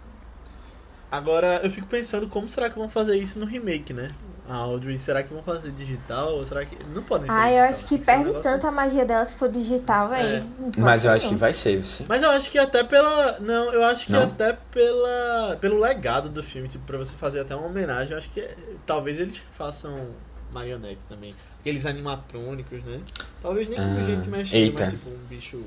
Agora 1.12 1.62
eu 1.64 1.72
fico 1.72 1.88
pensando 1.88 2.28
como 2.28 2.48
será 2.48 2.70
que 2.70 2.78
vão 2.78 2.90
fazer 2.90 3.18
isso 3.18 3.40
no 3.40 3.46
remake, 3.46 3.94
né? 3.94 4.12
A 4.48 4.56
Audrey, 4.58 4.96
será 4.98 5.24
que 5.24 5.34
vão 5.34 5.42
fazer 5.42 5.72
digital? 5.72 6.34
Ou 6.34 6.46
será 6.46 6.64
que. 6.66 6.78
Não 6.94 7.02
podem 7.02 7.26
fazer 7.26 7.40
Ah, 7.40 7.52
eu 7.52 7.64
acho 7.64 7.86
que 7.86 7.96
um 7.96 8.00
perde 8.00 8.26
negócio- 8.26 8.44
tanto 8.44 8.68
a 8.68 8.72
magia 8.72 9.04
dela 9.04 9.26
se 9.26 9.36
for 9.36 9.50
digital, 9.50 10.14
É. 10.14 10.22
velho. 10.22 10.44
Pode 10.46 10.80
Mas 10.82 11.04
eu 11.04 11.12
acho 11.12 11.30
que 11.30 11.36
vai 11.36 11.52
ser. 11.54 11.84
Sim. 11.84 12.06
Mas 12.08 12.22
eu 12.22 12.30
acho 12.30 12.52
que 12.52 12.60
até 12.60 12.84
pela. 12.84 13.40
Não, 13.40 13.74
eu 13.74 13.84
acho 13.84 14.06
que 14.06 14.12
Não? 14.12 14.24
até 14.24 14.54
pela. 14.72 15.58
pelo 15.60 15.80
legado 15.80 16.30
do 16.30 16.44
filme, 16.44 16.68
tipo, 16.68 16.86
pra 16.86 16.98
você 16.98 17.16
fazer 17.16 17.40
até 17.40 17.56
uma 17.56 17.66
homenagem, 17.68 18.12
eu 18.12 18.18
acho 18.20 18.30
que 18.30 18.40
é- 18.40 18.56
talvez 18.86 19.20
eles 19.20 19.42
façam 19.58 20.10
marionetes 20.54 21.06
também. 21.06 21.34
Aqueles 21.62 21.86
animatrônicos, 21.88 22.84
né? 22.84 23.00
Talvez 23.42 23.68
nem 23.68 23.80
com 23.80 23.84
Ah, 24.00 24.04
gente 24.04 24.30
mexendo, 24.30 24.54
eita. 24.54 24.84
mas 24.84 24.94
tipo 24.94 25.10
um 25.10 25.18
bicho. 25.28 25.60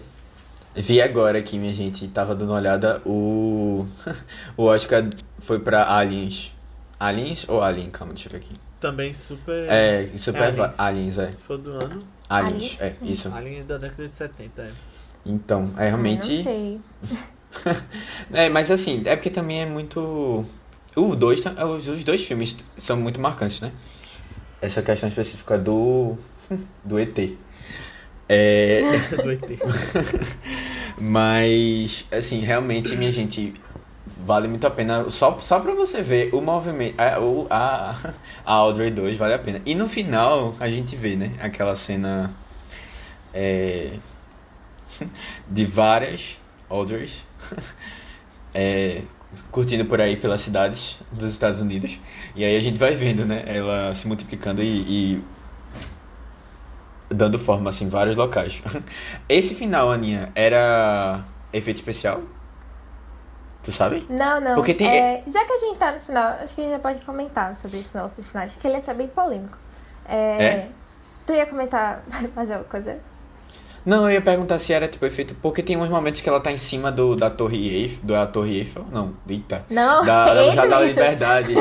Vi 0.77 1.03
agora 1.03 1.39
aqui, 1.39 1.59
minha 1.59 1.75
gente, 1.75 2.07
tava 2.07 2.33
dando 2.33 2.51
uma 2.51 2.59
olhada, 2.59 3.03
o. 3.05 3.85
o 4.57 4.63
Oscar 4.67 5.03
foi 5.41 5.59
pra 5.59 5.93
Aliens. 5.93 6.55
Aliens 7.01 7.45
ou 7.49 7.61
Alien? 7.61 7.91
Calma, 7.91 8.13
deixa 8.15 8.29
eu 8.29 8.33
ver 8.33 8.39
aqui. 8.39 8.53
Também 8.81 9.13
super. 9.13 9.67
É, 9.69 10.09
super 10.17 10.43
Aliens. 10.43 10.79
Aliens, 10.79 11.19
é. 11.19 11.33
Se 11.33 11.43
for 11.45 11.59
do 11.59 11.73
ano. 11.73 11.99
Aliens, 12.29 12.77
Aliens? 12.81 12.81
é, 12.81 12.95
isso. 13.03 13.33
Alien 13.35 13.61
é 13.61 13.63
da 13.65 13.77
década 13.79 14.09
de 14.09 14.15
70, 14.15 14.63
é. 14.63 14.71
Então, 15.27 15.71
é 15.77 15.83
Ah, 15.83 15.89
realmente. 15.89 16.37
não 16.37 16.43
sei. 16.45 16.81
É, 18.33 18.49
mas 18.51 18.71
assim, 18.71 19.03
é 19.07 19.17
porque 19.17 19.31
também 19.31 19.63
é 19.63 19.67
muito. 19.67 20.45
O 20.95 21.17
dois, 21.17 21.41
tá- 21.41 21.65
os, 21.67 21.89
os 21.89 22.05
dois 22.05 22.25
filmes 22.25 22.57
são 22.77 22.97
muito 22.97 23.21
marcantes, 23.21 23.61
né? 23.61 23.73
Essa 24.61 24.83
questão 24.83 25.09
específica 25.09 25.59
do. 25.59 26.17
do 26.85 26.99
ET. 26.99 27.19
É. 28.29 28.83
do 29.23 29.33
ET. 29.33 29.59
Mas, 31.01 32.05
assim, 32.13 32.41
realmente, 32.41 32.95
minha 32.97 33.11
gente, 33.13 33.55
vale 34.25 34.49
muito 34.49 34.67
a 34.67 34.71
pena. 34.71 35.09
Só, 35.11 35.39
só 35.41 35.61
pra 35.61 35.75
você 35.75 36.03
ver 36.03 36.35
o 36.35 36.41
movimento. 36.41 36.95
A, 37.01 37.21
o- 37.21 37.47
a, 37.51 37.97
a 38.45 38.53
Audrey 38.53 38.91
2 38.91 39.17
vale 39.17 39.35
a 39.35 39.39
pena. 39.39 39.61
E 39.67 39.75
no 39.75 39.89
final, 39.89 40.55
a 40.61 40.69
gente 40.71 40.97
vê, 40.97 41.17
né? 41.17 41.33
Aquela 41.41 41.75
cena. 41.77 42.31
é, 43.35 43.99
de 45.47 45.65
várias 45.67 46.39
Audreys. 46.69 47.25
é, 48.55 49.03
curtindo 49.51 49.85
por 49.85 50.01
aí 50.01 50.17
pelas 50.17 50.41
cidades 50.41 50.97
dos 51.13 51.33
Estados 51.33 51.61
Unidos. 51.61 51.99
E 52.35 52.45
aí 52.45 52.57
a 52.57 52.61
gente 52.61 52.79
vai 52.79 52.95
vendo, 52.95 53.25
né? 53.25 53.45
Ela 53.47 53.95
se 53.95 54.07
multiplicando 54.07 54.63
e- 54.63 54.67
e 55.17 55.23
dando 57.11 57.39
forma 57.39 57.71
assim 57.71 57.87
em 57.87 57.89
vários 57.89 58.17
locais. 58.17 58.63
Esse 59.29 59.55
final, 59.55 59.91
Aninha, 59.91 60.31
era 60.35 61.25
efeito 61.53 61.79
especial? 61.79 62.23
Tu 63.63 63.73
sabe? 63.73 64.07
Não, 64.09 64.41
não. 64.41 64.55
Porque 64.55 64.73
tem- 64.75 64.89
é, 64.89 65.23
já 65.27 65.45
que 65.45 65.53
a 65.53 65.59
gente 65.59 65.77
tá 65.77 65.93
no 65.93 66.01
final, 66.01 66.37
acho 66.43 66.55
que 66.55 66.61
a 66.61 66.65
gente 66.65 66.73
já 66.73 66.79
pode 66.79 67.01
comentar 67.05 67.55
sobre 67.57 67.79
esse 67.81 67.97
nossos 67.97 68.27
finais, 68.27 68.53
porque 68.53 68.67
ele 68.67 68.77
é 68.77 68.79
até 68.79 68.95
bem 68.95 69.09
polêmico. 69.09 69.59
É, 70.09 70.43
É? 70.45 70.69
Tu 71.27 71.33
ia 71.35 71.45
comentar 71.47 72.03
mais 72.35 72.51
alguma 72.51 72.69
coisa? 72.71 72.97
Não, 73.85 74.05
eu 74.05 74.11
ia 74.13 74.21
perguntar 74.21 74.59
se 74.59 74.73
era 74.73 74.87
tipo 74.89 75.05
efeito, 75.07 75.35
porque 75.41 75.63
tem 75.63 75.77
uns 75.77 75.89
momentos 75.89 76.21
que 76.21 76.29
ela 76.29 76.41
tá 76.41 76.53
em 76.53 76.57
cima 76.59 76.91
do 76.93 77.17
da 77.17 77.31
Torre 77.31 77.69
Eiffel, 77.75 78.01
da 78.05 78.27
Torre 78.27 78.59
Eiffel, 78.59 78.85
não, 78.93 79.15
eita. 79.27 79.65
Não, 79.71 80.05
Da, 80.05 80.27
da, 80.27 80.35
da 80.35 80.43
menino. 80.43 80.85
Liberdade. 80.85 81.55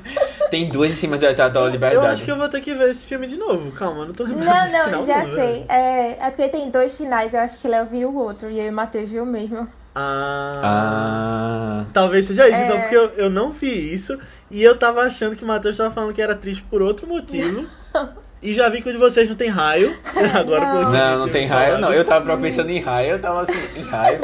tem 0.50 0.68
duas 0.68 0.90
em 0.90 0.94
cima 0.94 1.18
da 1.18 1.30
Estátua 1.30 1.62
da 1.64 1.68
Liberdade. 1.68 2.06
Eu 2.06 2.10
acho 2.10 2.24
que 2.24 2.30
eu 2.30 2.36
vou 2.36 2.48
ter 2.48 2.60
que 2.60 2.74
ver 2.74 2.90
esse 2.90 3.06
filme 3.06 3.26
de 3.26 3.36
novo. 3.36 3.70
Calma, 3.72 4.06
não 4.06 4.14
tô 4.14 4.24
lembrando 4.24 4.46
Não, 4.46 4.70
não, 4.70 4.84
final, 4.84 5.06
já 5.06 5.24
não, 5.24 5.34
sei. 5.34 5.66
É, 5.68 6.26
é 6.26 6.30
porque 6.30 6.48
tem 6.48 6.70
dois 6.70 6.94
finais, 6.94 7.34
eu 7.34 7.40
acho 7.40 7.58
que 7.58 7.68
Léo 7.68 7.84
viu 7.86 8.08
o 8.10 8.16
outro 8.16 8.50
e 8.50 8.58
eu 8.58 8.66
e 8.66 8.70
o 8.70 8.72
Matheus 8.72 9.10
viu 9.10 9.22
o 9.24 9.26
mesmo. 9.26 9.68
Ah, 9.94 10.60
Ah. 10.64 11.84
Talvez 11.92 12.26
seja 12.26 12.48
isso, 12.48 12.56
É. 12.58 12.64
então, 12.66 12.80
porque 12.80 12.96
eu, 12.96 13.04
eu 13.16 13.30
não 13.30 13.52
vi 13.52 13.92
isso 13.94 14.18
e 14.50 14.62
eu 14.62 14.76
tava 14.78 15.00
achando 15.02 15.36
que 15.36 15.44
o 15.44 15.46
Matheus 15.46 15.76
tava 15.76 15.90
falando 15.94 16.12
que 16.12 16.20
era 16.22 16.34
triste 16.34 16.62
por 16.68 16.82
outro 16.82 17.06
motivo. 17.06 17.64
e 18.42 18.52
já 18.52 18.68
vi 18.68 18.82
que 18.82 18.88
o 18.88 18.92
de 18.92 18.98
vocês 18.98 19.28
não 19.28 19.36
tem 19.36 19.48
raio. 19.48 19.96
Agora 20.34 20.64
eu 20.64 20.90
Não, 20.90 21.18
não 21.20 21.28
tem 21.28 21.46
raio, 21.46 21.78
não. 21.78 21.92
Eu 21.92 22.04
tava 22.04 22.36
pensando 22.38 22.70
em 22.70 22.80
raio, 22.80 23.12
eu 23.12 23.20
tava 23.20 23.42
assim, 23.42 23.78
em 23.78 23.82
raio. 23.82 24.20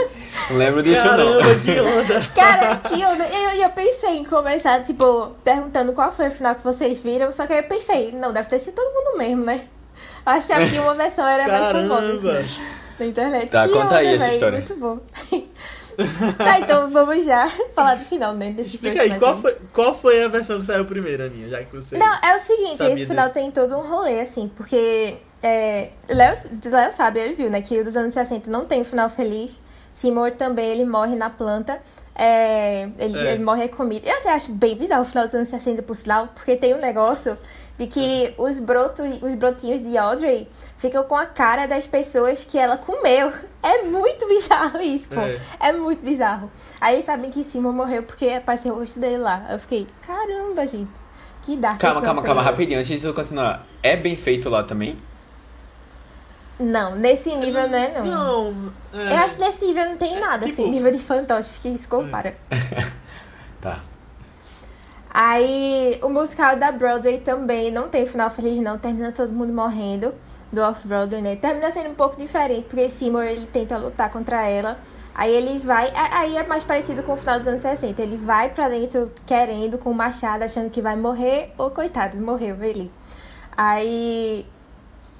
Não 0.51 0.57
lembro 0.57 0.83
disso, 0.83 1.03
Caramba, 1.03 1.43
não. 1.43 1.61
que 1.61 1.79
onda. 1.81 2.21
Cara, 2.35 2.77
que 2.77 3.01
eu, 3.01 3.09
eu, 3.09 3.63
eu 3.63 3.71
pensei 3.71 4.17
em 4.17 4.25
começar, 4.25 4.83
tipo, 4.83 5.29
perguntando 5.45 5.93
qual 5.93 6.11
foi 6.11 6.27
o 6.27 6.31
final 6.31 6.55
que 6.57 6.65
vocês 6.65 6.99
viram, 6.99 7.31
só 7.31 7.47
que 7.47 7.53
aí 7.53 7.61
eu 7.61 7.65
pensei, 7.65 8.11
não, 8.13 8.33
deve 8.33 8.49
ter 8.49 8.59
sido 8.59 8.75
todo 8.75 8.93
mundo 8.93 9.17
mesmo, 9.19 9.45
né? 9.45 9.63
Eu 10.27 10.33
achava 10.33 10.67
que 10.67 10.79
uma 10.79 10.95
versão 10.95 11.27
era 11.27 11.47
mais 11.49 11.67
famosa 11.73 12.01
Caramba. 12.01 12.39
assim, 12.41 12.63
na 13.01 13.07
internet. 13.07 13.51
Tá, 13.51 13.67
que 13.67 13.73
conta 13.73 13.87
onda, 13.87 13.97
aí 13.99 14.15
essa 14.15 14.25
véi, 14.27 14.35
história. 14.35 14.59
Muito 14.59 14.77
bom. 14.77 14.99
tá, 16.39 16.61
então 16.61 16.91
vamos 16.91 17.25
já 17.25 17.49
falar 17.75 17.97
do 17.97 18.05
final, 18.05 18.35
né? 18.35 18.51
Desses 18.53 18.75
Explica 18.75 18.99
dois 18.99 19.13
aí, 19.13 19.19
qual 19.19 19.41
foi, 19.41 19.57
qual 19.73 19.95
foi 19.99 20.25
a 20.25 20.29
versão 20.29 20.61
que 20.61 20.67
saiu 20.67 20.85
primeiro, 20.85 21.25
Aninha? 21.25 21.49
Já 21.49 21.63
que 21.65 21.75
você. 21.75 21.99
Não, 21.99 22.15
é 22.23 22.35
o 22.35 22.39
seguinte, 22.39 22.83
esse 22.83 23.07
final 23.07 23.25
desse. 23.25 23.35
tem 23.35 23.51
todo 23.51 23.77
um 23.77 23.87
rolê, 23.89 24.21
assim, 24.21 24.49
porque 24.55 25.17
é, 25.43 25.91
Léo, 26.09 26.37
Léo 26.65 26.93
sabe, 26.93 27.21
ele 27.21 27.35
viu, 27.35 27.51
né, 27.51 27.61
que 27.61 27.79
o 27.79 27.85
dos 27.85 27.97
anos 27.97 28.15
60 28.15 28.51
não 28.51 28.65
tem 28.65 28.81
um 28.81 28.85
final 28.85 29.09
feliz. 29.09 29.61
Seymour 29.93 30.33
também, 30.33 30.71
ele 30.71 30.85
morre 30.85 31.17
na 31.17 31.29
planta. 31.29 31.81
É, 32.15 32.89
ele, 32.99 33.19
É. 33.19 33.33
ele 33.33 33.43
morre 33.43 33.69
comido. 33.69 34.07
Eu 34.07 34.15
até 34.19 34.31
acho 34.33 34.53
bem 34.53 34.77
bizarro 34.77 35.03
o 35.03 35.05
final 35.05 35.25
dos 35.27 35.35
anos 35.35 35.49
60, 35.49 35.83
por 35.83 35.97
sinal, 35.97 36.29
porque 36.35 36.55
tem 36.57 36.75
um 36.75 36.79
negócio 36.79 37.37
de 37.81 37.87
que 37.87 38.35
os, 38.37 38.59
brotos, 38.59 39.23
os 39.23 39.35
brotinhos 39.35 39.81
de 39.81 39.97
Audrey 39.97 40.47
ficam 40.77 41.03
com 41.05 41.17
a 41.17 41.25
cara 41.25 41.65
das 41.67 41.87
pessoas 41.87 42.45
que 42.45 42.59
ela 42.59 42.77
comeu. 42.77 43.33
É 43.63 43.83
muito 43.83 44.27
bizarro 44.27 44.81
isso, 44.81 45.07
pô. 45.09 45.21
É. 45.21 45.39
É, 45.61 45.71
muito 45.73 46.03
bizarro. 46.03 46.51
Aí 46.81 46.95
eles 46.95 47.05
sabem 47.05 47.31
que 47.31 47.45
Seymour 47.45 47.75
morreu 47.75 48.03
porque 48.03 48.27
apareceu 48.31 48.73
o 48.73 48.79
rosto 48.79 48.99
dele 48.99 49.19
lá. 49.19 49.47
Eu 49.51 49.59
fiquei, 49.59 49.87
caramba, 50.07 50.67
gente. 50.67 50.91
Que 51.43 51.59
dark 51.59 51.79
Calma, 51.79 52.01
calma, 52.01 52.23
calma, 52.23 52.41
aí. 52.41 52.47
rapidinho, 52.47 52.79
antes 52.81 52.99
de 52.99 53.07
tu 53.07 53.13
continuar. 53.13 53.67
É 53.83 53.97
bem 53.97 54.17
feito 54.17 54.49
lá 54.49 54.63
também? 54.63 54.97
Não, 56.59 56.95
nesse 56.97 57.35
nível 57.37 57.69
não 57.69 57.79
é 57.79 57.99
não. 57.99 58.07
Não. 58.53 58.73
é, 58.95 59.13
Eu 59.13 59.17
acho 59.19 59.37
que 59.37 59.43
nesse 59.43 59.65
nível 59.67 59.85
não 59.91 59.97
tem 59.99 60.19
nada, 60.19 60.47
tipo- 60.47 60.63
assim, 60.63 60.71
nível 60.71 60.91
de 60.91 60.99
fantoches 60.99 61.59
que 61.59 61.77
se 61.77 61.87
compara. 61.89 62.35
Tá. 63.61 63.81
Aí, 65.13 65.99
o 66.03 66.09
musical 66.09 66.57
da 66.57 66.71
Broadway 66.71 67.19
também 67.21 67.71
não 67.71 67.89
tem 67.89 68.07
final 68.07 68.31
feliz, 68.31 68.61
não. 68.63 68.79
Termina 68.79 69.11
todo 69.11 69.33
mundo 69.33 69.53
morrendo 69.53 70.15
do 70.53 70.61
Off-Broadway, 70.61 71.21
né? 71.21 71.37
Termina 71.37 71.71
sendo 71.71 71.91
um 71.91 71.95
pouco 71.95 72.17
diferente, 72.17 72.67
porque 72.69 72.89
Seymour, 72.89 73.25
ele 73.25 73.47
tenta 73.47 73.77
lutar 73.77 74.11
contra 74.11 74.47
ela. 74.49 74.79
Aí 75.15 75.33
ele 75.35 75.59
vai... 75.59 75.93
Aí 75.95 76.37
é 76.37 76.47
mais 76.47 76.63
parecido 76.63 77.03
com 77.03 77.15
o 77.15 77.17
final 77.17 77.39
dos 77.39 77.49
anos 77.49 77.61
60. 77.61 78.01
Ele 78.01 78.17
vai 78.17 78.51
pra 78.51 78.69
dentro 78.69 79.11
querendo, 79.27 79.79
com 79.79 79.91
o 79.91 79.95
machado, 79.95 80.45
achando 80.45 80.71
que 80.71 80.81
vai 80.81 80.95
morrer. 80.95 81.53
Ô, 81.59 81.71
coitado, 81.71 82.17
morreu 82.17 82.57
ele. 82.63 82.91
Aí... 83.57 84.47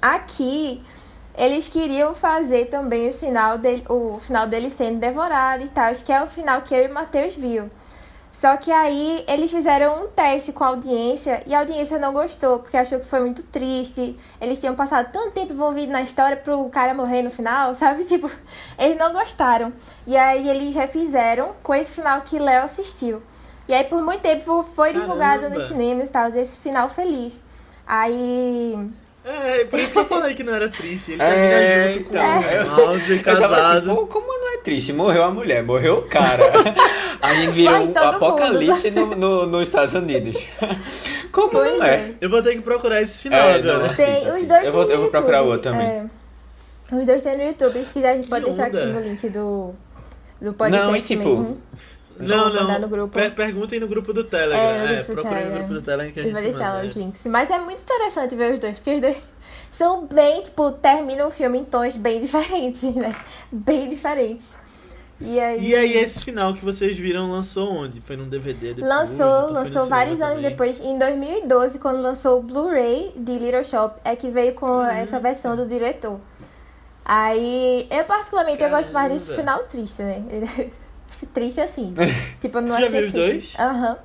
Aqui... 0.01 0.81
Eles 1.37 1.69
queriam 1.69 2.13
fazer 2.13 2.65
também 2.65 3.07
o, 3.07 3.13
sinal 3.13 3.57
dele, 3.57 3.85
o 3.87 4.19
final 4.19 4.45
dele 4.45 4.69
sendo 4.69 4.99
devorado 4.99 5.63
e 5.63 5.69
tal, 5.69 5.91
que 5.93 6.11
é 6.11 6.21
o 6.21 6.27
final 6.27 6.61
que 6.61 6.75
eu 6.75 6.83
e 6.83 6.87
o 6.87 6.93
Matheus 6.93 7.35
viu. 7.37 7.69
Só 8.31 8.55
que 8.55 8.71
aí 8.71 9.23
eles 9.27 9.51
fizeram 9.51 10.05
um 10.05 10.07
teste 10.07 10.53
com 10.53 10.63
a 10.63 10.67
audiência 10.67 11.43
e 11.45 11.53
a 11.53 11.59
audiência 11.59 11.99
não 11.99 12.13
gostou, 12.13 12.59
porque 12.59 12.77
achou 12.77 12.99
que 12.99 13.05
foi 13.05 13.19
muito 13.19 13.43
triste. 13.43 14.17
Eles 14.39 14.59
tinham 14.59 14.73
passado 14.73 15.11
tanto 15.11 15.31
tempo 15.31 15.53
envolvido 15.53 15.91
na 15.91 16.01
história 16.01 16.37
pro 16.37 16.69
cara 16.69 16.93
morrer 16.93 17.21
no 17.21 17.29
final, 17.29 17.75
sabe? 17.75 18.03
Tipo, 18.05 18.31
eles 18.79 18.97
não 18.97 19.11
gostaram. 19.11 19.73
E 20.07 20.15
aí 20.15 20.49
eles 20.49 20.73
refizeram 20.75 21.53
com 21.61 21.75
esse 21.75 21.95
final 21.95 22.21
que 22.21 22.39
Léo 22.39 22.63
assistiu. 22.63 23.21
E 23.67 23.73
aí 23.73 23.83
por 23.83 24.01
muito 24.01 24.21
tempo 24.21 24.63
foi 24.63 24.93
divulgado 24.93 25.41
Caramba. 25.41 25.55
nos 25.55 25.65
cinemas 25.65 26.09
e 26.09 26.11
tal, 26.11 26.27
esse 26.29 26.59
final 26.59 26.89
feliz. 26.89 27.37
Aí. 27.85 28.91
É, 29.23 29.65
por 29.65 29.79
isso 29.79 29.93
que 29.93 29.99
eu 29.99 30.05
falei 30.05 30.33
que 30.33 30.43
não 30.43 30.53
era 30.55 30.67
triste. 30.67 31.11
Ele 31.11 31.21
É, 31.21 31.29
termina 31.29 31.93
junto 31.93 32.09
então, 32.09 32.75
com 32.75 32.81
o 32.81 32.85
Audrey 32.89 33.17
Eu 33.17 33.23
tava 33.23 33.39
casado. 33.41 33.91
Assim, 33.91 34.05
como 34.07 34.27
não 34.27 34.53
é 34.53 34.57
triste? 34.57 34.93
Morreu 34.93 35.23
a 35.23 35.31
mulher, 35.31 35.63
morreu 35.63 35.97
o 35.99 36.01
cara. 36.03 36.43
A 37.21 37.33
gente 37.35 37.51
virou 37.51 37.77
um 37.87 37.97
apocalipse 37.97 38.89
no, 38.89 39.15
no- 39.15 39.45
nos 39.45 39.61
Estados 39.63 39.93
Unidos. 39.93 40.35
Como 41.31 41.49
Pois 41.51 41.77
não 41.77 41.85
é? 41.85 42.11
Eu 42.19 42.29
vou 42.31 42.41
ter 42.41 42.55
que 42.55 42.61
procurar 42.61 42.99
esse 43.01 43.21
final 43.21 43.39
É, 43.39 43.53
agora. 43.55 43.87
não. 43.87 43.93
Tem 43.93 44.27
os 44.27 44.45
dois 44.45 44.65
Eu 44.65 44.71
vou- 44.73 44.83
eu 44.89 44.99
vou 45.01 45.09
procurar 45.11 45.43
outro 45.43 45.71
também. 45.71 45.87
é. 45.87 46.05
Os 46.91 47.05
dois 47.05 47.23
tem 47.23 47.37
no 47.37 47.43
YouTube, 47.43 47.83
se 47.83 47.93
quiser 47.93 48.09
a 48.11 48.15
gente 48.15 48.27
pode 48.27 48.43
Que 48.43 48.49
deixar 48.49 48.65
aqui 48.65 48.77
onda. 48.77 48.85
no 48.87 48.99
link 49.01 49.29
do, 49.29 49.73
do 50.41 50.53
podcast 50.53 50.87
Não, 50.87 50.95
e 50.95 51.01
tipo, 51.01 51.23
mesmo. 51.37 51.61
Não, 52.27 52.43
Vou 52.45 52.53
mandar 52.61 52.73
não. 52.73 52.79
no 52.81 52.87
grupo. 52.87 53.13
Per- 53.13 53.33
perguntem 53.35 53.79
no 53.79 53.87
grupo 53.87 54.13
do 54.13 54.23
Telegram. 54.23 54.59
É, 54.87 54.99
É, 54.99 55.03
procurem 55.03 55.45
no 55.49 55.55
grupo 55.57 55.73
do 55.75 55.81
Telegram 55.81 56.13
que 56.13 56.19
a 56.19 56.23
gente 56.23 56.33
vai 56.33 56.43
deixar 56.43 56.73
manda, 56.75 56.87
os 56.87 56.95
é. 56.95 56.99
links. 56.99 57.21
Mas 57.25 57.49
é 57.51 57.59
muito 57.59 57.81
interessante 57.81 58.35
ver 58.35 58.53
os 58.53 58.59
dois, 58.59 58.77
porque 58.77 58.95
os 58.95 59.01
dois 59.01 59.17
são 59.71 60.05
bem, 60.05 60.41
tipo, 60.43 60.71
terminam 60.71 61.27
o 61.27 61.31
filme 61.31 61.59
em 61.59 61.63
tons 61.65 61.95
bem 61.97 62.21
diferentes, 62.21 62.83
né? 62.95 63.15
Bem 63.51 63.89
diferentes. 63.89 64.55
E 65.23 65.39
aí. 65.39 65.67
E 65.69 65.75
aí, 65.75 65.97
esse 65.97 66.23
final 66.23 66.53
que 66.55 66.65
vocês 66.65 66.97
viram 66.97 67.31
lançou 67.31 67.71
onde? 67.71 68.01
Foi 68.01 68.17
num 68.17 68.27
DVD 68.27 68.73
depois? 68.73 68.87
Lançou, 68.87 69.27
Então 69.27 69.53
lançou 69.53 69.85
vários 69.85 70.19
anos 70.19 70.37
também? 70.37 70.49
depois. 70.49 70.79
Em 70.79 70.97
2012, 70.97 71.77
quando 71.77 72.01
lançou 72.01 72.39
o 72.39 72.41
Blu-ray 72.41 73.11
de 73.15 73.33
Little 73.33 73.63
Shop, 73.63 73.99
é 74.03 74.15
que 74.15 74.29
veio 74.29 74.53
com 74.55 74.65
Uhum. 74.65 74.85
essa 74.87 75.19
versão 75.19 75.55
do 75.55 75.67
diretor. 75.67 76.19
Aí, 77.05 77.87
eu 77.89 78.03
particularmente 78.05 78.63
eu 78.63 78.69
gosto 78.69 78.91
mais 78.93 79.11
desse 79.11 79.31
Caramba. 79.31 79.41
final 79.53 79.63
triste, 79.67 80.01
né? 80.01 80.23
triste 81.27 81.59
assim. 81.61 81.93
tipo, 82.41 82.57
eu 82.57 82.61
não 82.61 82.69
Tu 82.69 82.79
já 82.79 82.85
achei 82.87 82.99
viu 82.99 83.07
os 83.07 83.13
dois? 83.13 83.53
Aham. 83.59 83.97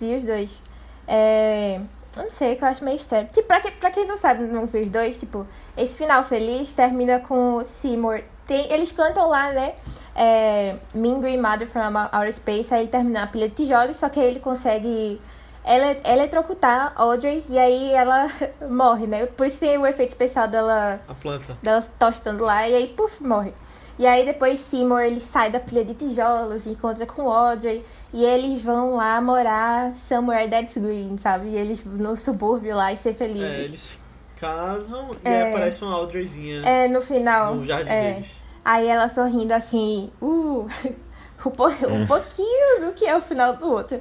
Vi 0.00 0.14
os 0.16 0.22
dois. 0.24 0.62
É... 1.06 1.80
Eu 2.16 2.24
não 2.24 2.30
sei, 2.30 2.56
que 2.56 2.62
eu 2.62 2.68
acho 2.68 2.84
meio 2.84 2.96
estranho. 2.98 3.26
Tipo, 3.32 3.48
pra, 3.48 3.60
que, 3.60 3.70
pra 3.70 3.90
quem 3.90 4.06
não 4.06 4.18
sabe, 4.18 4.44
não 4.44 4.66
viu 4.66 4.82
os 4.82 4.90
dois, 4.90 5.18
tipo, 5.18 5.46
esse 5.76 5.96
final 5.96 6.22
feliz 6.22 6.72
termina 6.72 7.18
com 7.20 7.54
o 7.56 7.64
Seymour. 7.64 8.22
Tem, 8.46 8.70
eles 8.70 8.92
cantam 8.92 9.28
lá, 9.28 9.50
né? 9.50 9.72
É, 10.14 10.76
mean 10.94 11.20
Green 11.20 11.40
Mother 11.40 11.66
from 11.70 11.80
Outer 12.12 12.34
Space, 12.34 12.74
aí 12.74 12.80
ele 12.82 12.88
termina 12.88 13.20
na 13.20 13.26
pilha 13.26 13.48
de 13.48 13.54
tijolos, 13.54 13.96
só 13.96 14.10
que 14.10 14.20
aí 14.20 14.26
ele 14.26 14.40
consegue 14.40 15.18
ele, 15.64 16.00
eletrocutar 16.04 16.92
Audrey 16.96 17.44
e 17.48 17.58
aí 17.58 17.92
ela 17.92 18.28
morre, 18.68 19.06
né? 19.06 19.26
Por 19.26 19.46
isso 19.46 19.58
que 19.58 19.66
tem 19.66 19.78
o 19.78 19.86
efeito 19.86 20.10
especial 20.10 20.48
dela 20.48 21.00
A 21.08 21.14
planta. 21.14 21.56
dela 21.62 21.82
tostando 21.98 22.44
lá 22.44 22.68
e 22.68 22.74
aí, 22.74 22.88
puf, 22.88 23.22
morre. 23.22 23.54
E 24.02 24.06
aí 24.06 24.26
depois 24.26 24.58
Seymour, 24.58 25.02
ele 25.02 25.20
sai 25.20 25.48
da 25.48 25.60
pilha 25.60 25.84
de 25.84 25.94
tijolos, 25.94 26.66
encontra 26.66 27.06
com 27.06 27.30
Audrey 27.30 27.84
e 28.12 28.24
eles 28.24 28.60
vão 28.60 28.96
lá 28.96 29.20
morar 29.20 29.92
somewhere 29.92 30.50
that's 30.50 30.76
green, 30.76 31.16
sabe? 31.18 31.50
E 31.50 31.56
eles 31.56 31.84
no 31.84 32.16
subúrbio 32.16 32.74
lá 32.74 32.92
e 32.92 32.96
ser 32.96 33.10
É, 33.10 33.12
felizes. 33.14 33.58
eles 33.68 33.80
se 33.80 33.98
casam 34.40 35.10
e 35.24 35.28
É. 35.28 35.42
aí 35.44 35.48
aparece 35.50 35.84
uma 35.84 35.94
Audreyzinha 35.94 36.62
É, 36.66 36.88
no 36.88 37.00
final. 37.00 37.54
no 37.54 37.64
jardim 37.64 37.90
é, 37.92 38.12
deles. 38.14 38.32
Aí 38.64 38.88
ela 38.88 39.08
sorrindo 39.08 39.54
assim, 39.54 40.10
uh, 40.20 40.66
um, 41.46 41.50
po- 41.52 41.68
um 41.68 42.04
pouquinho 42.04 42.84
do 42.86 42.92
que 42.94 43.06
é 43.06 43.16
o 43.16 43.20
final 43.20 43.52
do 43.54 43.70
outro. 43.70 44.00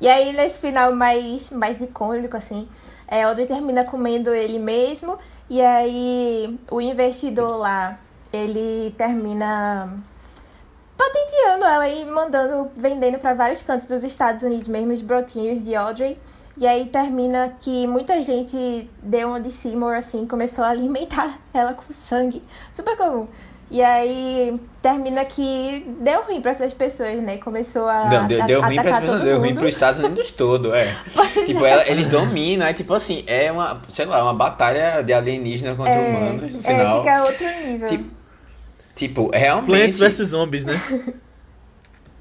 E 0.00 0.08
aí 0.08 0.32
nesse 0.32 0.58
final 0.58 0.94
mais, 0.94 1.50
mais 1.50 1.82
icônico, 1.82 2.34
assim, 2.34 2.66
é, 3.06 3.24
Audrey 3.24 3.46
termina 3.46 3.84
comendo 3.84 4.32
ele 4.34 4.58
mesmo. 4.58 5.18
E 5.50 5.60
aí 5.60 6.58
o 6.70 6.80
investidor 6.80 7.58
lá, 7.58 7.98
ele 8.34 8.94
termina 8.98 9.88
patenteando 10.96 11.64
ela 11.64 11.88
e 11.88 12.04
mandando, 12.04 12.70
vendendo 12.76 13.18
para 13.18 13.34
vários 13.34 13.62
cantos 13.62 13.86
dos 13.86 14.04
Estados 14.04 14.42
Unidos 14.42 14.68
mesmo 14.68 14.92
os 14.92 15.00
brotinhos 15.00 15.62
de 15.64 15.74
Audrey. 15.74 16.18
E 16.56 16.66
aí 16.68 16.86
termina 16.86 17.52
que 17.60 17.84
muita 17.86 18.22
gente 18.22 18.88
deu 19.02 19.28
uma 19.28 19.40
de 19.40 19.50
Seymour, 19.50 19.94
assim, 19.94 20.24
começou 20.24 20.64
a 20.64 20.68
alimentar 20.68 21.38
ela 21.52 21.74
com 21.74 21.92
sangue. 21.92 22.42
Super 22.72 22.96
comum. 22.96 23.26
E 23.70 23.82
aí 23.82 24.60
termina 24.80 25.24
que 25.24 25.84
deu 25.98 26.22
ruim 26.22 26.40
para 26.40 26.52
essas 26.52 26.72
pessoas, 26.72 27.20
né? 27.20 27.38
Começou 27.38 27.88
a. 27.88 28.04
Não, 28.04 28.26
deu, 28.28 28.42
a- 28.42 28.46
deu 28.46 28.62
ruim 28.62 28.76
pras 28.76 28.98
pessoas, 29.00 29.22
deu 29.22 29.38
ruim 29.40 29.48
mundo. 29.48 29.58
pros 29.60 29.74
Estados 29.74 30.04
Unidos 30.04 30.30
todo, 30.30 30.72
é. 30.72 30.94
tipo, 31.44 31.64
ela- 31.64 31.88
eles 31.88 32.06
dominam, 32.06 32.66
é 32.66 32.72
tipo 32.74 32.94
assim, 32.94 33.24
é 33.26 33.50
uma, 33.50 33.80
sei 33.88 34.04
lá, 34.04 34.22
uma 34.22 34.34
batalha 34.34 35.02
de 35.02 35.12
alienígena 35.12 35.74
contra 35.74 35.92
É, 35.94 36.08
humanos 36.08 36.52
no 36.54 36.60
é, 36.60 36.62
final. 36.62 37.02
fica 37.02 37.24
outro 37.24 37.46
nível. 37.66 37.88
Tipo, 37.88 38.13
Tipo, 38.94 39.30
realmente. 39.34 39.66
Plants 39.66 39.98
vs 39.98 40.28
Zombies, 40.28 40.64
né? 40.64 40.80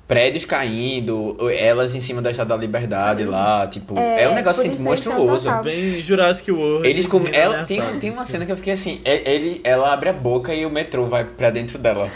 prédios 0.08 0.46
caindo, 0.46 1.36
elas 1.58 1.96
em 1.96 2.02
cima 2.02 2.22
da 2.22 2.30
Estátua 2.30 2.58
da 2.58 2.62
Liberdade 2.62 3.26
lá, 3.26 3.66
tipo, 3.68 3.98
é, 3.98 4.24
É, 4.24 4.30
um 4.30 4.36
negócio 4.36 4.62
tipo, 4.62 4.76
assim, 4.76 4.84
monstruoso. 4.84 5.50
Bem 5.64 6.02
Jurassic 6.02 6.52
World. 6.52 6.88
Eles 6.88 7.08
com... 7.08 7.26
ela 7.32 7.64
tem, 7.64 7.82
tem 8.00 8.12
uma 8.12 8.22
assim. 8.22 8.34
cena 8.34 8.46
que 8.46 8.52
eu 8.52 8.58
fiquei 8.58 8.74
assim, 8.74 9.02
é- 9.06 9.34
ele, 9.34 9.62
ela 9.64 9.92
abre 9.92 10.10
a 10.10 10.14
boca 10.14 10.54
e 10.54 10.66
o 10.66 10.70
metrô 10.70 11.06
vai 11.08 11.24
pra 11.24 11.50
dentro 11.50 11.78
dela. 11.80 12.10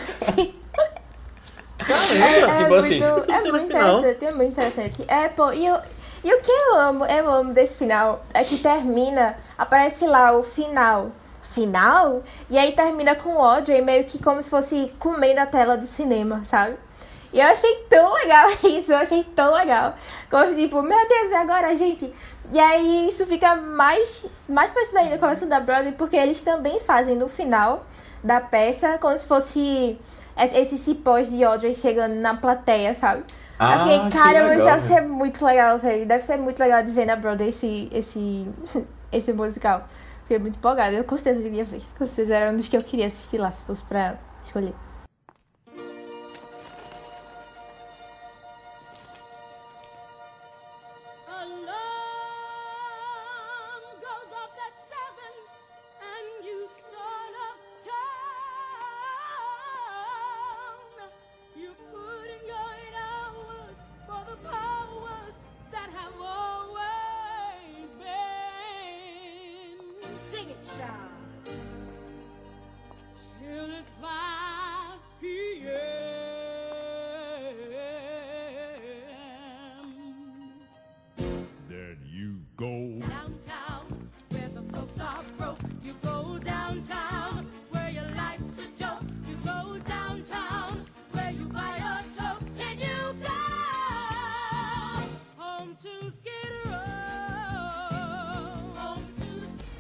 Caramba! 1.78 2.56
tipo 2.58 2.74
assim, 2.74 3.00
muito, 3.00 3.32
é 3.32 3.52
muito 3.52 3.68
final. 3.68 4.00
interessante, 4.00 4.26
é 4.26 4.32
muito 4.32 4.52
interessante. 4.52 5.04
É, 5.08 5.28
pô, 5.30 5.54
e, 5.54 5.66
eu, 5.66 5.80
e 6.24 6.34
o 6.34 6.42
que 6.42 6.52
eu 6.52 6.76
amo, 6.76 7.06
eu 7.06 7.32
amo 7.32 7.54
desse 7.54 7.78
final 7.78 8.24
é 8.34 8.44
que 8.44 8.58
termina, 8.58 9.38
aparece 9.58 10.06
lá 10.06 10.38
o 10.38 10.44
final. 10.44 11.12
Final? 11.62 12.22
E 12.50 12.58
aí 12.58 12.72
termina 12.74 13.16
com 13.16 13.34
o 13.36 13.42
Audrey 13.42 13.82
meio 13.82 14.04
que 14.04 14.22
como 14.22 14.42
se 14.42 14.50
fosse 14.50 14.94
comendo 15.00 15.40
a 15.40 15.46
tela 15.48 15.76
do 15.76 15.88
cinema, 15.88 16.44
sabe? 16.46 16.76
E 17.34 17.40
eu 17.40 17.48
achei 17.48 17.76
tão 17.90 18.14
legal 18.14 18.50
isso, 18.64 18.92
eu 18.92 18.98
achei 18.98 19.24
tão 19.24 19.54
legal. 19.54 19.96
Como 20.30 20.46
se, 20.48 20.56
tipo, 20.56 20.82
meu 20.84 21.08
Deus, 21.08 21.32
e 21.32 21.36
agora, 21.36 21.76
gente? 21.76 22.14
E 22.54 22.60
aí 22.60 23.08
isso 23.08 23.26
fica 23.26 23.56
mais, 23.56 24.26
mais 24.48 24.72
parecido 24.72 25.00
ainda 25.00 25.18
com 25.18 25.26
a 25.26 25.30
versão 25.30 25.50
da 25.50 25.60
Broadway, 25.60 25.94
porque 25.98 26.16
eles 26.16 26.42
também 26.42 26.80
fazem 26.80 27.16
no 27.16 27.28
final 27.28 27.86
da 28.24 28.40
peça 28.40 28.98
como 29.00 29.18
se 29.18 29.28
fosse 29.28 30.00
es- 30.38 30.56
esse 30.56 30.78
cipós 30.78 31.30
de 31.30 31.44
Audrey 31.44 31.74
chegando 31.76 32.16
na 32.16 32.36
plateia, 32.36 32.94
sabe? 32.94 33.24
Ah, 33.60 33.74
eu 33.74 33.80
fiquei, 33.80 34.00
que 34.12 34.18
cara, 34.18 34.48
mas 34.48 34.64
deve 34.64 34.82
ser 34.82 35.02
muito 35.02 35.44
legal, 35.44 35.78
velho. 35.80 36.06
Deve 36.06 36.24
ser 36.24 36.38
muito 36.38 36.60
legal 36.60 36.84
de 36.84 36.92
ver 36.92 37.06
na 37.08 37.16
Broadway 37.16 37.50
esse, 37.50 37.90
esse, 37.92 38.48
esse 39.12 39.34
musical. 39.34 39.84
Fiquei 40.28 40.40
muito 40.40 40.58
empolgada. 40.58 40.94
Eu 40.94 41.06
com 41.06 41.16
certeza 41.16 41.48
iria 41.48 41.64
ver. 41.64 41.82
Com 41.98 42.06
certeza 42.06 42.36
era 42.36 42.52
um 42.52 42.58
dos 42.58 42.68
que 42.68 42.76
eu 42.76 42.82
queria 42.82 43.08
assistir 43.08 43.38
lá, 43.38 43.50
se 43.54 43.64
fosse 43.64 43.82
pra 43.86 44.20
escolher. 44.44 44.74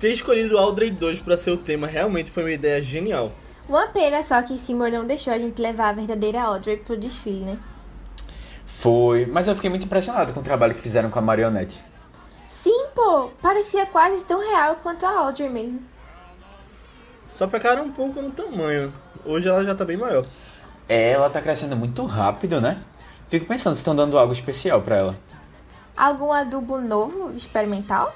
Ter 0.07 0.13
escolhido 0.13 0.57
Audrey 0.57 0.89
2 0.89 1.19
pra 1.19 1.37
ser 1.37 1.51
o 1.51 1.57
tema 1.57 1.85
realmente 1.85 2.31
foi 2.31 2.43
uma 2.43 2.51
ideia 2.53 2.81
genial. 2.81 3.29
Uma 3.67 3.87
pena 3.87 4.23
só 4.23 4.41
que 4.41 4.57
Seymour 4.57 4.89
não 4.89 5.05
deixou 5.05 5.33
a 5.33 5.37
gente 5.37 5.61
levar 5.61 5.89
a 5.89 5.91
verdadeira 5.91 6.43
Audrey 6.43 6.77
pro 6.77 6.95
desfile, 6.95 7.41
né? 7.41 7.59
Foi, 8.65 9.25
mas 9.25 9.49
eu 9.49 9.55
fiquei 9.55 9.69
muito 9.69 9.85
impressionado 9.85 10.31
com 10.31 10.39
o 10.39 10.43
trabalho 10.43 10.73
que 10.75 10.79
fizeram 10.79 11.09
com 11.09 11.19
a 11.19 11.21
marionete. 11.21 11.83
Sim, 12.49 12.85
pô, 12.95 13.31
parecia 13.41 13.85
quase 13.85 14.23
tão 14.23 14.39
real 14.39 14.77
quanto 14.77 15.05
a 15.05 15.09
Audrey 15.09 15.49
mesmo. 15.49 15.81
Só 17.29 17.45
pecaram 17.45 17.83
um 17.83 17.91
pouco 17.91 18.21
no 18.21 18.31
tamanho. 18.31 18.93
Hoje 19.25 19.49
ela 19.49 19.65
já 19.65 19.75
tá 19.75 19.83
bem 19.83 19.97
maior. 19.97 20.25
É, 20.87 21.11
Ela 21.11 21.29
tá 21.29 21.41
crescendo 21.41 21.75
muito 21.75 22.05
rápido, 22.05 22.61
né? 22.61 22.81
Fico 23.27 23.45
pensando 23.45 23.75
se 23.75 23.81
estão 23.81 23.93
dando 23.93 24.17
algo 24.17 24.31
especial 24.31 24.81
pra 24.81 24.95
ela. 24.95 25.15
Algum 25.97 26.31
adubo 26.31 26.79
novo, 26.79 27.33
experimental? 27.35 28.15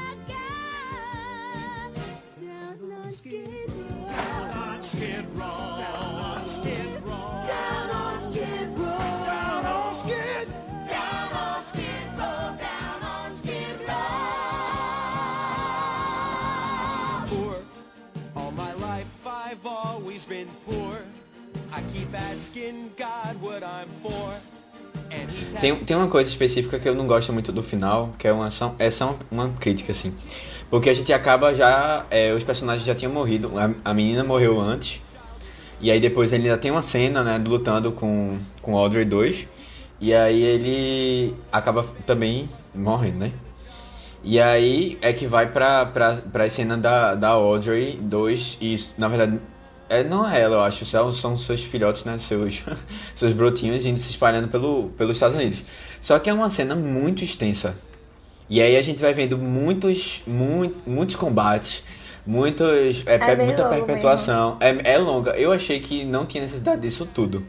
Down 2.81 2.91
on 2.93 3.11
Skid 3.11 3.47
Row. 3.69 4.07
Down 4.07 4.49
on 4.57 4.81
Skid 4.81 5.25
Row. 5.35 5.77
Down 5.77 6.15
on 6.17 6.47
Skid 6.47 7.03
Row. 7.05 7.43
Down 7.45 7.89
on 7.91 8.33
Skid 8.33 8.69
Row. 8.75 8.97
Down 9.27 9.65
on 9.65 9.93
Skid. 9.93 10.47
Down 10.89 11.33
on 11.33 11.63
Skid 11.65 12.07
Row. 12.17 12.57
Down 12.57 13.03
on 13.03 13.37
Skid 13.37 13.77
Row. 13.87 14.01
poor. 17.29 17.55
All 18.35 18.51
my 18.51 18.73
life 18.73 19.27
I've 19.27 19.63
always 19.63 20.25
been 20.25 20.47
poor. 20.65 21.05
I 21.71 21.83
keep 21.93 22.11
asking 22.15 22.93
God 22.97 23.39
what 23.41 23.61
I'm 23.63 23.89
for. 23.89 24.33
And 25.11 25.29
he 25.29 25.45
Tem, 25.59 25.75
tem 25.85 25.95
uma 25.95 26.07
coisa 26.07 26.31
específica 26.31 26.79
que 26.79 26.89
eu 26.89 26.95
não 26.95 27.05
gosto 27.05 27.31
muito 27.31 27.51
do 27.51 27.61
final, 27.61 28.11
que 28.17 28.27
é 28.27 28.33
uma 28.33 28.47
ação, 28.47 28.73
essa 28.79 29.03
é 29.03 29.07
uma, 29.07 29.19
uma 29.29 29.49
crítica, 29.59 29.91
assim. 29.91 30.15
Porque 30.71 30.89
a 30.89 30.93
gente 30.93 31.11
acaba 31.11 31.53
já. 31.53 32.05
é, 32.09 32.33
os 32.33 32.45
personagens 32.45 32.87
já 32.87 32.95
tinham 32.95 33.13
morrido. 33.13 33.51
A, 33.59 33.91
a 33.91 33.93
menina 33.93 34.23
morreu 34.23 34.57
antes. 34.57 35.01
E 35.81 35.91
aí 35.91 35.99
depois 35.99 36.31
ele 36.31 36.47
ainda 36.47 36.57
tem 36.57 36.71
uma 36.71 36.81
cena, 36.81 37.23
né, 37.23 37.37
lutando 37.45 37.91
com, 37.91 38.39
com 38.61 38.77
Audrey 38.77 39.03
2. 39.03 39.47
E 39.99 40.13
aí 40.13 40.41
ele 40.41 41.35
acaba 41.51 41.83
também 42.05 42.49
morrendo, 42.73 43.19
né? 43.19 43.31
E 44.23 44.39
aí 44.39 44.97
é 45.01 45.11
que 45.11 45.27
vai 45.27 45.51
pra, 45.51 45.85
pra, 45.85 46.15
pra 46.15 46.49
cena 46.49 46.77
da, 46.77 47.15
da 47.15 47.29
Audrey 47.29 47.99
2. 48.01 48.57
E 48.61 48.75
na 48.97 49.09
verdade, 49.09 49.39
é, 49.89 50.05
não 50.05 50.27
é 50.27 50.39
ela, 50.39 50.55
eu 50.55 50.61
acho. 50.61 50.85
São, 50.85 51.11
são 51.11 51.35
seus 51.35 51.65
filhotes, 51.65 52.05
né? 52.05 52.17
Seus, 52.17 52.63
seus 53.13 53.33
brotinhos 53.33 53.85
indo 53.85 53.99
se 53.99 54.11
espalhando 54.11 54.47
pelo, 54.47 54.89
pelos 54.97 55.17
Estados 55.17 55.35
Unidos. 55.35 55.65
Só 55.99 56.17
que 56.17 56.29
é 56.29 56.33
uma 56.33 56.49
cena 56.49 56.75
muito 56.75 57.25
extensa. 57.25 57.75
E 58.51 58.61
aí 58.61 58.75
a 58.75 58.81
gente 58.81 58.99
vai 58.99 59.13
vendo 59.13 59.37
muitos, 59.37 60.21
muito, 60.27 60.75
muitos 60.85 61.15
combates, 61.15 61.81
muitos, 62.27 63.01
é, 63.05 63.15
É 63.15 63.35
muita 63.37 63.63
perpetuação. 63.69 64.57
É, 64.59 64.95
é 64.95 64.97
longa. 64.97 65.31
Eu 65.37 65.53
achei 65.53 65.79
que 65.79 66.03
não 66.03 66.25
tinha 66.25 66.43
necessidade 66.43 66.81
disso 66.81 67.05
tudo. 67.05 67.45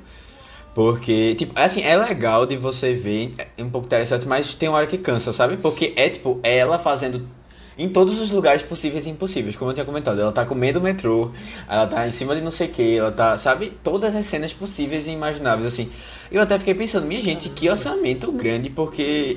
Porque, 0.72 1.34
tipo, 1.34 1.58
assim, 1.58 1.82
é 1.82 1.96
legal 1.96 2.46
de 2.46 2.56
você 2.56 2.94
ver, 2.94 3.34
é 3.58 3.64
um 3.64 3.68
pouco 3.68 3.88
interessante, 3.88 4.24
mas 4.26 4.54
tem 4.54 4.68
uma 4.68 4.78
hora 4.78 4.86
que 4.86 4.96
cansa, 4.96 5.32
sabe? 5.32 5.56
Porque 5.56 5.92
é, 5.96 6.08
tipo, 6.08 6.38
ela 6.40 6.78
fazendo 6.78 7.28
em 7.76 7.88
todos 7.88 8.20
os 8.20 8.30
lugares 8.30 8.62
possíveis 8.62 9.04
e 9.04 9.10
impossíveis, 9.10 9.56
como 9.56 9.72
eu 9.72 9.74
tinha 9.74 9.84
comentado. 9.84 10.20
Ela 10.20 10.30
tá 10.30 10.44
com 10.44 10.54
medo 10.54 10.78
do 10.78 10.84
metrô, 10.84 11.32
ela 11.68 11.88
tá 11.88 12.06
em 12.06 12.12
cima 12.12 12.36
de 12.36 12.42
não 12.42 12.52
sei 12.52 12.68
o 12.68 12.70
que, 12.70 12.98
ela 12.98 13.10
tá, 13.10 13.36
sabe? 13.36 13.72
Todas 13.82 14.14
as 14.14 14.24
cenas 14.26 14.52
possíveis 14.52 15.08
e 15.08 15.10
imagináveis, 15.10 15.66
assim. 15.66 15.90
Eu 16.30 16.40
até 16.40 16.56
fiquei 16.60 16.74
pensando, 16.74 17.08
minha 17.08 17.20
gente, 17.20 17.48
que 17.48 17.68
orçamento 17.68 18.30
grande, 18.30 18.70
porque 18.70 19.36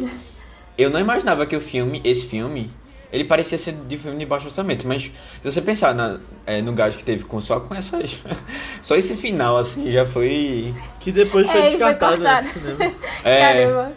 eu 0.77 0.89
não 0.89 0.99
imaginava 0.99 1.45
que 1.45 1.55
o 1.55 1.61
filme, 1.61 2.01
esse 2.03 2.25
filme, 2.25 2.69
ele 3.11 3.23
parecia 3.23 3.57
ser 3.57 3.73
de 3.73 3.97
filme 3.97 4.17
de 4.17 4.25
baixo 4.25 4.45
orçamento, 4.47 4.87
mas 4.87 5.03
se 5.03 5.11
você 5.51 5.61
pensar 5.61 5.93
na, 5.95 6.17
é, 6.45 6.61
no 6.61 6.73
gasto 6.73 6.97
que 6.97 7.03
teve 7.03 7.23
com 7.23 7.39
só 7.39 7.59
com 7.59 7.73
essas. 7.75 8.19
só 8.81 8.95
esse 8.95 9.15
final, 9.15 9.57
assim, 9.57 9.91
já 9.91 10.05
foi. 10.05 10.73
Que 10.99 11.11
depois 11.11 11.45
foi 11.49 11.55
É, 11.55 11.67
ele 11.67 11.77
foi 11.77 11.93
descartado, 11.93 12.21
né, 12.21 12.43
cinema. 12.43 12.93
É, 13.23 13.39
Caramba. 13.39 13.93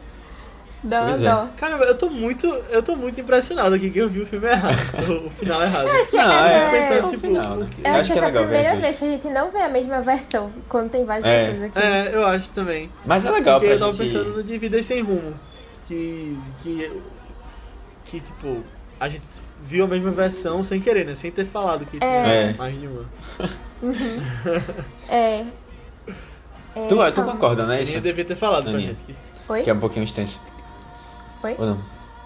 Dó, 0.80 1.06
Pois 1.06 1.20
é. 1.20 1.24
dó. 1.28 1.48
Caramba, 1.56 1.84
eu 1.86 1.98
tô 1.98 2.08
muito. 2.08 2.46
Eu 2.70 2.80
tô 2.84 2.94
muito 2.94 3.20
impressionado 3.20 3.74
aqui 3.74 3.90
que 3.90 3.98
eu 3.98 4.08
vi 4.08 4.20
o 4.22 4.26
filme 4.26 4.46
errado. 4.46 4.76
O, 5.26 5.28
final 5.30 5.60
errado. 5.60 5.88
Eu 5.88 5.94
acho 6.02 6.10
que 6.12 6.16
Não, 6.16 6.32
essa 6.32 6.46
é, 6.48 6.56
é, 6.56 6.70
pensando, 6.70 7.06
o 7.06 7.10
tipo, 7.10 7.20
final, 7.26 7.56
né? 7.56 7.66
que- 7.68 7.88
eu 7.88 7.94
acho 7.94 8.06
que 8.06 8.12
essa 8.12 8.24
é 8.24 8.28
a 8.28 8.32
primeira 8.42 8.76
vez 8.76 8.98
que 9.00 9.04
a 9.04 9.08
gente 9.08 9.28
não 9.28 9.50
vê 9.50 9.58
a 9.58 9.68
mesma 9.68 10.00
versão 10.00 10.52
quando 10.68 10.88
tem 10.90 11.04
várias 11.04 11.24
É. 11.24 11.46
pessoas 11.50 11.62
aqui. 11.64 11.78
É, 11.80 12.10
eu 12.14 12.24
acho 12.24 12.52
também. 12.52 12.88
Mas 13.04 13.24
é 13.24 13.30
legal 13.32 13.58
Porque 13.58 13.66
pra 13.66 13.74
eu 13.74 13.80
tava 13.80 13.92
gente... 13.92 14.12
pensando 14.12 14.36
no 14.36 14.42
De 14.44 14.56
Vida 14.56 14.80
Sem 14.80 15.02
Rumo. 15.02 15.34
Que. 15.89 16.39
Que. 16.62 17.03
Que 18.05 18.20
tipo. 18.20 18.62
A 19.01 19.09
gente 19.09 19.24
viu 19.62 19.84
a 19.84 19.89
mesma 19.89 20.11
versão 20.11 20.62
sem 20.64 20.80
querer, 20.80 21.07
né? 21.07 21.14
Sem 21.14 21.30
ter 21.30 21.45
falado 21.47 21.84
que 21.86 21.99
tinha 21.99 22.11
É. 22.11 22.53
mais 22.55 22.78
de 22.78 22.86
uma. 22.86 23.05
É. 25.09 25.45
É, 26.76 26.86
Tu, 26.86 26.95
tu 26.97 26.97
calma. 26.97 27.32
concorda, 27.32 27.66
né? 27.66 27.78
Eu 27.78 27.82
Isso? 27.82 28.01
devia 28.01 28.24
ter 28.24 28.36
falado 28.36 28.64
pra 28.64 28.72
Aninha. 28.72 28.89
gente. 28.91 29.03
Que... 29.05 29.14
Oi? 29.49 29.62
Que 29.62 29.70
é 29.70 29.74
um 29.74 29.80
pouquinho 29.80 30.05
extenso. 30.05 30.41
Oi? 31.43 31.55
Ou 31.59 31.66
não? 31.66 31.78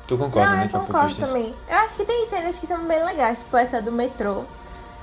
Tu 0.06 0.18
concorda, 0.18 0.50
não, 0.50 0.56
né? 0.56 0.64
eu 0.64 0.68
Que 0.68 0.76
é 0.76 0.78
um 0.78 0.84
pouquinho 0.84 1.08
concordo 1.08 1.12
extenso. 1.12 1.32
também. 1.32 1.54
Eu 1.68 1.76
acho 1.76 1.94
que 1.94 2.04
tem 2.04 2.26
cenas 2.26 2.58
que 2.58 2.66
são 2.66 2.84
bem 2.86 3.04
legais, 3.04 3.38
tipo 3.38 3.56
essa 3.56 3.80
do 3.80 3.92
metrô. 3.92 4.44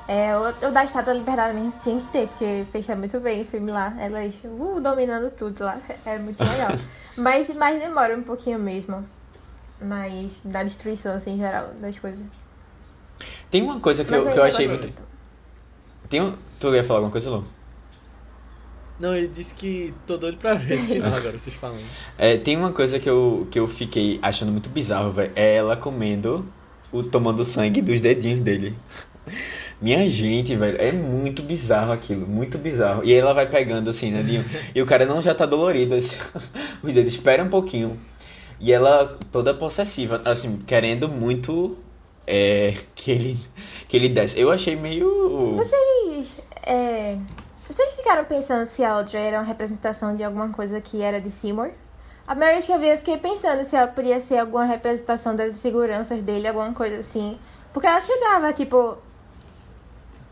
É, 0.09 0.35
o, 0.35 0.67
o 0.67 0.71
da 0.71 0.83
Estátua 0.83 1.13
da 1.13 1.19
Liberdade 1.19 1.53
mesmo 1.53 1.71
tinha 1.83 2.01
que 2.01 2.07
ter, 2.07 2.27
porque 2.29 2.65
fecha 2.71 2.95
muito 2.95 3.19
bem 3.19 3.41
o 3.41 3.45
filme 3.45 3.71
lá. 3.71 3.95
Elas 3.99 4.41
uh, 4.43 4.81
dominando 4.81 5.29
tudo 5.29 5.63
lá. 5.63 5.79
É 6.03 6.17
muito 6.17 6.43
legal. 6.43 6.71
mas, 7.15 7.47
mas 7.53 7.79
demora 7.79 8.17
um 8.17 8.23
pouquinho 8.23 8.57
mesmo. 8.57 9.07
Mas 9.79 10.41
da 10.43 10.63
destruição, 10.63 11.13
assim, 11.13 11.35
em 11.35 11.37
geral, 11.37 11.69
das 11.79 11.99
coisas. 11.99 12.25
Tem 13.51 13.61
uma 13.61 13.79
coisa 13.79 14.03
que, 14.03 14.09
Mas 14.09 14.25
eu, 14.25 14.31
que 14.31 14.39
eu 14.39 14.43
achei 14.43 14.67
muito... 14.67 14.91
Tem 16.09 16.23
um... 16.23 16.35
Tu 16.59 16.73
ia 16.73 16.83
falar 16.83 17.01
alguma 17.01 17.11
coisa, 17.11 17.29
Lu? 17.29 17.45
Não, 18.99 19.15
ele 19.15 19.27
disse 19.27 19.53
que 19.53 19.93
tô 20.07 20.17
doido 20.17 20.39
pra 20.39 20.55
ver 20.55 20.79
esse 20.79 20.93
final 20.93 21.13
agora, 21.13 21.37
vocês 21.37 21.55
falando. 21.55 21.85
É, 22.17 22.35
tem 22.35 22.57
uma 22.57 22.73
coisa 22.73 22.99
que 22.99 23.07
eu, 23.07 23.47
que 23.51 23.59
eu 23.59 23.67
fiquei 23.67 24.17
achando 24.23 24.51
muito 24.51 24.71
bizarro, 24.71 25.11
velho. 25.11 25.31
É 25.35 25.57
ela 25.57 25.77
comendo, 25.77 26.51
o, 26.91 27.03
tomando 27.03 27.45
sangue 27.45 27.79
dos 27.79 28.01
dedinhos 28.01 28.41
dele. 28.41 28.75
Minha 29.81 30.07
gente, 30.09 30.55
velho, 30.55 30.77
é 30.79 30.91
muito 30.91 31.41
bizarro 31.41 31.91
aquilo, 31.91 32.27
muito 32.27 32.57
bizarro. 32.57 33.03
E 33.03 33.13
aí 33.13 33.19
ela 33.19 33.33
vai 33.33 33.47
pegando 33.47 33.89
assim, 33.89 34.11
né, 34.11 34.21
Dinho? 34.23 34.43
E 34.75 34.81
o 34.81 34.85
cara 34.85 35.05
não 35.05 35.21
já 35.21 35.33
tá 35.33 35.45
dolorido, 35.45 35.95
assim, 35.95 36.17
os 36.83 36.93
dedos, 36.93 37.13
espera 37.13 37.43
um 37.43 37.49
pouquinho. 37.49 37.99
E 38.59 38.73
ela 38.73 39.17
toda 39.31 39.53
possessiva, 39.53 40.21
assim, 40.25 40.57
querendo 40.67 41.07
muito 41.07 41.77
é, 42.27 42.73
que 42.93 43.09
ele 43.11 43.39
que 43.87 43.97
ele 43.97 44.09
desce. 44.09 44.39
Eu 44.39 44.51
achei 44.51 44.75
meio... 44.75 45.55
Vocês. 45.55 46.35
É, 46.63 47.17
vocês 47.67 47.93
ficaram 47.93 48.25
pensando 48.25 48.67
se 48.67 48.83
a 48.83 48.91
Audrey 48.91 49.21
era 49.21 49.37
uma 49.37 49.45
representação 49.45 50.15
de 50.15 50.23
alguma 50.23 50.49
coisa 50.49 50.81
que 50.81 51.01
era 51.01 51.21
de 51.21 51.31
Seymour? 51.31 51.71
A 52.27 52.31
primeira 52.31 52.53
vez 52.53 52.65
que 52.67 52.71
eu 52.71 52.79
vi, 52.79 52.87
eu 52.89 52.97
fiquei 52.97 53.17
pensando 53.17 53.63
se 53.63 53.75
ela 53.75 53.87
podia 53.87 54.19
ser 54.19 54.37
alguma 54.37 54.65
representação 54.65 55.35
das 55.35 55.55
seguranças 55.55 56.21
dele, 56.21 56.47
alguma 56.47 56.71
coisa 56.73 56.97
assim. 56.99 57.39
Porque 57.73 57.87
ela 57.87 58.01
chegava, 58.01 58.53
tipo. 58.53 58.97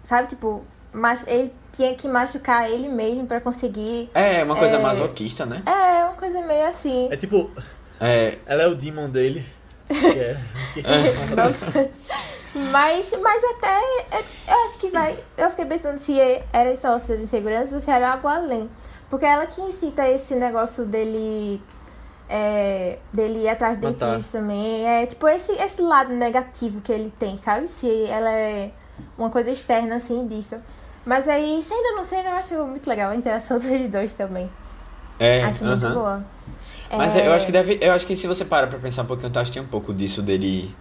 Sabe, 0.08 0.30
tipo. 0.30 0.64
Mas 0.92 1.24
ele 1.28 1.54
tinha 1.72 1.94
que 1.94 2.08
machucar 2.08 2.68
ele 2.72 2.88
mesmo 2.88 3.28
pra 3.28 3.40
conseguir. 3.40 4.10
É, 4.16 4.44
uma 4.44 4.56
coisa 4.56 4.78
É. 4.78 4.82
masoquista, 4.82 5.46
né? 5.46 5.62
É, 5.66 6.06
uma 6.06 6.14
coisa 6.14 6.42
meio 6.42 6.66
assim. 6.66 7.08
É 7.12 7.16
tipo, 7.18 7.52
É, 8.00 8.38
ela 8.48 8.64
é 8.64 8.68
o 8.68 8.74
demon 8.74 9.10
dele. 9.10 9.46
É. 9.90 10.38
que- 10.74 10.82
Nossa. 11.36 11.90
Mas, 12.72 13.14
mas 13.22 13.44
até 13.44 14.18
é, 14.18 14.24
eu 14.48 14.66
acho 14.66 14.78
que 14.80 14.90
vai. 14.90 15.20
Eu 15.38 15.50
fiquei 15.52 15.66
pensando 15.66 15.98
se 15.98 16.18
era 16.52 16.76
só 16.76 16.96
essas 16.96 17.20
inseguranças 17.20 17.74
ou 17.74 17.80
se 17.80 17.92
era 17.92 18.14
algo 18.14 18.28
além. 18.28 18.70
Porque 19.10 19.26
ela 19.26 19.46
que 19.46 19.62
incita 19.62 20.08
esse 20.10 20.34
negócio 20.36 20.86
dele. 20.86 21.62
É, 22.30 22.98
dele 23.14 23.44
ir 23.44 23.50
atrás 23.50 23.78
do 23.78 23.92
dentista 23.92 24.40
também. 24.40 24.86
É 24.88 25.06
tipo 25.06 25.28
esse, 25.28 25.52
esse 25.54 25.82
lado 25.82 26.14
negativo 26.14 26.82
que 26.82 26.92
ele 26.92 27.14
tem, 27.20 27.38
sabe? 27.38 27.68
Se 27.68 28.06
ela 28.08 28.32
é 28.32 28.72
uma 29.18 29.30
coisa 29.30 29.52
externa 29.52 29.96
assim 29.96 30.28
disso. 30.28 30.56
Mas 31.06 31.28
aí, 31.28 31.62
sendo 31.64 31.86
ou 31.92 31.96
não 31.98 32.04
sendo, 32.04 32.28
eu 32.28 32.34
acho 32.36 32.54
muito 32.68 32.88
legal 32.90 33.12
a 33.12 33.16
interação 33.16 33.58
dos 33.60 33.88
dois 33.90 34.14
também. 34.14 34.50
é, 35.20 35.44
acho 35.46 35.64
muito 35.66 35.88
aham. 35.88 35.94
boa. 35.94 36.26
Mas 36.96 37.16
É, 37.16 37.28
eu 37.28 37.34
acho 37.34 37.46
que 37.46 37.52
deve. 37.52 37.80
Eu 37.82 37.92
acho 37.94 38.06
que 38.06 38.16
se 38.16 38.28
você 38.28 38.46
parar 38.46 38.68
pra 38.68 38.80
pensar 38.80 39.04
um 39.04 39.06
pouquinho, 39.06 39.32
eu 39.34 39.42
acho 39.42 39.52
que 39.52 39.58
tem 39.60 39.66
um 39.68 39.70
pouco 39.70 39.94
disso 39.94 40.22
dele. 40.22 40.76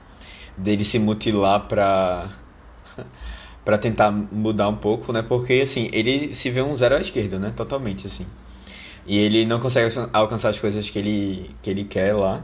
dele 0.57 0.85
se 0.85 0.99
mutilar 0.99 1.61
pra. 1.69 2.29
pra 3.65 3.79
tentar 3.79 4.11
mudar 4.13 4.69
um 4.69 4.77
pouco, 4.77 5.13
né? 5.13 5.23
Porque 5.23 5.55
assim, 5.63 5.89
ele 5.93 6.35
se 6.35 6.51
vê 6.51 6.63
um 6.63 6.75
zero 6.77 6.97
à 6.97 7.01
esquerda, 7.01 7.39
né? 7.39 7.53
Totalmente, 7.57 8.07
assim. 8.07 8.27
E 9.07 9.19
ele 9.19 9.45
não 9.47 9.61
consegue 9.61 9.95
alcançar 10.13 10.51
as 10.51 10.59
coisas 10.61 10.89
que 10.91 10.99
ele, 10.99 11.51
que 11.63 11.71
ele 11.71 11.85
quer 11.85 12.15
lá. 12.15 12.43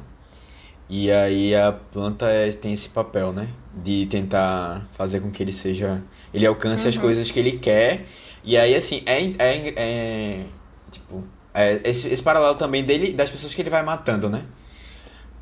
E 0.89 1.11
aí 1.11 1.55
a 1.55 1.73
planta 1.73 2.27
é- 2.29 2.53
tem 2.53 2.73
esse 2.73 2.89
papel, 2.89 3.33
né? 3.33 3.49
De 3.75 4.07
tentar 4.07 4.87
fazer 4.93 5.21
com 5.21 5.31
que 5.31 5.43
ele 5.43 5.53
seja. 5.53 6.03
Ele 6.33 6.47
alcance 6.47 6.87
as 6.87 6.97
coisas 6.99 7.31
que 7.31 7.39
ele 7.39 7.53
quer. 7.53 8.05
E 8.45 8.57
aí, 8.57 8.75
assim, 8.75 9.03
é, 9.07 9.23
é, 9.39 9.75
é. 9.77 10.45
Tipo, 10.91 11.25
é, 11.55 11.81
esse, 11.85 12.09
esse 12.09 12.23
paralelo 12.23 12.55
também 12.57 12.85
dele, 12.85 13.13
das 13.13 13.31
pessoas 13.31 13.55
que 13.55 13.63
ele 13.63 13.71
vai 13.71 13.83
matando, 13.83 14.29
né? 14.29 14.43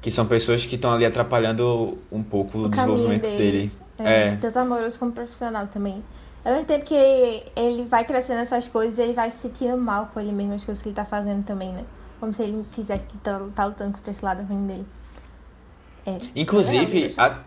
Que 0.01 0.11
são 0.11 0.27
pessoas 0.27 0.65
que 0.65 0.77
estão 0.77 0.93
ali 0.93 1.05
atrapalhando 1.05 1.99
um 2.11 2.23
pouco 2.23 2.59
o, 2.59 2.65
O 2.65 2.69
desenvolvimento 2.69 3.31
dele. 3.37 3.71
É, 3.99 4.29
É. 4.29 4.37
Tanto 4.37 4.59
amoroso 4.59 4.99
como 4.99 5.13
profissional 5.13 5.67
também. 5.67 6.03
Ao 6.45 6.53
mesmo 6.53 6.67
tempo 6.67 6.85
que 6.87 6.95
ele 6.95 7.85
vai 7.85 8.05
crescendo 8.05 8.41
essas 8.41 8.67
coisas, 8.67 8.99
ele 8.99 9.13
vai 9.13 9.31
se 9.31 9.39
sentindo 9.39 9.77
mal 9.77 10.11
com 10.13 10.21
ele 10.21 10.33
mesmo, 10.33 10.55
as 10.55 10.65
coisas 10.65 10.83
que 10.83 10.89
ele 10.89 10.97
tá 10.97 11.05
fazendo 11.05 11.45
também, 11.45 11.71
né? 11.73 11.85
Como 12.19 12.33
se 12.33 12.43
ele 12.43 12.65
quisesse 12.73 13.05
estar 13.15 13.41
tá 13.55 13.65
lutando 13.67 13.93
contra 13.93 14.11
esse 14.11 14.25
lado 14.25 14.43
ruim 14.43 14.67
dele. 14.67 14.87
É. 16.07 16.17
Inclusive, 16.35 17.15
É, 17.17 17.21
a, 17.21 17.41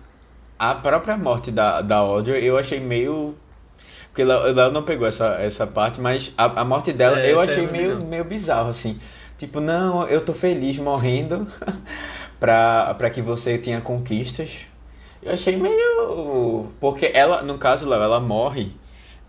a 0.57 0.75
própria 0.75 1.17
morte 1.17 1.51
da, 1.51 1.81
da 1.81 1.97
Audrey 1.97 2.43
eu 2.43 2.57
achei 2.57 2.79
meio. 2.79 3.35
Porque 4.07 4.21
ela, 4.21 4.69
não 4.69 4.83
pegou 4.83 5.07
essa, 5.07 5.37
essa 5.41 5.65
parte, 5.65 5.99
mas 5.99 6.31
a, 6.37 6.61
a 6.61 6.63
morte 6.63 6.93
dela 6.93 7.19
É, 7.19 7.31
eu 7.31 7.39
achei 7.39 7.65
meio, 7.65 7.99
não. 7.99 8.05
meio 8.05 8.23
bizarro, 8.23 8.69
assim. 8.69 8.99
Tipo, 9.37 9.59
não, 9.59 10.07
eu 10.07 10.21
tô 10.23 10.33
feliz 10.33 10.77
morrendo 10.77 11.47
pra, 12.39 12.93
pra 12.93 13.09
que 13.09 13.21
você 13.21 13.57
tenha 13.57 13.81
conquistas. 13.81 14.67
Eu 15.21 15.33
achei 15.33 15.55
meio. 15.57 16.71
Porque 16.79 17.09
ela, 17.13 17.41
no 17.41 17.57
caso, 17.57 17.87
Léo, 17.89 18.01
ela 18.01 18.19
morre. 18.19 18.71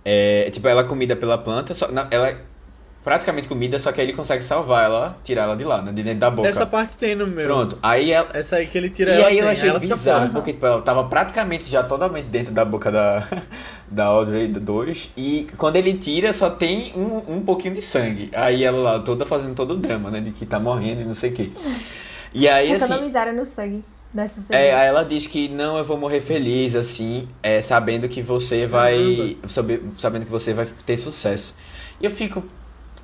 É, 0.04 0.50
tipo, 0.50 0.68
ela 0.68 0.82
é 0.82 0.84
comida 0.84 1.16
pela 1.16 1.38
planta, 1.38 1.72
só, 1.72 1.88
não, 1.90 2.06
ela 2.10 2.28
é 2.28 2.36
praticamente 3.05 3.46
comida, 3.46 3.78
só 3.78 3.92
que 3.92 4.00
aí 4.00 4.07
ele 4.07 4.14
consegue 4.14 4.42
salvar 4.42 4.84
ela, 4.86 5.18
tirar 5.22 5.42
ela 5.42 5.55
de 5.57 5.62
lá, 5.62 5.82
né? 5.82 5.92
De 5.92 6.02
dentro 6.02 6.20
da 6.20 6.30
boca. 6.30 6.48
Essa 6.48 6.64
parte 6.64 6.96
tem 6.96 7.14
no 7.14 7.26
meu. 7.26 7.44
Pronto. 7.46 7.78
Aí 7.82 8.11
ela, 8.11 8.28
Essa 8.32 8.57
aí 8.57 8.66
que 8.66 8.78
ele 8.78 8.88
tira 8.88 9.12
e 9.12 9.14
ela 9.18 9.28
aí 9.28 9.38
eu 9.38 9.48
achei 9.48 9.68
ela 9.68 9.78
bizarro, 9.78 10.30
porque 10.30 10.52
tipo, 10.55 10.64
ela 10.64 10.80
tava 10.80 11.05
praticamente 11.05 11.70
já 11.70 11.82
totalmente 11.84 12.26
dentro 12.26 12.55
da 12.55 12.64
boca 12.64 12.90
da, 12.90 13.28
da 13.86 14.07
Audrey 14.07 14.48
2. 14.48 15.11
E 15.16 15.46
quando 15.59 15.76
ele 15.76 15.92
tira, 15.94 16.32
só 16.32 16.48
tem 16.48 16.92
um, 16.96 17.34
um 17.36 17.40
pouquinho 17.42 17.74
de 17.74 17.82
sangue. 17.82 18.30
Aí 18.32 18.64
ela 18.64 18.78
lá, 18.78 18.98
toda 19.00 19.26
fazendo 19.26 19.55
todo 19.55 19.74
o 19.74 19.76
drama, 19.76 20.11
né? 20.11 20.20
De 20.20 20.30
que 20.32 20.46
tá 20.46 20.59
morrendo 20.59 21.02
e 21.02 21.05
não 21.05 21.14
sei 21.14 21.30
o 21.30 21.34
quê. 21.34 21.50
E 22.32 22.48
aí, 22.48 22.72
assim. 22.72 22.84
Economizaram 22.86 23.32
no 23.34 23.44
sangue 23.44 23.84
dessa 24.12 24.40
cena. 24.40 24.59
É, 24.59 24.74
aí 24.74 24.88
ela 24.88 25.05
diz 25.05 25.26
que 25.26 25.48
não, 25.48 25.76
eu 25.76 25.84
vou 25.84 25.98
morrer 25.98 26.20
feliz, 26.20 26.74
assim, 26.74 27.28
é, 27.42 27.61
sabendo 27.61 28.09
que 28.09 28.22
você 28.22 28.66
vai. 28.66 29.36
sabe- 29.46 29.82
Sabendo 29.98 30.24
que 30.24 30.30
você 30.30 30.52
vai 30.55 30.66
ter 30.86 30.96
sucesso. 30.96 31.55
E 32.00 32.05
eu 32.07 32.11
fico, 32.11 32.42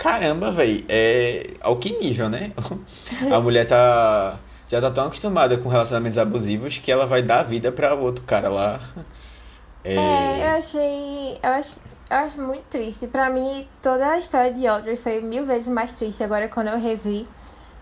caramba, 0.01 0.51
velho, 0.51 0.85
é. 0.89 1.51
Ao 1.61 1.77
que 1.77 1.97
nível, 1.99 2.29
né? 2.29 2.53
A 3.33 3.39
mulher 3.41 3.69
tá. 3.69 4.39
Já 4.69 4.81
tá 4.81 4.91
tão 4.91 5.07
acostumada 5.07 5.59
com 5.59 5.69
relacionamentos 5.69 6.17
abusivos 6.17 6.79
que 6.79 6.91
ela 6.91 7.05
vai 7.05 7.23
dar 7.23 7.43
vida 7.43 7.71
pra 7.73 7.93
outro 7.95 8.25
cara 8.25 8.49
lá. 8.49 8.81
É, 9.85 9.95
É, 9.97 10.45
eu 10.45 10.59
achei. 10.59 11.39
Eu 11.43 11.51
acho, 11.51 11.81
eu 12.09 12.17
acho 12.17 12.41
muito 12.41 12.63
triste. 12.71 13.07
Pra 13.09 13.29
mim, 13.31 13.67
toda 13.83 14.07
a 14.09 14.19
história 14.19 14.53
de 14.53 14.67
Audrey 14.67 14.97
foi 14.97 15.21
mil 15.21 15.45
vezes 15.45 15.69
mais 15.69 15.93
triste 15.93 16.23
agora 16.23 16.49
quando 16.49 16.69
eu 16.69 16.79
revi. 16.79 17.27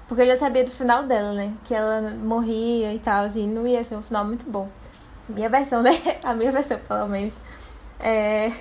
Porque 0.08 0.22
eu 0.22 0.26
já 0.26 0.36
sabia 0.36 0.64
do 0.64 0.70
final 0.70 1.02
dela, 1.02 1.32
né? 1.34 1.52
Que 1.64 1.74
ela 1.74 2.00
morria 2.00 2.94
e 2.94 2.98
tal, 2.98 3.26
e 3.26 3.46
não 3.46 3.66
ia 3.66 3.84
ser 3.84 3.94
um 3.96 4.02
final 4.02 4.24
muito 4.24 4.48
bom. 4.50 4.66
Minha 5.28 5.50
versão, 5.50 5.82
né? 5.82 5.90
A 6.24 6.32
minha 6.32 6.50
versão, 6.50 6.78
pelo 6.78 7.06
menos. 7.06 7.38
É, 8.00 8.52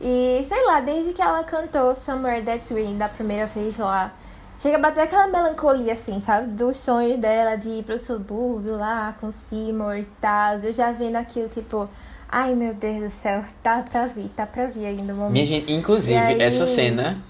e 0.00 0.42
sei 0.44 0.64
lá, 0.66 0.80
desde 0.80 1.12
que 1.12 1.22
ela 1.22 1.42
cantou 1.44 1.94
Somewhere 1.94 2.42
That's 2.42 2.70
Green 2.70 2.96
da 2.98 3.08
primeira 3.08 3.46
vez 3.46 3.78
lá, 3.78 4.12
chega 4.58 4.76
a 4.76 4.80
bater 4.80 5.02
aquela 5.02 5.26
melancolia, 5.26 5.94
assim, 5.94 6.20
sabe? 6.20 6.48
Dos 6.48 6.76
sonhos 6.76 7.18
dela 7.18 7.56
de 7.56 7.68
ir 7.70 7.84
pro 7.84 7.98
subúrbio 7.98 8.76
lá 8.76 9.14
com 9.20 9.32
Seymour 9.32 9.96
e 9.96 10.04
tal. 10.20 10.56
Eu 10.58 10.72
já 10.72 10.92
vendo 10.92 11.16
aquilo, 11.16 11.48
tipo, 11.48 11.88
ai 12.28 12.54
meu 12.54 12.74
Deus 12.74 13.04
do 13.04 13.10
céu, 13.10 13.44
tá 13.62 13.82
pra 13.90 14.06
vir, 14.06 14.28
tá 14.36 14.46
pra 14.46 14.66
vir 14.66 14.86
ainda 14.86 15.12
o 15.12 15.16
momento. 15.16 15.32
Minha 15.32 15.46
gente, 15.46 15.72
inclusive, 15.72 16.18
aí- 16.18 16.42
essa 16.42 16.66
cena 16.66 17.22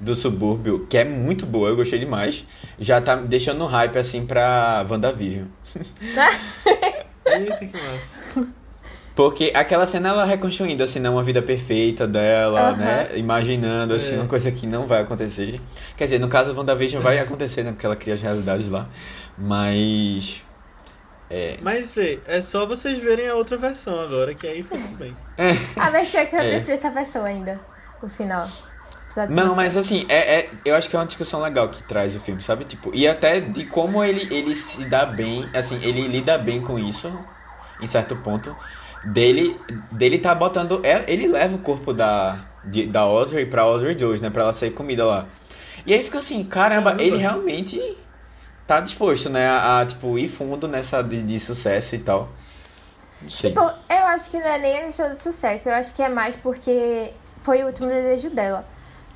do 0.00 0.14
subúrbio, 0.14 0.86
que 0.88 0.96
é 0.98 1.04
muito 1.04 1.44
boa, 1.46 1.70
eu 1.70 1.76
gostei 1.76 1.98
demais, 1.98 2.44
já 2.78 3.00
tá 3.00 3.16
deixando 3.16 3.58
no 3.58 3.66
hype, 3.66 3.96
assim, 3.98 4.24
pra 4.26 4.86
WandaVision. 4.88 5.46
Eita, 7.26 7.56
que 7.66 7.76
massa. 7.76 8.48
Porque 9.18 9.50
aquela 9.52 9.84
cena 9.84 10.10
ela 10.10 10.24
reconstruindo 10.24 10.84
assim, 10.84 11.00
né, 11.00 11.10
uma 11.10 11.24
vida 11.24 11.42
perfeita 11.42 12.06
dela, 12.06 12.68
Aham. 12.68 12.76
né? 12.76 13.08
Imaginando 13.16 13.92
assim, 13.94 14.14
É. 14.14 14.18
uma 14.18 14.28
coisa 14.28 14.52
que 14.52 14.64
não 14.64 14.86
vai 14.86 15.00
acontecer. 15.00 15.60
Quer 15.96 16.04
dizer, 16.04 16.20
no 16.20 16.28
caso 16.28 16.52
da 16.52 16.60
WandaVision 16.60 17.02
vai 17.02 17.18
acontecer, 17.18 17.64
né? 17.64 17.72
Porque 17.72 17.84
ela 17.84 17.96
cria 17.96 18.14
as 18.14 18.22
realidades 18.22 18.68
lá. 18.70 18.86
Mas. 19.36 20.40
É. 21.28 21.56
Mas, 21.62 21.92
Fê, 21.92 22.20
é 22.28 22.40
só 22.40 22.64
vocês 22.64 22.96
verem 22.98 23.28
a 23.28 23.34
outra 23.34 23.56
versão 23.56 23.98
agora, 23.98 24.32
que 24.36 24.46
aí 24.46 24.62
fica 24.62 24.78
tudo 24.78 24.96
bem. 24.96 25.16
A 25.74 25.90
versão 25.90 26.24
que 26.24 26.36
eu 26.36 26.38
É. 26.40 26.50
prefiro 26.52 26.74
essa 26.74 26.90
versão 26.90 27.24
ainda, 27.24 27.58
o 28.00 28.08
final. 28.08 28.48
Não, 29.30 29.52
mas 29.52 29.76
assim, 29.76 30.06
é, 30.08 30.38
é- 30.42 30.50
eu 30.64 30.76
acho 30.76 30.88
que 30.88 30.94
é 30.94 30.98
uma 31.00 31.06
discussão 31.06 31.42
legal 31.42 31.68
que 31.70 31.82
traz 31.82 32.14
o 32.14 32.20
filme, 32.20 32.40
sabe? 32.40 32.64
Tipo, 32.64 32.92
e 32.94 33.08
até 33.08 33.40
de 33.40 33.64
como 33.64 34.04
ele, 34.04 34.32
ele 34.32 34.54
se 34.54 34.84
dá 34.84 35.04
bem, 35.04 35.44
assim, 35.52 35.76
ele 35.82 36.02
lida 36.06 36.38
bem 36.38 36.60
com 36.60 36.78
isso, 36.78 37.10
em 37.80 37.86
certo 37.88 38.14
ponto. 38.14 38.54
Dele, 39.04 39.58
dele 39.92 40.18
tá 40.18 40.34
botando. 40.34 40.80
é- 40.84 41.04
Ele 41.06 41.26
leva 41.28 41.54
o 41.56 41.58
corpo 41.60 41.92
da, 41.92 42.40
de- 42.64 42.86
da 42.86 43.00
Audrey 43.00 43.46
pra 43.46 43.62
Audrey 43.62 43.94
2, 43.94 44.20
né? 44.20 44.28
Pra 44.30 44.42
ela 44.42 44.52
sair 44.52 44.70
comida 44.70 45.04
lá. 45.04 45.26
E 45.86 45.94
aí 45.94 46.02
fica 46.02 46.18
assim, 46.18 46.42
caramba, 46.44 46.90
Caramba. 46.90 47.02
ele 47.02 47.16
realmente 47.16 47.96
tá 48.66 48.80
disposto, 48.80 49.30
né? 49.30 49.48
A, 49.48 49.80
a, 49.80 49.86
tipo, 49.86 50.18
ir 50.18 50.28
fundo 50.28 50.66
nessa 50.68 51.00
de, 51.02 51.22
de 51.22 51.38
sucesso 51.40 51.94
e 51.94 51.98
tal. 51.98 52.28
Não 53.22 53.30
sei. 53.30 53.50
Tipo, 53.50 53.62
eu 53.62 54.04
acho 54.08 54.30
que 54.30 54.38
não 54.38 54.46
é 54.46 54.58
nem 54.58 54.78
a 54.78 54.84
questão 54.86 55.08
do 55.08 55.16
sucesso, 55.16 55.68
eu 55.68 55.74
acho 55.74 55.94
que 55.94 56.02
é 56.02 56.08
mais 56.08 56.36
porque 56.36 57.10
foi 57.42 57.62
o 57.62 57.66
último 57.66 57.86
desejo 57.88 58.30
dela. 58.30 58.66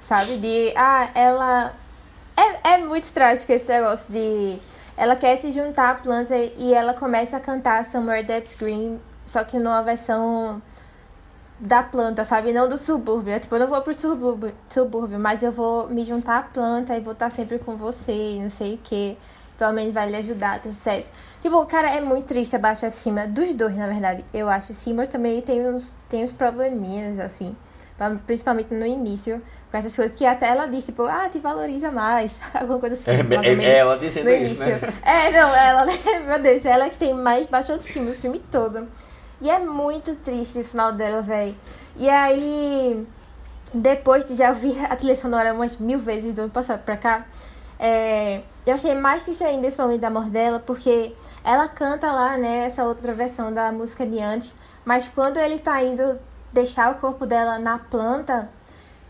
Sabe? 0.02 0.36
De, 0.38 0.72
ah, 0.76 1.10
ela. 1.14 1.74
É, 2.36 2.70
é 2.74 2.78
muito 2.78 3.12
trágico 3.12 3.52
esse 3.52 3.68
negócio 3.68 4.10
de. 4.12 4.56
Ela 4.96 5.14
quer 5.16 5.36
se 5.36 5.50
juntar 5.52 5.90
à 5.90 5.94
planta 5.94 6.36
e 6.36 6.72
ela 6.74 6.94
começa 6.94 7.36
a 7.36 7.40
cantar 7.40 7.84
Somewhere 7.84 8.24
That's 8.26 8.54
Green, 8.54 8.98
só 9.26 9.44
que 9.44 9.58
numa 9.58 9.82
versão 9.82 10.60
da 11.58 11.82
planta, 11.82 12.24
sabe? 12.24 12.52
Não 12.52 12.68
do 12.68 12.76
subúrbio. 12.76 13.32
É 13.34 13.38
tipo, 13.38 13.54
eu 13.54 13.60
não 13.60 13.66
vou 13.68 13.80
pro 13.82 13.94
subúrbio, 13.94 14.52
subúrbio, 14.68 15.18
mas 15.18 15.42
eu 15.42 15.52
vou 15.52 15.88
me 15.88 16.04
juntar 16.04 16.38
à 16.38 16.42
planta 16.42 16.96
e 16.96 17.00
vou 17.00 17.12
estar 17.12 17.30
sempre 17.30 17.58
com 17.58 17.76
você 17.76 18.12
e 18.12 18.40
não 18.42 18.50
sei 18.50 18.74
o 18.74 18.78
que. 18.78 19.16
Pelo 19.58 19.72
menos 19.72 19.94
vai 19.94 20.08
lhe 20.10 20.16
ajudar 20.16 20.60
ter 20.60 20.72
sucesso. 20.72 21.10
Tipo, 21.40 21.64
cara, 21.66 21.88
é 21.90 22.00
muito 22.00 22.26
triste 22.26 22.56
a 22.56 22.58
baixa 22.58 22.86
autoestima 22.86 23.26
dos 23.28 23.54
dois, 23.54 23.76
na 23.76 23.86
verdade. 23.86 24.24
Eu 24.34 24.48
acho. 24.48 24.72
O 24.72 24.74
Seymour 24.74 25.06
também 25.06 25.40
tem 25.40 25.64
uns, 25.68 25.94
tem 26.08 26.24
uns 26.24 26.32
probleminhas, 26.32 27.20
assim. 27.20 27.54
Principalmente 28.26 28.74
no 28.74 28.84
início, 28.84 29.40
com 29.70 29.76
essas 29.76 29.94
coisas 29.94 30.16
que 30.16 30.26
até 30.26 30.48
ela 30.48 30.66
diz, 30.66 30.84
tipo, 30.84 31.04
ah, 31.04 31.28
te 31.28 31.38
valoriza 31.38 31.92
mais. 31.92 32.40
Alguma 32.52 32.80
coisa 32.80 32.96
assim. 32.96 33.08
É, 33.08 33.22
é- 33.48 33.64
é 33.64 33.76
ela 33.76 33.96
dizendo 33.96 34.30
isso, 34.30 34.58
né? 34.58 34.80
É, 35.04 35.30
não, 35.30 35.54
ela, 35.54 35.86
meu 36.26 36.38
Deus, 36.42 36.64
ela 36.64 36.90
que 36.90 36.98
tem 36.98 37.14
mais 37.14 37.46
baixa 37.46 37.72
autoestima 37.72 38.10
o 38.10 38.14
filme 38.14 38.40
todo. 38.50 38.88
E 39.42 39.50
é 39.50 39.58
muito 39.58 40.14
triste 40.14 40.60
o 40.60 40.64
final 40.64 40.92
dela, 40.92 41.20
velho. 41.20 41.56
E 41.96 42.08
aí, 42.08 43.04
depois 43.74 44.24
de 44.24 44.36
já 44.36 44.50
ouvir 44.50 44.78
a 44.84 44.94
trilha 44.94 45.16
sonora 45.16 45.52
umas 45.52 45.76
mil 45.78 45.98
vezes 45.98 46.32
do 46.32 46.42
ano 46.42 46.50
passado 46.50 46.84
pra 46.84 46.96
cá, 46.96 47.26
é, 47.76 48.42
eu 48.64 48.74
achei 48.74 48.94
mais 48.94 49.24
triste 49.24 49.42
ainda 49.42 49.66
esse 49.66 49.76
momento 49.80 50.00
da 50.00 50.10
morte 50.10 50.30
dela, 50.30 50.60
porque 50.60 51.12
ela 51.42 51.66
canta 51.66 52.12
lá, 52.12 52.38
né, 52.38 52.66
essa 52.66 52.84
outra 52.84 53.12
versão 53.12 53.52
da 53.52 53.72
música 53.72 54.06
de 54.06 54.20
antes, 54.20 54.54
mas 54.84 55.08
quando 55.08 55.38
ele 55.38 55.58
tá 55.58 55.82
indo 55.82 56.20
deixar 56.52 56.92
o 56.92 57.00
corpo 57.00 57.26
dela 57.26 57.58
na 57.58 57.80
planta, 57.80 58.48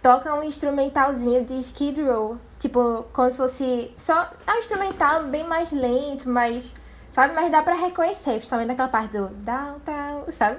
toca 0.01 0.35
um 0.35 0.43
instrumentalzinho 0.43 1.45
de 1.45 1.59
Skid 1.59 2.03
Row. 2.03 2.39
Tipo, 2.59 3.05
como 3.12 3.30
se 3.30 3.37
fosse 3.37 3.93
só 3.97 4.30
é 4.47 4.53
um 4.55 4.59
instrumental 4.59 5.24
bem 5.24 5.45
mais 5.45 5.72
lento, 5.72 6.26
mas 6.26 6.72
sabe, 7.12 7.34
mas 7.34 7.50
dá 7.50 7.62
pra 7.62 7.74
reconhecer, 7.74 8.32
principalmente 8.32 8.68
naquela 8.68 8.88
parte 8.88 9.12
do 9.12 9.28
downtown, 9.28 10.24
sabe? 10.32 10.58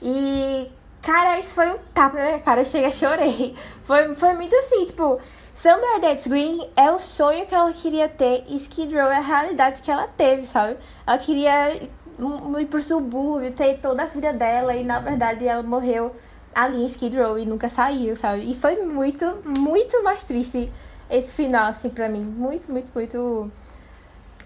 E 0.00 0.70
cara, 1.02 1.38
isso 1.38 1.54
foi 1.54 1.70
um 1.70 1.78
tapa 1.92 2.16
na 2.16 2.24
minha 2.24 2.40
cara, 2.40 2.62
eu 2.62 2.64
cheguei 2.64 2.90
chorei. 2.92 3.54
Foi, 3.84 4.14
foi 4.14 4.34
muito 4.34 4.54
assim, 4.54 4.84
tipo, 4.84 5.18
Somewhere 5.54 6.00
That's 6.00 6.26
Green 6.26 6.68
é 6.76 6.90
o 6.90 6.98
sonho 6.98 7.46
que 7.46 7.54
ela 7.54 7.72
queria 7.72 8.06
ter 8.06 8.44
e 8.48 8.56
Skid 8.56 8.94
Row 8.94 9.10
é 9.10 9.16
a 9.16 9.20
realidade 9.20 9.80
que 9.80 9.90
ela 9.90 10.06
teve, 10.06 10.46
sabe? 10.46 10.76
Ela 11.06 11.16
queria 11.16 11.72
ir 11.72 12.66
pro 12.66 12.82
subúrbio, 12.82 13.52
ter 13.52 13.78
toda 13.78 14.02
a 14.02 14.06
vida 14.06 14.32
dela 14.32 14.76
e 14.76 14.84
na 14.84 15.00
verdade 15.00 15.48
ela 15.48 15.62
morreu 15.62 16.14
ali 16.54 16.82
em 16.82 16.86
Skid 16.86 17.16
Row 17.18 17.38
e 17.38 17.46
nunca 17.46 17.68
saiu, 17.68 18.14
sabe? 18.14 18.50
E 18.50 18.54
foi 18.54 18.82
muito, 18.84 19.24
muito 19.44 20.02
mais 20.02 20.22
triste 20.24 20.70
esse 21.10 21.32
final, 21.32 21.70
assim, 21.70 21.88
pra 21.88 22.08
mim. 22.08 22.22
Muito, 22.22 22.70
muito, 22.70 22.90
muito 22.94 23.50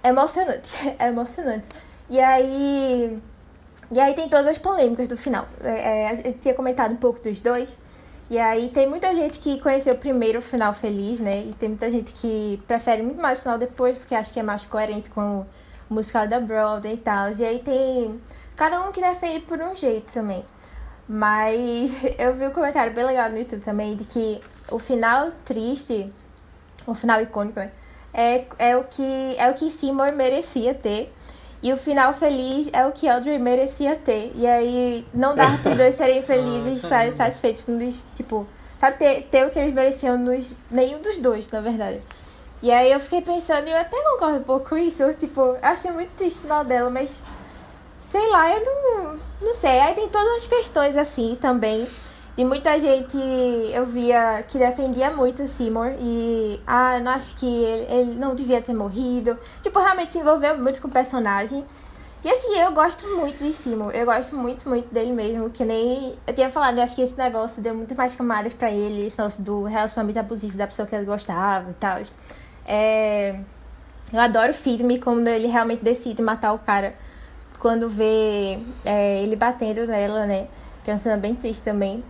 emocionante. 0.09 0.71
É 0.99 1.09
emocionante. 1.09 1.67
E 2.09 2.21
aí. 2.21 3.19
E 3.91 4.01
aí 4.01 4.15
tem 4.15 4.29
todas 4.29 4.47
as 4.47 4.59
polêmicas 4.59 5.07
do 5.07 5.17
final. 5.17 5.47
É, 5.63 6.05
é, 6.05 6.17
gente 6.17 6.39
tinha 6.39 6.55
comentado 6.55 6.93
um 6.93 6.97
pouco 6.97 7.21
dos 7.21 7.41
dois. 7.41 7.77
E 8.31 8.39
aí 8.39 8.71
tem 8.71 8.89
muita 8.89 9.15
gente 9.15 9.39
que 9.39 9.61
conheceu 9.61 9.95
primeiro 9.97 10.41
final 10.41 10.73
feliz, 10.73 11.21
né? 11.21 11.43
E 11.43 11.53
tem 11.55 11.69
muita 11.69 11.91
gente 11.91 12.13
que 12.15 12.63
prefere 12.67 13.03
muito 13.03 13.21
mais 13.21 13.39
o 13.39 13.43
final 13.43 13.59
depois, 13.59 13.99
porque 13.99 14.15
acha 14.15 14.33
que 14.33 14.41
é 14.41 14.43
mais 14.43 14.65
coerente 14.65 15.11
com 15.11 15.41
o 15.91 15.95
musical 15.95 16.27
da 16.27 16.41
Broadway 16.41 16.95
e 16.95 16.97
tal. 16.97 17.31
E 17.33 17.45
aí 17.45 17.59
tem 17.59 18.21
cada 18.57 18.81
um 18.81 18.93
que 18.93 19.01
defende 19.01 19.41
por 19.41 19.61
um 19.61 19.77
jeito 19.77 20.13
também. 20.13 20.45
Mas 21.07 21.95
eu 22.19 22.35
vi 22.35 22.47
um 22.47 22.51
comentário 22.51 22.95
bem 22.95 23.05
legal 23.05 23.29
no 23.29 23.39
YouTube 23.39 23.63
também 23.63 23.97
de 23.97 24.05
que 24.05 24.41
o 24.71 24.79
final 24.79 25.31
triste 25.45 26.11
o 26.87 26.95
final 26.95 27.21
icônico, 27.21 27.61
né? 27.61 27.71
É, 28.15 28.45
é, 28.59 28.77
o 28.77 28.85
que, 28.85 29.37
é 29.39 29.51
o 29.51 29.55
que 29.55 29.71
Seymour 29.71 30.13
merecia 30.13 30.75
ter. 30.75 31.13
E 31.63 31.73
o 31.73 31.77
final 31.77 32.13
feliz 32.13 32.69
é 32.73 32.85
o 32.85 32.93
que 32.93 33.09
Audrey 33.09 33.39
merecia 33.39 33.95
ter. 33.95 34.33
E 34.35 34.47
aí 34.47 35.07
não 35.15 35.35
dá 35.35 35.57
pros 35.63 35.77
dois 35.77 35.95
serem 35.95 36.21
felizes, 36.23 36.83
ficarem 36.83 37.15
satisfeitos 37.15 37.67
nos. 37.67 38.03
Tipo, 38.17 38.47
sabe, 38.81 38.99
ter, 38.99 39.23
ter 39.31 39.47
o 39.47 39.51
que 39.51 39.59
eles 39.59 39.73
mereciam 39.73 40.19
nos. 40.19 40.53
Nenhum 40.71 41.01
dos 41.01 41.19
dois, 41.19 41.49
na 41.51 41.61
verdade. 41.61 42.03
E 42.61 42.71
aí 42.71 42.93
eu 42.93 43.01
fiquei 43.01 43.23
pensando, 43.23 43.67
e 43.69 43.71
eu 43.71 43.79
até 43.79 44.01
concordo 44.03 44.39
um 44.39 44.43
pouco 44.43 44.71
com 44.71 44.77
isso. 44.77 45.03
Tipo, 45.15 45.41
eu 45.41 45.59
achei 45.63 45.91
muito 45.93 46.11
triste 46.17 46.39
o 46.39 46.43
final 46.43 46.65
dela, 46.65 46.91
mas. 46.91 47.23
Sei 47.97 48.29
lá, 48.31 48.53
eu 48.53 48.65
não. 48.65 49.21
Não 49.41 49.55
sei. 49.55 49.79
Aí 49.79 49.95
tem 49.95 50.09
todas 50.09 50.39
as 50.39 50.47
questões 50.49 50.97
assim 50.97 51.39
também. 51.41 51.87
E 52.37 52.45
muita 52.45 52.81
gente 52.81 53.19
eu 53.75 53.85
via 53.85 54.43
que 54.49 54.59
defendia 54.59 55.11
muito 55.11 55.43
o 55.43 55.49
Seymour 55.49 55.93
e 56.01 56.59
ah, 56.67 56.97
eu 56.97 57.05
não 57.05 57.13
acho 57.13 57.37
que 57.37 57.47
ele, 57.47 57.93
ele 57.93 58.15
não 58.15 58.35
devia 58.35 58.63
ter 58.63 58.73
morrido. 58.73 59.39
Tipo, 59.63 59.79
realmente 59.79 60.13
se 60.13 60.19
envolveu 60.19 60.57
muito 60.57 60.81
com 60.81 60.89
o 60.89 60.91
personagem. 60.91 61.63
E 62.25 62.31
assim, 62.31 62.57
eu 62.59 62.73
gosto 62.73 63.07
muito 63.17 63.39
de 63.43 63.53
Seymour. 63.53 63.91
Eu 63.95 64.07
gosto 64.07 64.35
muito, 64.35 64.67
muito 64.67 64.93
dele 64.95 65.13
mesmo. 65.13 65.51
Que 65.51 65.65
nem 65.65 66.15
eu 66.27 66.33
tinha 66.33 66.49
falado, 66.49 66.79
eu 66.79 66.85
acho 66.85 66.95
que 66.95 67.03
esse 67.03 67.19
negócio 67.19 67.61
deu 67.61 67.75
muito 67.75 67.95
mais 67.95 68.15
camadas 68.15 68.55
pra 68.55 68.71
ele, 68.71 69.07
esse 69.07 69.19
negócio 69.19 69.43
do 69.43 69.65
relacionamento 69.65 70.19
abusivo 70.21 70.57
da 70.57 70.67
pessoa 70.67 70.89
que 70.89 70.95
ele 70.95 71.05
gostava 71.05 71.71
e 71.71 71.75
tal. 71.75 71.99
É... 72.67 73.39
Eu 74.13 74.21
adoro 74.21 74.53
o 74.53 74.55
filme 74.55 74.99
quando 74.99 75.29
ele 75.29 75.49
realmente 75.49 75.83
decide 75.85 76.23
matar 76.23 76.53
o 76.53 76.59
cara. 76.59 76.95
Quando 77.59 77.89
vê 77.89 78.59
é, 78.85 79.23
ele 79.23 79.37
batendo 79.37 79.87
nela, 79.87 80.27
né? 80.27 80.49
Que 80.85 80.91
é 80.91 80.95
uma 80.95 80.99
cena 80.99 81.17
bem 81.17 81.35
triste 81.35 81.63
também. 81.63 82.03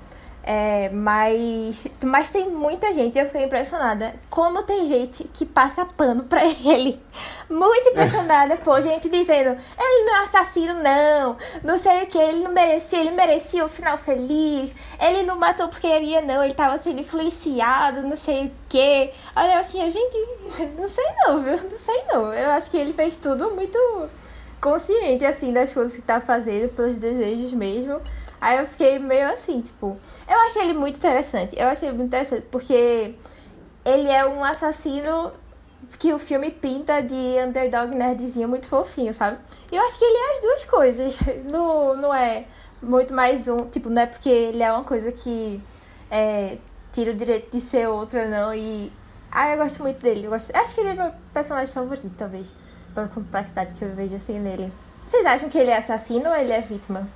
É, 0.45 0.89
mas, 0.89 1.87
mas 2.03 2.31
tem 2.31 2.51
muita 2.51 2.93
gente, 2.93 3.17
eu 3.17 3.27
fiquei 3.27 3.45
impressionada. 3.45 4.15
Como 4.29 4.63
tem 4.65 4.89
gente 4.89 5.25
que 5.33 5.47
passa 5.47 5.85
pano 5.85 6.25
pra 6.25 6.45
ele. 6.65 7.01
Muito 7.49 7.91
impressionada, 7.91 8.57
pô, 8.57 8.81
gente 8.81 9.09
dizendo, 9.09 9.51
ele 9.79 10.05
não 10.05 10.17
é 10.17 10.25
assassino, 10.25 10.75
não. 10.75 11.37
Não 11.63 11.79
sei 11.79 12.03
o 12.03 12.07
que, 12.07 12.19
ele 12.19 12.43
não 12.43 12.53
merecia, 12.53 12.99
ele 12.99 13.11
merecia 13.13 13.65
o 13.65 13.69
final 13.69 13.97
feliz. 13.99 14.75
Ele 14.99 15.23
não 15.23 15.39
matou 15.39 15.69
porque 15.69 15.93
queria, 15.93 16.21
não. 16.23 16.43
Ele 16.43 16.55
tava 16.55 16.79
sendo 16.79 17.01
influenciado, 17.01 18.03
não 18.03 18.17
sei 18.17 18.47
o 18.47 18.51
que. 18.69 19.11
Olha, 19.37 19.59
assim, 19.59 19.83
a 19.83 19.91
gente, 19.91 20.17
não 20.79 20.89
sei 20.89 21.05
não, 21.25 21.43
viu? 21.43 21.59
Não 21.71 21.79
sei 21.79 22.03
não. 22.09 22.33
Eu 22.33 22.51
acho 22.51 22.71
que 22.71 22.77
ele 22.77 22.93
fez 22.93 23.17
tudo 23.17 23.51
muito 23.51 23.79
consciente, 24.61 25.25
assim, 25.25 25.53
das 25.53 25.73
coisas 25.73 25.95
que 25.95 26.03
tá 26.03 26.21
fazendo, 26.21 26.73
pelos 26.75 26.97
desejos 26.97 27.53
mesmo. 27.53 28.01
Aí 28.43 28.59
eu 28.59 28.67
fiquei 28.67 28.99
meio 28.99 29.33
assim, 29.33 29.61
tipo. 29.61 29.97
Eu 30.29 30.37
achei 30.41 30.63
ele 30.63 30.73
muito 30.73 30.97
interessante. 30.97 31.55
Eu 31.57 31.69
achei 31.69 31.89
ele 31.89 31.97
muito 31.97 32.09
interessante 32.09 32.45
porque 32.51 33.15
ele 33.85 34.09
é 34.09 34.27
um 34.27 34.43
assassino 34.43 35.31
que 35.97 36.13
o 36.13 36.19
filme 36.19 36.51
pinta 36.51 37.01
de 37.01 37.15
underdog 37.15 37.95
nerdzinho 37.95 38.49
muito 38.49 38.67
fofinho, 38.67 39.15
sabe? 39.15 39.39
E 39.71 39.77
eu 39.77 39.83
acho 39.85 39.97
que 39.97 40.05
ele 40.05 40.17
é 40.17 40.35
as 40.35 40.41
duas 40.41 40.65
coisas. 40.65 41.19
Não, 41.49 41.97
não 41.97 42.13
é 42.13 42.47
muito 42.83 43.15
mais 43.15 43.47
um. 43.47 43.67
Tipo, 43.67 43.89
não 43.89 44.03
é 44.03 44.07
porque 44.07 44.29
ele 44.29 44.61
é 44.61 44.73
uma 44.73 44.83
coisa 44.83 45.13
que 45.13 45.63
é, 46.11 46.59
tira 46.93 47.13
o 47.13 47.15
direito 47.15 47.57
de 47.57 47.61
ser 47.61 47.89
outra, 47.89 48.27
não. 48.27 48.53
E. 48.53 48.93
Ah, 49.31 49.53
eu 49.53 49.59
gosto 49.59 49.83
muito 49.85 50.03
dele. 50.03 50.27
Eu 50.27 50.31
gosto... 50.31 50.51
Acho 50.55 50.75
que 50.75 50.81
ele 50.81 50.91
é 50.91 50.95
meu 50.95 51.13
personagem 51.33 51.73
favorito, 51.73 52.11
talvez. 52.19 52.53
Pela 52.93 53.07
complexidade 53.07 53.75
que 53.75 53.85
eu 53.85 53.95
vejo 53.95 54.17
assim 54.17 54.41
nele. 54.41 54.73
Vocês 55.07 55.25
acham 55.25 55.49
que 55.49 55.59
ele 55.59 55.71
é 55.71 55.77
assassino 55.77 56.29
ou 56.29 56.35
ele 56.35 56.53
é 56.53 56.61
vítima? 56.61 57.09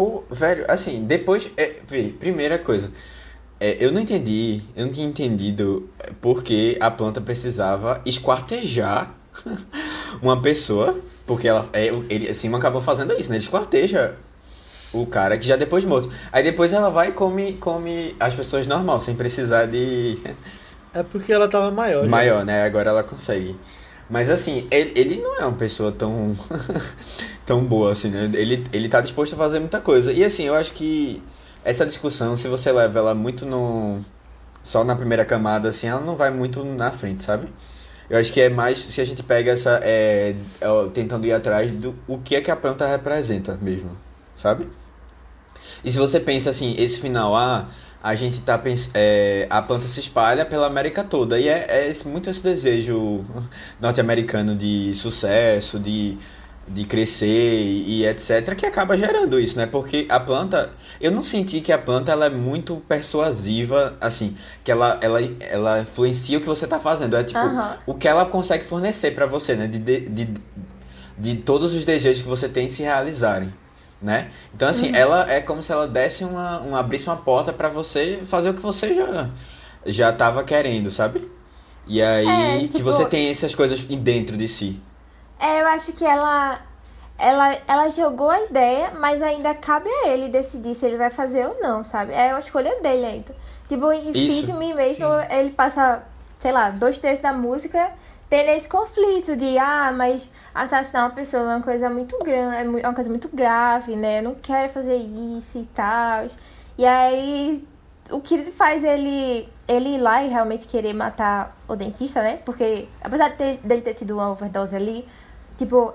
Pô, 0.00 0.24
velho, 0.30 0.64
assim, 0.66 1.04
depois. 1.04 1.50
É, 1.58 1.74
vê, 1.86 2.04
primeira 2.04 2.58
coisa. 2.58 2.90
É, 3.60 3.76
eu 3.78 3.92
não 3.92 4.00
entendi, 4.00 4.62
eu 4.74 4.86
não 4.86 4.92
tinha 4.94 5.06
entendido 5.06 5.90
por 6.22 6.42
que 6.42 6.78
a 6.80 6.90
planta 6.90 7.20
precisava 7.20 8.00
esquartejar 8.06 9.14
uma 10.22 10.40
pessoa. 10.40 10.98
Porque 11.26 11.46
ela, 11.46 11.68
é, 11.74 11.88
ele, 12.08 12.30
assim, 12.30 12.50
acabou 12.54 12.80
fazendo 12.80 13.12
isso, 13.12 13.28
né? 13.28 13.36
Ele 13.36 13.44
esquarteja 13.44 14.16
o 14.90 15.04
cara 15.04 15.36
que 15.36 15.46
já 15.46 15.56
depois 15.56 15.82
de 15.82 15.88
morto. 15.90 16.10
Aí 16.32 16.42
depois 16.42 16.72
ela 16.72 16.88
vai 16.88 17.08
e 17.08 17.12
come, 17.12 17.58
come 17.58 18.16
as 18.18 18.34
pessoas 18.34 18.66
normal, 18.66 18.98
sem 19.00 19.14
precisar 19.14 19.66
de. 19.66 20.18
É 20.94 21.02
porque 21.02 21.30
ela 21.30 21.46
tava 21.46 21.70
maior. 21.70 22.04
já. 22.04 22.08
Maior, 22.08 22.42
né? 22.42 22.62
Agora 22.62 22.88
ela 22.88 23.02
consegue. 23.02 23.54
Mas 24.10 24.28
assim, 24.28 24.66
ele, 24.72 24.92
ele 24.96 25.16
não 25.20 25.40
é 25.40 25.44
uma 25.46 25.56
pessoa 25.56 25.92
tão 25.92 26.36
tão 27.46 27.64
boa 27.64 27.92
assim, 27.92 28.10
né? 28.10 28.28
Ele, 28.34 28.66
ele 28.72 28.88
tá 28.88 29.00
disposto 29.00 29.34
a 29.34 29.36
fazer 29.36 29.60
muita 29.60 29.80
coisa. 29.80 30.12
E 30.12 30.24
assim, 30.24 30.42
eu 30.44 30.54
acho 30.54 30.72
que 30.72 31.22
essa 31.64 31.86
discussão, 31.86 32.36
se 32.36 32.48
você 32.48 32.72
leva 32.72 32.98
ela 32.98 33.14
muito 33.14 33.46
no 33.46 34.00
só 34.62 34.84
na 34.84 34.96
primeira 34.96 35.24
camada 35.24 35.68
assim, 35.68 35.86
ela 35.86 36.00
não 36.00 36.16
vai 36.16 36.30
muito 36.30 36.64
na 36.64 36.90
frente, 36.90 37.22
sabe? 37.22 37.48
Eu 38.10 38.18
acho 38.18 38.32
que 38.32 38.40
é 38.40 38.50
mais 38.50 38.78
se 38.80 39.00
a 39.00 39.04
gente 39.04 39.22
pega 39.22 39.52
essa 39.52 39.78
é, 39.82 40.34
é, 40.60 40.88
tentando 40.92 41.26
ir 41.26 41.32
atrás 41.32 41.70
do 41.70 41.94
o 42.08 42.18
que 42.18 42.34
é 42.34 42.40
que 42.40 42.50
a 42.50 42.56
planta 42.56 42.86
representa 42.86 43.56
mesmo, 43.62 43.96
sabe? 44.34 44.68
E 45.84 45.92
se 45.92 45.98
você 45.98 46.18
pensa 46.18 46.50
assim, 46.50 46.74
esse 46.76 47.00
final, 47.00 47.36
ah, 47.36 47.68
a 48.02 48.14
gente 48.14 48.40
tá 48.40 48.60
é, 48.94 49.46
a 49.50 49.60
planta 49.60 49.86
se 49.86 50.00
espalha 50.00 50.46
pela 50.46 50.66
América 50.66 51.04
toda 51.04 51.38
e 51.38 51.48
é, 51.48 51.90
é 51.90 51.92
muito 52.06 52.30
esse 52.30 52.42
desejo 52.42 53.24
norte-americano 53.78 54.56
de 54.56 54.94
sucesso, 54.94 55.78
de, 55.78 56.16
de 56.66 56.84
crescer 56.84 57.26
e, 57.26 58.00
e 58.00 58.06
etc 58.06 58.54
que 58.56 58.64
acaba 58.64 58.96
gerando 58.96 59.38
isso, 59.38 59.58
né? 59.58 59.66
Porque 59.66 60.06
a 60.08 60.18
planta, 60.18 60.70
eu 60.98 61.10
não 61.10 61.22
senti 61.22 61.60
que 61.60 61.72
a 61.72 61.78
planta 61.78 62.10
ela 62.10 62.26
é 62.26 62.30
muito 62.30 62.76
persuasiva, 62.88 63.94
assim, 64.00 64.34
que 64.64 64.72
ela 64.72 64.98
ela, 65.02 65.20
ela 65.40 65.80
influencia 65.80 66.38
o 66.38 66.40
que 66.40 66.46
você 66.46 66.66
tá 66.66 66.78
fazendo, 66.78 67.16
é 67.16 67.22
tipo 67.22 67.38
Aham. 67.38 67.76
o 67.86 67.94
que 67.94 68.08
ela 68.08 68.24
consegue 68.24 68.64
fornecer 68.64 69.14
pra 69.14 69.26
você, 69.26 69.54
né? 69.56 69.66
De, 69.66 69.78
de, 69.78 70.00
de, 70.08 70.34
de 71.18 71.36
todos 71.36 71.74
os 71.74 71.84
desejos 71.84 72.22
que 72.22 72.28
você 72.28 72.48
tem 72.48 72.66
de 72.66 72.72
se 72.72 72.82
realizarem, 72.82 73.52
né? 74.00 74.30
Então 74.54 74.68
assim, 74.68 74.94
ela 74.94 75.30
é 75.30 75.40
como 75.40 75.62
se 75.62 75.72
ela 75.72 75.86
desse 75.86 76.24
uma, 76.24 76.58
uma 76.60 76.80
abrisse 76.80 77.06
uma 77.06 77.16
porta 77.16 77.52
pra 77.52 77.68
você 77.68 78.20
fazer 78.24 78.50
o 78.50 78.54
que 78.54 78.62
você 78.62 78.94
já 78.94 79.28
já 79.86 80.12
tava 80.12 80.44
querendo, 80.44 80.90
sabe? 80.90 81.30
E 81.86 82.02
aí 82.02 82.26
É, 82.26 82.58
que 82.60 82.68
tipo- 82.68 82.84
você 82.84 83.04
tem 83.06 83.28
essas 83.30 83.54
coisas 83.54 83.80
dentro 83.80 84.36
de 84.36 84.46
si. 84.46 84.80
É, 85.38 85.62
eu 85.62 85.66
acho 85.68 85.92
que 85.92 86.04
ela, 86.04 86.60
ela, 87.18 87.56
ela 87.66 87.88
jogou 87.88 88.28
a 88.30 88.42
ideia, 88.44 88.92
mas 88.98 89.22
ainda 89.22 89.54
cabe 89.54 89.88
a 89.88 90.08
ele 90.08 90.28
decidir 90.28 90.74
se 90.74 90.84
ele 90.86 90.98
vai 90.98 91.10
fazer 91.10 91.46
ou 91.46 91.56
não, 91.60 91.82
sabe? 91.82 92.12
É 92.12 92.28
uma 92.28 92.38
escolha 92.38 92.78
dele 92.82 93.06
ainda. 93.06 93.34
Tipo, 93.68 93.90
em 93.92 94.12
Feed 94.12 94.52
Me 94.52 94.74
mesmo, 94.74 95.06
ele 95.30 95.50
passa, 95.50 96.02
sei 96.38 96.52
lá, 96.52 96.70
dois 96.70 96.98
terços 96.98 97.22
da 97.22 97.32
música 97.32 97.90
tendo 98.30 98.48
esse 98.50 98.68
conflito 98.68 99.36
de, 99.36 99.58
ah, 99.58 99.92
mas 99.94 100.30
assassinar 100.54 101.04
uma 101.08 101.14
pessoa 101.14 101.42
é 101.42 101.46
uma 101.56 101.62
coisa 101.62 101.90
muito 101.90 102.16
grande, 102.22 102.56
é 102.56 102.82
é 102.82 102.86
uma 102.86 102.94
coisa 102.94 103.10
muito 103.10 103.28
grave, 103.28 103.96
né? 103.96 104.20
Eu 104.20 104.22
não 104.22 104.34
quero 104.36 104.72
fazer 104.72 104.94
isso 104.96 105.58
e 105.58 105.64
tal. 105.74 106.26
E 106.78 106.86
aí, 106.86 107.66
o 108.10 108.20
que 108.20 108.38
faz 108.52 108.84
ele, 108.84 109.48
ele 109.66 109.96
ir 109.96 109.98
lá 109.98 110.22
e 110.22 110.28
realmente 110.28 110.66
querer 110.68 110.94
matar 110.94 111.56
o 111.68 111.74
dentista, 111.74 112.22
né? 112.22 112.38
Porque, 112.44 112.88
apesar 113.02 113.30
de 113.30 113.36
ter- 113.36 113.56
dele 113.58 113.82
ter 113.82 113.94
tido 113.94 114.12
uma 114.14 114.30
overdose 114.30 114.74
ali, 114.76 115.06
tipo, 115.58 115.92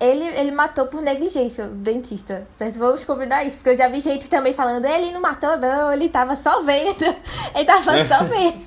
ele, 0.00 0.24
ele 0.24 0.50
matou 0.50 0.86
por 0.86 1.00
negligência 1.00 1.64
o 1.66 1.68
dentista. 1.68 2.46
Certo? 2.58 2.78
Vamos 2.78 3.04
combinar 3.04 3.44
isso, 3.44 3.56
porque 3.56 3.70
eu 3.70 3.76
já 3.76 3.88
vi 3.88 4.00
gente 4.00 4.28
também 4.28 4.52
falando, 4.52 4.84
ele 4.84 5.12
não 5.12 5.20
matou, 5.20 5.56
não, 5.56 5.92
ele 5.92 6.08
tava 6.08 6.36
só 6.36 6.60
vendo. 6.62 7.04
Ele 7.54 7.64
tava 7.64 8.04
só 8.04 8.24
vendo. 8.24 8.64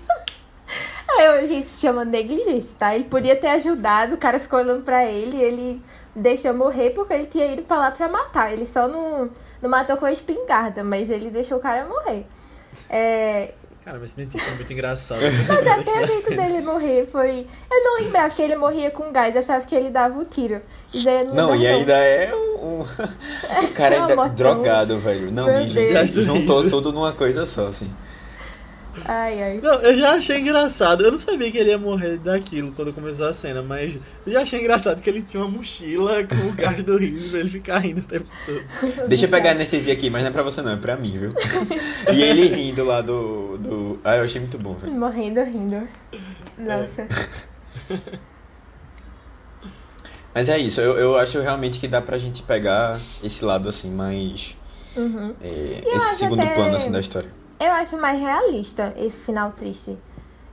Aí 1.17 1.25
eu, 1.25 1.47
gente, 1.47 1.67
se 1.67 1.81
chama 1.81 2.05
negligência, 2.05 2.69
tá? 2.79 2.95
Ele 2.95 3.03
podia 3.05 3.35
ter 3.35 3.47
ajudado, 3.47 4.15
o 4.15 4.17
cara 4.17 4.39
ficou 4.39 4.59
olhando 4.59 4.83
pra 4.83 5.05
ele, 5.05 5.41
ele 5.41 5.81
deixou 6.15 6.53
morrer 6.53 6.91
porque 6.91 7.13
ele 7.13 7.25
tinha 7.27 7.45
ido 7.47 7.61
pra 7.63 7.77
lá 7.77 7.91
pra 7.91 8.07
matar. 8.07 8.51
Ele 8.53 8.65
só 8.65 8.87
não, 8.87 9.29
não 9.61 9.69
matou 9.69 9.97
com 9.97 10.05
a 10.05 10.11
espingarda, 10.11 10.83
mas 10.83 11.09
ele 11.09 11.29
deixou 11.29 11.57
o 11.57 11.61
cara 11.61 11.85
morrer. 11.85 12.25
É, 12.89 13.51
Cara, 13.83 13.97
mas 13.99 14.11
esse 14.11 14.17
dentista 14.17 14.47
é 14.51 14.53
muito 14.53 14.71
engraçado. 14.71 15.21
mas 15.47 15.67
até 15.67 16.03
o 16.03 16.07
jeito 16.07 16.29
dele 16.29 16.61
morrer 16.61 17.07
foi. 17.11 17.47
Eu 17.71 17.83
não 17.83 17.95
lembrava 17.99 18.29
que 18.33 18.41
ele 18.41 18.55
morria 18.55 18.91
com 18.91 19.11
gás, 19.11 19.33
eu 19.33 19.39
achava 19.39 19.65
que 19.65 19.75
ele 19.75 19.89
dava 19.89 20.19
o 20.19 20.23
tiro. 20.25 20.61
E 20.93 21.03
daí 21.03 21.23
não, 21.25 21.33
Não, 21.33 21.55
e 21.55 21.65
ainda 21.65 21.97
é 21.97 22.33
um. 22.35 22.81
o 23.65 23.67
cara 23.73 23.95
É 23.95 23.99
ainda 24.01 24.27
drogado, 24.29 24.99
velho. 24.99 25.31
Não, 25.31 25.49
e 25.59 25.67
jun- 25.67 26.23
juntou 26.23 26.69
tudo 26.69 26.91
numa 26.93 27.11
coisa 27.11 27.45
só, 27.47 27.67
assim. 27.67 27.91
Ai, 29.05 29.41
ai. 29.41 29.61
Não, 29.61 29.75
eu 29.75 29.95
já 29.95 30.11
achei 30.11 30.39
engraçado. 30.39 31.03
Eu 31.03 31.11
não 31.11 31.19
sabia 31.19 31.49
que 31.51 31.57
ele 31.57 31.69
ia 31.69 31.77
morrer 31.77 32.17
daquilo 32.17 32.71
quando 32.73 32.91
começou 32.93 33.27
a 33.27 33.33
cena, 33.33 33.61
mas 33.61 33.97
eu 34.25 34.33
já 34.33 34.41
achei 34.41 34.59
engraçado 34.59 35.01
que 35.01 35.09
ele 35.09 35.21
tinha 35.21 35.41
uma 35.43 35.49
mochila 35.49 36.23
com 36.25 36.35
o 36.47 36.51
gás 36.51 36.83
do 36.83 36.97
riso 36.97 37.29
pra 37.29 37.39
ele 37.39 37.49
ficar 37.49 37.79
rindo 37.79 38.01
o 38.01 38.03
tempo 38.03 38.25
todo. 38.45 39.07
Deixa 39.07 39.25
eu 39.25 39.29
pegar 39.29 39.49
a 39.49 39.53
anestesia 39.53 39.93
aqui, 39.93 40.09
mas 40.09 40.23
não 40.23 40.29
é 40.29 40.33
pra 40.33 40.43
você 40.43 40.61
não, 40.61 40.73
é 40.73 40.77
pra 40.77 40.97
mim, 40.97 41.11
viu? 41.17 41.33
e 42.13 42.21
ele 42.21 42.47
rindo 42.47 42.83
lá 42.83 43.01
do. 43.01 43.57
do... 43.57 43.99
Ah, 44.03 44.17
eu 44.17 44.23
achei 44.23 44.41
muito 44.41 44.57
bom, 44.57 44.73
velho. 44.73 44.91
Morrendo, 44.93 45.41
rindo. 45.43 45.87
Nossa. 46.57 47.07
Mas 50.33 50.47
é 50.47 50.57
isso, 50.57 50.79
eu, 50.79 50.97
eu 50.97 51.17
acho 51.17 51.39
realmente 51.41 51.77
que 51.77 51.87
dá 51.89 52.01
pra 52.01 52.17
gente 52.17 52.41
pegar 52.41 52.99
esse 53.21 53.43
lado 53.43 53.67
assim, 53.67 53.91
mais. 53.91 54.55
Uhum. 54.95 55.33
é, 55.41 55.81
esse 55.95 56.15
segundo 56.15 56.41
até- 56.41 56.55
plano 56.55 56.75
assim 56.75 56.91
da 56.91 56.99
história. 56.99 57.29
Eu 57.63 57.71
acho 57.73 57.97
mais 57.97 58.19
realista 58.19 58.93
esse 58.97 59.21
final 59.21 59.51
triste. 59.51 59.97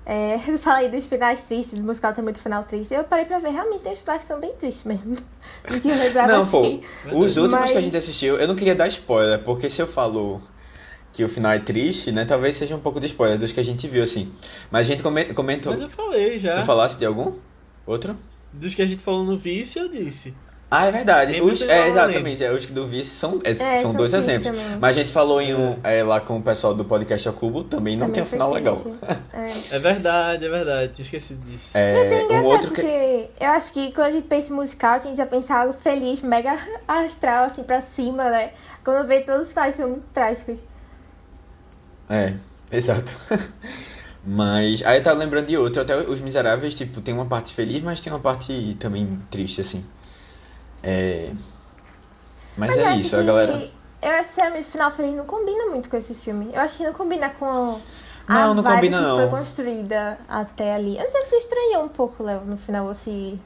É, 0.04 0.36
eu 0.48 0.58
falei 0.58 0.88
dos 0.88 1.06
finais 1.06 1.42
tristes, 1.42 1.78
do 1.78 1.84
musical 1.84 2.12
tem 2.12 2.22
muito 2.24 2.40
final 2.40 2.64
triste. 2.64 2.94
Eu 2.94 3.04
parei 3.04 3.24
pra 3.24 3.38
ver, 3.38 3.50
realmente 3.50 3.80
tem 3.82 3.92
uns 3.92 3.98
finais 3.98 4.22
que 4.22 4.28
são 4.28 4.40
bem 4.40 4.52
tristes 4.54 4.84
mesmo. 4.84 5.16
Eu 5.68 6.26
Não, 6.28 6.46
pô, 6.46 6.60
assim. 6.60 6.80
os 7.12 7.36
últimos 7.36 7.60
Mas- 7.60 7.70
que 7.70 7.78
a 7.78 7.80
gente 7.80 7.96
assistiu, 7.96 8.36
eu 8.36 8.46
não 8.48 8.54
queria 8.56 8.74
dar 8.74 8.88
spoiler, 8.88 9.42
porque 9.44 9.68
se 9.70 9.80
eu 9.82 9.86
falo 9.86 10.40
que 11.12 11.24
o 11.24 11.28
final 11.28 11.52
é 11.52 11.58
triste, 11.58 12.12
né, 12.12 12.24
talvez 12.24 12.56
seja 12.56 12.74
um 12.76 12.80
pouco 12.80 13.00
de 13.00 13.06
spoiler 13.06 13.38
dos 13.38 13.52
que 13.52 13.60
a 13.60 13.64
gente 13.64 13.86
viu, 13.88 14.02
assim. 14.02 14.32
Mas 14.70 14.82
a 14.86 14.90
gente 14.90 15.02
come- 15.02 15.32
comentou. 15.34 15.72
Mas 15.72 15.80
eu 15.80 15.88
falei 15.88 16.38
já. 16.38 16.60
Tu 16.60 16.64
falasse 16.66 16.96
de 16.98 17.04
algum? 17.06 17.32
Outro? 17.86 18.16
Dos 18.52 18.74
que 18.74 18.82
a 18.82 18.86
gente 18.86 19.02
falou 19.02 19.24
no 19.24 19.36
vício, 19.36 19.82
eu 19.82 19.88
disse. 19.88 20.34
Ah, 20.70 20.84
é 20.86 20.92
verdade. 20.92 21.40
Os, 21.40 21.62
é, 21.62 21.88
exatamente. 21.88 22.44
É, 22.44 22.52
os 22.52 22.66
do 22.66 22.86
Vice 22.86 23.16
são, 23.16 23.38
é, 23.42 23.50
É, 23.52 23.54
são 23.54 23.78
são 23.78 23.94
dois 23.94 24.12
exemplos. 24.12 24.48
também. 24.48 24.76
Mas 24.78 24.96
a 24.96 25.00
gente 25.00 25.10
falou 25.10 25.40
em 25.40 25.54
um 25.54 25.78
é, 25.82 26.02
lá 26.02 26.20
com 26.20 26.36
o 26.36 26.42
pessoal 26.42 26.74
do 26.74 26.84
podcast 26.84 27.26
ao 27.26 27.32
Cubo, 27.32 27.64
também 27.64 27.96
não 27.96 28.08
Também 28.08 28.14
tem 28.16 28.22
um 28.22 28.26
final 28.26 28.52
legal. 28.52 28.76
É. 29.32 29.76
É 29.76 29.78
verdade, 29.78 30.44
é 30.44 30.48
verdade. 30.48 30.92
Tinha 30.92 31.04
esquecido 31.04 31.42
disso. 31.46 31.76
É 31.76 32.26
É, 32.30 32.40
um 32.40 32.44
outro 32.44 32.70
que. 32.70 32.82
porque 32.82 33.30
eu 33.40 33.48
acho 33.50 33.72
que 33.72 33.92
quando 33.92 34.08
a 34.08 34.10
gente 34.10 34.26
pensa 34.26 34.52
em 34.52 34.56
musical, 34.56 34.94
a 34.94 34.98
gente 34.98 35.16
já 35.16 35.24
pensa 35.26 35.54
algo 35.54 35.72
feliz, 35.72 36.20
mega 36.20 36.58
astral, 36.86 37.44
assim, 37.44 37.62
pra 37.62 37.80
cima, 37.80 38.28
né? 38.28 38.50
Quando 38.84 39.06
vê 39.06 39.20
todos 39.20 39.46
os 39.46 39.52
finais 39.52 39.74
são 39.74 39.88
muito 39.88 40.04
trágicos. 40.12 40.58
É, 42.10 42.34
exato. 42.70 43.10
Mas 44.24 44.82
aí 44.84 44.98
eu 44.98 45.02
tava 45.02 45.18
lembrando 45.18 45.46
de 45.46 45.56
outro, 45.56 45.80
até 45.80 45.96
Os 45.96 46.20
Miseráveis, 46.20 46.74
tipo, 46.74 47.00
tem 47.00 47.14
uma 47.14 47.24
parte 47.24 47.54
feliz, 47.54 47.80
mas 47.80 48.00
tem 48.00 48.12
uma 48.12 48.18
parte 48.18 48.76
também 48.78 49.18
triste, 49.30 49.60
assim. 49.62 49.82
É. 50.82 51.30
Mas, 52.56 52.76
eu 52.76 52.86
é 52.86 52.96
isso, 52.96 53.16
a 53.16 53.22
galera. 53.22 53.70
Eu 54.00 54.10
acho 54.10 54.22
que 54.22 54.28
sinceramente, 54.28 54.68
o 54.68 54.70
final 54.70 54.90
feliz 54.90 55.14
não 55.16 55.24
combina 55.26 55.66
muito 55.66 55.88
com 55.88 55.96
esse 55.96 56.14
filme. 56.14 56.50
Eu 56.52 56.60
acho 56.60 56.76
que 56.76 56.84
não 56.84 56.92
combina 56.92 57.30
com 57.30 57.80
a 58.26 58.34
Não, 58.34 58.54
não 58.54 58.62
vibe 58.62 58.76
combina, 58.76 58.98
que 58.98 59.02
não. 59.04 59.16
foi 59.18 59.38
construída 59.38 60.18
até 60.28 60.74
ali. 60.74 60.96
Eu 60.96 61.04
não 61.04 61.10
sei 61.10 61.22
se 61.22 61.30
tu 61.30 61.36
estranhou 61.36 61.84
um 61.84 61.88
pouco, 61.88 62.22
Léo, 62.22 62.42
no 62.44 62.56
final, 62.56 62.88
assim... 62.88 63.40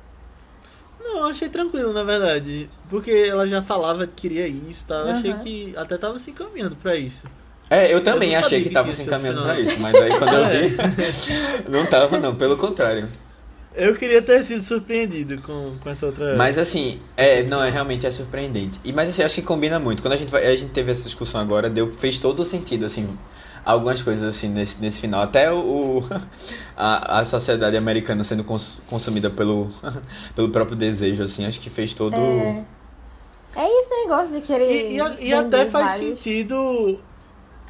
Não, 1.02 1.18
eu 1.20 1.26
achei 1.26 1.48
tranquilo, 1.48 1.92
na 1.92 2.04
verdade. 2.04 2.70
Porque 2.88 3.10
ela 3.10 3.46
já 3.48 3.60
falava 3.60 4.06
que 4.06 4.12
queria 4.14 4.46
isso, 4.46 4.86
tá? 4.86 4.94
Eu 4.96 5.10
achei 5.10 5.32
Aham. 5.32 5.40
que 5.40 5.74
até 5.76 5.98
tava 5.98 6.18
se 6.18 6.30
encaminhando 6.30 6.76
pra 6.76 6.94
isso. 6.94 7.26
É, 7.68 7.92
eu 7.92 8.04
também 8.04 8.32
Eu 8.34 8.40
não 8.40 8.46
achei 8.46 8.62
que 8.62 8.68
que 8.68 8.74
tava 8.74 8.92
se 8.92 9.02
encaminhando 9.02 9.42
pra 9.42 9.58
isso, 9.58 9.80
mas 9.80 9.94
aí 9.94 10.16
quando 10.18 10.34
eu 10.34 10.44
É. 10.46 10.66
vi, 10.68 11.70
não 11.70 11.86
tava 11.86 12.18
não, 12.20 12.36
pelo 12.36 12.56
contrário. 12.56 13.08
Eu 13.74 13.94
queria 13.96 14.20
ter 14.20 14.42
sido 14.42 14.62
surpreendido 14.62 15.40
com, 15.42 15.76
com 15.82 15.88
essa 15.90 16.04
outra. 16.06 16.36
Mas 16.36 16.58
assim, 16.58 17.00
é, 17.16 17.42
não, 17.44 17.62
é 17.62 17.70
realmente 17.70 18.06
é 18.06 18.10
surpreendente. 18.10 18.78
E, 18.84 18.92
mas 18.92 19.08
assim, 19.10 19.22
acho 19.22 19.36
que 19.36 19.42
combina 19.42 19.78
muito. 19.78 20.02
Quando 20.02 20.14
a 20.14 20.16
gente, 20.16 20.30
vai, 20.30 20.46
a 20.46 20.54
gente 20.56 20.70
teve 20.72 20.92
essa 20.92 21.04
discussão 21.04 21.40
agora, 21.40 21.70
deu, 21.70 21.90
fez 21.90 22.18
todo 22.18 22.40
o 22.40 22.44
sentido, 22.44 22.84
assim, 22.84 23.08
algumas 23.64 24.02
coisas 24.02 24.24
assim 24.28 24.48
nesse, 24.48 24.78
nesse 24.80 25.00
final. 25.00 25.22
Até 25.22 25.50
o, 25.50 26.00
o- 26.00 26.04
a, 26.76 27.20
a 27.20 27.24
sociedade 27.24 27.76
americana 27.76 28.22
sendo 28.24 28.44
cons- 28.44 28.80
consumida 28.88 29.30
pelo, 29.30 29.70
pelo 30.36 30.50
próprio 30.50 30.76
desejo, 30.76 31.22
assim, 31.22 31.46
acho 31.46 31.58
que 31.58 31.70
fez 31.70 31.94
todo. 31.94 32.14
É, 32.14 32.64
é 33.56 33.80
esse 33.80 33.90
negócio 34.02 34.34
de 34.34 34.40
querer 34.42 34.70
E, 34.70 34.98
e, 34.98 35.28
e 35.28 35.34
até 35.34 35.64
faz 35.66 35.92
vários. 35.92 36.18
sentido 36.18 37.00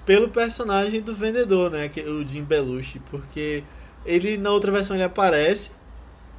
pelo 0.04 0.28
personagem 0.30 1.00
do 1.00 1.14
vendedor, 1.14 1.70
né? 1.70 1.88
Que, 1.88 2.00
o 2.02 2.26
Jim 2.26 2.42
Belushi. 2.42 3.00
Porque 3.10 3.62
ele, 4.04 4.36
na 4.36 4.50
outra 4.50 4.72
versão, 4.72 4.96
ele 4.96 5.04
aparece, 5.04 5.70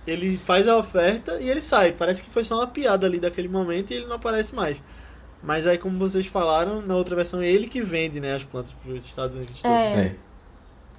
ele 0.06 0.38
faz 0.38 0.68
a 0.68 0.78
oferta 0.78 1.38
e 1.40 1.50
ele 1.50 1.62
sai. 1.62 1.92
Parece 1.92 2.24
que 2.24 2.30
foi 2.30 2.44
só 2.44 2.56
uma 2.56 2.68
piada 2.68 3.06
ali 3.06 3.20
daquele 3.20 3.48
momento 3.48 3.92
e 3.92 3.96
ele 3.96 4.06
não 4.06 4.16
aparece 4.16 4.54
mais. 4.54 4.82
Mas 5.42 5.68
aí, 5.68 5.78
como 5.78 5.98
vocês 5.98 6.26
falaram, 6.26 6.82
na 6.82 6.96
outra 6.96 7.16
versão 7.16 7.42
é 7.42 7.48
ele 7.48 7.68
que 7.68 7.82
vende 7.82 8.20
né, 8.20 8.34
as 8.34 8.44
plantas 8.44 8.74
para 8.74 8.94
os 8.94 9.06
Estados 9.06 9.36
Unidos. 9.36 9.64
É. 9.64 9.70
É. 9.70 10.16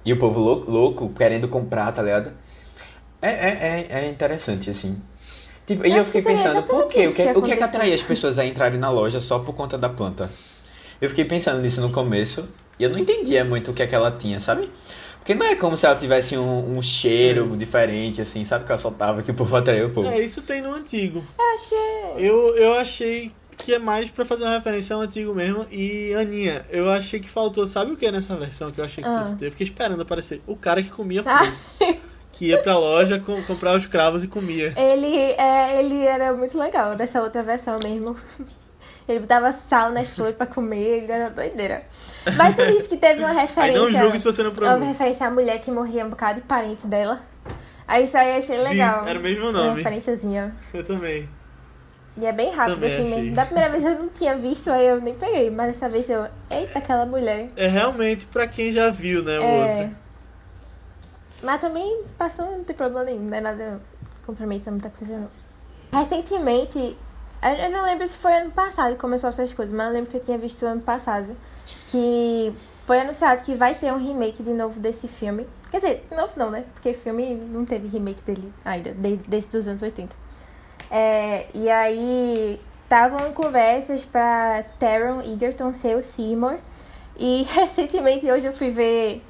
E 0.05 0.13
o 0.13 0.17
povo 0.17 0.39
louco, 0.39 0.71
louco 0.71 1.09
querendo 1.09 1.47
comprar, 1.47 1.91
tá 1.91 2.01
ligado? 2.01 2.31
É, 3.21 3.29
é, 3.29 3.87
é, 3.89 4.05
é 4.05 4.09
interessante, 4.09 4.69
assim. 4.69 5.01
Tipo, 5.65 5.83
e 5.85 5.89
Eu 5.89 5.95
eu 5.95 6.01
acho 6.01 6.11
que 6.11 6.21
fiquei 6.21 6.35
pensando, 6.35 6.61
por 6.61 6.87
quê? 6.87 7.07
O 7.07 7.13
que, 7.13 7.23
que 7.23 7.39
o 7.39 7.41
que 7.41 7.51
é 7.51 7.57
que 7.57 7.63
atrai 7.63 7.91
as 7.91 8.03
pessoas 8.03 8.37
a 8.37 8.45
entrarem 8.45 8.79
na 8.79 8.89
loja 8.91 9.19
só 9.19 9.39
por 9.39 9.55
conta 9.55 9.79
da 9.79 9.89
planta? 9.89 10.29
Eu 11.01 11.09
fiquei 11.09 11.25
pensando 11.25 11.59
nisso 11.59 11.81
no 11.81 11.91
começo 11.91 12.47
e 12.77 12.83
eu 12.83 12.89
não 12.91 12.99
entendia 12.99 13.43
muito 13.43 13.71
o 13.71 13.73
que 13.73 13.81
é 13.81 13.87
que 13.87 13.95
ela 13.95 14.11
tinha, 14.11 14.39
sabe? 14.39 14.69
Porque 15.25 15.33
não 15.33 15.47
é 15.47 15.55
como 15.55 15.75
se 15.75 15.87
ela 15.87 15.95
tivesse 15.95 16.37
um, 16.37 16.77
um 16.77 16.81
cheiro 16.83 17.57
diferente, 17.57 18.21
assim, 18.21 18.45
sabe? 18.45 18.63
Que 18.63 18.71
ela 18.71 18.77
soltava 18.77 19.23
que 19.23 19.31
o 19.31 19.33
povo 19.33 19.55
atraiu 19.55 19.87
o 19.87 19.89
povo. 19.89 20.07
É, 20.07 20.19
isso 20.19 20.43
tem 20.43 20.61
no 20.61 20.71
antigo. 20.71 21.23
Eu 21.39 21.45
acho 21.55 21.67
que 21.69 21.73
é... 21.75 22.15
Eu, 22.19 22.55
eu 22.55 22.73
achei 22.75 23.31
que 23.57 23.73
é 23.73 23.79
mais 23.79 24.07
pra 24.11 24.23
fazer 24.23 24.43
uma 24.43 24.53
referência 24.53 24.95
ao 24.95 25.01
antigo 25.01 25.33
mesmo. 25.33 25.65
E, 25.71 26.13
Aninha, 26.13 26.63
eu 26.69 26.91
achei 26.91 27.19
que 27.19 27.27
faltou, 27.27 27.65
sabe 27.65 27.93
o 27.93 27.97
que 27.97 28.11
nessa 28.11 28.35
versão 28.35 28.69
que 28.71 28.79
eu 28.79 28.85
achei 28.85 29.03
que 29.03 29.09
Ah. 29.09 29.23
fosse 29.23 29.35
ter? 29.35 29.47
Eu 29.47 29.51
fiquei 29.51 29.65
esperando 29.65 29.99
aparecer 30.03 30.43
o 30.45 30.55
cara 30.55 30.83
que 30.83 30.89
comia 30.91 31.23
Ah. 31.25 31.37
flor. 31.79 31.95
que 32.31 32.45
ia 32.49 32.61
pra 32.61 32.77
loja 32.77 33.17
com- 33.17 33.41
comprar 33.43 33.75
os 33.75 33.87
cravos 33.87 34.23
e 34.23 34.27
comia. 34.27 34.75
Ele, 34.77 35.07
é, 35.39 35.79
ele 35.79 36.03
era 36.03 36.33
muito 36.35 36.55
legal 36.55 36.95
dessa 36.95 37.19
outra 37.19 37.41
versão 37.41 37.79
mesmo. 37.83 38.15
Ele 39.07 39.19
botava 39.19 39.51
sal 39.53 39.91
nas 39.91 40.09
flores 40.09 40.35
pra 40.35 40.47
comer, 40.47 41.03
ele 41.03 41.11
era 41.11 41.29
doideira. 41.29 41.83
Mas 42.35 42.55
tu 42.55 42.65
disse 42.65 42.89
que 42.89 42.97
teve 42.97 43.19
uma 43.19 43.29
Aí 43.29 43.37
referência. 43.37 43.79
não 43.81 43.91
julgue 43.91 44.17
se 44.17 44.25
você 44.25 44.41
não 44.41 44.49
Uma 44.49 44.55
provou. 44.55 44.87
referência 44.87 45.27
à 45.27 45.29
mulher 45.29 45.59
que 45.59 45.69
morria 45.69 46.03
um 46.05 46.09
bocado 46.09 46.41
de 46.41 46.47
parente 46.47 46.87
dela. 46.87 47.21
Aí 47.87 48.05
isso 48.05 48.17
aí 48.17 48.31
eu 48.31 48.37
achei 48.39 48.57
Vi, 48.57 48.63
legal. 48.63 49.07
era 49.07 49.19
o 49.19 49.21
mesmo 49.21 49.43
Uma 49.49 49.51
nome. 49.51 49.77
referenciazinha. 49.77 50.55
Eu 50.73 50.83
também. 50.83 51.29
E 52.17 52.25
é 52.25 52.31
bem 52.31 52.49
rápido, 52.51 52.75
Também 52.75 52.93
assim 52.93 53.03
achei. 53.07 53.21
mesmo. 53.21 53.35
Da 53.35 53.45
primeira 53.45 53.69
vez 53.69 53.83
eu 53.85 53.99
não 53.99 54.07
tinha 54.09 54.35
visto, 54.35 54.71
aí 54.71 54.87
eu 54.87 54.99
nem 54.99 55.13
peguei. 55.13 55.51
Mas 55.51 55.67
dessa 55.73 55.87
vez 55.87 56.09
eu. 56.09 56.25
Eita, 56.49 56.79
aquela 56.79 57.05
mulher. 57.05 57.49
É 57.55 57.67
realmente 57.67 58.25
pra 58.25 58.47
quem 58.47 58.71
já 58.71 58.89
viu, 58.89 59.21
né, 59.21 59.37
o 59.37 59.43
É. 59.43 59.67
outro. 59.83 59.97
Mas 61.43 61.61
também 61.61 62.03
passou, 62.17 62.45
não 62.53 62.63
tem 62.63 62.75
problema 62.75 63.03
nenhum, 63.03 63.25
não 63.25 63.37
é 63.37 63.41
nada 63.41 63.79
compromete 64.25 64.67
muita 64.71 64.89
coisa 64.89 65.15
não. 65.19 65.29
Recentemente, 65.99 66.97
eu 67.53 67.69
não 67.71 67.83
lembro 67.83 68.07
se 68.07 68.17
foi 68.17 68.33
ano 68.33 68.51
passado 68.51 68.93
que 68.95 68.99
começou 69.01 69.29
essas 69.29 69.53
coisas, 69.53 69.75
mas 69.75 69.87
eu 69.87 69.93
lembro 69.93 70.09
que 70.09 70.17
eu 70.17 70.21
tinha 70.21 70.37
visto 70.37 70.65
ano 70.65 70.81
passado 70.81 71.35
que 71.89 72.53
foi 72.85 72.99
anunciado 73.01 73.43
que 73.43 73.53
vai 73.55 73.73
ter 73.75 73.91
um 73.93 73.97
remake 73.97 74.41
de 74.43 74.51
novo 74.51 74.79
desse 74.79 75.07
filme. 75.07 75.47
Quer 75.71 75.77
dizer, 75.79 76.05
de 76.09 76.15
novo 76.15 76.33
não, 76.35 76.49
né? 76.51 76.63
Porque 76.73 76.93
filme 76.93 77.35
não 77.35 77.65
teve 77.65 77.87
remake 77.87 78.21
dele 78.21 78.53
ainda, 78.63 78.91
de- 78.91 79.17
desde 79.27 79.49
dos 79.51 79.67
anos 79.67 79.81
80. 79.81 80.15
É, 80.89 81.47
e 81.53 81.69
aí 81.69 82.59
estavam 82.83 83.27
em 83.27 83.33
conversas 83.33 84.05
pra 84.05 84.63
Taron 84.79 85.21
Egerton 85.21 85.73
ser 85.73 85.95
o 85.97 86.03
Seymour. 86.03 86.57
E 87.17 87.43
recentemente 87.51 88.29
hoje 88.31 88.45
eu 88.45 88.53
fui 88.53 88.69
ver 88.69 89.23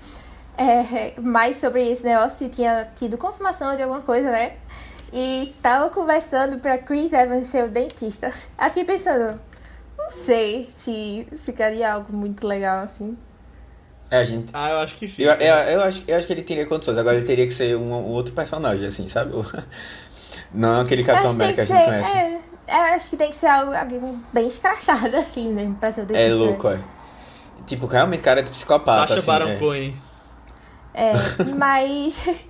é, 0.57 1.19
mais 1.19 1.57
sobre 1.57 1.89
esse 1.89 2.03
negócio 2.03 2.45
e 2.45 2.49
tinha 2.49 2.87
tido 2.95 3.17
confirmação 3.17 3.75
de 3.75 3.81
alguma 3.83 4.01
coisa, 4.01 4.29
né? 4.31 4.53
E 5.17 5.55
tava 5.61 5.89
conversando 5.89 6.59
pra 6.59 6.77
Chris 6.77 7.13
Evans 7.13 7.47
ser 7.47 7.63
o 7.63 7.69
dentista. 7.69 8.33
Aí 8.57 8.69
fiquei 8.69 8.83
pensando, 8.83 9.39
não 9.97 10.09
sei 10.09 10.69
se 10.79 11.25
ficaria 11.45 11.93
algo 11.93 12.11
muito 12.11 12.45
legal 12.45 12.79
assim. 12.83 13.17
É, 14.11 14.17
a 14.17 14.25
gente. 14.25 14.51
Ah, 14.53 14.71
eu 14.71 14.77
acho 14.79 14.97
que 14.97 15.05
Eu, 15.05 15.09
fica. 15.09 15.43
eu, 15.43 15.55
eu, 15.55 15.81
acho, 15.83 16.03
eu 16.05 16.17
acho 16.17 16.27
que 16.27 16.33
ele 16.33 16.43
teria 16.43 16.65
condições, 16.65 16.97
agora 16.97 17.15
ele 17.17 17.25
teria 17.25 17.47
que 17.47 17.53
ser 17.53 17.77
um, 17.77 17.93
um 17.93 18.07
outro 18.11 18.33
personagem, 18.33 18.85
assim, 18.85 19.07
sabe? 19.07 19.31
Não 20.53 20.81
aquele 20.81 21.03
Capitão 21.03 21.33
que 21.37 21.43
América 21.43 21.53
que 21.53 21.55
que 21.55 21.61
a 21.61 21.65
ser, 21.65 21.75
gente 21.75 21.85
conhece. 21.85 22.17
é, 22.17 22.41
eu 22.67 22.95
acho 22.95 23.09
que 23.09 23.17
tem 23.17 23.29
que 23.29 23.35
ser 23.37 23.47
algo, 23.47 23.73
alguém 23.73 24.23
bem 24.33 24.47
escrachado 24.47 25.15
assim, 25.17 25.49
né? 25.53 25.73
Pra 25.79 25.91
ser 25.91 26.01
o 26.01 26.05
É, 26.11 26.29
dentista. 26.29 26.35
louco, 26.35 26.67
é. 26.69 26.79
Tipo, 27.65 27.85
realmente, 27.87 28.21
cara 28.21 28.41
é 28.41 28.43
psicopata, 28.43 29.15
Sacha 29.15 29.19
assim. 29.19 29.25
Baron 29.25 29.49
é. 29.49 29.55
Cohen. 29.57 29.95
É, 30.93 31.13
mas. 31.55 32.19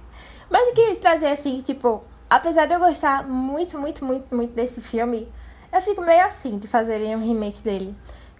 Mas 0.47 0.67
eu 0.67 0.73
queria 0.75 0.95
trazer 0.97 1.27
assim, 1.29 1.59
tipo, 1.61 2.03
apesar 2.35 2.65
de 2.65 2.73
eu 2.73 2.79
gostar 2.79 3.27
muito, 3.27 3.77
muito, 3.77 4.03
muito, 4.03 4.35
muito 4.35 4.53
desse 4.53 4.81
filme, 4.81 5.27
eu 5.71 5.81
fico 5.81 6.01
meio 6.01 6.25
assim 6.25 6.57
de 6.57 6.67
fazerem 6.67 7.15
um 7.15 7.25
remake 7.25 7.61
dele. 7.61 7.95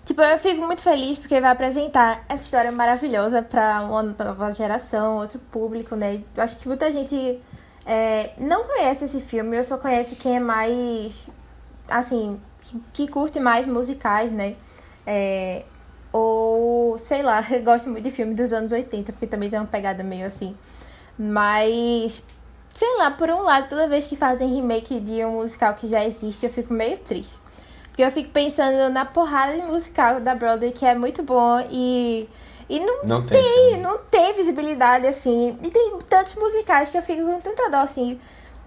Tipo, 0.06 0.22
eu 0.22 0.38
fico 0.38 0.62
muito 0.62 0.82
feliz 0.82 1.18
porque 1.18 1.42
vai 1.42 1.50
apresentar 1.50 2.24
essa 2.30 2.44
história 2.44 2.72
maravilhosa 2.72 3.42
pra 3.42 3.82
uma 3.82 4.04
nova 4.04 4.52
geração, 4.52 5.18
outro 5.18 5.40
público, 5.40 5.96
né? 5.96 6.22
Eu 6.36 6.44
acho 6.44 6.58
que 6.58 6.68
muita 6.68 6.92
gente 6.92 7.42
é, 7.86 8.32
não 8.38 8.66
conhece 8.66 9.06
esse 9.06 9.20
filme, 9.20 9.58
eu 9.58 9.64
só 9.64 9.78
conhece 9.78 10.16
quem 10.16 10.38
é 10.38 10.40
mais. 10.40 11.28
Assim, 11.88 12.40
que, 12.94 13.08
curte 13.08 13.40
mais 13.40 13.66
musicais, 13.66 14.32
né? 14.32 14.56
É, 15.08 15.64
ou, 16.12 16.98
sei 16.98 17.24
lá, 17.24 17.42
gosto 17.64 17.90
muito 17.90 18.04
de 18.04 18.12
filme 18.12 18.34
dos 18.34 18.54
anos 18.54 18.72
80, 18.72 19.12
porque 19.12 19.28
também 19.28 19.50
tem 19.50 19.60
uma 19.60 19.66
pegada 19.66 20.04
meio 20.04 20.26
assim. 20.26 20.56
Mas, 21.18 22.24
sei 22.76 22.98
lá, 22.98 23.10
por 23.10 23.30
um 23.30 23.42
lado, 23.42 23.70
toda 23.70 23.88
vez 23.88 24.06
que 24.06 24.16
fazem 24.16 24.54
remake 24.54 25.00
de 25.00 25.24
um 25.26 25.32
musical 25.32 25.74
que 25.74 25.88
já 25.88 26.04
existe, 26.06 26.46
eu 26.46 26.52
fico 26.52 26.74
meio 26.74 26.98
triste. 27.00 27.38
Porque 27.88 28.04
eu 28.04 28.12
fico 28.12 28.30
pensando 28.30 28.94
na 28.94 29.06
porrada 29.06 29.54
de 29.54 29.62
musical 29.62 30.20
da 30.20 30.36
Broadway, 30.36 30.74
que 30.74 30.86
é 30.86 30.94
muito 30.94 31.24
bom 31.24 31.66
e. 31.72 32.30
E 32.68 32.80
não, 32.80 33.04
Não 33.04 33.22
tem, 33.24 33.42
tem, 33.42 33.72
sabe? 33.72 33.84
não 33.84 33.98
tem 34.00 34.34
visibilidade, 34.34 35.08
assim. 35.08 35.58
E 35.64 35.72
tem 35.72 35.98
tantos 36.10 36.36
musicais 36.36 36.90
que 36.90 36.98
eu 36.98 37.02
fico 37.04 37.24
com 37.24 37.40
tanta 37.40 37.70
dó, 37.70 37.78
assim. 37.78 38.20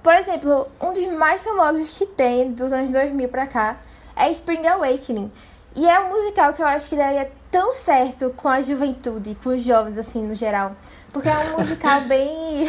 Por 0.02 0.14
exemplo, 0.14 0.68
um 0.80 0.92
dos 0.92 1.04
mais 1.08 1.42
famosos 1.42 1.98
que 1.98 2.06
tem 2.06 2.52
dos 2.52 2.72
anos 2.72 2.90
2000 2.90 3.28
pra 3.28 3.46
cá 3.46 3.76
é 4.16 4.30
Spring 4.30 4.66
Awakening. 4.66 5.30
E 5.76 5.86
é 5.86 6.00
um 6.00 6.08
musical 6.10 6.52
que 6.54 6.62
eu 6.62 6.66
acho 6.66 6.88
que 6.88 6.96
deveria 6.96 7.30
tão 7.50 7.74
certo 7.74 8.32
com 8.36 8.48
a 8.48 8.62
juventude, 8.62 9.36
com 9.42 9.50
os 9.50 9.62
jovens, 9.62 9.98
assim, 9.98 10.22
no 10.22 10.34
geral. 10.34 10.76
Porque 11.12 11.28
é 11.28 11.36
um 11.36 11.58
musical 11.58 12.00
bem. 12.08 12.68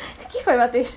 O 0.24 0.28
que 0.32 0.44
foi, 0.44 0.56
Matheus? 0.56 0.92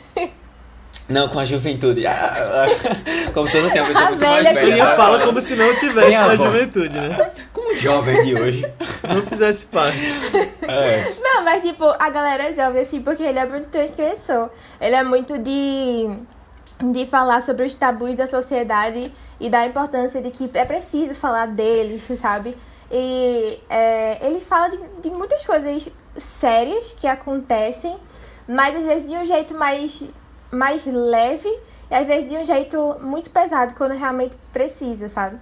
Não, 1.09 1.27
com 1.27 1.39
a 1.39 1.45
juventude. 1.45 2.07
Ah, 2.07 2.33
ah, 2.35 3.31
como 3.33 3.47
se 3.47 3.61
fosse 3.61 3.67
assim, 3.67 3.79
uma 3.79 3.87
pessoa 3.87 4.05
A 4.05 4.09
muito 4.09 4.25
mais 4.25 4.43
velha 4.43 4.53
velha. 4.53 4.67
Ele 4.67 4.77
sabe? 4.77 4.95
fala 4.95 5.19
como 5.19 5.41
se 5.41 5.55
não 5.55 5.75
tivesse 5.75 6.15
a 6.15 6.27
na 6.27 6.35
juventude, 6.35 6.97
né? 6.97 7.31
Como 7.51 7.71
o 7.71 7.75
jovem 7.75 8.23
de 8.23 8.35
hoje. 8.35 8.65
Não 9.03 9.21
fizesse 9.23 9.65
parte. 9.65 9.97
É. 10.61 11.13
Não, 11.19 11.43
mas 11.43 11.61
tipo, 11.61 11.83
a 11.83 12.09
galera 12.09 12.43
é 12.43 12.53
jovem, 12.53 12.81
assim, 12.81 13.01
porque 13.01 13.21
ele 13.21 13.37
é 13.37 13.45
muito 13.45 13.67
transgressor. 13.67 14.49
Ele 14.79 14.95
é 14.95 15.03
muito 15.03 15.37
de. 15.37 16.17
de 16.91 17.05
falar 17.05 17.41
sobre 17.41 17.65
os 17.65 17.75
tabus 17.75 18.15
da 18.15 18.25
sociedade 18.25 19.11
e 19.39 19.49
da 19.49 19.65
importância 19.65 20.21
de 20.21 20.31
que 20.31 20.49
é 20.53 20.63
preciso 20.63 21.13
falar 21.13 21.47
deles, 21.47 22.03
sabe? 22.17 22.55
E 22.89 23.59
é, 23.69 24.19
ele 24.21 24.39
fala 24.39 24.69
de, 24.69 24.79
de 25.01 25.09
muitas 25.09 25.45
coisas 25.45 25.89
sérias 26.17 26.95
que 26.97 27.07
acontecem, 27.07 27.97
mas 28.47 28.75
às 28.75 28.83
vezes 28.83 29.09
de 29.09 29.15
um 29.15 29.25
jeito 29.25 29.53
mais, 29.53 30.03
mais 30.51 30.85
leve 30.85 31.49
e 31.89 31.95
às 31.95 32.05
vezes 32.05 32.29
de 32.29 32.37
um 32.37 32.43
jeito 32.43 32.97
muito 33.01 33.29
pesado 33.29 33.73
quando 33.75 33.93
realmente 33.93 34.35
precisa, 34.51 35.09
sabe? 35.09 35.37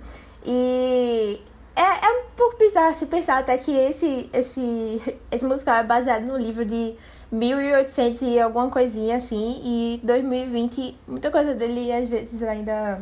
E 0.46 1.40
é, 1.76 1.82
é 1.82 2.12
um 2.20 2.24
pouco 2.36 2.58
bizarro 2.58 2.94
se 2.96 3.06
pensar 3.06 3.40
até 3.40 3.58
que 3.58 3.72
esse, 3.72 4.30
esse, 4.34 5.02
esse 5.32 5.46
musical 5.46 5.76
é 5.76 5.84
baseado 5.84 6.24
no 6.24 6.38
livro 6.38 6.66
de 6.66 6.96
1800 7.32 8.22
e 8.24 8.40
alguma 8.40 8.70
coisinha 8.70 9.18
assim, 9.18 9.62
e 9.64 10.02
2020, 10.04 10.98
muita 11.08 11.32
coisa 11.32 11.56
dele 11.56 11.92
às 11.92 12.08
vezes 12.10 12.44
ainda, 12.44 13.02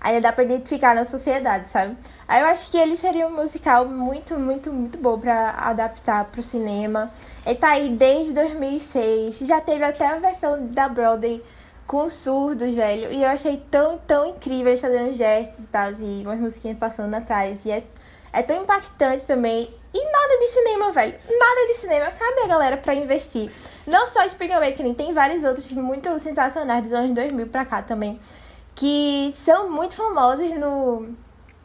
ainda 0.00 0.20
dá 0.20 0.32
pra 0.32 0.44
identificar 0.44 0.94
na 0.94 1.04
sociedade, 1.04 1.70
sabe? 1.70 1.96
Aí 2.26 2.40
eu 2.40 2.46
acho 2.46 2.70
que 2.70 2.78
ele 2.78 2.96
seria 2.96 3.26
um 3.26 3.34
musical 3.34 3.84
muito, 3.86 4.38
muito, 4.38 4.72
muito 4.72 4.98
bom 4.98 5.18
pra 5.18 5.50
adaptar 5.50 6.24
pro 6.26 6.42
cinema. 6.42 7.10
Ele 7.44 7.56
tá 7.56 7.70
aí 7.70 7.88
desde 7.88 8.32
2006, 8.32 9.38
já 9.40 9.60
teve 9.60 9.84
até 9.84 10.06
a 10.06 10.18
versão 10.18 10.66
da 10.66 10.88
Broadway 10.88 11.42
com 11.86 12.08
surdos, 12.08 12.74
velho. 12.74 13.10
E 13.10 13.22
eu 13.22 13.28
achei 13.28 13.56
tão, 13.70 13.98
tão 13.98 14.26
incrível 14.26 14.68
eles 14.68 14.80
fazendo 14.80 15.12
gestos 15.14 15.64
e 15.64 15.68
tal, 15.68 15.90
e 15.92 16.22
umas 16.22 16.38
musiquinhas 16.38 16.78
passando 16.78 17.14
atrás. 17.14 17.64
E 17.64 17.70
é, 17.70 17.82
é 18.32 18.42
tão 18.42 18.62
impactante 18.62 19.24
também. 19.24 19.74
E 19.92 20.04
nada 20.04 20.38
de 20.38 20.48
cinema, 20.48 20.92
velho. 20.92 21.14
Nada 21.26 21.66
de 21.66 21.74
cinema. 21.74 22.10
Cadê 22.10 22.42
a 22.42 22.46
galera 22.46 22.76
pra 22.76 22.94
investir? 22.94 23.50
Não 23.86 24.06
só 24.06 24.22
Spring 24.26 24.52
Awakening, 24.52 24.92
tem 24.92 25.14
vários 25.14 25.42
outros 25.42 25.72
muito 25.72 26.18
sensacionais 26.20 26.82
dos 26.82 26.92
anos 26.92 27.12
2000 27.12 27.46
pra 27.46 27.64
cá 27.64 27.80
também. 27.80 28.20
Que 28.78 29.30
são 29.32 29.70
muito 29.70 29.94
famosos 29.94 30.52
no, 30.52 31.08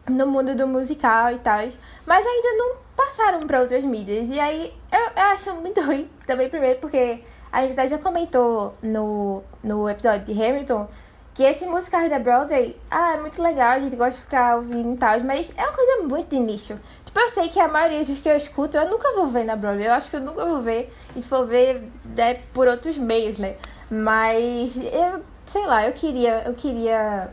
no 0.09 0.28
mundo 0.28 0.55
do 0.55 0.68
musical 0.68 1.32
e 1.32 1.39
tal. 1.39 1.59
Mas 2.05 2.26
ainda 2.26 2.57
não 2.57 2.76
passaram 2.95 3.39
pra 3.41 3.61
outras 3.61 3.84
mídias. 3.84 4.30
E 4.30 4.39
aí 4.39 4.74
eu, 4.91 4.99
eu 4.99 5.24
acho 5.32 5.53
muito 5.55 5.80
ruim 5.86 6.09
também, 6.26 6.49
primeiro, 6.49 6.80
porque 6.80 7.24
a 7.51 7.61
gente 7.61 7.74
até 7.74 7.88
já 7.88 7.97
comentou 7.97 8.74
no, 8.82 9.43
no 9.64 9.88
episódio 9.88 10.26
de 10.26 10.43
Hamilton 10.43 10.88
que 11.34 11.43
esses 11.43 11.68
musicais 11.68 12.09
da 12.09 12.20
Broadway, 12.20 12.78
ah, 12.91 13.14
é 13.14 13.20
muito 13.20 13.41
legal, 13.41 13.72
a 13.72 13.80
gente 13.80 13.95
gosta 13.95 14.20
de 14.20 14.26
ficar 14.26 14.55
ouvindo 14.55 14.93
e 14.93 14.97
tal, 14.97 15.20
mas 15.22 15.51
é 15.57 15.64
uma 15.64 15.74
coisa 15.74 16.03
muito 16.03 16.30
de 16.30 16.39
nicho. 16.39 16.80
Tipo, 17.03 17.20
eu 17.20 17.30
sei 17.30 17.49
que 17.49 17.59
a 17.59 17.68
maioria 17.68 18.03
dos 18.03 18.20
que 18.20 18.30
eu 18.30 18.36
escuto 18.36 18.78
eu 18.78 18.88
nunca 18.88 19.11
vou 19.14 19.28
ver 19.28 19.43
na 19.43 19.55
Broadway, 19.55 19.88
eu 19.88 19.93
acho 19.93 20.11
que 20.11 20.16
eu 20.16 20.22
nunca 20.22 20.45
vou 20.45 20.61
ver, 20.61 20.93
e 21.16 21.22
se 21.22 21.28
for 21.28 21.47
ver, 21.47 21.89
é 22.18 22.36
por 22.53 22.68
outros 22.68 22.97
meios, 22.97 23.39
né? 23.39 23.55
Mas 23.89 24.78
eu, 24.78 25.24
sei 25.54 25.68
lá, 25.68 25.86
eu 25.86 25.93
queria, 25.93 26.41
eu 26.47 26.54
queria 26.56 27.30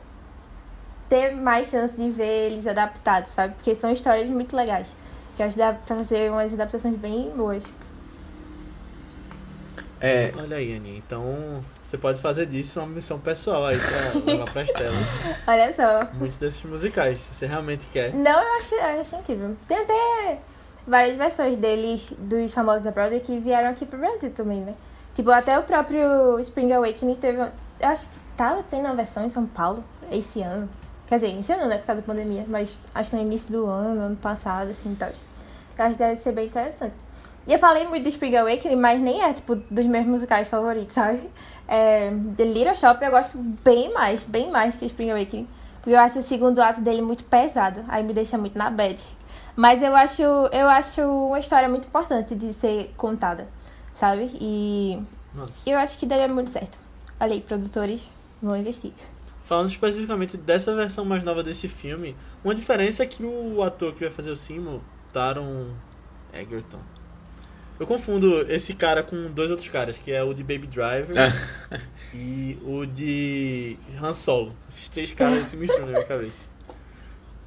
ter 1.08 1.34
mais 1.34 1.68
chance 1.68 1.96
de 1.96 2.10
ver 2.10 2.52
eles 2.52 2.66
adaptados, 2.66 3.30
sabe? 3.30 3.54
Porque 3.54 3.74
são 3.74 3.90
histórias 3.90 4.28
muito 4.28 4.54
legais. 4.54 4.94
Que 5.34 5.42
eu 5.42 5.46
acho 5.46 5.54
que 5.56 5.58
dá 5.58 5.72
pra 5.72 5.96
fazer 5.96 6.30
umas 6.30 6.52
adaptações 6.52 6.96
bem 6.96 7.30
boas. 7.34 7.64
É, 10.02 10.32
Olha 10.36 10.58
aí, 10.58 10.76
Aninha. 10.76 10.98
Então, 10.98 11.64
você 11.82 11.96
pode 11.96 12.20
fazer 12.20 12.44
disso 12.44 12.78
uma 12.80 12.88
missão 12.88 13.18
pessoal 13.18 13.66
aí 13.66 13.78
pra 13.78 14.32
levar 14.32 14.52
pras 14.52 14.70
telas. 14.70 15.06
Olha 15.46 15.72
só. 15.72 16.08
Muitos 16.12 16.36
desses 16.36 16.62
musicais, 16.62 17.22
se 17.22 17.34
você 17.34 17.46
realmente 17.46 17.86
quer. 17.86 18.12
Não, 18.14 18.38
eu 18.38 18.58
acho, 18.58 18.74
eu 18.74 19.00
acho 19.00 19.16
incrível. 19.16 19.56
Tem 19.66 19.78
até 19.78 20.38
várias 20.86 21.16
versões 21.16 21.56
deles, 21.56 22.12
dos 22.18 22.52
famosos 22.52 22.82
da 22.82 22.90
Broadway, 22.90 23.20
que 23.20 23.38
vieram 23.38 23.70
aqui 23.70 23.86
pro 23.86 23.98
Brasil 23.98 24.30
também, 24.30 24.60
né? 24.60 24.74
Tipo, 25.14 25.30
até 25.30 25.58
o 25.58 25.62
próprio 25.62 26.38
Spring 26.40 26.72
Awakening 26.74 27.14
teve. 27.14 27.38
Eu 27.80 27.88
acho 27.88 28.02
que 28.02 28.20
tava 28.36 28.62
tendo 28.62 28.84
uma 28.84 28.94
versão 28.94 29.24
em 29.24 29.30
São 29.30 29.46
Paulo 29.46 29.82
esse 30.10 30.42
ano. 30.42 30.68
Quer 31.06 31.16
dizer, 31.16 31.38
esse 31.38 31.52
ano, 31.52 31.66
né? 31.66 31.78
Por 31.78 31.86
causa 31.86 32.02
da 32.02 32.06
pandemia. 32.06 32.44
Mas 32.46 32.76
acho 32.94 33.10
que 33.10 33.16
no 33.16 33.22
início 33.22 33.50
do 33.50 33.66
ano, 33.66 33.94
no 33.94 34.02
ano 34.02 34.16
passado, 34.16 34.70
assim, 34.70 34.94
tal. 34.94 35.08
Eu 35.08 35.84
acho 35.84 35.94
que 35.94 35.98
deve 35.98 36.16
ser 36.16 36.32
bem 36.32 36.46
interessante. 36.46 36.94
E 37.46 37.52
eu 37.52 37.58
falei 37.58 37.86
muito 37.88 38.04
do 38.04 38.08
Spring 38.10 38.36
Awakening, 38.36 38.76
mas 38.76 39.00
nem 39.00 39.22
é, 39.22 39.32
tipo, 39.32 39.56
dos 39.56 39.86
meus 39.86 40.06
musicais 40.06 40.46
favoritos, 40.46 40.94
sabe? 40.94 41.22
É, 41.66 42.12
The 42.36 42.44
Little 42.44 42.74
Shop 42.74 43.02
eu 43.02 43.10
gosto 43.10 43.38
bem 43.38 43.92
mais, 43.92 44.22
bem 44.22 44.50
mais 44.50 44.76
que 44.76 44.84
Spring 44.84 45.10
Awakening. 45.10 45.48
Porque 45.76 45.96
eu 45.96 46.00
acho 46.00 46.18
o 46.18 46.22
segundo 46.22 46.60
ato 46.60 46.82
dele 46.82 47.00
muito 47.00 47.24
pesado. 47.24 47.82
Aí 47.88 48.02
me 48.02 48.12
deixa 48.12 48.36
muito 48.36 48.58
na 48.58 48.68
bad. 48.68 48.98
Mas 49.56 49.82
eu 49.82 49.96
acho, 49.96 50.22
eu 50.22 50.68
acho 50.68 51.02
uma 51.02 51.38
história 51.38 51.68
muito 51.68 51.88
importante 51.88 52.34
de 52.34 52.52
ser 52.52 52.92
contada, 52.96 53.48
sabe? 53.94 54.30
E 54.40 55.02
Nossa. 55.34 55.68
eu 55.68 55.78
acho 55.78 55.98
que 55.98 56.06
daria 56.06 56.28
muito 56.28 56.50
certo. 56.50 56.78
Olha 57.20 57.34
aí, 57.34 57.42
produtores, 57.42 58.10
vão 58.42 58.56
investir. 58.56 58.92
Falando 59.44 59.68
especificamente 59.68 60.38
dessa 60.38 60.74
versão 60.74 61.04
mais 61.04 61.22
nova 61.22 61.42
desse 61.42 61.68
filme, 61.68 62.16
uma 62.42 62.54
diferença 62.54 63.02
é 63.02 63.06
que 63.06 63.22
o 63.22 63.62
ator 63.62 63.92
que 63.92 64.00
vai 64.00 64.10
fazer 64.10 64.30
o 64.30 64.36
Simo, 64.36 64.82
Taron 65.12 65.68
Egerton. 66.32 66.80
Eu 67.78 67.86
confundo 67.86 68.40
esse 68.50 68.72
cara 68.72 69.02
com 69.02 69.30
dois 69.30 69.50
outros 69.50 69.68
caras, 69.68 69.98
que 69.98 70.10
é 70.10 70.22
o 70.22 70.32
de 70.32 70.42
Baby 70.42 70.66
Driver 70.66 71.14
e 72.14 72.58
o 72.64 72.86
de 72.86 73.76
Han 74.00 74.14
Solo. 74.14 74.54
Esses 74.68 74.88
três 74.88 75.12
caras 75.12 75.46
se 75.48 75.56
misturam 75.58 75.86
na 75.86 75.92
minha 75.92 76.04
cabeça. 76.04 76.50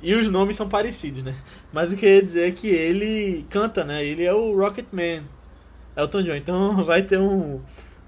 E 0.03 0.13
os 0.13 0.29
nomes 0.29 0.55
são 0.55 0.69
parecidos, 0.69 1.23
né? 1.23 1.33
Mas 1.71 1.93
o 1.93 1.97
que 1.97 2.05
eu 2.05 2.09
ia 2.09 2.21
dizer 2.21 2.47
é 2.47 2.51
que 2.51 2.67
ele 2.67 3.43
canta, 3.49 3.83
né? 3.83 4.03
Ele 4.05 4.23
é 4.23 4.33
o 4.33 4.55
Rocket 4.55 4.87
Man. 4.91 5.23
Elton 5.95 6.21
John. 6.23 6.35
Então 6.35 6.83
vai 6.85 7.01
ter 7.03 7.17
um, 7.17 7.61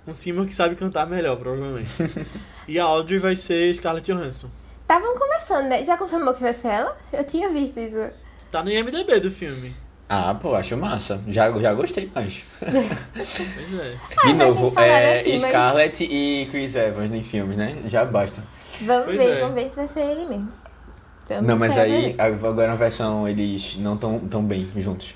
um 0.08 0.14
Seymour 0.14 0.45
que 0.45 0.53
sabe 0.53 0.76
cantar 0.76 1.06
melhor, 1.08 1.36
provavelmente. 1.38 1.89
e 2.68 2.80
a 2.80 2.84
Audrey 2.84 3.18
vai 3.20 3.36
ser 3.36 3.74
Scarlett 3.74 4.12
Johansson. 4.12 4.47
Estavam 4.82 5.16
conversando, 5.18 5.68
né? 5.70 5.84
Já 5.86 5.97
confirmou 5.97 6.34
que 6.34 6.41
vai 6.41 6.53
ser 6.53 6.68
ela? 6.68 6.95
Eu 7.11 7.23
tinha 7.23 7.49
visto 7.49 7.80
isso. 7.80 7.98
Tá 8.52 8.64
no 8.64 8.69
IMDB 8.72 9.19
do 9.19 9.32
filme. 9.32 9.73
ah, 10.07 10.36
pô, 10.40 10.53
acho 10.53 10.77
massa. 10.77 11.19
Já, 11.27 11.52
já 11.60 11.73
gostei 11.73 12.10
mais. 12.14 12.44
Pois 13.14 13.40
é. 13.82 13.98
Ah, 14.18 14.27
De 14.27 14.34
mas 14.36 14.56
novo, 14.56 14.80
é, 14.80 15.19
assim, 15.19 15.32
mas- 15.40 15.41
Scarlett 15.49 16.03
e 16.03 16.48
Chris 16.52 16.76
Evans 16.76 17.11
em 17.14 17.23
filmes, 17.23 17.57
né? 17.57 17.76
Já 17.88 18.06
basta. 18.06 18.44
Vamos 18.82 19.06
Pois 19.06 19.18
ver, 19.18 19.30
é. 19.38 19.40
vamos 19.40 19.56
ver 19.56 19.69
se 19.69 19.76
vai 19.76 19.88
ser 19.88 20.02
ele 20.02 20.26
mesmo. 20.26 20.49
Vamos 21.27 21.48
Não, 21.48 21.57
mas 21.57 21.76
aí, 21.77 22.14
ver. 22.14 22.22
agora 22.22 22.68
na 22.68 22.76
versão, 22.76 23.27
eles 23.27 23.76
não 23.77 23.95
estão 23.95 24.19
tão 24.19 24.44
bem 24.44 24.69
juntos. 24.77 25.15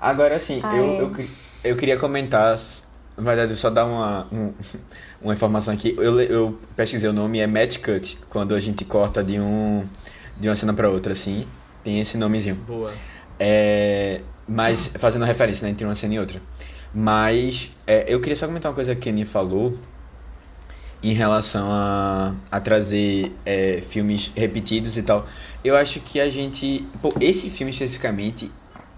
Agora, 0.00 0.38
sim, 0.38 0.60
Ah, 0.62 0.76
eu, 0.76 0.84
é. 0.84 1.00
eu, 1.00 1.26
eu 1.64 1.76
queria 1.76 1.96
comentar, 1.98 2.56
na 3.18 3.24
verdade, 3.24 3.56
só 3.56 3.68
dar 3.70 3.84
uma, 3.84 4.26
um- 4.32 4.52
uma 5.20 5.34
informação 5.34 5.74
aqui. 5.74 5.94
Eu, 5.98 6.20
eu 6.20 6.58
pesquisei 6.76 7.08
o 7.10 7.12
nome, 7.12 7.40
é 7.40 7.46
Match 7.46 7.78
Cut, 7.78 8.18
quando 8.30 8.54
a 8.54 8.60
gente 8.60 8.84
corta 8.84 9.22
de, 9.22 9.38
um, 9.40 9.84
de 10.38 10.48
uma 10.48 10.56
cena 10.56 10.72
pra 10.72 10.88
outra, 10.88 11.12
assim, 11.12 11.46
tem 11.84 12.00
esse 12.00 12.16
nomezinho. 12.16 12.56
Boa. 12.56 12.92
É, 13.38 14.20
mas 14.48 14.88
fazendo 14.98 15.24
referência 15.24 15.64
né, 15.64 15.70
entre 15.70 15.84
uma 15.84 15.94
cena 15.94 16.14
e 16.14 16.18
outra. 16.18 16.40
Mas 16.94 17.70
é, 17.86 18.04
eu 18.08 18.20
queria 18.20 18.36
só 18.36 18.46
comentar 18.46 18.70
uma 18.70 18.74
coisa 18.74 18.94
que 18.94 19.08
a 19.08 19.12
Kenny 19.12 19.24
falou 19.26 19.76
em 21.02 21.12
relação 21.12 21.68
a, 21.70 22.34
a 22.50 22.60
trazer 22.60 23.32
é, 23.44 23.80
filmes 23.80 24.32
repetidos 24.34 24.96
e 24.96 25.02
tal. 25.02 25.26
Eu 25.62 25.76
acho 25.76 26.00
que 26.00 26.20
a 26.20 26.30
gente. 26.30 26.86
Pô, 27.00 27.12
esse 27.20 27.50
filme 27.50 27.70
especificamente, 27.72 28.50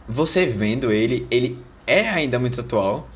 você 0.09 0.47
vendo 0.47 0.91
ele, 0.93 1.27
ele 1.31 1.59
é 1.87 2.09
ainda 2.09 2.39
muito 2.39 2.61
atual. 2.61 3.09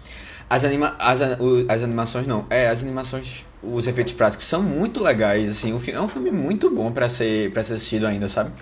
As, 0.55 0.63
anima 0.63 0.95
as, 1.01 1.21
as 1.21 1.83
animações 1.83 2.29
não. 2.29 2.47
É, 2.49 2.69
as 2.69 2.81
animações, 2.81 3.45
os 3.61 3.89
efeitos 3.89 4.13
práticos 4.13 4.47
são 4.47 4.63
muito 4.63 5.03
legais, 5.03 5.49
assim. 5.49 5.73
O 5.73 5.83
é 5.91 6.01
um 6.01 6.07
filme 6.07 6.31
muito 6.31 6.71
bom 6.71 6.93
pra 6.93 7.09
ser, 7.09 7.51
pra 7.53 7.61
ser 7.65 7.75
assistido 7.75 8.07
ainda, 8.07 8.29
sabe? 8.29 8.53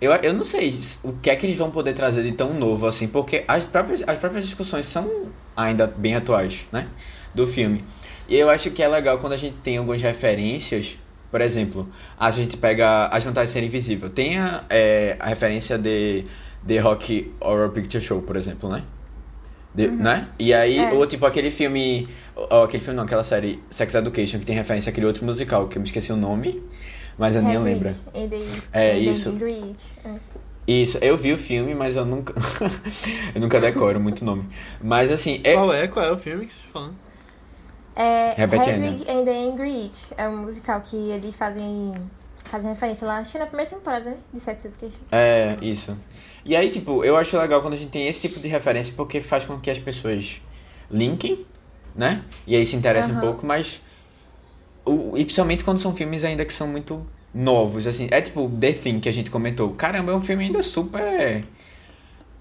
Eu, 0.00 0.10
eu 0.10 0.34
não 0.34 0.42
sei 0.42 0.76
o 1.04 1.12
que 1.12 1.30
é 1.30 1.36
que 1.36 1.46
eles 1.46 1.56
vão 1.56 1.70
poder 1.70 1.92
trazer 1.92 2.24
de 2.24 2.32
tão 2.32 2.52
novo 2.54 2.88
assim, 2.88 3.06
porque 3.06 3.44
as 3.46 3.64
próprias, 3.64 4.02
as 4.04 4.18
próprias 4.18 4.44
discussões 4.44 4.86
são 4.86 5.28
ainda 5.56 5.86
bem 5.86 6.16
atuais, 6.16 6.66
né? 6.72 6.88
Do 7.32 7.46
filme. 7.46 7.84
E 8.28 8.34
eu 8.34 8.50
acho 8.50 8.72
que 8.72 8.82
é 8.82 8.88
legal 8.88 9.18
quando 9.18 9.34
a 9.34 9.36
gente 9.36 9.56
tem 9.58 9.76
algumas 9.76 10.02
referências. 10.02 10.98
Por 11.30 11.40
exemplo, 11.40 11.88
a 12.18 12.28
gente 12.32 12.56
pega 12.56 13.06
As 13.06 13.22
Vantagens 13.22 13.50
de 13.50 13.60
Ser 13.60 13.64
Invisível. 13.64 14.10
Tem 14.10 14.36
a, 14.36 14.64
é, 14.68 15.16
a 15.20 15.28
referência 15.28 15.78
de 15.78 16.24
The 16.66 16.80
Rock 16.80 17.32
Horror 17.38 17.70
Picture 17.70 18.02
Show, 18.02 18.20
por 18.20 18.34
exemplo, 18.34 18.68
né? 18.68 18.82
De- 19.74 19.88
Né? 19.88 20.28
E 20.38 20.54
aí, 20.54 20.78
É. 20.78 20.92
ou 20.92 21.06
tipo 21.06 21.26
aquele 21.26 21.50
filme. 21.50 22.08
Ou, 22.36 22.62
aquele 22.62 22.82
filme 22.82 22.96
não, 22.96 23.04
aquela 23.04 23.24
série 23.24 23.60
Sex 23.70 23.94
Education, 23.94 24.38
que 24.38 24.46
tem 24.46 24.54
referência 24.54 24.90
àquele 24.90 25.06
outro 25.06 25.24
musical, 25.24 25.66
que 25.68 25.76
eu 25.76 25.80
me 25.82 25.86
esqueci 25.86 26.12
o 26.12 26.16
nome, 26.16 26.62
mas 27.18 27.34
a 27.34 27.40
Aninha 27.40 27.58
lembra. 27.60 27.94
É, 28.12 28.26
the 28.92 28.98
isso. 28.98 29.30
Ingrid. 29.30 29.76
É. 30.04 30.14
Isso, 30.66 30.96
eu 31.02 31.16
vi 31.16 31.32
o 31.32 31.36
filme, 31.38 31.74
mas 31.74 31.94
eu 31.96 32.06
nunca. 32.06 32.32
eu 33.34 33.40
nunca 33.40 33.60
decoro 33.60 34.00
muito 34.00 34.24
nome. 34.24 34.46
Mas 34.82 35.10
assim, 35.12 35.40
é. 35.44 35.54
Qual 35.54 35.74
é? 35.74 35.86
Qual 35.88 36.06
é 36.06 36.12
o 36.12 36.16
filme 36.18 36.46
que 36.46 36.52
vocês 36.52 36.64
estão 36.64 36.82
falando? 36.82 37.04
É 37.96 38.34
Repete 38.36 38.70
Hedwig 38.70 39.04
and 39.08 39.24
the 39.24 39.30
Angry 39.44 39.86
Inch. 39.86 39.98
É 40.16 40.26
um 40.28 40.38
musical 40.38 40.80
que 40.80 40.96
eles 40.96 41.34
fazem, 41.36 41.92
fazem 42.44 42.70
referência 42.70 43.06
lá, 43.06 43.18
acho 43.18 43.32
que 43.32 43.38
na 43.38 43.46
primeira 43.46 43.70
temporada, 43.70 44.10
né? 44.10 44.16
De 44.32 44.40
Sex 44.40 44.64
Education. 44.64 45.00
É, 45.10 45.56
isso. 45.60 45.96
E 46.44 46.54
aí, 46.54 46.68
tipo, 46.68 47.04
eu 47.04 47.16
acho 47.16 47.38
legal 47.38 47.62
quando 47.62 47.74
a 47.74 47.76
gente 47.76 47.90
tem 47.90 48.06
esse 48.06 48.20
tipo 48.20 48.38
de 48.38 48.48
referência 48.48 48.92
porque 48.96 49.20
faz 49.20 49.44
com 49.44 49.58
que 49.58 49.70
as 49.70 49.78
pessoas 49.78 50.40
linkem, 50.90 51.46
né? 51.94 52.22
E 52.46 52.54
aí 52.54 52.64
se 52.66 52.76
interessem 52.76 53.12
um 53.12 53.18
Aham. 53.18 53.26
pouco, 53.26 53.46
mas. 53.46 53.80
O, 54.84 55.16
e 55.16 55.24
principalmente 55.24 55.64
quando 55.64 55.78
são 55.78 55.96
filmes 55.96 56.24
ainda 56.24 56.44
que 56.44 56.52
são 56.52 56.68
muito 56.68 57.06
novos, 57.32 57.86
assim. 57.86 58.08
É 58.10 58.20
tipo 58.20 58.48
The 58.48 58.72
Thing 58.72 59.00
que 59.00 59.08
a 59.08 59.12
gente 59.12 59.30
comentou. 59.30 59.70
Caramba, 59.70 60.12
é 60.12 60.14
um 60.14 60.20
filme 60.20 60.44
ainda 60.44 60.62
super 60.62 61.44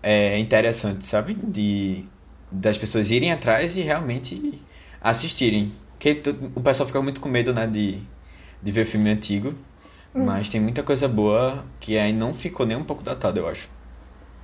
é, 0.01 0.37
interessante, 0.37 1.05
sabe? 1.05 1.33
De 1.33 2.05
das 2.51 2.77
pessoas 2.77 3.09
irem 3.09 3.31
atrás 3.31 3.75
e 3.75 3.81
realmente 3.81 4.61
assistirem. 5.01 5.71
Porque 5.93 6.21
o 6.53 6.61
pessoal 6.61 6.85
fica 6.85 7.01
muito 7.01 7.19
com 7.19 7.29
medo, 7.29 7.53
né, 7.53 7.65
de, 7.65 7.97
de 8.61 8.71
ver 8.71 8.85
filme 8.85 9.09
antigo. 9.09 9.55
Mas 10.13 10.47
tem 10.47 10.61
muita 10.61 10.83
coisa 10.83 11.07
boa 11.07 11.65
que 11.79 11.97
aí 11.97 12.13
não 12.13 12.33
ficou 12.33 12.65
nem 12.65 12.77
um 12.77 12.83
pouco 12.83 13.01
datado, 13.01 13.39
eu 13.39 13.47
acho. 13.47 13.67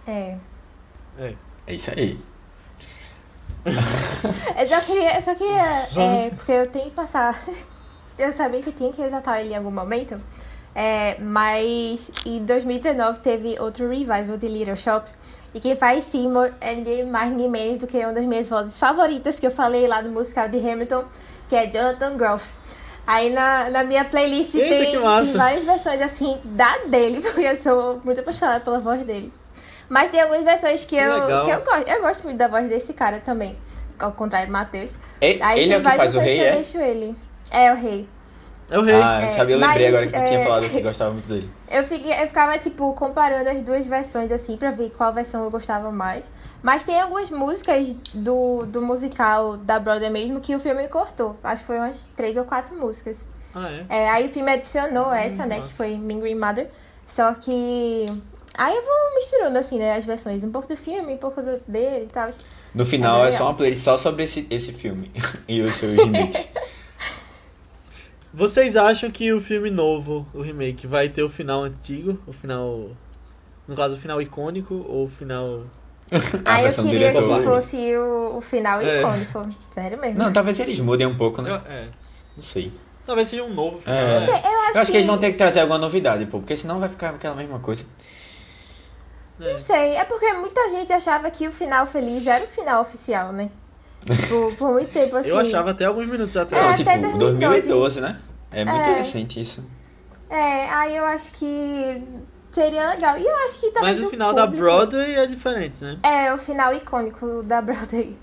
É. 0.07 0.35
É. 1.17 1.33
É 1.67 1.73
isso 1.73 1.91
aí. 1.91 2.19
Eu 4.57 4.67
só 4.67 4.79
queria, 4.81 5.15
eu 5.15 5.21
só 5.21 5.35
queria 5.35 5.87
é, 5.95 6.29
porque 6.29 6.51
eu 6.51 6.67
tenho 6.67 6.85
que 6.85 6.95
passar. 6.95 7.43
Eu 8.17 8.33
sabia 8.33 8.61
que 8.61 8.67
eu 8.69 8.73
tinha 8.73 8.91
que 8.91 9.01
exaltar 9.01 9.39
ele 9.39 9.53
em 9.53 9.55
algum 9.55 9.71
momento. 9.71 10.19
É, 10.75 11.17
mas 11.21 12.11
em 12.25 12.43
2019 12.43 13.21
teve 13.21 13.57
outro 13.59 13.87
revival 13.87 14.37
de 14.37 14.45
Little 14.45 14.75
Shop. 14.75 15.09
E 15.53 15.59
quem 15.61 15.73
faz 15.73 16.03
Seymour 16.03 16.51
é 16.59 16.75
ninguém 16.75 17.05
mais 17.05 17.31
ninguém 17.31 17.49
menos 17.49 17.77
do 17.77 17.87
que 17.87 17.97
uma 17.97 18.11
das 18.11 18.25
minhas 18.25 18.49
vozes 18.49 18.77
favoritas 18.77 19.39
que 19.39 19.47
eu 19.47 19.51
falei 19.51 19.87
lá 19.87 20.01
no 20.01 20.11
musical 20.11 20.49
de 20.49 20.57
Hamilton, 20.57 21.05
que 21.47 21.55
é 21.55 21.65
Jonathan 21.67 22.17
Groff. 22.17 22.53
Aí 23.11 23.33
na, 23.33 23.71
na 23.71 23.83
minha 23.83 24.05
playlist 24.05 24.53
Eita, 24.53 24.85
tem, 24.85 24.99
várias 25.35 25.63
versões 25.63 25.99
assim 25.99 26.37
da 26.45 26.77
dele, 26.85 27.21
porque 27.25 27.41
eu 27.41 27.57
sou 27.57 27.99
muito 28.03 28.19
apaixonada 28.21 28.59
pela 28.59 28.77
voz 28.79 29.01
dele. 29.03 29.33
Mas 29.89 30.11
tem 30.11 30.21
algumas 30.21 30.43
versões 30.43 30.81
que, 30.83 30.95
Que 30.95 31.01
eu, 31.01 31.13
legal. 31.25 31.45
que 31.45 31.49
eu 31.51 31.61
gosto. 31.61 31.89
Eu 31.89 32.01
gosto 32.01 32.23
muito 32.23 32.37
da 32.37 32.47
voz 32.47 32.69
desse 32.69 32.93
cara 32.93 33.19
também. 33.19 33.57
Ao 33.97 34.11
contrário 34.11 34.47
do 34.47 34.51
Matheus. 34.53 34.93
E- 35.19 35.39
Aí 35.41 35.59
ele 35.61 35.69
tem 35.69 35.73
é 35.73 35.77
o 35.77 35.79
que 35.79 35.83
várias 35.83 35.97
faz 35.97 36.15
o 36.15 36.19
versões 36.19 36.27
rei, 36.27 36.37
que 36.37 36.43
eu 36.43 36.47
é? 36.47 36.55
deixo 36.55 36.77
ele. 36.77 37.15
É 37.49 37.71
o 37.71 37.75
rei. 37.75 38.07
É 38.69 38.77
o 38.77 38.83
rei. 38.83 38.95
Ah, 39.01 39.21
É, 39.23 39.29
sabe, 39.29 39.53
eu 39.53 39.57
lembrei 39.57 39.89
mas, 39.89 39.95
agora 39.95 40.11
que 40.11 40.19
tu 40.19 40.25
tinha 40.25 40.39
é, 40.39 40.43
falado 40.43 40.69
que 40.69 40.81
gostava 40.81 41.11
muito 41.11 41.27
dele. 41.27 41.49
Eu, 41.69 41.83
fiquei, 41.83 42.13
eu 42.13 42.27
ficava, 42.27 42.57
tipo, 42.59 42.93
comparando 42.93 43.49
as 43.49 43.63
duas 43.63 43.87
versões, 43.87 44.31
assim, 44.31 44.57
pra 44.57 44.69
ver 44.69 44.91
qual 44.95 45.11
versão 45.11 45.43
eu 45.43 45.49
gostava 45.49 45.91
mais. 45.91 46.25
Mas 46.61 46.83
tem 46.83 46.99
algumas 46.99 47.31
músicas 47.31 47.93
do, 48.13 48.65
do 48.65 48.81
musical 48.81 49.57
da 49.57 49.79
Broadway 49.79 50.09
mesmo 50.09 50.39
que 50.39 50.55
o 50.55 50.59
filme 50.59 50.87
cortou. 50.87 51.35
Acho 51.43 51.61
que 51.61 51.67
foram 51.67 51.81
umas 51.81 52.07
três 52.15 52.37
ou 52.37 52.43
quatro 52.43 52.77
músicas. 52.77 53.17
Ah, 53.55 53.69
é? 53.71 53.85
É, 53.89 54.09
aí 54.09 54.25
o 54.27 54.29
filme 54.29 54.51
adicionou 54.51 55.11
essa, 55.11 55.45
né, 55.45 55.55
que 55.55 55.61
nossa. 55.61 55.73
foi 55.73 55.97
Mean 55.97 56.19
Green 56.19 56.35
Mother. 56.35 56.67
Só 57.07 57.33
que... 57.33 58.05
Aí 58.55 58.75
eu 58.75 58.83
vou 58.83 59.15
misturando, 59.15 59.57
assim, 59.57 59.79
né, 59.79 59.95
as 59.95 60.05
versões. 60.05 60.43
Um 60.43 60.51
pouco 60.51 60.67
do 60.67 60.75
filme, 60.75 61.13
um 61.13 61.17
pouco 61.17 61.41
do, 61.41 61.59
dele 61.67 62.05
e 62.05 62.13
tal. 62.13 62.29
No 62.75 62.85
final 62.85 63.25
É 63.25 63.29
é, 63.29 63.31
só 63.31 63.45
uma 63.45 63.53
playlist 63.55 63.83
só 63.83 63.97
sobre 63.97 64.23
esse, 64.25 64.45
esse 64.49 64.71
filme 64.73 65.11
e 65.47 65.61
os 65.61 65.73
seus 65.75 65.95
remakes. 65.97 66.47
Vocês 68.33 68.77
acham 68.77 69.09
que 69.09 69.31
o 69.33 69.41
filme 69.41 69.71
novo, 69.71 70.27
o 70.33 70.41
remake, 70.41 70.85
vai 70.85 71.09
ter 71.09 71.23
o 71.23 71.29
final 71.29 71.63
antigo? 71.63 72.19
O 72.27 72.31
final. 72.33 72.89
No 73.67 73.75
caso, 73.75 73.95
o 73.95 73.99
final 73.99 74.21
icônico 74.21 74.85
ou 74.87 75.05
o 75.05 75.09
final. 75.09 75.63
A 76.45 76.55
aí 76.55 76.65
eu 76.65 76.71
queria 76.71 76.89
diretor. 77.11 77.39
que 77.39 77.45
fosse 77.45 77.95
o, 77.97 78.37
o 78.37 78.41
final 78.41 78.81
É. 78.81 78.99
icônico. 79.01 79.47
Sério 79.73 79.99
mesmo. 79.99 80.17
Não, 80.19 80.31
talvez 80.33 80.59
eles 80.59 80.79
mudem 80.79 81.05
um 81.07 81.15
pouco, 81.15 81.41
Eu- 81.41 81.45
né? 81.45 81.61
é. 81.67 81.87
Não 82.35 82.43
sei. 82.43 82.71
Talvez 83.05 83.27
seja 83.27 83.43
um 83.43 83.53
novo 83.53 83.79
final. 83.79 83.97
É. 83.97 84.25
Sei, 84.25 84.33
eu 84.33 84.37
acho, 84.37 84.77
Eu 84.77 84.81
acho 84.81 84.91
que 84.91 84.97
eles 84.97 85.07
vão 85.07 85.17
ter 85.17 85.31
que 85.31 85.37
trazer 85.37 85.61
alguma 85.61 85.79
novidade, 85.79 86.25
pô, 86.27 86.39
porque 86.39 86.55
senão 86.55 86.79
vai 86.79 86.89
ficar 86.89 87.09
aquela 87.09 87.35
mesma 87.35 87.59
coisa. 87.59 87.83
É. 89.39 89.51
Não 89.53 89.59
sei, 89.59 89.95
é 89.95 90.03
porque 90.03 90.31
muita 90.33 90.69
gente 90.69 90.91
achava 90.93 91.29
que 91.31 91.47
o 91.47 91.51
final 91.51 91.85
feliz 91.85 92.27
era 92.27 92.43
o 92.43 92.47
final 92.47 92.81
oficial, 92.81 93.31
né? 93.31 93.49
Por, 94.27 94.55
por 94.55 94.71
muito 94.71 94.91
tempo 94.91 95.17
assim. 95.17 95.29
Eu 95.29 95.37
achava 95.37 95.71
até 95.71 95.85
alguns 95.85 96.07
minutos 96.07 96.35
É, 96.35 96.41
atrás. 96.41 96.81
Até 96.81 96.97
tipo, 96.97 97.17
2012. 97.17 97.67
2012, 97.67 98.01
né? 98.01 98.19
É 98.51 98.65
muito 98.65 98.89
É. 98.89 98.95
recente 98.97 99.39
isso. 99.41 99.63
É, 100.29 100.65
aí 100.69 100.95
eu 100.95 101.05
acho 101.05 101.31
que 101.33 102.03
seria 102.51 102.89
legal. 102.91 103.17
E 103.17 103.25
eu 103.25 103.35
acho 103.45 103.59
que 103.59 103.69
talvez 103.71 103.97
Mas 103.99 104.07
o 104.07 104.09
final 104.09 104.33
da 104.33 104.43
público- 104.45 104.63
Broadway 104.65 105.15
é 105.15 105.25
diferente, 105.25 105.75
né? 105.83 105.97
É, 106.03 106.33
o 106.33 106.37
final 106.37 106.73
icônico 106.73 107.43
da 107.43 107.61
Broadway. 107.61 108.15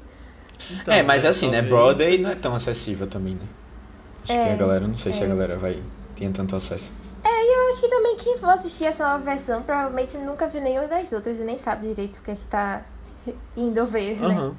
Então, 0.71 0.95
é, 0.95 1.03
mas 1.03 1.23
né, 1.25 1.29
assim, 1.31 1.51
né? 1.51 1.61
Broadway 1.63 2.19
não 2.19 2.31
é 2.31 2.35
tão 2.35 2.55
acessível 2.55 3.07
também, 3.07 3.35
né? 3.35 3.47
Acho 4.25 4.33
É, 4.33 4.45
que 4.47 4.51
a 4.53 4.57
galera, 4.57 4.87
não 4.89 4.97
sei 4.97 5.13
se 5.13 5.23
a 5.23 5.27
é. 5.27 5.29
galera 5.29 5.57
vai 5.59 5.81
tenha 6.17 6.31
tanto 6.33 6.57
acesso. 6.57 6.91
É, 7.23 7.29
e 7.29 7.55
eu 7.55 7.69
acho 7.69 7.81
que 7.81 7.89
também 7.89 8.17
quem 8.17 8.37
for 8.39 8.49
assistir 8.49 8.87
essa 8.87 9.05
nova 9.05 9.23
versão 9.25 9.63
provavelmente 9.63 10.17
nunca 10.17 10.47
viu 10.49 10.61
nenhuma 10.63 10.89
das 10.89 11.13
outras 11.13 11.39
e 11.39 11.43
nem 11.43 11.59
sabe 11.59 11.89
direito 11.89 12.17
o 12.17 12.23
que 12.23 12.31
é 12.31 12.35
que 12.35 12.47
tá 12.47 12.83
indo 13.57 13.85
ver, 13.85 14.17
né? 14.19 14.53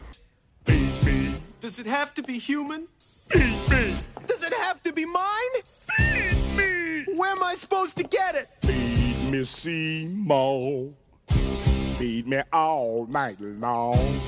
Does 1.59 1.79
it 1.79 1.87
have 1.87 2.13
to 2.13 2.21
be 2.21 2.37
human? 2.37 2.87
Feed 3.29 3.69
me. 3.69 3.97
Does 4.27 4.43
it 4.43 4.53
have 4.53 4.83
to 4.83 4.93
be 4.93 5.05
mine? 5.05 5.53
Feed 5.97 6.55
me. 6.55 7.05
Where 7.17 7.31
am 7.31 7.41
I 7.43 7.55
supposed 7.55 7.97
to 7.97 8.03
get 8.03 8.35
it? 8.35 8.47
Feed 8.61 9.31
me 9.31 9.43
Seymour. 9.43 10.93
Feed 11.97 12.27
me 12.27 12.43
all 12.53 13.07
night 13.09 13.41
long. 13.41 14.21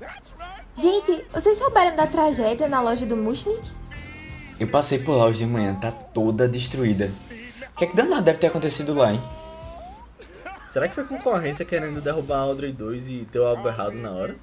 That's 0.00 0.34
right. 0.38 0.64
Gente, 0.78 1.22
vocês 1.34 1.58
souberam 1.58 1.94
da 1.94 2.06
tragédia 2.06 2.66
na 2.66 2.80
loja 2.80 3.04
do 3.04 3.14
Mushnik? 3.14 3.70
Eu 4.58 4.68
passei 4.68 4.98
por 4.98 5.16
lá 5.16 5.26
hoje 5.26 5.40
de 5.40 5.46
manhã, 5.46 5.74
tá 5.74 5.92
toda 5.92 6.48
destruída. 6.48 7.12
O 7.74 7.76
que 7.76 7.84
é 7.84 7.86
que 7.88 7.94
danado 7.94 8.22
deve 8.22 8.38
ter 8.38 8.46
acontecido 8.46 8.94
lá, 8.94 9.12
hein? 9.12 9.20
Será 10.70 10.88
que 10.88 10.94
foi 10.94 11.04
concorrência 11.04 11.66
querendo 11.66 12.00
derrubar 12.00 12.38
a 12.38 12.42
Audrey 12.42 12.72
2 12.72 13.08
e 13.08 13.28
deu 13.30 13.46
algo 13.46 13.68
errado 13.68 13.92
na 13.92 14.10
hora? 14.10 14.36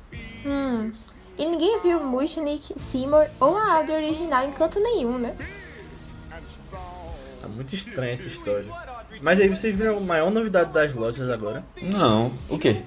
Hum. 0.45 0.91
E 1.39 1.45
ninguém 1.45 1.79
viu 1.79 2.03
Mushnik, 2.03 2.77
Seymour 2.77 3.27
ou 3.39 3.55
a 3.55 3.75
Audrey 3.77 3.95
original 3.95 4.45
em 4.45 4.51
canto 4.51 4.77
nenhum, 4.77 5.17
né? 5.17 5.37
Tá 7.41 7.47
muito 7.47 7.73
estranha 7.73 8.11
essa 8.11 8.27
história. 8.27 8.69
Mas 9.21 9.39
aí 9.39 9.47
vocês 9.47 9.73
viram 9.73 9.97
a 9.97 10.01
maior 10.01 10.29
novidade 10.29 10.73
das 10.73 10.93
lojas 10.93 11.29
agora? 11.29 11.63
Não, 11.81 12.33
o 12.49 12.59
quê? 12.59 12.83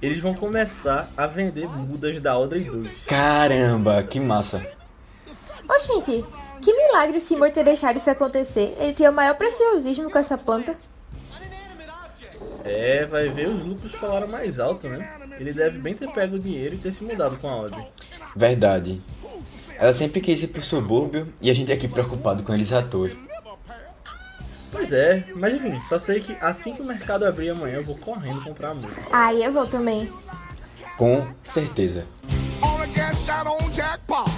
Eles 0.00 0.18
vão 0.18 0.32
começar 0.32 1.10
a 1.14 1.26
vender 1.26 1.68
mudas 1.68 2.18
da 2.22 2.32
Audrey 2.32 2.64
2. 2.64 3.04
Caramba, 3.04 4.02
que 4.02 4.18
massa. 4.18 4.66
Ô, 5.68 5.78
gente, 5.78 6.24
que 6.62 6.72
milagre 6.72 7.18
o 7.18 7.20
Seymour 7.20 7.50
ter 7.50 7.64
deixado 7.64 7.98
isso 7.98 8.08
acontecer. 8.08 8.74
Ele 8.80 8.94
tinha 8.94 9.10
o 9.10 9.14
maior 9.14 9.34
preciosismo 9.34 10.10
com 10.10 10.18
essa 10.18 10.38
planta. 10.38 10.74
É, 12.64 13.04
vai 13.04 13.28
ver 13.28 13.48
os 13.48 13.62
lucros 13.62 13.92
falaram 13.92 14.28
mais 14.28 14.58
alto, 14.58 14.88
né? 14.88 15.20
Ele 15.40 15.54
deve 15.54 15.78
bem 15.78 15.94
ter 15.94 16.06
pego 16.12 16.36
o 16.36 16.38
dinheiro 16.38 16.74
e 16.74 16.78
ter 16.78 16.92
se 16.92 17.02
mudado 17.02 17.34
com 17.38 17.48
a 17.48 17.52
Audrey. 17.52 17.86
Verdade. 18.36 19.00
Ela 19.78 19.94
sempre 19.94 20.20
quis 20.20 20.42
ir 20.42 20.48
pro 20.48 20.60
subúrbio 20.60 21.32
e 21.40 21.48
a 21.48 21.54
gente 21.54 21.72
aqui 21.72 21.88
preocupado 21.88 22.42
com 22.42 22.52
eles 22.52 22.70
à 22.74 22.82
toa. 22.82 23.10
Pois 24.70 24.92
é, 24.92 25.24
mas 25.34 25.54
enfim, 25.54 25.80
só 25.88 25.98
sei 25.98 26.20
que 26.20 26.36
assim 26.42 26.74
que 26.74 26.82
o 26.82 26.86
mercado 26.86 27.24
abrir 27.24 27.48
amanhã 27.48 27.76
eu 27.76 27.84
vou 27.84 27.96
correndo 27.96 28.44
comprar 28.44 28.72
a 28.72 28.74
muda. 28.74 28.92
Ai, 29.10 29.44
eu 29.44 29.50
vou 29.50 29.66
também. 29.66 30.12
Com 30.98 31.26
certeza. 31.42 32.04
On 32.62 32.82
a 32.82 32.86
gas 32.86 33.16
shot 33.24 33.48
on 33.48 33.72
jackpot. 33.72 34.30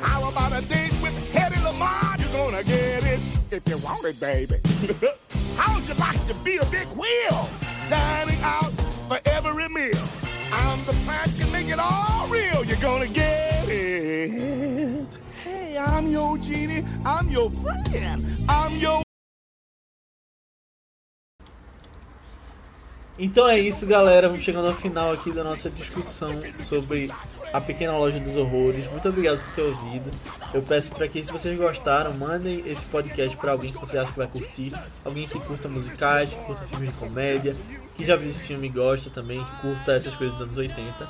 How 0.00 0.28
about 0.28 0.54
a 0.54 0.60
date 0.60 0.94
with 1.02 1.12
Hedy 1.32 1.60
Lamar? 1.64 2.16
You're 2.20 2.30
gonna 2.30 2.62
get 2.62 3.02
it 3.02 3.20
if 3.50 3.68
you 3.68 3.78
want 3.78 4.04
it, 4.04 4.20
baby. 4.20 4.60
How'd 5.56 5.84
you 5.88 5.94
like 5.94 6.24
to 6.28 6.34
be 6.44 6.58
a 6.58 6.66
big 6.66 6.86
wheel? 6.96 7.48
Dining 7.90 8.40
out 8.42 8.70
for 9.08 9.18
every 9.26 9.68
meal. 9.68 10.23
I'm 10.52 10.84
the 10.84 10.92
make 11.52 11.68
it 11.68 11.78
all 11.78 12.28
real. 12.28 12.64
You're 12.64 12.80
gonna 12.80 13.08
get 13.08 13.68
it. 13.68 15.06
Hey, 15.42 15.78
I'm 15.78 16.08
your 16.08 16.38
genie. 16.38 16.84
I'm 17.04 17.28
your 17.30 17.50
friend. 17.50 18.24
I'm 18.48 18.76
your 18.78 19.02
Então 23.16 23.48
é 23.48 23.58
isso, 23.58 23.86
galera. 23.86 24.28
Vamos 24.28 24.44
chegando 24.44 24.68
ao 24.68 24.74
final 24.74 25.12
aqui 25.12 25.30
da 25.30 25.44
nossa 25.44 25.70
discussão 25.70 26.40
sobre 26.58 27.08
a 27.54 27.60
pequena 27.60 27.96
loja 27.96 28.18
dos 28.18 28.36
horrores. 28.36 28.90
Muito 28.90 29.08
obrigado 29.08 29.38
por 29.38 29.54
ter 29.54 29.62
ouvido. 29.62 30.10
Eu 30.52 30.60
peço 30.60 30.90
para 30.90 31.06
que, 31.06 31.22
se 31.22 31.30
vocês 31.30 31.56
gostaram, 31.56 32.12
mandem 32.12 32.64
esse 32.66 32.84
podcast 32.86 33.36
para 33.36 33.52
alguém 33.52 33.72
que 33.72 33.78
você 33.78 33.96
acha 33.96 34.10
que 34.10 34.18
vai 34.18 34.26
curtir. 34.26 34.72
Alguém 35.04 35.24
que 35.24 35.38
curta 35.38 35.68
musicais, 35.68 36.30
que 36.30 36.44
curta 36.46 36.64
filmes 36.64 36.90
de 36.90 36.96
comédia, 36.96 37.54
que 37.96 38.04
já 38.04 38.16
viu 38.16 38.28
esse 38.28 38.42
filme 38.42 38.66
e 38.66 38.70
gosta 38.70 39.08
também, 39.08 39.38
que 39.38 39.60
curta 39.60 39.92
essas 39.92 40.16
coisas 40.16 40.36
dos 40.36 40.42
anos 40.42 40.58
80. 40.58 41.08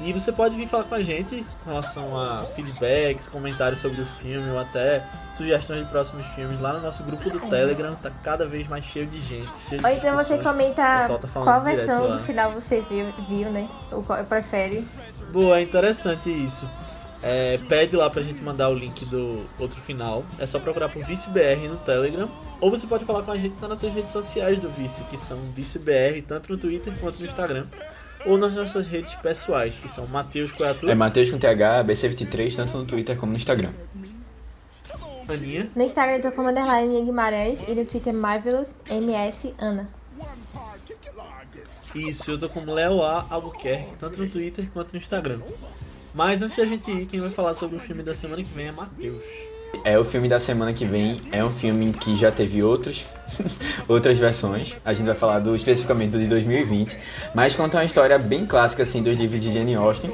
E 0.00 0.12
você 0.12 0.30
pode 0.30 0.56
vir 0.56 0.68
falar 0.68 0.84
com 0.84 0.94
a 0.94 1.02
gente 1.02 1.44
com 1.64 1.70
relação 1.70 2.16
a 2.16 2.44
feedbacks, 2.54 3.26
comentários 3.26 3.80
sobre 3.80 4.00
o 4.00 4.06
filme 4.20 4.48
ou 4.50 4.58
até 4.58 5.02
sugestões 5.36 5.80
de 5.80 5.90
próximos 5.90 6.24
filmes 6.28 6.60
lá 6.60 6.72
no 6.72 6.80
nosso 6.80 7.02
grupo 7.02 7.28
do 7.28 7.40
Telegram. 7.40 7.94
Tá 7.96 8.10
cada 8.22 8.46
vez 8.46 8.68
mais 8.68 8.84
cheio 8.84 9.06
de 9.06 9.20
gente. 9.20 9.50
Cheio 9.68 9.80
de 9.80 9.86
Ou 9.86 9.92
então 9.92 10.16
você 10.16 10.38
comenta 10.38 11.08
tá 11.08 11.28
qual 11.32 11.62
versão 11.62 12.16
do 12.16 12.22
final 12.22 12.52
você 12.52 12.80
viu, 12.88 13.06
viu 13.28 13.50
né? 13.50 13.68
Ou 13.90 14.02
qual 14.02 14.22
prefere. 14.24 14.86
Boa, 15.32 15.58
é 15.58 15.62
interessante 15.62 16.30
isso. 16.30 16.68
É, 17.20 17.58
pede 17.68 17.96
lá 17.96 18.08
pra 18.08 18.22
gente 18.22 18.40
mandar 18.40 18.68
o 18.68 18.74
link 18.74 19.04
do 19.06 19.44
outro 19.58 19.80
final. 19.80 20.24
É 20.38 20.46
só 20.46 20.60
procurar 20.60 20.88
por 20.88 21.02
ViceBR 21.04 21.68
no 21.68 21.76
Telegram. 21.76 22.28
Ou 22.60 22.70
você 22.70 22.86
pode 22.86 23.04
falar 23.04 23.22
com 23.22 23.32
a 23.32 23.36
gente 23.36 23.60
nas 23.60 23.70
nossas 23.70 23.92
redes 23.92 24.12
sociais 24.12 24.58
do 24.58 24.68
Vice, 24.68 25.02
que 25.04 25.16
são 25.16 25.38
ViceBR, 25.54 26.22
tanto 26.26 26.52
no 26.52 26.58
Twitter 26.58 26.92
quanto 27.00 27.18
no 27.20 27.26
Instagram. 27.26 27.62
Ou 28.26 28.36
nas 28.36 28.54
nossas 28.54 28.86
redes 28.86 29.14
pessoais, 29.14 29.74
que 29.74 29.88
são 29.88 30.06
Matheus 30.06 30.52
Coiatu, 30.52 30.88
É 30.88 30.94
Matheus 30.94 31.30
com 31.30 31.38
TH, 31.38 31.84
BC23, 31.84 32.56
tanto 32.56 32.76
no 32.76 32.84
Twitter 32.84 33.16
como 33.16 33.32
no 33.32 33.38
Instagram. 33.38 33.70
Aninha. 35.28 35.70
No 35.76 35.82
Instagram 35.82 36.16
eu 36.16 36.22
tô 36.22 36.32
como 36.32 36.48
underline 36.48 36.86
Aninha 36.88 37.04
Guimarães 37.04 37.62
e 37.68 37.74
no 37.74 37.84
Twitter 37.84 38.14
Marvelous 38.14 38.74
MS 38.88 39.54
Ana. 39.58 39.88
Isso, 41.94 42.30
eu 42.30 42.38
tô 42.38 42.48
como 42.48 42.72
Léo 42.72 43.02
A. 43.02 43.26
Albuquerque, 43.30 43.96
tanto 43.98 44.20
no 44.20 44.28
Twitter 44.28 44.68
quanto 44.72 44.92
no 44.92 44.98
Instagram. 44.98 45.40
Mas 46.14 46.42
antes 46.42 46.56
da 46.56 46.66
gente 46.66 46.90
ir, 46.90 47.06
quem 47.06 47.20
vai 47.20 47.30
falar 47.30 47.54
sobre 47.54 47.76
o 47.76 47.80
filme 47.80 48.02
da 48.02 48.14
semana 48.14 48.42
que 48.42 48.48
vem 48.48 48.68
é 48.68 48.72
Matheus. 48.72 49.22
É 49.84 49.98
o 49.98 50.04
filme 50.04 50.28
da 50.28 50.40
semana 50.40 50.72
que 50.72 50.84
vem. 50.84 51.20
É 51.32 51.44
um 51.44 51.50
filme 51.50 51.92
que 51.92 52.16
já 52.16 52.30
teve 52.30 52.62
outros, 52.62 53.06
outras 53.88 54.18
versões. 54.18 54.76
A 54.84 54.92
gente 54.92 55.06
vai 55.06 55.14
falar 55.14 55.38
do 55.38 55.54
especificamente 55.54 56.10
do 56.10 56.18
de 56.18 56.26
2020. 56.26 56.96
Mas 57.34 57.54
conta 57.54 57.78
uma 57.78 57.84
história 57.84 58.18
bem 58.18 58.46
clássica 58.46 58.82
assim 58.82 59.02
dos 59.02 59.16
livros 59.18 59.40
de 59.40 59.52
Jane 59.52 59.74
Austen. 59.74 60.10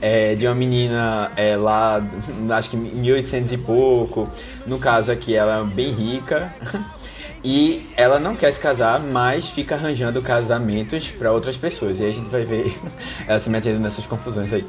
É, 0.00 0.34
de 0.34 0.46
uma 0.46 0.54
menina 0.54 1.30
é, 1.36 1.56
lá, 1.56 2.02
acho 2.56 2.70
que 2.70 2.76
1800 2.76 3.52
e 3.52 3.58
pouco. 3.58 4.30
No 4.66 4.78
caso 4.78 5.10
aqui, 5.12 5.34
ela 5.34 5.60
é 5.60 5.64
bem 5.64 5.90
rica. 5.90 6.54
E 7.42 7.88
ela 7.96 8.18
não 8.18 8.36
quer 8.36 8.52
se 8.52 8.60
casar, 8.60 9.00
mas 9.00 9.48
fica 9.48 9.74
arranjando 9.74 10.20
casamentos 10.20 11.10
para 11.10 11.32
outras 11.32 11.56
pessoas. 11.56 11.98
E 11.98 12.02
aí 12.02 12.10
a 12.10 12.12
gente 12.12 12.28
vai 12.28 12.44
ver 12.44 12.78
ela 13.26 13.38
se 13.38 13.48
metendo 13.48 13.80
nessas 13.80 14.06
confusões 14.06 14.52
aí. 14.52 14.66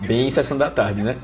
Bem 0.00 0.30
sessão 0.30 0.56
da 0.56 0.70
tarde, 0.70 1.02
né? 1.02 1.16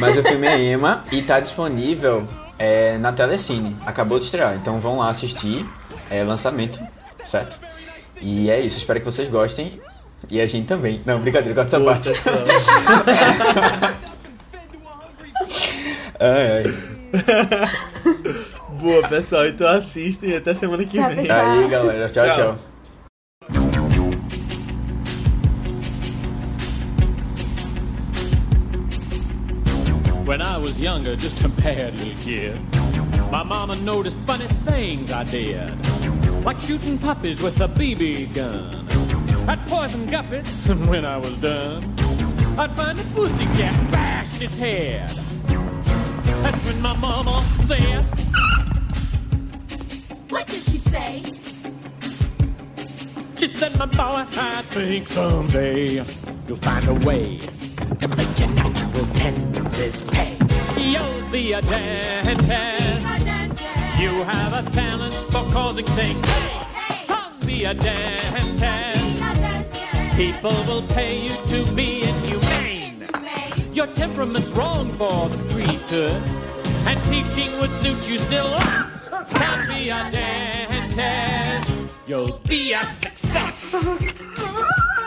Mas 0.00 0.16
o 0.16 0.22
filme 0.22 0.46
é 0.46 0.58
Emma 0.72 1.02
e 1.10 1.22
tá 1.22 1.40
disponível 1.40 2.26
é, 2.58 2.98
na 2.98 3.12
Telecine. 3.12 3.76
Acabou 3.86 4.18
de 4.18 4.24
estrear, 4.26 4.54
então 4.56 4.78
vão 4.78 4.98
lá 4.98 5.10
assistir. 5.10 5.66
É 6.10 6.22
lançamento, 6.24 6.80
certo? 7.26 7.58
E 8.20 8.50
é 8.50 8.60
isso, 8.60 8.78
espero 8.78 8.98
que 9.00 9.04
vocês 9.04 9.28
gostem. 9.30 9.80
E 10.30 10.40
a 10.40 10.46
gente 10.46 10.66
também. 10.66 11.00
Não, 11.06 11.20
brincadeira, 11.20 11.54
corta 11.54 11.76
essa 11.76 11.84
parte. 11.84 12.08
Ai, 16.20 16.64
ai. 16.64 16.64
Boa, 18.80 19.08
pessoal. 19.08 19.46
Então 19.46 19.68
assistem 19.68 20.30
e 20.30 20.36
até 20.36 20.52
semana 20.54 20.84
que 20.84 20.98
Tchau, 20.98 21.08
vem. 21.08 21.16
pessoal. 21.18 21.46
Aí, 21.50 21.68
galera. 21.68 22.10
Tchau, 22.10 22.24
Tchau. 22.24 22.36
tchau. 22.36 22.58
When 30.28 30.42
I 30.42 30.58
was 30.58 30.78
younger, 30.78 31.16
just 31.16 31.42
a 31.42 31.48
bad 31.48 31.94
little 31.94 32.12
kid, 32.22 32.60
my 33.30 33.42
mama 33.42 33.76
noticed 33.76 34.18
funny 34.26 34.44
things 34.44 35.10
I 35.10 35.24
did. 35.24 35.72
Like 36.44 36.60
shooting 36.60 36.98
puppies 36.98 37.40
with 37.40 37.58
a 37.62 37.66
BB 37.66 38.34
gun. 38.34 38.86
I'd 39.48 39.66
poison 39.66 40.06
guppies, 40.06 40.68
and 40.68 40.86
when 40.90 41.06
I 41.06 41.16
was 41.16 41.34
done, 41.40 41.82
I'd 42.58 42.70
find 42.72 43.00
a 43.00 43.02
pussycat 43.14 43.72
and 43.72 43.90
bash 43.90 44.42
its 44.42 44.58
head. 44.58 45.08
That's 46.42 46.66
when 46.66 46.82
my 46.82 46.94
mama 46.98 47.42
said, 47.66 48.02
What 50.28 50.46
did 50.46 50.60
she 50.60 50.76
say? 50.76 51.22
She 53.38 53.46
said, 53.54 53.78
my 53.78 53.86
boy, 53.86 54.26
I 54.28 54.62
think 54.74 55.08
someday 55.08 56.04
you'll 56.46 56.56
find 56.56 56.86
a 56.86 56.94
way 57.06 57.38
to 57.96 58.08
make 58.08 58.38
your 58.38 58.48
natural 58.50 59.06
tendencies 59.14 60.02
pay. 60.04 60.36
You'll 60.76 61.30
be 61.30 61.52
a 61.52 61.62
dentist. 61.62 63.06
You 63.98 64.22
have 64.24 64.52
a 64.52 64.70
talent 64.70 65.14
for 65.32 65.44
causing 65.52 65.86
things. 65.86 66.24
Hey, 66.26 67.04
son, 67.04 67.32
be 67.46 67.64
a 67.64 67.74
dentist. 67.74 69.20
People 70.16 70.54
will 70.66 70.82
pay 70.88 71.18
you 71.20 71.34
to 71.48 71.70
be 71.72 72.02
inhumane. 72.02 73.08
Your 73.72 73.86
temperament's 73.88 74.50
wrong 74.50 74.92
for 74.92 75.28
the 75.28 75.38
priesthood, 75.52 76.22
and 76.86 76.98
teaching 77.04 77.58
would 77.58 77.72
suit 77.74 78.08
you 78.08 78.18
still 78.18 78.46
less. 78.46 79.00
Son, 79.30 79.68
be 79.68 79.90
a 79.90 80.10
dentist. 80.10 81.70
You'll 82.06 82.38
be 82.48 82.72
a 82.72 82.82
success. 82.84 83.74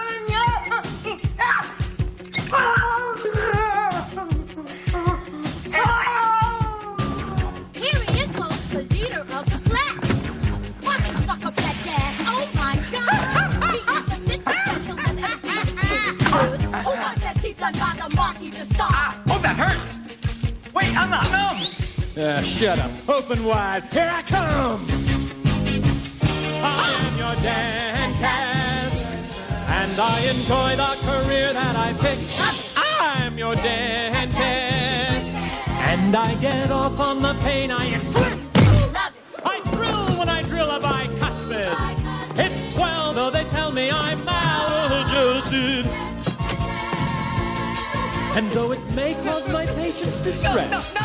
Uh, 22.21 22.39
shut 22.41 22.77
up. 22.77 22.91
Open 23.09 23.43
wide. 23.45 23.83
Here 23.85 24.11
I 24.13 24.21
come. 24.21 24.85
I 26.63 26.99
am 27.01 27.17
your 27.17 27.35
dentist, 27.41 28.60
and 29.91 29.99
I 29.99 30.19
enjoy 30.21 30.75
the 30.77 30.95
career 31.05 31.51
that 31.51 31.75
I 31.75 31.91
picked. 31.99 32.39
I'm 32.77 33.37
your 33.37 33.55
dentist, 33.55 34.37
and 35.67 36.15
I 36.15 36.33
get 36.35 36.71
off 36.71 36.97
on 36.99 37.21
the 37.21 37.33
pain 37.43 37.71
I 37.71 37.85
inflict. 37.87 38.39
Love. 38.93 39.13
I 39.43 39.59
thrill 39.71 40.17
when 40.17 40.29
I 40.29 40.43
drill 40.43 40.69
a 40.69 40.79
bicuspid. 40.79 41.75
It's 42.39 42.73
swell, 42.73 43.13
though 43.13 43.29
they 43.29 43.43
tell 43.45 43.71
me 43.71 43.91
I'm 43.91 44.23
maladjusted. 44.23 45.85
And 48.37 48.49
though 48.51 48.71
it 48.71 48.79
may 48.95 49.13
cause 49.15 49.49
my 49.49 49.65
patients 49.65 50.19
distress, 50.21 50.97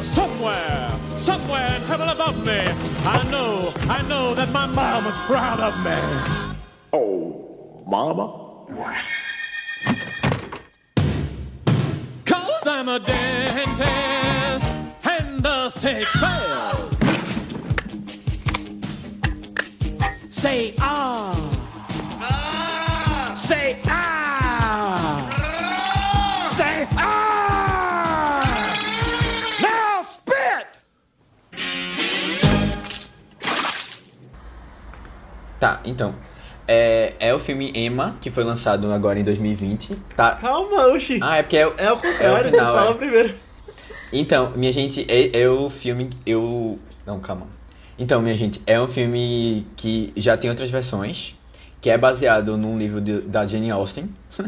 somewhere, 0.00 0.90
somewhere 1.16 1.76
in 1.76 1.82
heaven 1.82 2.08
above 2.08 2.38
me, 2.46 2.60
I 3.04 3.28
know, 3.30 3.74
I 3.80 4.00
know 4.08 4.34
that 4.34 4.50
my 4.50 4.64
mama's 4.64 5.18
proud 5.26 5.60
of 5.60 5.74
me. 5.84 6.56
Oh, 6.94 7.47
mama? 7.88 8.44
Cause 12.26 12.66
I'm 12.66 12.88
a 12.88 13.00
dentist 13.00 14.66
and 15.04 15.46
a 15.46 15.70
sick 15.70 16.06
cell. 16.08 16.90
Say 20.28 20.74
ah. 20.80 21.34
Say 23.34 23.78
ah. 23.86 25.24
Say 26.56 26.86
ah. 26.92 28.44
Now 29.62 30.04
spit. 30.04 30.82
Tá, 35.58 35.80
então. 35.84 36.27
É, 36.70 37.14
é 37.18 37.34
o 37.34 37.38
filme 37.38 37.72
Emma, 37.74 38.16
que 38.20 38.30
foi 38.30 38.44
lançado 38.44 38.92
agora 38.92 39.18
em 39.18 39.24
2020. 39.24 39.96
Tá. 40.14 40.32
Calma, 40.34 40.88
oxi. 40.88 41.18
Ah, 41.22 41.38
é 41.38 41.42
porque 41.42 41.56
é, 41.56 41.66
o- 41.66 41.72
É 41.78 41.90
o 41.90 41.96
contrário, 41.96 42.50
final, 42.50 42.76
fala 42.76 42.90
é. 42.90 42.94
primeiro. 42.94 43.34
Então, 44.12 44.52
minha 44.54 44.70
gente, 44.72 45.06
é, 45.10 45.40
é 45.40 45.48
o 45.48 45.70
filme. 45.70 46.10
Eu. 46.26 46.78
Não, 47.06 47.18
calma. 47.20 47.46
Então, 47.98 48.20
minha 48.20 48.36
gente, 48.36 48.60
é 48.66 48.78
um 48.80 48.86
filme 48.86 49.66
que 49.76 50.12
já 50.16 50.36
tem 50.36 50.50
outras 50.50 50.70
versões, 50.70 51.34
que 51.80 51.88
é 51.88 51.96
baseado 51.96 52.56
num 52.58 52.76
livro 52.78 53.00
de- 53.00 53.22
da 53.22 53.46
Jane 53.46 53.70
Austen. 53.70 54.10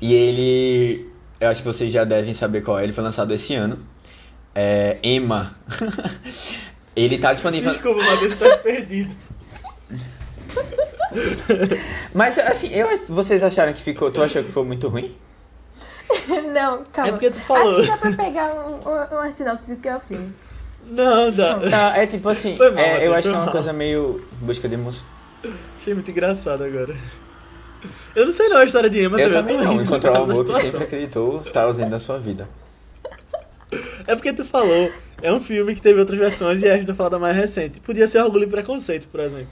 e 0.00 0.14
ele. 0.14 1.08
Eu 1.40 1.48
acho 1.48 1.60
que 1.60 1.66
vocês 1.66 1.92
já 1.92 2.04
devem 2.04 2.32
saber 2.34 2.60
qual 2.62 2.78
é, 2.78 2.84
ele 2.84 2.92
foi 2.92 3.02
lançado 3.02 3.34
esse 3.34 3.52
ano. 3.52 3.80
É. 4.54 4.96
Emma. 5.02 5.56
ele 6.94 7.18
tá 7.18 7.32
disponível. 7.32 7.72
Desculpa, 7.72 8.00
o 8.00 8.04
Matheus 8.04 8.36
tá 8.36 8.56
perdido. 8.58 9.12
Mas 12.14 12.38
assim, 12.38 12.72
eu, 12.74 12.88
vocês 13.08 13.42
acharam 13.42 13.72
que 13.72 13.82
ficou. 13.82 14.10
Tu 14.10 14.22
achou 14.22 14.42
que 14.42 14.52
foi 14.52 14.64
muito 14.64 14.88
ruim? 14.88 15.14
Não, 16.52 16.84
calma. 16.92 17.08
É 17.08 17.12
porque 17.12 17.30
tu 17.30 17.40
falou. 17.40 17.80
Acho 17.80 17.82
que 17.82 17.88
dá 17.88 17.96
pra 17.96 18.12
pegar 18.12 18.54
um, 18.54 18.74
um, 18.74 19.18
uma 19.18 19.32
sinopse 19.32 19.74
do 19.74 19.80
que 19.80 19.88
é 19.88 19.96
o 19.96 20.00
filme. 20.00 20.32
Não, 20.86 21.30
dá. 21.30 21.58
Tá, 21.70 21.96
é 21.96 22.06
tipo 22.06 22.28
assim, 22.28 22.56
mal, 22.56 22.76
é, 22.76 23.06
eu 23.06 23.14
acho 23.14 23.22
que 23.22 23.28
é 23.28 23.32
uma 23.32 23.44
mal. 23.44 23.52
coisa 23.52 23.72
meio 23.72 24.24
busca 24.40 24.68
de 24.68 24.74
emoção. 24.74 25.04
Achei 25.76 25.94
muito 25.94 26.10
engraçado 26.10 26.64
agora. 26.64 26.96
Eu 28.14 28.26
não 28.26 28.32
sei 28.32 28.48
não 28.48 28.58
a 28.58 28.64
história 28.64 28.90
de 28.90 29.02
Emma 29.04 29.20
Eu 29.20 29.32
também. 29.32 29.56
também 29.56 29.76
não. 29.76 29.82
Encontrar 29.82 30.12
o 30.12 30.24
amor 30.24 30.44
que 30.44 30.60
sempre 30.60 30.84
acreditou 30.84 31.40
estar 31.40 31.62
ausente 31.62 31.90
da 31.90 31.98
sua 31.98 32.18
vida. 32.18 32.48
É 34.06 34.14
porque 34.14 34.32
tu 34.32 34.44
falou, 34.44 34.92
é 35.22 35.32
um 35.32 35.40
filme 35.40 35.74
que 35.74 35.80
teve 35.80 35.98
outras 35.98 36.18
versões 36.18 36.62
e 36.62 36.68
a 36.68 36.76
gente 36.76 36.86
vai 36.86 36.96
falar 36.96 37.08
da 37.08 37.18
mais 37.18 37.36
recente. 37.36 37.80
Podia 37.80 38.06
ser 38.06 38.20
Orgulho 38.20 38.44
e 38.44 38.46
Preconceito, 38.48 39.08
por 39.08 39.20
exemplo. 39.20 39.48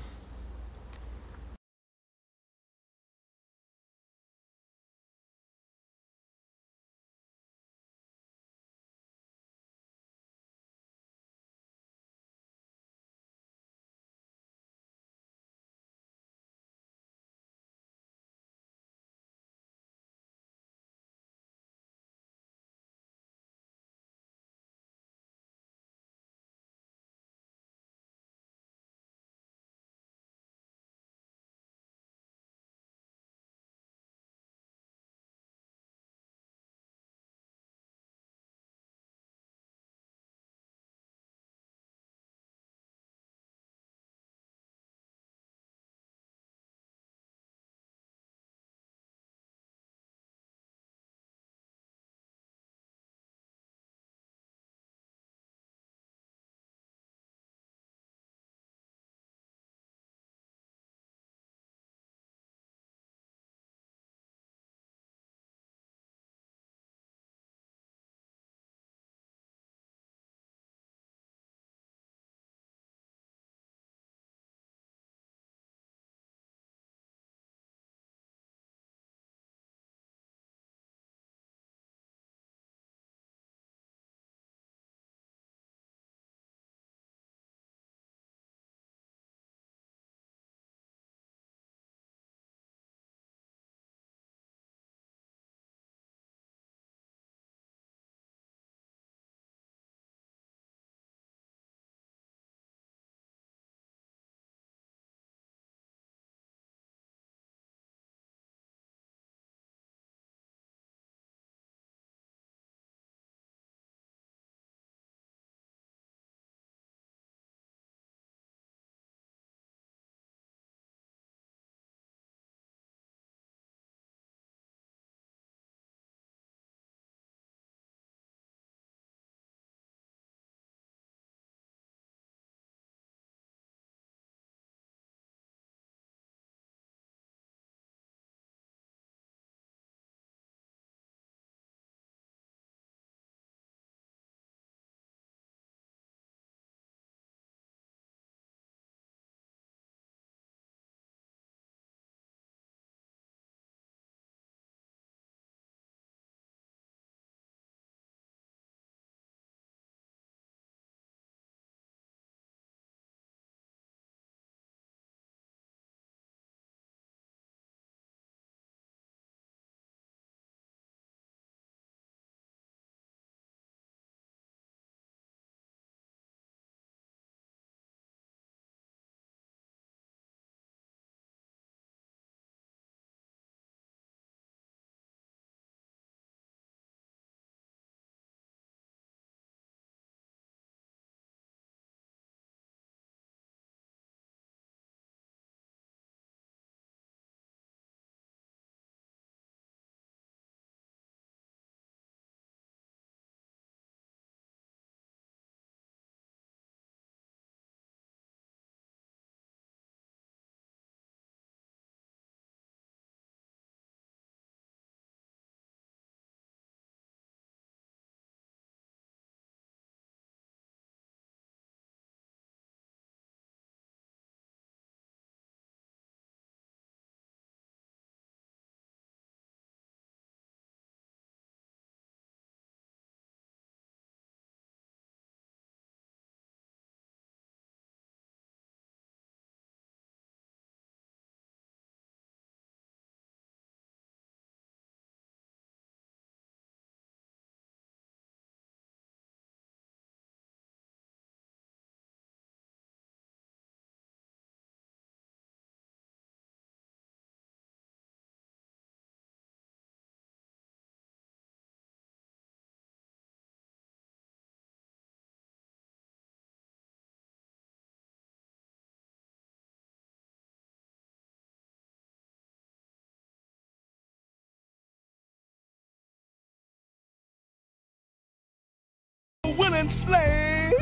Willing 279.81 279.89
slave. 279.89 280.73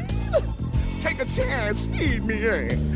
Take 1.01 1.21
a 1.21 1.25
chance, 1.25 1.87
feed 1.87 2.25
me, 2.25 2.45
eh? 2.45 2.89